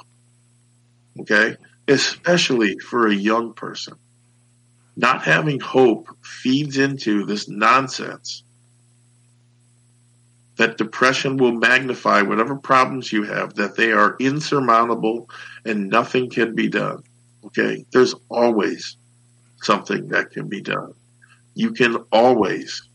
Okay? 1.19 1.55
Especially 1.87 2.77
for 2.79 3.07
a 3.07 3.15
young 3.15 3.53
person. 3.53 3.95
Not 4.95 5.23
having 5.23 5.59
hope 5.59 6.07
feeds 6.23 6.77
into 6.77 7.25
this 7.25 7.47
nonsense 7.47 8.43
that 10.57 10.77
depression 10.77 11.37
will 11.37 11.53
magnify 11.53 12.23
whatever 12.23 12.55
problems 12.55 13.13
you 13.13 13.23
have, 13.23 13.53
that 13.55 13.75
they 13.75 13.91
are 13.91 14.17
insurmountable 14.19 15.29
and 15.65 15.89
nothing 15.89 16.29
can 16.29 16.55
be 16.55 16.67
done. 16.67 17.03
Okay. 17.45 17.85
There's 17.91 18.15
always 18.29 18.97
something 19.61 20.09
that 20.09 20.31
can 20.31 20.49
be 20.49 20.61
done. 20.61 20.93
You 21.53 21.71
can 21.71 21.97
always 22.11 22.87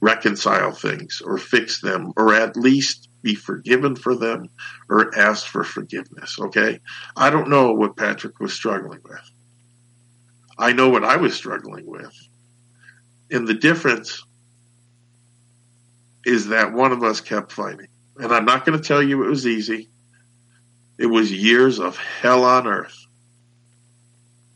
reconcile 0.00 0.72
things 0.72 1.22
or 1.24 1.38
fix 1.38 1.80
them 1.80 2.12
or 2.16 2.34
at 2.34 2.56
least 2.56 3.08
be 3.24 3.34
forgiven 3.34 3.96
for 3.96 4.14
them 4.14 4.48
or 4.88 5.16
ask 5.18 5.46
for 5.46 5.64
forgiveness. 5.64 6.38
Okay. 6.38 6.78
I 7.16 7.30
don't 7.30 7.48
know 7.48 7.72
what 7.72 7.96
Patrick 7.96 8.38
was 8.38 8.52
struggling 8.52 9.00
with. 9.02 9.30
I 10.56 10.72
know 10.72 10.90
what 10.90 11.02
I 11.02 11.16
was 11.16 11.34
struggling 11.34 11.86
with. 11.86 12.14
And 13.32 13.48
the 13.48 13.54
difference 13.54 14.22
is 16.24 16.48
that 16.48 16.72
one 16.72 16.92
of 16.92 17.02
us 17.02 17.20
kept 17.20 17.50
fighting. 17.50 17.88
And 18.18 18.32
I'm 18.32 18.44
not 18.44 18.64
going 18.64 18.78
to 18.78 18.86
tell 18.86 19.02
you 19.02 19.24
it 19.24 19.30
was 19.30 19.46
easy. 19.46 19.88
It 20.98 21.06
was 21.06 21.32
years 21.32 21.80
of 21.80 21.96
hell 21.96 22.44
on 22.44 22.68
earth. 22.68 22.96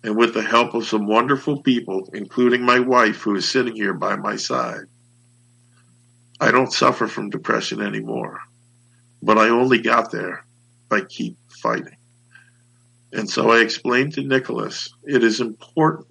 And 0.04 0.16
with 0.16 0.34
the 0.34 0.42
help 0.42 0.74
of 0.74 0.86
some 0.86 1.08
wonderful 1.08 1.62
people, 1.62 2.08
including 2.14 2.62
my 2.62 2.78
wife, 2.78 3.16
who 3.22 3.34
is 3.34 3.48
sitting 3.48 3.74
here 3.74 3.94
by 3.94 4.14
my 4.14 4.36
side, 4.36 4.84
I 6.40 6.52
don't 6.52 6.72
suffer 6.72 7.08
from 7.08 7.30
depression 7.30 7.82
anymore. 7.82 8.38
But 9.22 9.38
I 9.38 9.48
only 9.48 9.78
got 9.78 10.10
there 10.10 10.44
by 10.88 11.02
keep 11.02 11.36
fighting. 11.48 11.96
And 13.12 13.28
so 13.28 13.50
I 13.50 13.60
explained 13.60 14.14
to 14.14 14.22
Nicholas, 14.22 14.92
it 15.04 15.24
is 15.24 15.40
important 15.40 16.08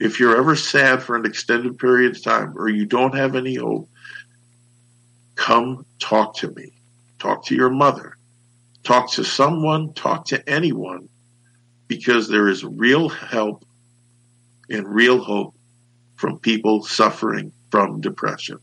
if 0.00 0.20
you're 0.20 0.36
ever 0.36 0.54
sad 0.54 1.02
for 1.02 1.16
an 1.16 1.26
extended 1.26 1.78
period 1.78 2.16
of 2.16 2.22
time 2.22 2.56
or 2.56 2.68
you 2.68 2.86
don't 2.86 3.16
have 3.16 3.34
any 3.34 3.56
hope, 3.56 3.88
come 5.34 5.84
talk 5.98 6.36
to 6.36 6.50
me. 6.52 6.72
Talk 7.18 7.44
to 7.46 7.56
your 7.56 7.70
mother. 7.70 8.16
Talk 8.84 9.10
to 9.12 9.24
someone, 9.24 9.92
talk 9.94 10.26
to 10.26 10.48
anyone, 10.48 11.08
because 11.88 12.28
there 12.28 12.48
is 12.48 12.64
real 12.64 13.08
help 13.08 13.64
and 14.70 14.86
real 14.86 15.18
hope 15.22 15.54
from 16.14 16.38
people 16.38 16.84
suffering 16.84 17.52
from 17.70 18.00
depression. 18.00 18.58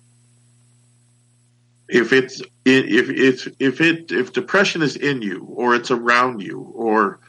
If 1.87 2.13
it's 2.13 2.41
if 2.65 3.09
it's 3.09 3.47
if 3.59 3.81
it 3.81 4.11
if 4.11 4.33
depression 4.33 4.81
is 4.81 4.95
in 4.95 5.21
you 5.21 5.43
or 5.43 5.75
it's 5.75 5.91
around 5.91 6.41
you 6.41 6.61
or 6.61 7.19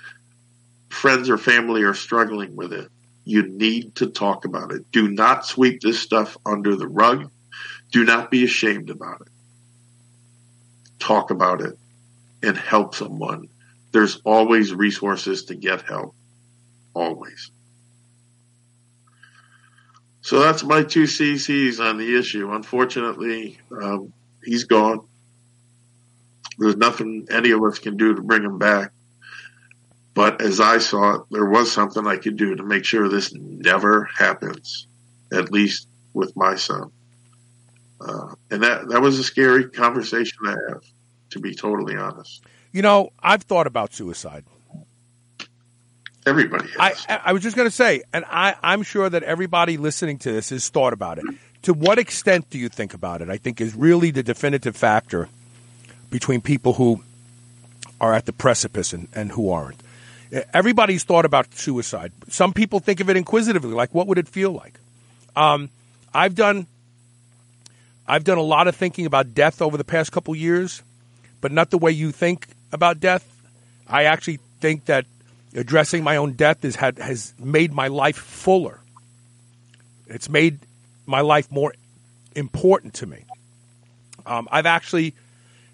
friends 0.89 1.29
or 1.29 1.37
family 1.37 1.83
are 1.83 1.95
struggling 1.95 2.57
with 2.57 2.73
it, 2.73 2.89
you 3.25 3.43
need 3.43 3.97
to 3.97 4.07
talk 4.07 4.45
about 4.45 4.73
it. 4.73 4.91
Do 4.93 5.09
not 5.09 5.45
sweep 5.45 5.81
this 5.81 6.01
stuff 6.01 6.37
under 6.47 6.75
the 6.75 6.89
rug. 6.89 7.31
Do 7.91 8.05
not 8.05 8.31
be 8.31 8.45
ashamed 8.45 8.89
about 8.89 9.21
it. 9.23 9.29
Talk 10.99 11.31
about 11.31 11.61
it 11.61 11.79
and 12.43 12.57
help 12.57 12.95
someone. 12.95 13.49
There's 13.93 14.21
always 14.25 14.73
resources 14.73 15.45
to 15.47 15.55
get 15.55 15.83
help. 15.83 16.15
Always. 16.95 17.51
So 20.23 20.41
that's 20.41 20.65
my 20.65 20.83
two 20.83 21.05
CCs 21.05 21.79
on 21.79 21.99
the 21.99 22.19
issue. 22.19 22.53
Unfortunately, 22.53 23.59
um, 23.71 24.13
he's 24.47 24.65
gone. 24.65 25.07
There's 26.59 26.77
nothing 26.77 27.27
any 27.31 27.51
of 27.51 27.63
us 27.63 27.79
can 27.79 27.97
do 27.97 28.15
to 28.15 28.23
bring 28.23 28.43
him 28.43 28.59
back. 28.59 28.93
But 30.15 30.41
as 30.41 30.61
I 30.61 30.79
saw 30.79 31.17
it, 31.17 31.23
there 31.31 31.45
was 31.45 31.71
something 31.71 32.07
I 32.07 32.17
could 32.17 32.39
do 32.39 32.55
to 32.55 32.63
make 32.63 32.87
sure 32.87 33.07
this 33.09 33.35
never 33.35 34.09
happens, 34.17 34.87
at 35.31 35.53
least 35.53 35.89
with 36.15 36.35
my 36.35 36.55
son. 36.55 36.91
Uh, 38.01 38.35
and 38.51 38.63
that, 38.63 38.89
that 38.89 39.03
was 39.03 39.19
a 39.19 39.25
scary 39.25 39.69
conversation 39.69 40.39
to 40.45 40.51
have 40.51 40.83
to 41.31 41.41
be 41.41 41.55
totally 41.55 41.97
honest. 41.97 42.43
You 42.73 42.83
know, 42.83 43.11
I've 43.23 43.43
thought 43.43 43.67
about 43.67 43.93
suicide. 43.93 44.45
Everybody 46.27 46.69
has. 46.79 47.07
I, 47.09 47.21
I 47.27 47.33
was 47.33 47.43
just 47.43 47.55
going 47.55 47.69
to 47.69 47.75
say, 47.75 48.03
and 48.13 48.25
I, 48.27 48.57
I'm 48.63 48.83
sure 48.83 49.09
that 49.09 49.23
everybody 49.23 49.77
listening 49.77 50.19
to 50.21 50.33
this 50.33 50.51
has 50.51 50.69
thought 50.69 50.93
about 50.93 51.19
it. 51.19 51.25
To 51.63 51.75
what 51.75 51.99
extent 51.99 52.51
do 52.51 52.59
you 52.59 52.69
think 52.69 52.95
about 52.95 53.23
it? 53.23 53.29
I 53.29 53.37
think 53.37 53.61
is 53.61 53.75
really 53.75 54.11
the 54.11 54.23
definitive 54.23 54.77
factor 54.77 55.29
between 56.11 56.41
people 56.41 56.75
who 56.75 57.03
are 58.01 58.15
at 58.15 58.27
the 58.27 58.33
precipice 58.33 58.93
and, 58.93 59.09
and 59.15 59.33
who 59.33 59.51
aren't. 59.51 59.83
Everybody's 60.53 61.05
thought 61.05 61.25
about 61.25 61.55
suicide. 61.55 62.13
Some 62.29 62.53
people 62.53 62.81
think 62.81 63.01
of 63.01 63.09
it 63.09 63.17
inquisitively, 63.17 63.73
like 63.73 63.95
what 63.95 64.07
would 64.07 64.19
it 64.19 64.29
feel 64.29 64.53
like? 64.53 64.79
Um, 65.35 65.71
I've 66.13 66.35
done 66.35 66.67
I've 68.09 68.25
done 68.25 68.39
a 68.39 68.43
lot 68.43 68.69
of 68.69 68.77
thinking 68.77 69.07
about 69.07 69.35
death 69.35 69.61
over 69.61 69.77
the 69.77 69.85
past 69.85 70.13
couple 70.13 70.35
years, 70.35 70.83
but 71.41 71.53
not 71.53 71.71
the 71.71 71.79
way 71.79 71.91
you 71.91 72.13
think 72.13 72.49
about 72.73 73.01
death. 73.01 73.25
I 73.89 74.05
actually 74.05 74.39
think 74.61 74.87
that 74.87 75.07
addressing 75.55 76.05
my 76.05 76.17
own 76.17 76.33
death 76.33 76.63
has 76.63 76.77
had 76.77 76.99
has 76.99 77.35
made 77.39 77.73
my 77.73 77.89
life 77.89 78.17
fuller. 78.17 78.81
It's 80.07 80.29
made 80.29 80.59
my 81.07 81.21
life 81.21 81.51
more 81.51 81.75
important 82.35 82.95
to 82.95 83.07
me. 83.07 83.25
Um, 84.25 84.49
I've 84.51 84.67
actually 84.67 85.15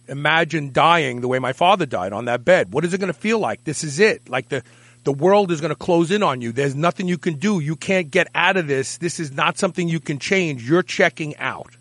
imagined 0.08 0.72
dying 0.72 1.20
the 1.20 1.28
way 1.28 1.38
my 1.38 1.52
father 1.52 1.86
died 1.86 2.12
on 2.12 2.26
that 2.26 2.44
bed. 2.44 2.72
What 2.72 2.84
is 2.84 2.92
it 2.92 2.98
going 2.98 3.12
to 3.12 3.18
feel 3.18 3.38
like? 3.38 3.64
This 3.64 3.84
is 3.84 3.98
it. 3.98 4.28
Like 4.28 4.48
the 4.48 4.62
the 5.04 5.12
world 5.12 5.50
is 5.50 5.60
going 5.60 5.70
to 5.70 5.76
close 5.76 6.12
in 6.12 6.22
on 6.22 6.40
you. 6.40 6.52
There's 6.52 6.76
nothing 6.76 7.08
you 7.08 7.18
can 7.18 7.34
do. 7.34 7.58
You 7.58 7.74
can't 7.74 8.08
get 8.08 8.28
out 8.36 8.56
of 8.56 8.68
this. 8.68 8.98
This 8.98 9.18
is 9.18 9.32
not 9.32 9.58
something 9.58 9.88
you 9.88 9.98
can 9.98 10.20
change. 10.20 10.68
You're 10.68 10.84
checking 10.84 11.36
out. 11.38 11.74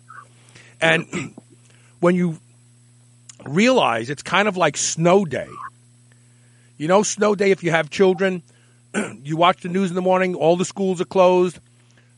And 0.80 1.36
when 2.00 2.16
you 2.16 2.40
realize 3.44 4.10
it's 4.10 4.22
kind 4.22 4.48
of 4.48 4.56
like 4.56 4.76
snow 4.76 5.24
day. 5.24 5.48
You 6.78 6.88
know, 6.88 7.02
snow 7.02 7.34
day, 7.34 7.50
if 7.52 7.62
you 7.62 7.70
have 7.70 7.90
children, 7.90 8.42
you 9.22 9.36
watch 9.36 9.62
the 9.62 9.68
news 9.68 9.90
in 9.90 9.94
the 9.94 10.02
morning, 10.02 10.34
all 10.34 10.56
the 10.56 10.64
schools 10.64 11.00
are 11.00 11.06
closed. 11.06 11.58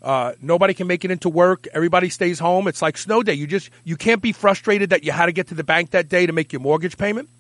Uh, 0.05 0.35
nobody 0.43 0.75
can 0.75 0.87
make 0.87 1.03
it 1.07 1.11
into 1.11 1.31
work. 1.31 1.67
Everybody 1.73 2.11
stays 2.11 2.39
home. 2.39 2.69
It's 2.69 2.83
like 2.83 2.99
snow 2.99 3.23
day. 3.23 3.33
You 3.33 3.47
just 3.47 3.71
you 3.85 3.97
can't 3.97 4.21
be 4.21 4.33
frustrated 4.33 4.91
that 4.91 5.03
you 5.03 5.13
had 5.13 5.27
to 5.27 5.33
get 5.33 5.49
to 5.49 5.55
the 5.55 5.65
bank 5.65 5.93
that 5.93 6.11
day 6.11 6.27
to 6.27 6.33
make 6.33 6.53
your 6.53 6.61
mortgage 6.61 6.99
payment. 6.99 7.31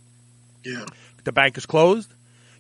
Yeah. 0.65 0.87
The 1.25 1.33
bank 1.33 1.59
is 1.59 1.67
closed. 1.67 2.11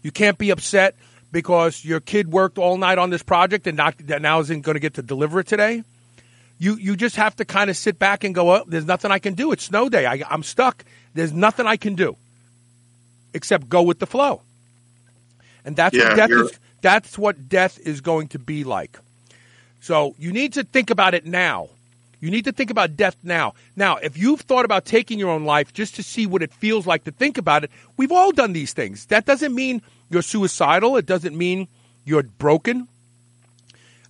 You 0.02 0.10
can't 0.12 0.36
be 0.36 0.50
upset 0.50 0.94
because 1.32 1.82
your 1.86 2.00
kid 2.00 2.30
worked 2.30 2.58
all 2.58 2.76
night 2.76 2.98
on 2.98 3.08
this 3.08 3.22
project 3.22 3.66
and 3.66 3.78
not, 3.78 3.96
that 4.06 4.20
now 4.20 4.40
isn't 4.40 4.60
going 4.60 4.74
to 4.74 4.80
get 4.80 4.94
to 4.94 5.02
deliver 5.02 5.40
it 5.40 5.46
today. 5.46 5.82
You 6.58 6.76
you 6.76 6.96
just 6.96 7.16
have 7.16 7.34
to 7.36 7.46
kind 7.46 7.70
of 7.70 7.76
sit 7.76 7.98
back 7.98 8.24
and 8.24 8.34
go, 8.34 8.54
oh, 8.54 8.64
there's 8.66 8.84
nothing 8.84 9.10
I 9.10 9.18
can 9.18 9.32
do. 9.32 9.52
It's 9.52 9.64
snow 9.64 9.88
day. 9.88 10.04
I, 10.04 10.22
I'm 10.28 10.42
stuck. 10.42 10.84
There's 11.14 11.32
nothing 11.32 11.66
I 11.66 11.76
can 11.78 11.94
do 11.94 12.16
except 13.32 13.70
go 13.70 13.82
with 13.82 13.98
the 13.98 14.06
flow. 14.06 14.42
And 15.64 15.74
that's 15.76 15.96
Yeah, 15.96 16.08
what 16.10 16.16
death 16.16 16.30
is. 16.30 16.58
That's 16.82 17.18
what 17.18 17.48
death 17.48 17.78
is 17.78 18.02
going 18.02 18.28
to 18.28 18.38
be 18.38 18.64
like. 18.64 18.98
So 19.84 20.14
you 20.18 20.32
need 20.32 20.54
to 20.54 20.64
think 20.64 20.88
about 20.88 21.12
it 21.12 21.26
now. 21.26 21.68
You 22.18 22.30
need 22.30 22.46
to 22.46 22.52
think 22.52 22.70
about 22.70 22.96
death 22.96 23.18
now. 23.22 23.52
Now, 23.76 23.96
if 23.96 24.16
you've 24.16 24.40
thought 24.40 24.64
about 24.64 24.86
taking 24.86 25.18
your 25.18 25.28
own 25.28 25.44
life 25.44 25.74
just 25.74 25.96
to 25.96 26.02
see 26.02 26.26
what 26.26 26.42
it 26.42 26.54
feels 26.54 26.86
like 26.86 27.04
to 27.04 27.10
think 27.10 27.36
about 27.36 27.64
it, 27.64 27.70
we've 27.98 28.10
all 28.10 28.32
done 28.32 28.54
these 28.54 28.72
things. 28.72 29.04
That 29.06 29.26
doesn't 29.26 29.54
mean 29.54 29.82
you're 30.08 30.22
suicidal. 30.22 30.96
It 30.96 31.04
doesn't 31.04 31.36
mean 31.36 31.68
you're 32.06 32.22
broken. 32.22 32.88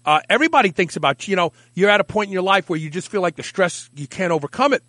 Uh, 0.07 0.21
everybody 0.31 0.71
thinks 0.71 0.95
about, 0.95 1.27
you 1.27 1.35
know, 1.35 1.53
you're 1.75 1.91
at 1.91 2.01
a 2.01 2.05
point 2.05 2.29
in 2.29 2.33
your 2.33 2.43
life 2.43 2.71
where 2.71 2.79
you 2.79 2.89
just 2.89 3.09
feel 3.09 3.21
like 3.21 3.35
the 3.35 3.43
stress, 3.43 3.91
you 3.97 4.07
can't 4.07 4.31
overcome 4.31 4.75
it. 4.75 4.85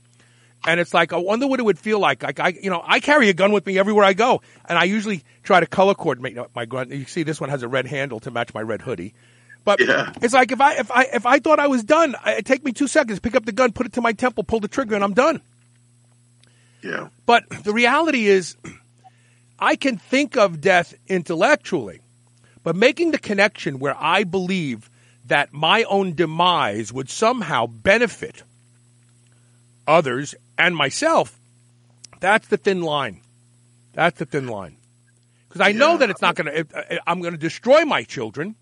And 0.67 0.79
it's 0.79 0.93
like, 0.93 1.13
I 1.13 1.17
wonder 1.17 1.47
what 1.47 1.59
it 1.59 1.63
would 1.63 1.79
feel 1.79 1.97
like. 1.97 2.21
Like 2.21 2.39
I, 2.39 2.49
you 2.49 2.69
know, 2.69 2.83
I 2.85 2.99
carry 2.99 3.29
a 3.29 3.33
gun 3.33 3.51
with 3.51 3.65
me 3.65 3.79
everywhere 3.79 4.05
I 4.05 4.13
go, 4.13 4.43
and 4.69 4.77
I 4.77 4.83
usually 4.83 5.23
try 5.41 5.59
to 5.59 5.65
color 5.65 5.95
coordinate 5.95 6.37
my 6.55 6.65
gun. 6.65 6.91
You 6.91 7.05
see, 7.05 7.23
this 7.23 7.41
one 7.41 7.49
has 7.49 7.63
a 7.63 7.67
red 7.67 7.87
handle 7.87 8.19
to 8.19 8.29
match 8.29 8.53
my 8.53 8.61
red 8.61 8.83
hoodie. 8.83 9.15
But 9.65 9.79
Yeah. 9.81 10.13
it's 10.21 10.33
like 10.33 10.51
if 10.51 10.61
I 10.61 10.73
if 10.75 10.91
I 10.91 11.03
if 11.11 11.25
I 11.25 11.39
thought 11.39 11.59
I 11.59 11.67
was 11.67 11.83
done, 11.83 12.15
it'd 12.25 12.45
take 12.45 12.63
me 12.63 12.71
two 12.71 12.87
seconds, 12.87 13.19
pick 13.19 13.35
up 13.35 13.45
the 13.45 13.51
gun, 13.51 13.71
put 13.73 13.87
it 13.87 13.93
to 13.93 14.01
my 14.01 14.13
temple, 14.13 14.43
pull 14.43 14.59
the 14.59 14.67
trigger, 14.67 14.95
and 14.95 15.03
I'm 15.03 15.13
done. 15.13 15.41
Yeah. 16.83 17.09
But 17.25 17.49
the 17.63 17.73
reality 17.73 18.27
is, 18.27 18.55
I 19.59 19.75
can 19.75 19.97
think 19.97 20.37
of 20.37 20.61
death 20.61 20.93
intellectually, 21.07 21.99
but 22.63 22.75
making 22.75 23.09
the 23.11 23.17
connection 23.17 23.79
where 23.79 23.95
I 23.99 24.23
believe 24.23 24.89
that 25.25 25.51
my 25.51 25.83
own 25.83 26.13
demise 26.13 26.93
would 26.93 27.09
somehow 27.09 27.65
benefit 27.65 28.43
others 29.87 30.35
and 30.59 30.75
myself, 30.75 31.39
that's 32.19 32.47
the 32.47 32.57
thin 32.57 32.81
line. 32.81 33.21
That's 33.93 34.19
the 34.19 34.25
thin 34.25 34.47
line. 34.47 34.77
Because 35.47 35.61
I 35.61 35.71
know 35.71 35.97
that 35.97 36.09
it's 36.11 36.21
not 36.21 36.35
going 36.35 36.53
to, 36.53 36.77
uh, 36.77 36.97
I'm 37.07 37.21
going 37.21 37.33
to 37.33 37.39
destroy 37.39 37.85
my 37.85 38.03
children. 38.03 38.55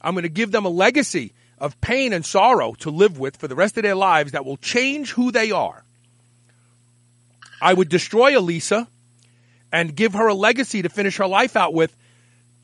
I'm 0.00 0.14
going 0.14 0.22
to 0.22 0.28
give 0.28 0.50
them 0.50 0.64
a 0.64 0.70
legacy 0.70 1.32
of 1.58 1.80
pain 1.80 2.12
and 2.12 2.24
sorrow 2.24 2.72
to 2.80 2.90
live 2.90 3.18
with 3.18 3.36
for 3.36 3.46
the 3.46 3.54
rest 3.54 3.76
of 3.76 3.82
their 3.82 3.94
lives 3.94 4.32
that 4.32 4.44
will 4.44 4.56
change 4.56 5.12
who 5.12 5.30
they 5.30 5.50
are. 5.50 5.84
I 7.60 7.74
would 7.74 7.90
destroy 7.90 8.38
Elisa 8.38 8.88
and 9.70 9.94
give 9.94 10.14
her 10.14 10.28
a 10.28 10.34
legacy 10.34 10.82
to 10.82 10.88
finish 10.88 11.18
her 11.18 11.26
life 11.26 11.56
out 11.56 11.74
with, 11.74 11.94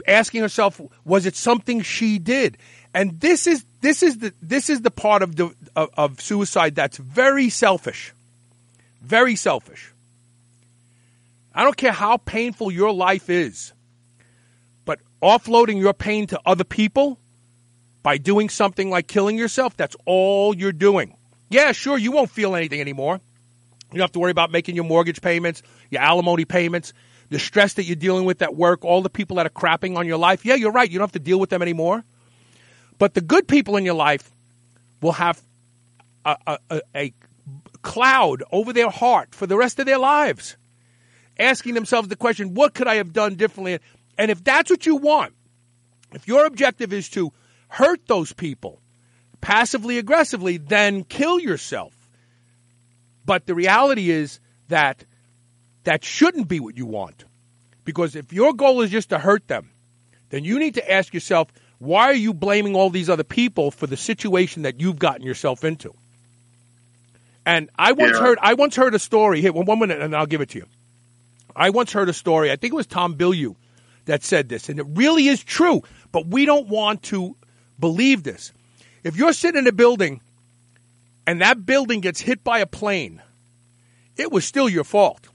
asking 0.07 0.41
herself, 0.41 0.81
was 1.05 1.27
it 1.27 1.37
something 1.37 1.83
she 1.83 2.19
did? 2.19 2.57
And 2.95 3.21
this 3.21 3.47
is 3.47 3.65
this 3.83 4.03
is 4.03 4.19
the 4.19 4.33
this 4.41 4.71
is 4.71 4.81
the 4.81 4.91
part 4.91 5.23
of 5.23 5.37
the 5.37 5.55
of, 5.77 5.91
of 5.97 6.21
suicide 6.21 6.77
that's 6.77 6.97
very 6.97 7.51
selfish, 7.51 8.15
very 9.03 9.37
selfish. 9.37 9.93
I 11.55 11.63
don't 11.63 11.77
care 11.77 11.93
how 11.93 12.17
painful 12.17 12.71
your 12.71 12.93
life 12.93 13.29
is, 13.29 13.75
but 14.87 15.01
offloading 15.23 15.79
your 15.79 15.93
pain 15.93 16.27
to 16.29 16.41
other 16.47 16.65
people 16.65 17.19
by 18.07 18.19
doing 18.19 18.49
something 18.49 18.89
like 18.89 19.09
killing 19.09 19.37
yourself, 19.37 19.77
that's 19.77 19.97
all 20.05 20.55
you're 20.55 20.71
doing. 20.71 21.17
Yeah, 21.51 21.73
sure, 21.73 21.99
you 21.99 22.13
won't 22.13 22.31
feel 22.31 22.55
anything 22.55 22.81
anymore. 22.81 23.15
You 23.91 23.99
don't 23.99 24.03
have 24.03 24.13
to 24.13 24.21
worry 24.21 24.31
about 24.31 24.53
making 24.53 24.77
your 24.77 24.85
mortgage 24.85 25.21
payments, 25.21 25.61
your 25.91 26.03
alimony 26.03 26.45
payments, 26.45 26.93
the 27.31 27.41
stress 27.41 27.75
that 27.75 27.83
you're 27.83 27.97
dealing 27.97 28.25
with 28.25 28.41
at 28.43 28.55
work, 28.55 28.85
all 28.85 29.03
the 29.03 29.11
people 29.11 29.39
that 29.39 29.47
are 29.47 29.51
crapping 29.51 29.97
on 29.97 30.07
your 30.07 30.19
life. 30.19 30.45
Yeah, 30.45 30.55
you're 30.55 30.71
right. 30.71 30.89
You 30.89 31.01
don't 31.01 31.09
have 31.09 31.15
to 31.15 31.19
deal 31.19 31.41
with 31.41 31.51
them 31.51 31.63
anymore. 31.63 32.05
But 32.97 33.15
the 33.15 33.21
good 33.21 33.49
people 33.49 33.77
in 33.77 33.85
your 33.85 33.95
life 33.95 34.31
will 35.03 35.11
have 35.11 35.43
a, 36.25 36.59
a, 36.71 36.81
a, 36.95 37.13
cloud 37.83 38.45
over 38.53 38.73
their 38.73 38.89
heart 38.89 39.35
for 39.35 39.49
the 39.49 39.57
rest 39.57 39.81
of 39.81 39.87
their 39.87 39.99
lives, 39.99 40.57
asking 41.41 41.75
themselves 41.75 42.07
the 42.07 42.15
question, 42.15 42.55
what 42.55 42.73
could 42.73 42.87
I 42.87 42.95
have 42.97 43.13
done 43.13 43.35
differently? 43.35 43.81
And 44.17 44.31
if 44.31 44.45
that's 44.45 44.71
what 44.71 44.87
you 44.87 44.95
want, 44.95 45.35
if 46.15 46.29
your 46.29 46.47
objective 46.47 46.93
is 46.93 47.09
to 47.11 47.33
hurt 47.69 48.07
those 48.07 48.33
people 48.33 48.81
passively 49.41 49.99
aggressively, 49.99 50.57
then 50.57 51.05
kill 51.05 51.39
yourself. 51.39 51.93
But 53.25 53.47
the 53.47 53.55
reality 53.55 54.11
is 54.11 54.41
that 54.69 55.05
that 55.85 56.05
shouldn't 56.05 56.49
be 56.49 56.59
what 56.59 56.77
you 56.77 56.87
want. 56.87 57.25
Because 57.85 58.17
if 58.17 58.33
your 58.33 58.53
goal 58.55 58.81
is 58.81 58.91
just 58.91 59.11
to 59.11 59.19
hurt 59.19 59.47
them, 59.47 59.71
then 60.31 60.43
you 60.43 60.59
need 60.59 60.75
to 60.75 60.93
ask 60.93 61.15
yourself, 61.15 61.49
why 61.79 62.07
are 62.07 62.15
you 62.15 62.35
blaming 62.35 62.75
all 62.75 62.91
these 62.91 63.09
other 63.09 63.23
people 63.23 63.71
for 63.71 63.87
the 63.87 63.97
situation 63.97 64.63
that 64.63 64.81
you've 64.81 64.99
gotten 64.99 65.25
yourself 65.25 65.63
into? 65.63 65.95
And 67.45 67.71
I 67.79 67.93
once 67.93 68.15
Yeah. 68.15 68.23
heard 68.23 68.39
I 68.43 68.55
once 68.55 68.75
heard 68.75 68.95
a 68.97 68.99
story. 68.99 69.41
Here, 69.41 69.53
one 69.53 69.79
minute, 69.79 70.01
and 70.01 70.17
I'll 70.17 70.27
give 70.27 70.41
it 70.41 70.51
to 70.51 70.59
you. 70.59 70.67
I 71.55 71.71
once 71.71 71.93
heard 71.93 72.09
a 72.09 72.13
story. 72.13 72.51
I 72.51 72.57
think 72.57 72.73
it 72.73 72.77
was 72.77 72.87
Tom 72.89 73.15
Bilyeu 73.15 73.55
that 74.07 74.25
said 74.25 74.49
this, 74.49 74.69
and 74.69 74.81
it 74.81 74.87
really 74.89 75.29
is 75.29 75.45
true. 75.45 75.85
But 76.11 76.27
we 76.27 76.45
don't 76.45 76.67
want 76.67 77.05
to 77.05 77.37
believe 77.79 78.23
this. 78.23 78.53
If 79.05 79.17
you're 79.17 79.33
sitting 79.33 79.61
in 79.61 79.67
a 79.67 79.73
building 79.73 80.21
and 81.27 81.41
that 81.41 81.67
building 81.67 82.01
gets 82.01 82.21
hit 82.21 82.43
by 82.43 82.59
a 82.59 82.67
plane, 82.67 83.23
it 84.17 84.33
was 84.33 84.45
still 84.45 84.69
your 84.69 84.85
fault 84.85 85.29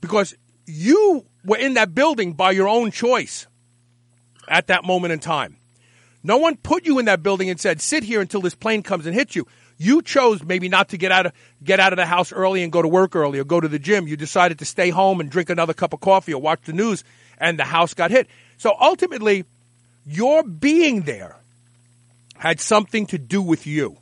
because 0.00 0.34
you 0.66 1.24
were 1.44 1.58
in 1.58 1.74
that 1.74 1.94
building 1.94 2.34
by 2.34 2.52
your 2.52 2.68
own 2.68 2.90
choice 2.90 3.46
at 4.48 4.68
that 4.68 4.84
moment 4.84 5.12
in 5.12 5.18
time. 5.18 5.56
No 6.22 6.36
one 6.36 6.56
put 6.56 6.86
you 6.86 6.98
in 6.98 7.06
that 7.06 7.22
building 7.22 7.50
and 7.50 7.58
said, 7.58 7.80
"Sit 7.80 8.04
here 8.04 8.20
until 8.20 8.40
this 8.40 8.54
plane 8.54 8.82
comes 8.82 9.06
and 9.06 9.14
hits 9.14 9.34
you." 9.34 9.46
You 9.76 10.02
chose 10.02 10.44
maybe 10.44 10.68
not 10.68 10.90
to 10.90 10.96
get 10.96 11.10
out 11.10 11.26
of 11.26 11.32
get 11.64 11.80
out 11.80 11.92
of 11.92 11.96
the 11.96 12.06
house 12.06 12.32
early 12.32 12.62
and 12.62 12.70
go 12.70 12.82
to 12.82 12.86
work 12.86 13.16
early 13.16 13.40
or 13.40 13.44
go 13.44 13.60
to 13.60 13.66
the 13.66 13.80
gym. 13.80 14.06
You 14.06 14.16
decided 14.16 14.60
to 14.60 14.64
stay 14.64 14.90
home 14.90 15.20
and 15.20 15.28
drink 15.28 15.50
another 15.50 15.74
cup 15.74 15.92
of 15.92 16.00
coffee 16.00 16.32
or 16.32 16.40
watch 16.40 16.60
the 16.64 16.72
news, 16.72 17.02
and 17.38 17.58
the 17.58 17.64
house 17.64 17.92
got 17.92 18.12
hit. 18.12 18.28
So 18.56 18.76
ultimately, 18.80 19.44
your 20.06 20.42
being 20.42 21.02
there 21.02 21.36
had 22.36 22.60
something 22.60 23.06
to 23.06 23.18
do 23.18 23.40
with 23.40 23.66
you. 23.66 23.96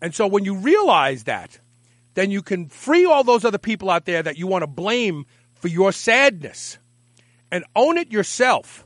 And 0.00 0.14
so 0.14 0.26
when 0.26 0.44
you 0.44 0.56
realize 0.56 1.24
that, 1.24 1.58
then 2.14 2.30
you 2.30 2.42
can 2.42 2.68
free 2.68 3.06
all 3.06 3.24
those 3.24 3.44
other 3.44 3.58
people 3.58 3.88
out 3.88 4.04
there 4.04 4.22
that 4.22 4.36
you 4.36 4.46
want 4.46 4.62
to 4.62 4.66
blame 4.66 5.24
for 5.54 5.68
your 5.68 5.92
sadness 5.92 6.76
and 7.50 7.64
own 7.74 7.96
it 7.96 8.12
yourself. 8.12 8.84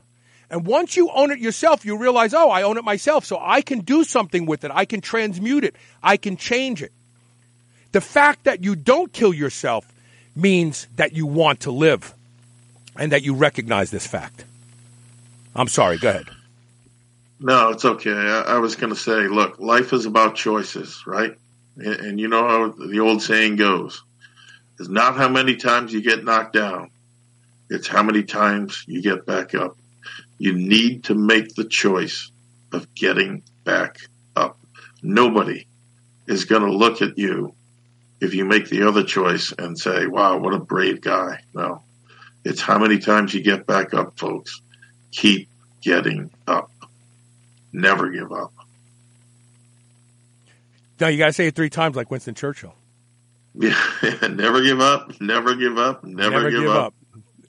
And 0.49 0.65
once 0.65 0.95
you 0.95 1.09
own 1.11 1.31
it 1.31 1.39
yourself, 1.39 1.85
you 1.85 1.97
realize, 1.97 2.33
oh, 2.33 2.49
I 2.49 2.61
own 2.61 2.77
it 2.77 2.83
myself, 2.85 3.25
so 3.25 3.37
I 3.41 3.61
can 3.61 3.81
do 3.81 4.03
something 4.03 4.45
with 4.45 4.63
it. 4.63 4.71
I 4.73 4.85
can 4.85 5.01
transmute 5.01 5.65
it. 5.65 5.75
I 6.01 6.15
can 6.15 6.37
change 6.37 6.81
it. 6.81 6.93
The 7.91 7.99
fact 7.99 8.45
that 8.45 8.63
you 8.63 8.75
don't 8.75 9.11
kill 9.11 9.33
yourself 9.33 9.91
means 10.35 10.87
that 10.95 11.13
you 11.13 11.25
want 11.25 11.61
to 11.61 11.71
live 11.71 12.13
and 12.95 13.11
that 13.11 13.23
you 13.23 13.33
recognize 13.33 13.91
this 13.91 14.07
fact. 14.07 14.45
I'm 15.57 15.67
sorry, 15.67 15.97
go 15.97 16.09
ahead. 16.09 16.29
No, 17.39 17.69
it's 17.69 17.85
okay. 17.85 18.11
I, 18.11 18.41
I 18.41 18.57
was 18.59 18.75
going 18.75 18.93
to 18.93 18.99
say, 18.99 19.27
look, 19.27 19.59
life 19.59 19.91
is 19.93 20.05
about 20.05 20.35
choices, 20.35 21.03
right? 21.05 21.35
And, 21.77 21.95
and 21.95 22.19
you 22.19 22.27
know 22.27 22.47
how 22.47 22.67
the 22.69 22.99
old 22.99 23.21
saying 23.21 23.57
goes 23.57 24.03
it's 24.79 24.89
not 24.89 25.15
how 25.15 25.27
many 25.27 25.55
times 25.55 25.91
you 25.91 26.01
get 26.01 26.23
knocked 26.23 26.53
down, 26.53 26.91
it's 27.69 27.87
how 27.87 28.03
many 28.03 28.23
times 28.23 28.83
you 28.87 29.01
get 29.01 29.25
back 29.25 29.55
up. 29.55 29.75
You 30.37 30.53
need 30.53 31.05
to 31.05 31.15
make 31.15 31.55
the 31.55 31.65
choice 31.65 32.31
of 32.71 32.93
getting 32.93 33.41
back 33.63 33.97
up. 34.35 34.59
Nobody 35.01 35.65
is 36.27 36.45
going 36.45 36.61
to 36.61 36.71
look 36.71 37.01
at 37.01 37.17
you 37.17 37.53
if 38.21 38.35
you 38.35 38.45
make 38.45 38.69
the 38.69 38.87
other 38.87 39.03
choice 39.03 39.51
and 39.57 39.77
say, 39.77 40.05
wow, 40.05 40.37
what 40.37 40.53
a 40.53 40.59
brave 40.59 41.01
guy. 41.01 41.39
No, 41.55 41.81
it's 42.45 42.61
how 42.61 42.77
many 42.77 42.99
times 42.99 43.33
you 43.33 43.41
get 43.41 43.65
back 43.65 43.95
up, 43.95 44.19
folks. 44.19 44.61
Keep 45.17 45.49
getting 45.81 46.29
up. 46.47 46.69
Never 47.73 48.09
give 48.11 48.31
up. 48.31 48.53
No, 50.99 51.07
you 51.07 51.17
got 51.17 51.25
to 51.27 51.33
say 51.33 51.47
it 51.47 51.55
three 51.55 51.71
times 51.71 51.95
like 51.95 52.11
Winston 52.11 52.35
Churchill. 52.35 52.75
Yeah, 53.55 53.75
never 54.29 54.61
give 54.61 54.79
up, 54.79 55.19
never 55.19 55.55
give 55.55 55.77
up, 55.79 56.03
never, 56.03 56.29
Never 56.31 56.51
give, 56.51 56.61
give 56.61 56.69
up. 56.69 56.85
up. 56.87 56.93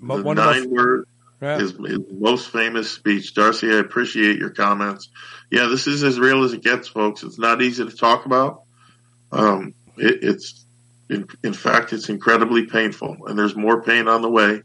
Mo- 0.00 0.16
The 0.16 0.22
one 0.22 0.36
nine 0.36 0.70
word 0.70 1.06
Yeah. 1.42 1.58
his, 1.58 1.72
his 1.72 1.98
most 2.10 2.48
famous 2.50 2.90
speech. 2.90 3.34
Darcy, 3.34 3.70
I 3.70 3.76
appreciate 3.80 4.38
your 4.38 4.48
comments. 4.50 5.10
Yeah, 5.50 5.66
this 5.66 5.86
is 5.86 6.02
as 6.04 6.18
real 6.18 6.44
as 6.44 6.54
it 6.54 6.62
gets, 6.62 6.88
folks. 6.88 7.22
It's 7.22 7.38
not 7.38 7.60
easy 7.60 7.84
to 7.84 7.94
talk 7.94 8.24
about. 8.24 8.62
Um, 9.30 9.74
it, 9.98 10.20
it's, 10.22 10.64
in, 11.10 11.26
in 11.44 11.52
fact, 11.52 11.92
it's 11.92 12.08
incredibly 12.08 12.64
painful, 12.64 13.26
and 13.26 13.38
there's 13.38 13.54
more 13.54 13.82
pain 13.82 14.08
on 14.08 14.22
the 14.22 14.30
way 14.30 14.62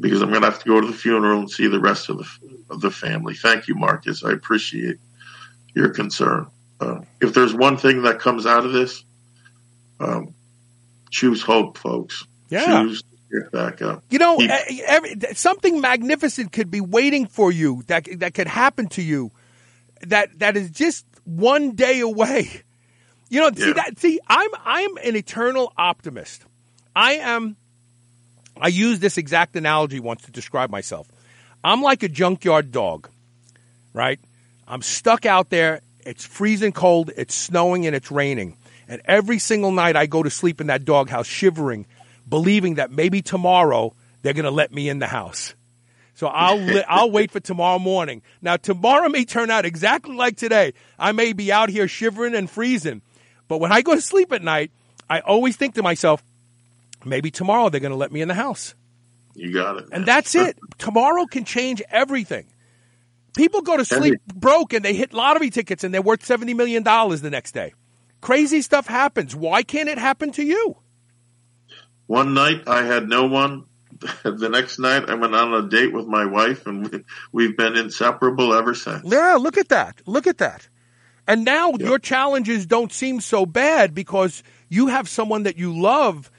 because 0.00 0.22
I'm 0.22 0.30
going 0.30 0.42
to 0.42 0.50
have 0.50 0.62
to 0.62 0.68
go 0.68 0.80
to 0.80 0.86
the 0.86 0.92
funeral 0.92 1.40
and 1.40 1.50
see 1.50 1.66
the 1.66 1.80
rest 1.80 2.08
of 2.08 2.18
the 2.18 2.28
of 2.70 2.80
the 2.80 2.90
family. 2.90 3.34
Thank 3.34 3.68
you, 3.68 3.74
Marcus. 3.74 4.24
I 4.24 4.32
appreciate 4.32 4.98
your 5.74 5.90
concern. 5.90 6.46
Uh, 6.80 7.00
if 7.20 7.34
there's 7.34 7.54
one 7.54 7.76
thing 7.76 8.02
that 8.02 8.20
comes 8.20 8.46
out 8.46 8.64
of 8.64 8.72
this, 8.72 9.02
um, 10.00 10.34
choose 11.10 11.42
hope, 11.42 11.78
folks. 11.78 12.24
Yeah. 12.48 12.82
Choose 12.82 13.02
get 13.30 13.50
back 13.52 13.82
up. 13.82 14.02
You 14.10 14.18
know, 14.18 14.38
Keep- 14.38 14.50
every, 14.86 15.16
something 15.34 15.80
magnificent 15.80 16.52
could 16.52 16.70
be 16.70 16.80
waiting 16.80 17.26
for 17.26 17.52
you 17.52 17.82
that 17.86 18.08
that 18.20 18.34
could 18.34 18.48
happen 18.48 18.88
to 18.88 19.02
you. 19.02 19.32
That 20.02 20.38
that 20.38 20.56
is 20.56 20.70
just 20.70 21.04
one 21.24 21.72
day 21.72 22.00
away. 22.00 22.62
You 23.30 23.40
know, 23.40 23.50
see 23.54 23.72
that. 23.72 23.98
See, 23.98 24.20
I'm 24.26 24.50
I'm 24.64 24.96
an 24.98 25.14
eternal 25.14 25.72
optimist. 25.76 26.44
I 26.96 27.14
am. 27.14 27.56
I 28.60 28.68
used 28.68 29.00
this 29.00 29.18
exact 29.18 29.56
analogy 29.56 30.00
once 30.00 30.22
to 30.22 30.30
describe 30.30 30.70
myself. 30.70 31.08
I'm 31.62 31.82
like 31.82 32.02
a 32.02 32.08
junkyard 32.08 32.72
dog, 32.72 33.08
right? 33.92 34.20
I'm 34.66 34.82
stuck 34.82 35.26
out 35.26 35.50
there. 35.50 35.80
It's 36.04 36.24
freezing 36.24 36.72
cold. 36.72 37.10
It's 37.16 37.34
snowing 37.34 37.86
and 37.86 37.94
it's 37.94 38.10
raining. 38.10 38.56
And 38.88 39.02
every 39.04 39.38
single 39.38 39.72
night 39.72 39.96
I 39.96 40.06
go 40.06 40.22
to 40.22 40.30
sleep 40.30 40.60
in 40.60 40.68
that 40.68 40.84
doghouse 40.84 41.26
shivering, 41.26 41.86
believing 42.28 42.76
that 42.76 42.90
maybe 42.90 43.22
tomorrow 43.22 43.94
they're 44.22 44.32
going 44.32 44.44
to 44.44 44.50
let 44.50 44.72
me 44.72 44.88
in 44.88 44.98
the 44.98 45.06
house. 45.06 45.54
So 46.14 46.26
I'll 46.26 46.58
li- 46.58 46.84
I'll 46.88 47.10
wait 47.10 47.30
for 47.30 47.40
tomorrow 47.40 47.78
morning. 47.78 48.22
Now 48.42 48.56
tomorrow 48.56 49.08
may 49.08 49.24
turn 49.24 49.50
out 49.50 49.64
exactly 49.64 50.16
like 50.16 50.36
today. 50.36 50.74
I 50.98 51.12
may 51.12 51.32
be 51.32 51.52
out 51.52 51.68
here 51.68 51.86
shivering 51.86 52.34
and 52.34 52.50
freezing, 52.50 53.02
but 53.46 53.58
when 53.58 53.72
I 53.72 53.82
go 53.82 53.94
to 53.94 54.00
sleep 54.00 54.32
at 54.32 54.42
night, 54.42 54.70
I 55.08 55.20
always 55.20 55.56
think 55.56 55.74
to 55.74 55.82
myself, 55.82 56.22
maybe 57.08 57.30
tomorrow 57.30 57.68
they're 57.68 57.80
going 57.80 57.92
to 57.92 57.96
let 57.96 58.12
me 58.12 58.20
in 58.20 58.28
the 58.28 58.34
house. 58.34 58.74
You 59.34 59.52
got 59.52 59.78
it. 59.78 59.88
And 59.92 60.04
that's 60.04 60.34
it. 60.34 60.58
Tomorrow 60.78 61.26
can 61.26 61.44
change 61.44 61.82
everything. 61.90 62.46
People 63.36 63.62
go 63.62 63.76
to 63.76 63.84
sleep 63.84 64.20
broke 64.26 64.72
and 64.72 64.84
they 64.84 64.94
hit 64.94 65.12
lottery 65.12 65.50
tickets 65.50 65.84
and 65.84 65.94
they're 65.94 66.02
worth 66.02 66.26
$70 66.26 66.56
million 66.56 66.82
the 66.82 67.28
next 67.30 67.52
day. 67.52 67.72
Crazy 68.20 68.62
stuff 68.62 68.86
happens. 68.86 69.36
Why 69.36 69.62
can't 69.62 69.88
it 69.88 69.98
happen 69.98 70.32
to 70.32 70.42
you? 70.42 70.76
One 72.06 72.34
night 72.34 72.64
I 72.66 72.82
had 72.82 73.08
no 73.08 73.26
one. 73.26 73.64
The 74.24 74.48
next 74.48 74.78
night 74.78 75.08
I 75.08 75.14
went 75.14 75.34
on 75.34 75.52
a 75.54 75.68
date 75.68 75.92
with 75.92 76.06
my 76.06 76.24
wife, 76.24 76.66
and 76.66 76.88
we, 76.88 77.04
we've 77.32 77.56
been 77.56 77.76
inseparable 77.76 78.54
ever 78.54 78.72
since. 78.74 79.02
Yeah, 79.04 79.38
look 79.40 79.56
at 79.56 79.70
that. 79.70 80.02
Look 80.06 80.28
at 80.28 80.38
that. 80.38 80.68
And 81.26 81.44
now 81.44 81.72
your 81.72 81.98
challenges 81.98 82.64
don't 82.64 82.92
seem 82.92 83.20
so 83.20 83.44
bad 83.44 83.94
because 83.94 84.42
you 84.68 84.86
have 84.86 85.08
someone 85.08 85.42
that 85.44 85.58
you 85.58 85.78
love 85.78 86.30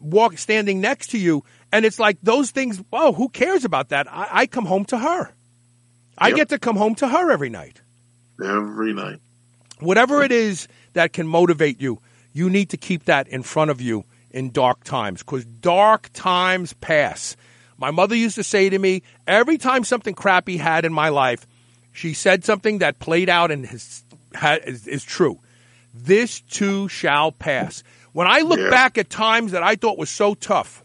walk 0.00 0.38
standing 0.38 0.80
next 0.80 1.08
to 1.10 1.18
you 1.18 1.44
and 1.72 1.84
it's 1.84 1.98
like 1.98 2.18
those 2.22 2.50
things, 2.50 2.82
oh, 2.92 3.12
who 3.12 3.28
cares 3.28 3.64
about 3.64 3.88
that? 3.90 4.06
I, 4.10 4.28
I 4.30 4.46
come 4.46 4.64
home 4.66 4.84
to 4.86 4.98
her. 4.98 5.32
I 6.16 6.28
Yep. 6.28 6.36
get 6.36 6.48
to 6.50 6.58
come 6.58 6.76
home 6.76 6.94
to 6.96 7.08
her 7.08 7.30
every 7.30 7.50
night. 7.50 7.80
Every 8.42 8.92
night. 8.92 9.20
whatever 9.80 10.22
it 10.22 10.32
is 10.32 10.68
that 10.92 11.12
can 11.12 11.26
motivate 11.26 11.80
you, 11.80 12.00
you 12.32 12.48
need 12.50 12.70
to 12.70 12.76
keep 12.76 13.04
that 13.04 13.28
in 13.28 13.42
front 13.42 13.70
of 13.70 13.80
you 13.80 14.04
in 14.30 14.50
dark 14.50 14.82
times 14.84 15.20
because 15.22 15.44
dark 15.44 16.10
times 16.12 16.72
pass. 16.74 17.36
My 17.78 17.90
mother 17.90 18.14
used 18.14 18.36
to 18.36 18.44
say 18.44 18.70
to 18.70 18.78
me 18.78 19.02
every 19.26 19.58
time 19.58 19.84
something 19.84 20.14
crappy 20.14 20.56
had 20.56 20.84
in 20.84 20.92
my 20.92 21.08
life, 21.10 21.46
she 21.92 22.14
said 22.14 22.44
something 22.44 22.78
that 22.78 22.98
played 22.98 23.28
out 23.28 23.50
and 23.50 23.64
is, 23.64 24.04
is 24.86 25.04
true. 25.04 25.38
This 25.92 26.40
too 26.40 26.88
shall 26.88 27.30
pass. 27.30 27.82
When 28.14 28.26
I 28.26 28.40
look 28.40 28.58
Yeah. 28.60 28.70
back 28.70 28.96
at 28.96 29.10
times 29.10 29.52
that 29.52 29.62
I 29.62 29.74
thought 29.74 29.98
was 29.98 30.08
so 30.08 30.34
tough, 30.34 30.82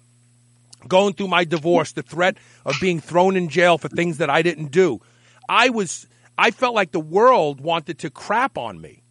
going 0.88 1.14
through 1.14 1.28
my 1.30 1.46
divorce, 1.46 1.92
the 1.94 2.02
threat 2.02 2.38
of 2.66 2.76
being 2.82 3.00
thrown 3.00 3.38
in 3.38 3.50
jail 3.50 3.78
for 3.78 3.88
things 3.88 4.18
that 4.18 4.30
I 4.30 4.42
didn't 4.42 4.72
do, 4.72 5.00
I 5.48 5.70
was 5.70 6.08
I 6.38 6.52
felt 6.52 6.74
like 6.74 6.92
the 6.92 7.00
world 7.00 7.62
wanted 7.62 8.00
to 8.00 8.10
crap 8.10 8.58
on 8.58 8.82
me. 8.82 9.04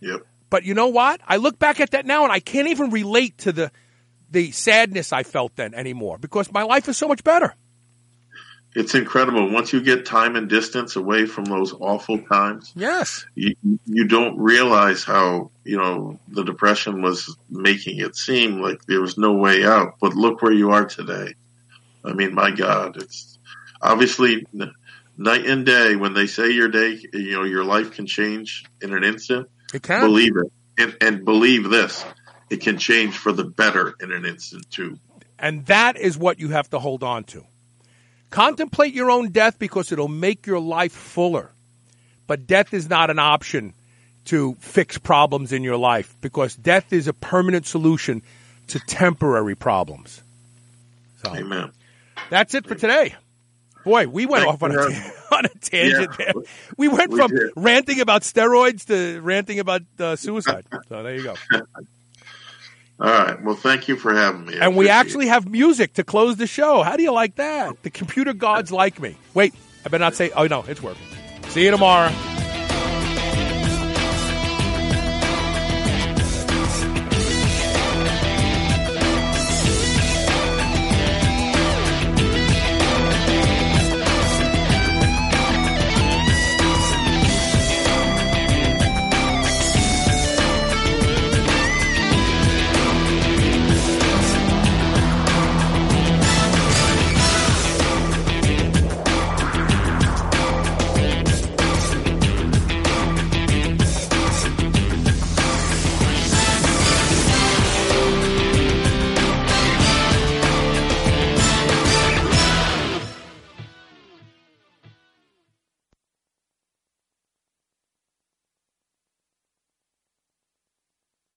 Yep. 0.00 0.20
But 0.50 0.64
you 0.64 0.74
know 0.74 0.88
what? 0.88 1.20
I 1.26 1.36
look 1.36 1.58
back 1.58 1.80
at 1.80 1.90
that 1.92 2.04
now 2.06 2.24
and 2.24 2.32
I 2.32 2.40
can't 2.40 2.68
even 2.68 2.90
relate 2.90 3.38
to 3.38 3.52
the 3.52 3.70
the 4.30 4.50
sadness 4.52 5.12
I 5.12 5.22
felt 5.22 5.56
then 5.56 5.72
anymore 5.74 6.18
because 6.18 6.52
my 6.52 6.62
life 6.62 6.88
is 6.88 6.96
so 6.96 7.08
much 7.08 7.24
better. 7.24 7.54
It's 8.76 8.94
incredible. 8.94 9.50
Once 9.50 9.72
you 9.72 9.80
get 9.80 10.04
time 10.04 10.36
and 10.36 10.50
distance 10.50 10.96
away 10.96 11.24
from 11.24 11.46
those 11.46 11.72
awful 11.72 12.18
times, 12.18 12.74
Yes. 12.76 13.24
you, 13.34 13.56
you 13.86 14.06
don't 14.06 14.36
realize 14.36 15.02
how, 15.02 15.50
you 15.64 15.78
know, 15.78 16.20
the 16.28 16.44
depression 16.44 17.00
was 17.00 17.38
making 17.48 18.00
it 18.00 18.16
seem 18.16 18.60
like 18.60 18.84
there 18.84 19.00
was 19.00 19.16
no 19.16 19.32
way 19.32 19.64
out. 19.64 19.94
But 19.98 20.12
look 20.12 20.42
where 20.42 20.52
you 20.52 20.72
are 20.72 20.84
today. 20.84 21.32
I 22.04 22.12
mean, 22.12 22.34
my 22.34 22.50
God, 22.50 22.98
it's 22.98 23.38
obviously 23.80 24.46
night 25.16 25.46
and 25.46 25.64
day 25.64 25.96
when 25.96 26.12
they 26.12 26.26
say 26.26 26.50
your 26.50 26.68
day, 26.68 27.00
you 27.14 27.32
know, 27.32 27.44
your 27.44 27.64
life 27.64 27.92
can 27.92 28.06
change 28.06 28.66
in 28.82 28.92
an 28.92 29.04
instant. 29.04 29.48
It 29.72 29.84
can. 29.84 30.02
Believe 30.02 30.36
it. 30.36 30.52
And, 30.76 30.96
and 31.00 31.24
believe 31.24 31.70
this. 31.70 32.04
It 32.50 32.58
can 32.60 32.76
change 32.76 33.16
for 33.16 33.32
the 33.32 33.44
better 33.44 33.94
in 34.02 34.12
an 34.12 34.26
instant 34.26 34.70
too. 34.70 34.98
And 35.38 35.64
that 35.64 35.96
is 35.96 36.18
what 36.18 36.38
you 36.38 36.50
have 36.50 36.68
to 36.70 36.78
hold 36.78 37.02
on 37.02 37.24
to. 37.24 37.46
Contemplate 38.30 38.92
your 38.94 39.10
own 39.10 39.30
death 39.30 39.58
because 39.58 39.92
it'll 39.92 40.08
make 40.08 40.46
your 40.46 40.60
life 40.60 40.92
fuller. 40.92 41.50
But 42.26 42.46
death 42.46 42.74
is 42.74 42.88
not 42.88 43.08
an 43.10 43.18
option 43.18 43.72
to 44.26 44.56
fix 44.58 44.98
problems 44.98 45.52
in 45.52 45.62
your 45.62 45.76
life 45.76 46.16
because 46.20 46.56
death 46.56 46.92
is 46.92 47.06
a 47.06 47.12
permanent 47.12 47.66
solution 47.66 48.22
to 48.68 48.80
temporary 48.80 49.54
problems. 49.54 50.22
So 51.22 51.34
Amen. 51.34 51.70
that's 52.30 52.54
it 52.54 52.66
for 52.66 52.74
today. 52.74 53.14
Boy, 53.84 54.08
we 54.08 54.26
went 54.26 54.42
Thank 54.42 54.54
off 54.54 54.62
on 54.64 54.72
a, 54.72 54.74
ta- 54.74 55.10
on 55.36 55.44
a 55.44 55.48
tangent 55.60 56.10
Yeah. 56.18 56.32
there. 56.32 56.42
We 56.76 56.88
went 56.88 57.12
We 57.12 57.18
from 57.20 57.30
did. 57.30 57.52
ranting 57.54 58.00
about 58.00 58.22
steroids 58.22 58.86
to 58.86 59.20
ranting 59.20 59.60
about 59.60 59.82
uh, 60.00 60.16
suicide. 60.16 60.66
So 60.88 61.04
there 61.04 61.14
you 61.14 61.22
go. 61.22 61.34
All 62.98 63.10
right. 63.10 63.42
Well, 63.42 63.56
thank 63.56 63.88
you 63.88 63.96
for 63.96 64.14
having 64.14 64.46
me. 64.46 64.58
I 64.58 64.66
And 64.66 64.76
we 64.76 64.88
actually 64.88 65.26
have 65.26 65.48
music 65.48 65.94
to 65.94 66.04
close 66.04 66.36
the 66.36 66.46
show. 66.46 66.82
How 66.82 66.96
do 66.96 67.02
you 67.02 67.12
like 67.12 67.34
that? 67.36 67.82
The 67.82 67.90
computer 67.90 68.32
gods 68.32 68.72
like 68.72 69.00
me. 69.00 69.16
Wait, 69.34 69.54
I 69.84 69.88
better 69.88 70.02
not 70.02 70.14
say. 70.14 70.30
Oh 70.30 70.46
no, 70.46 70.64
it's 70.66 70.82
working. 70.82 71.02
See 71.48 71.64
you 71.64 71.70
tomorrow. 71.70 72.10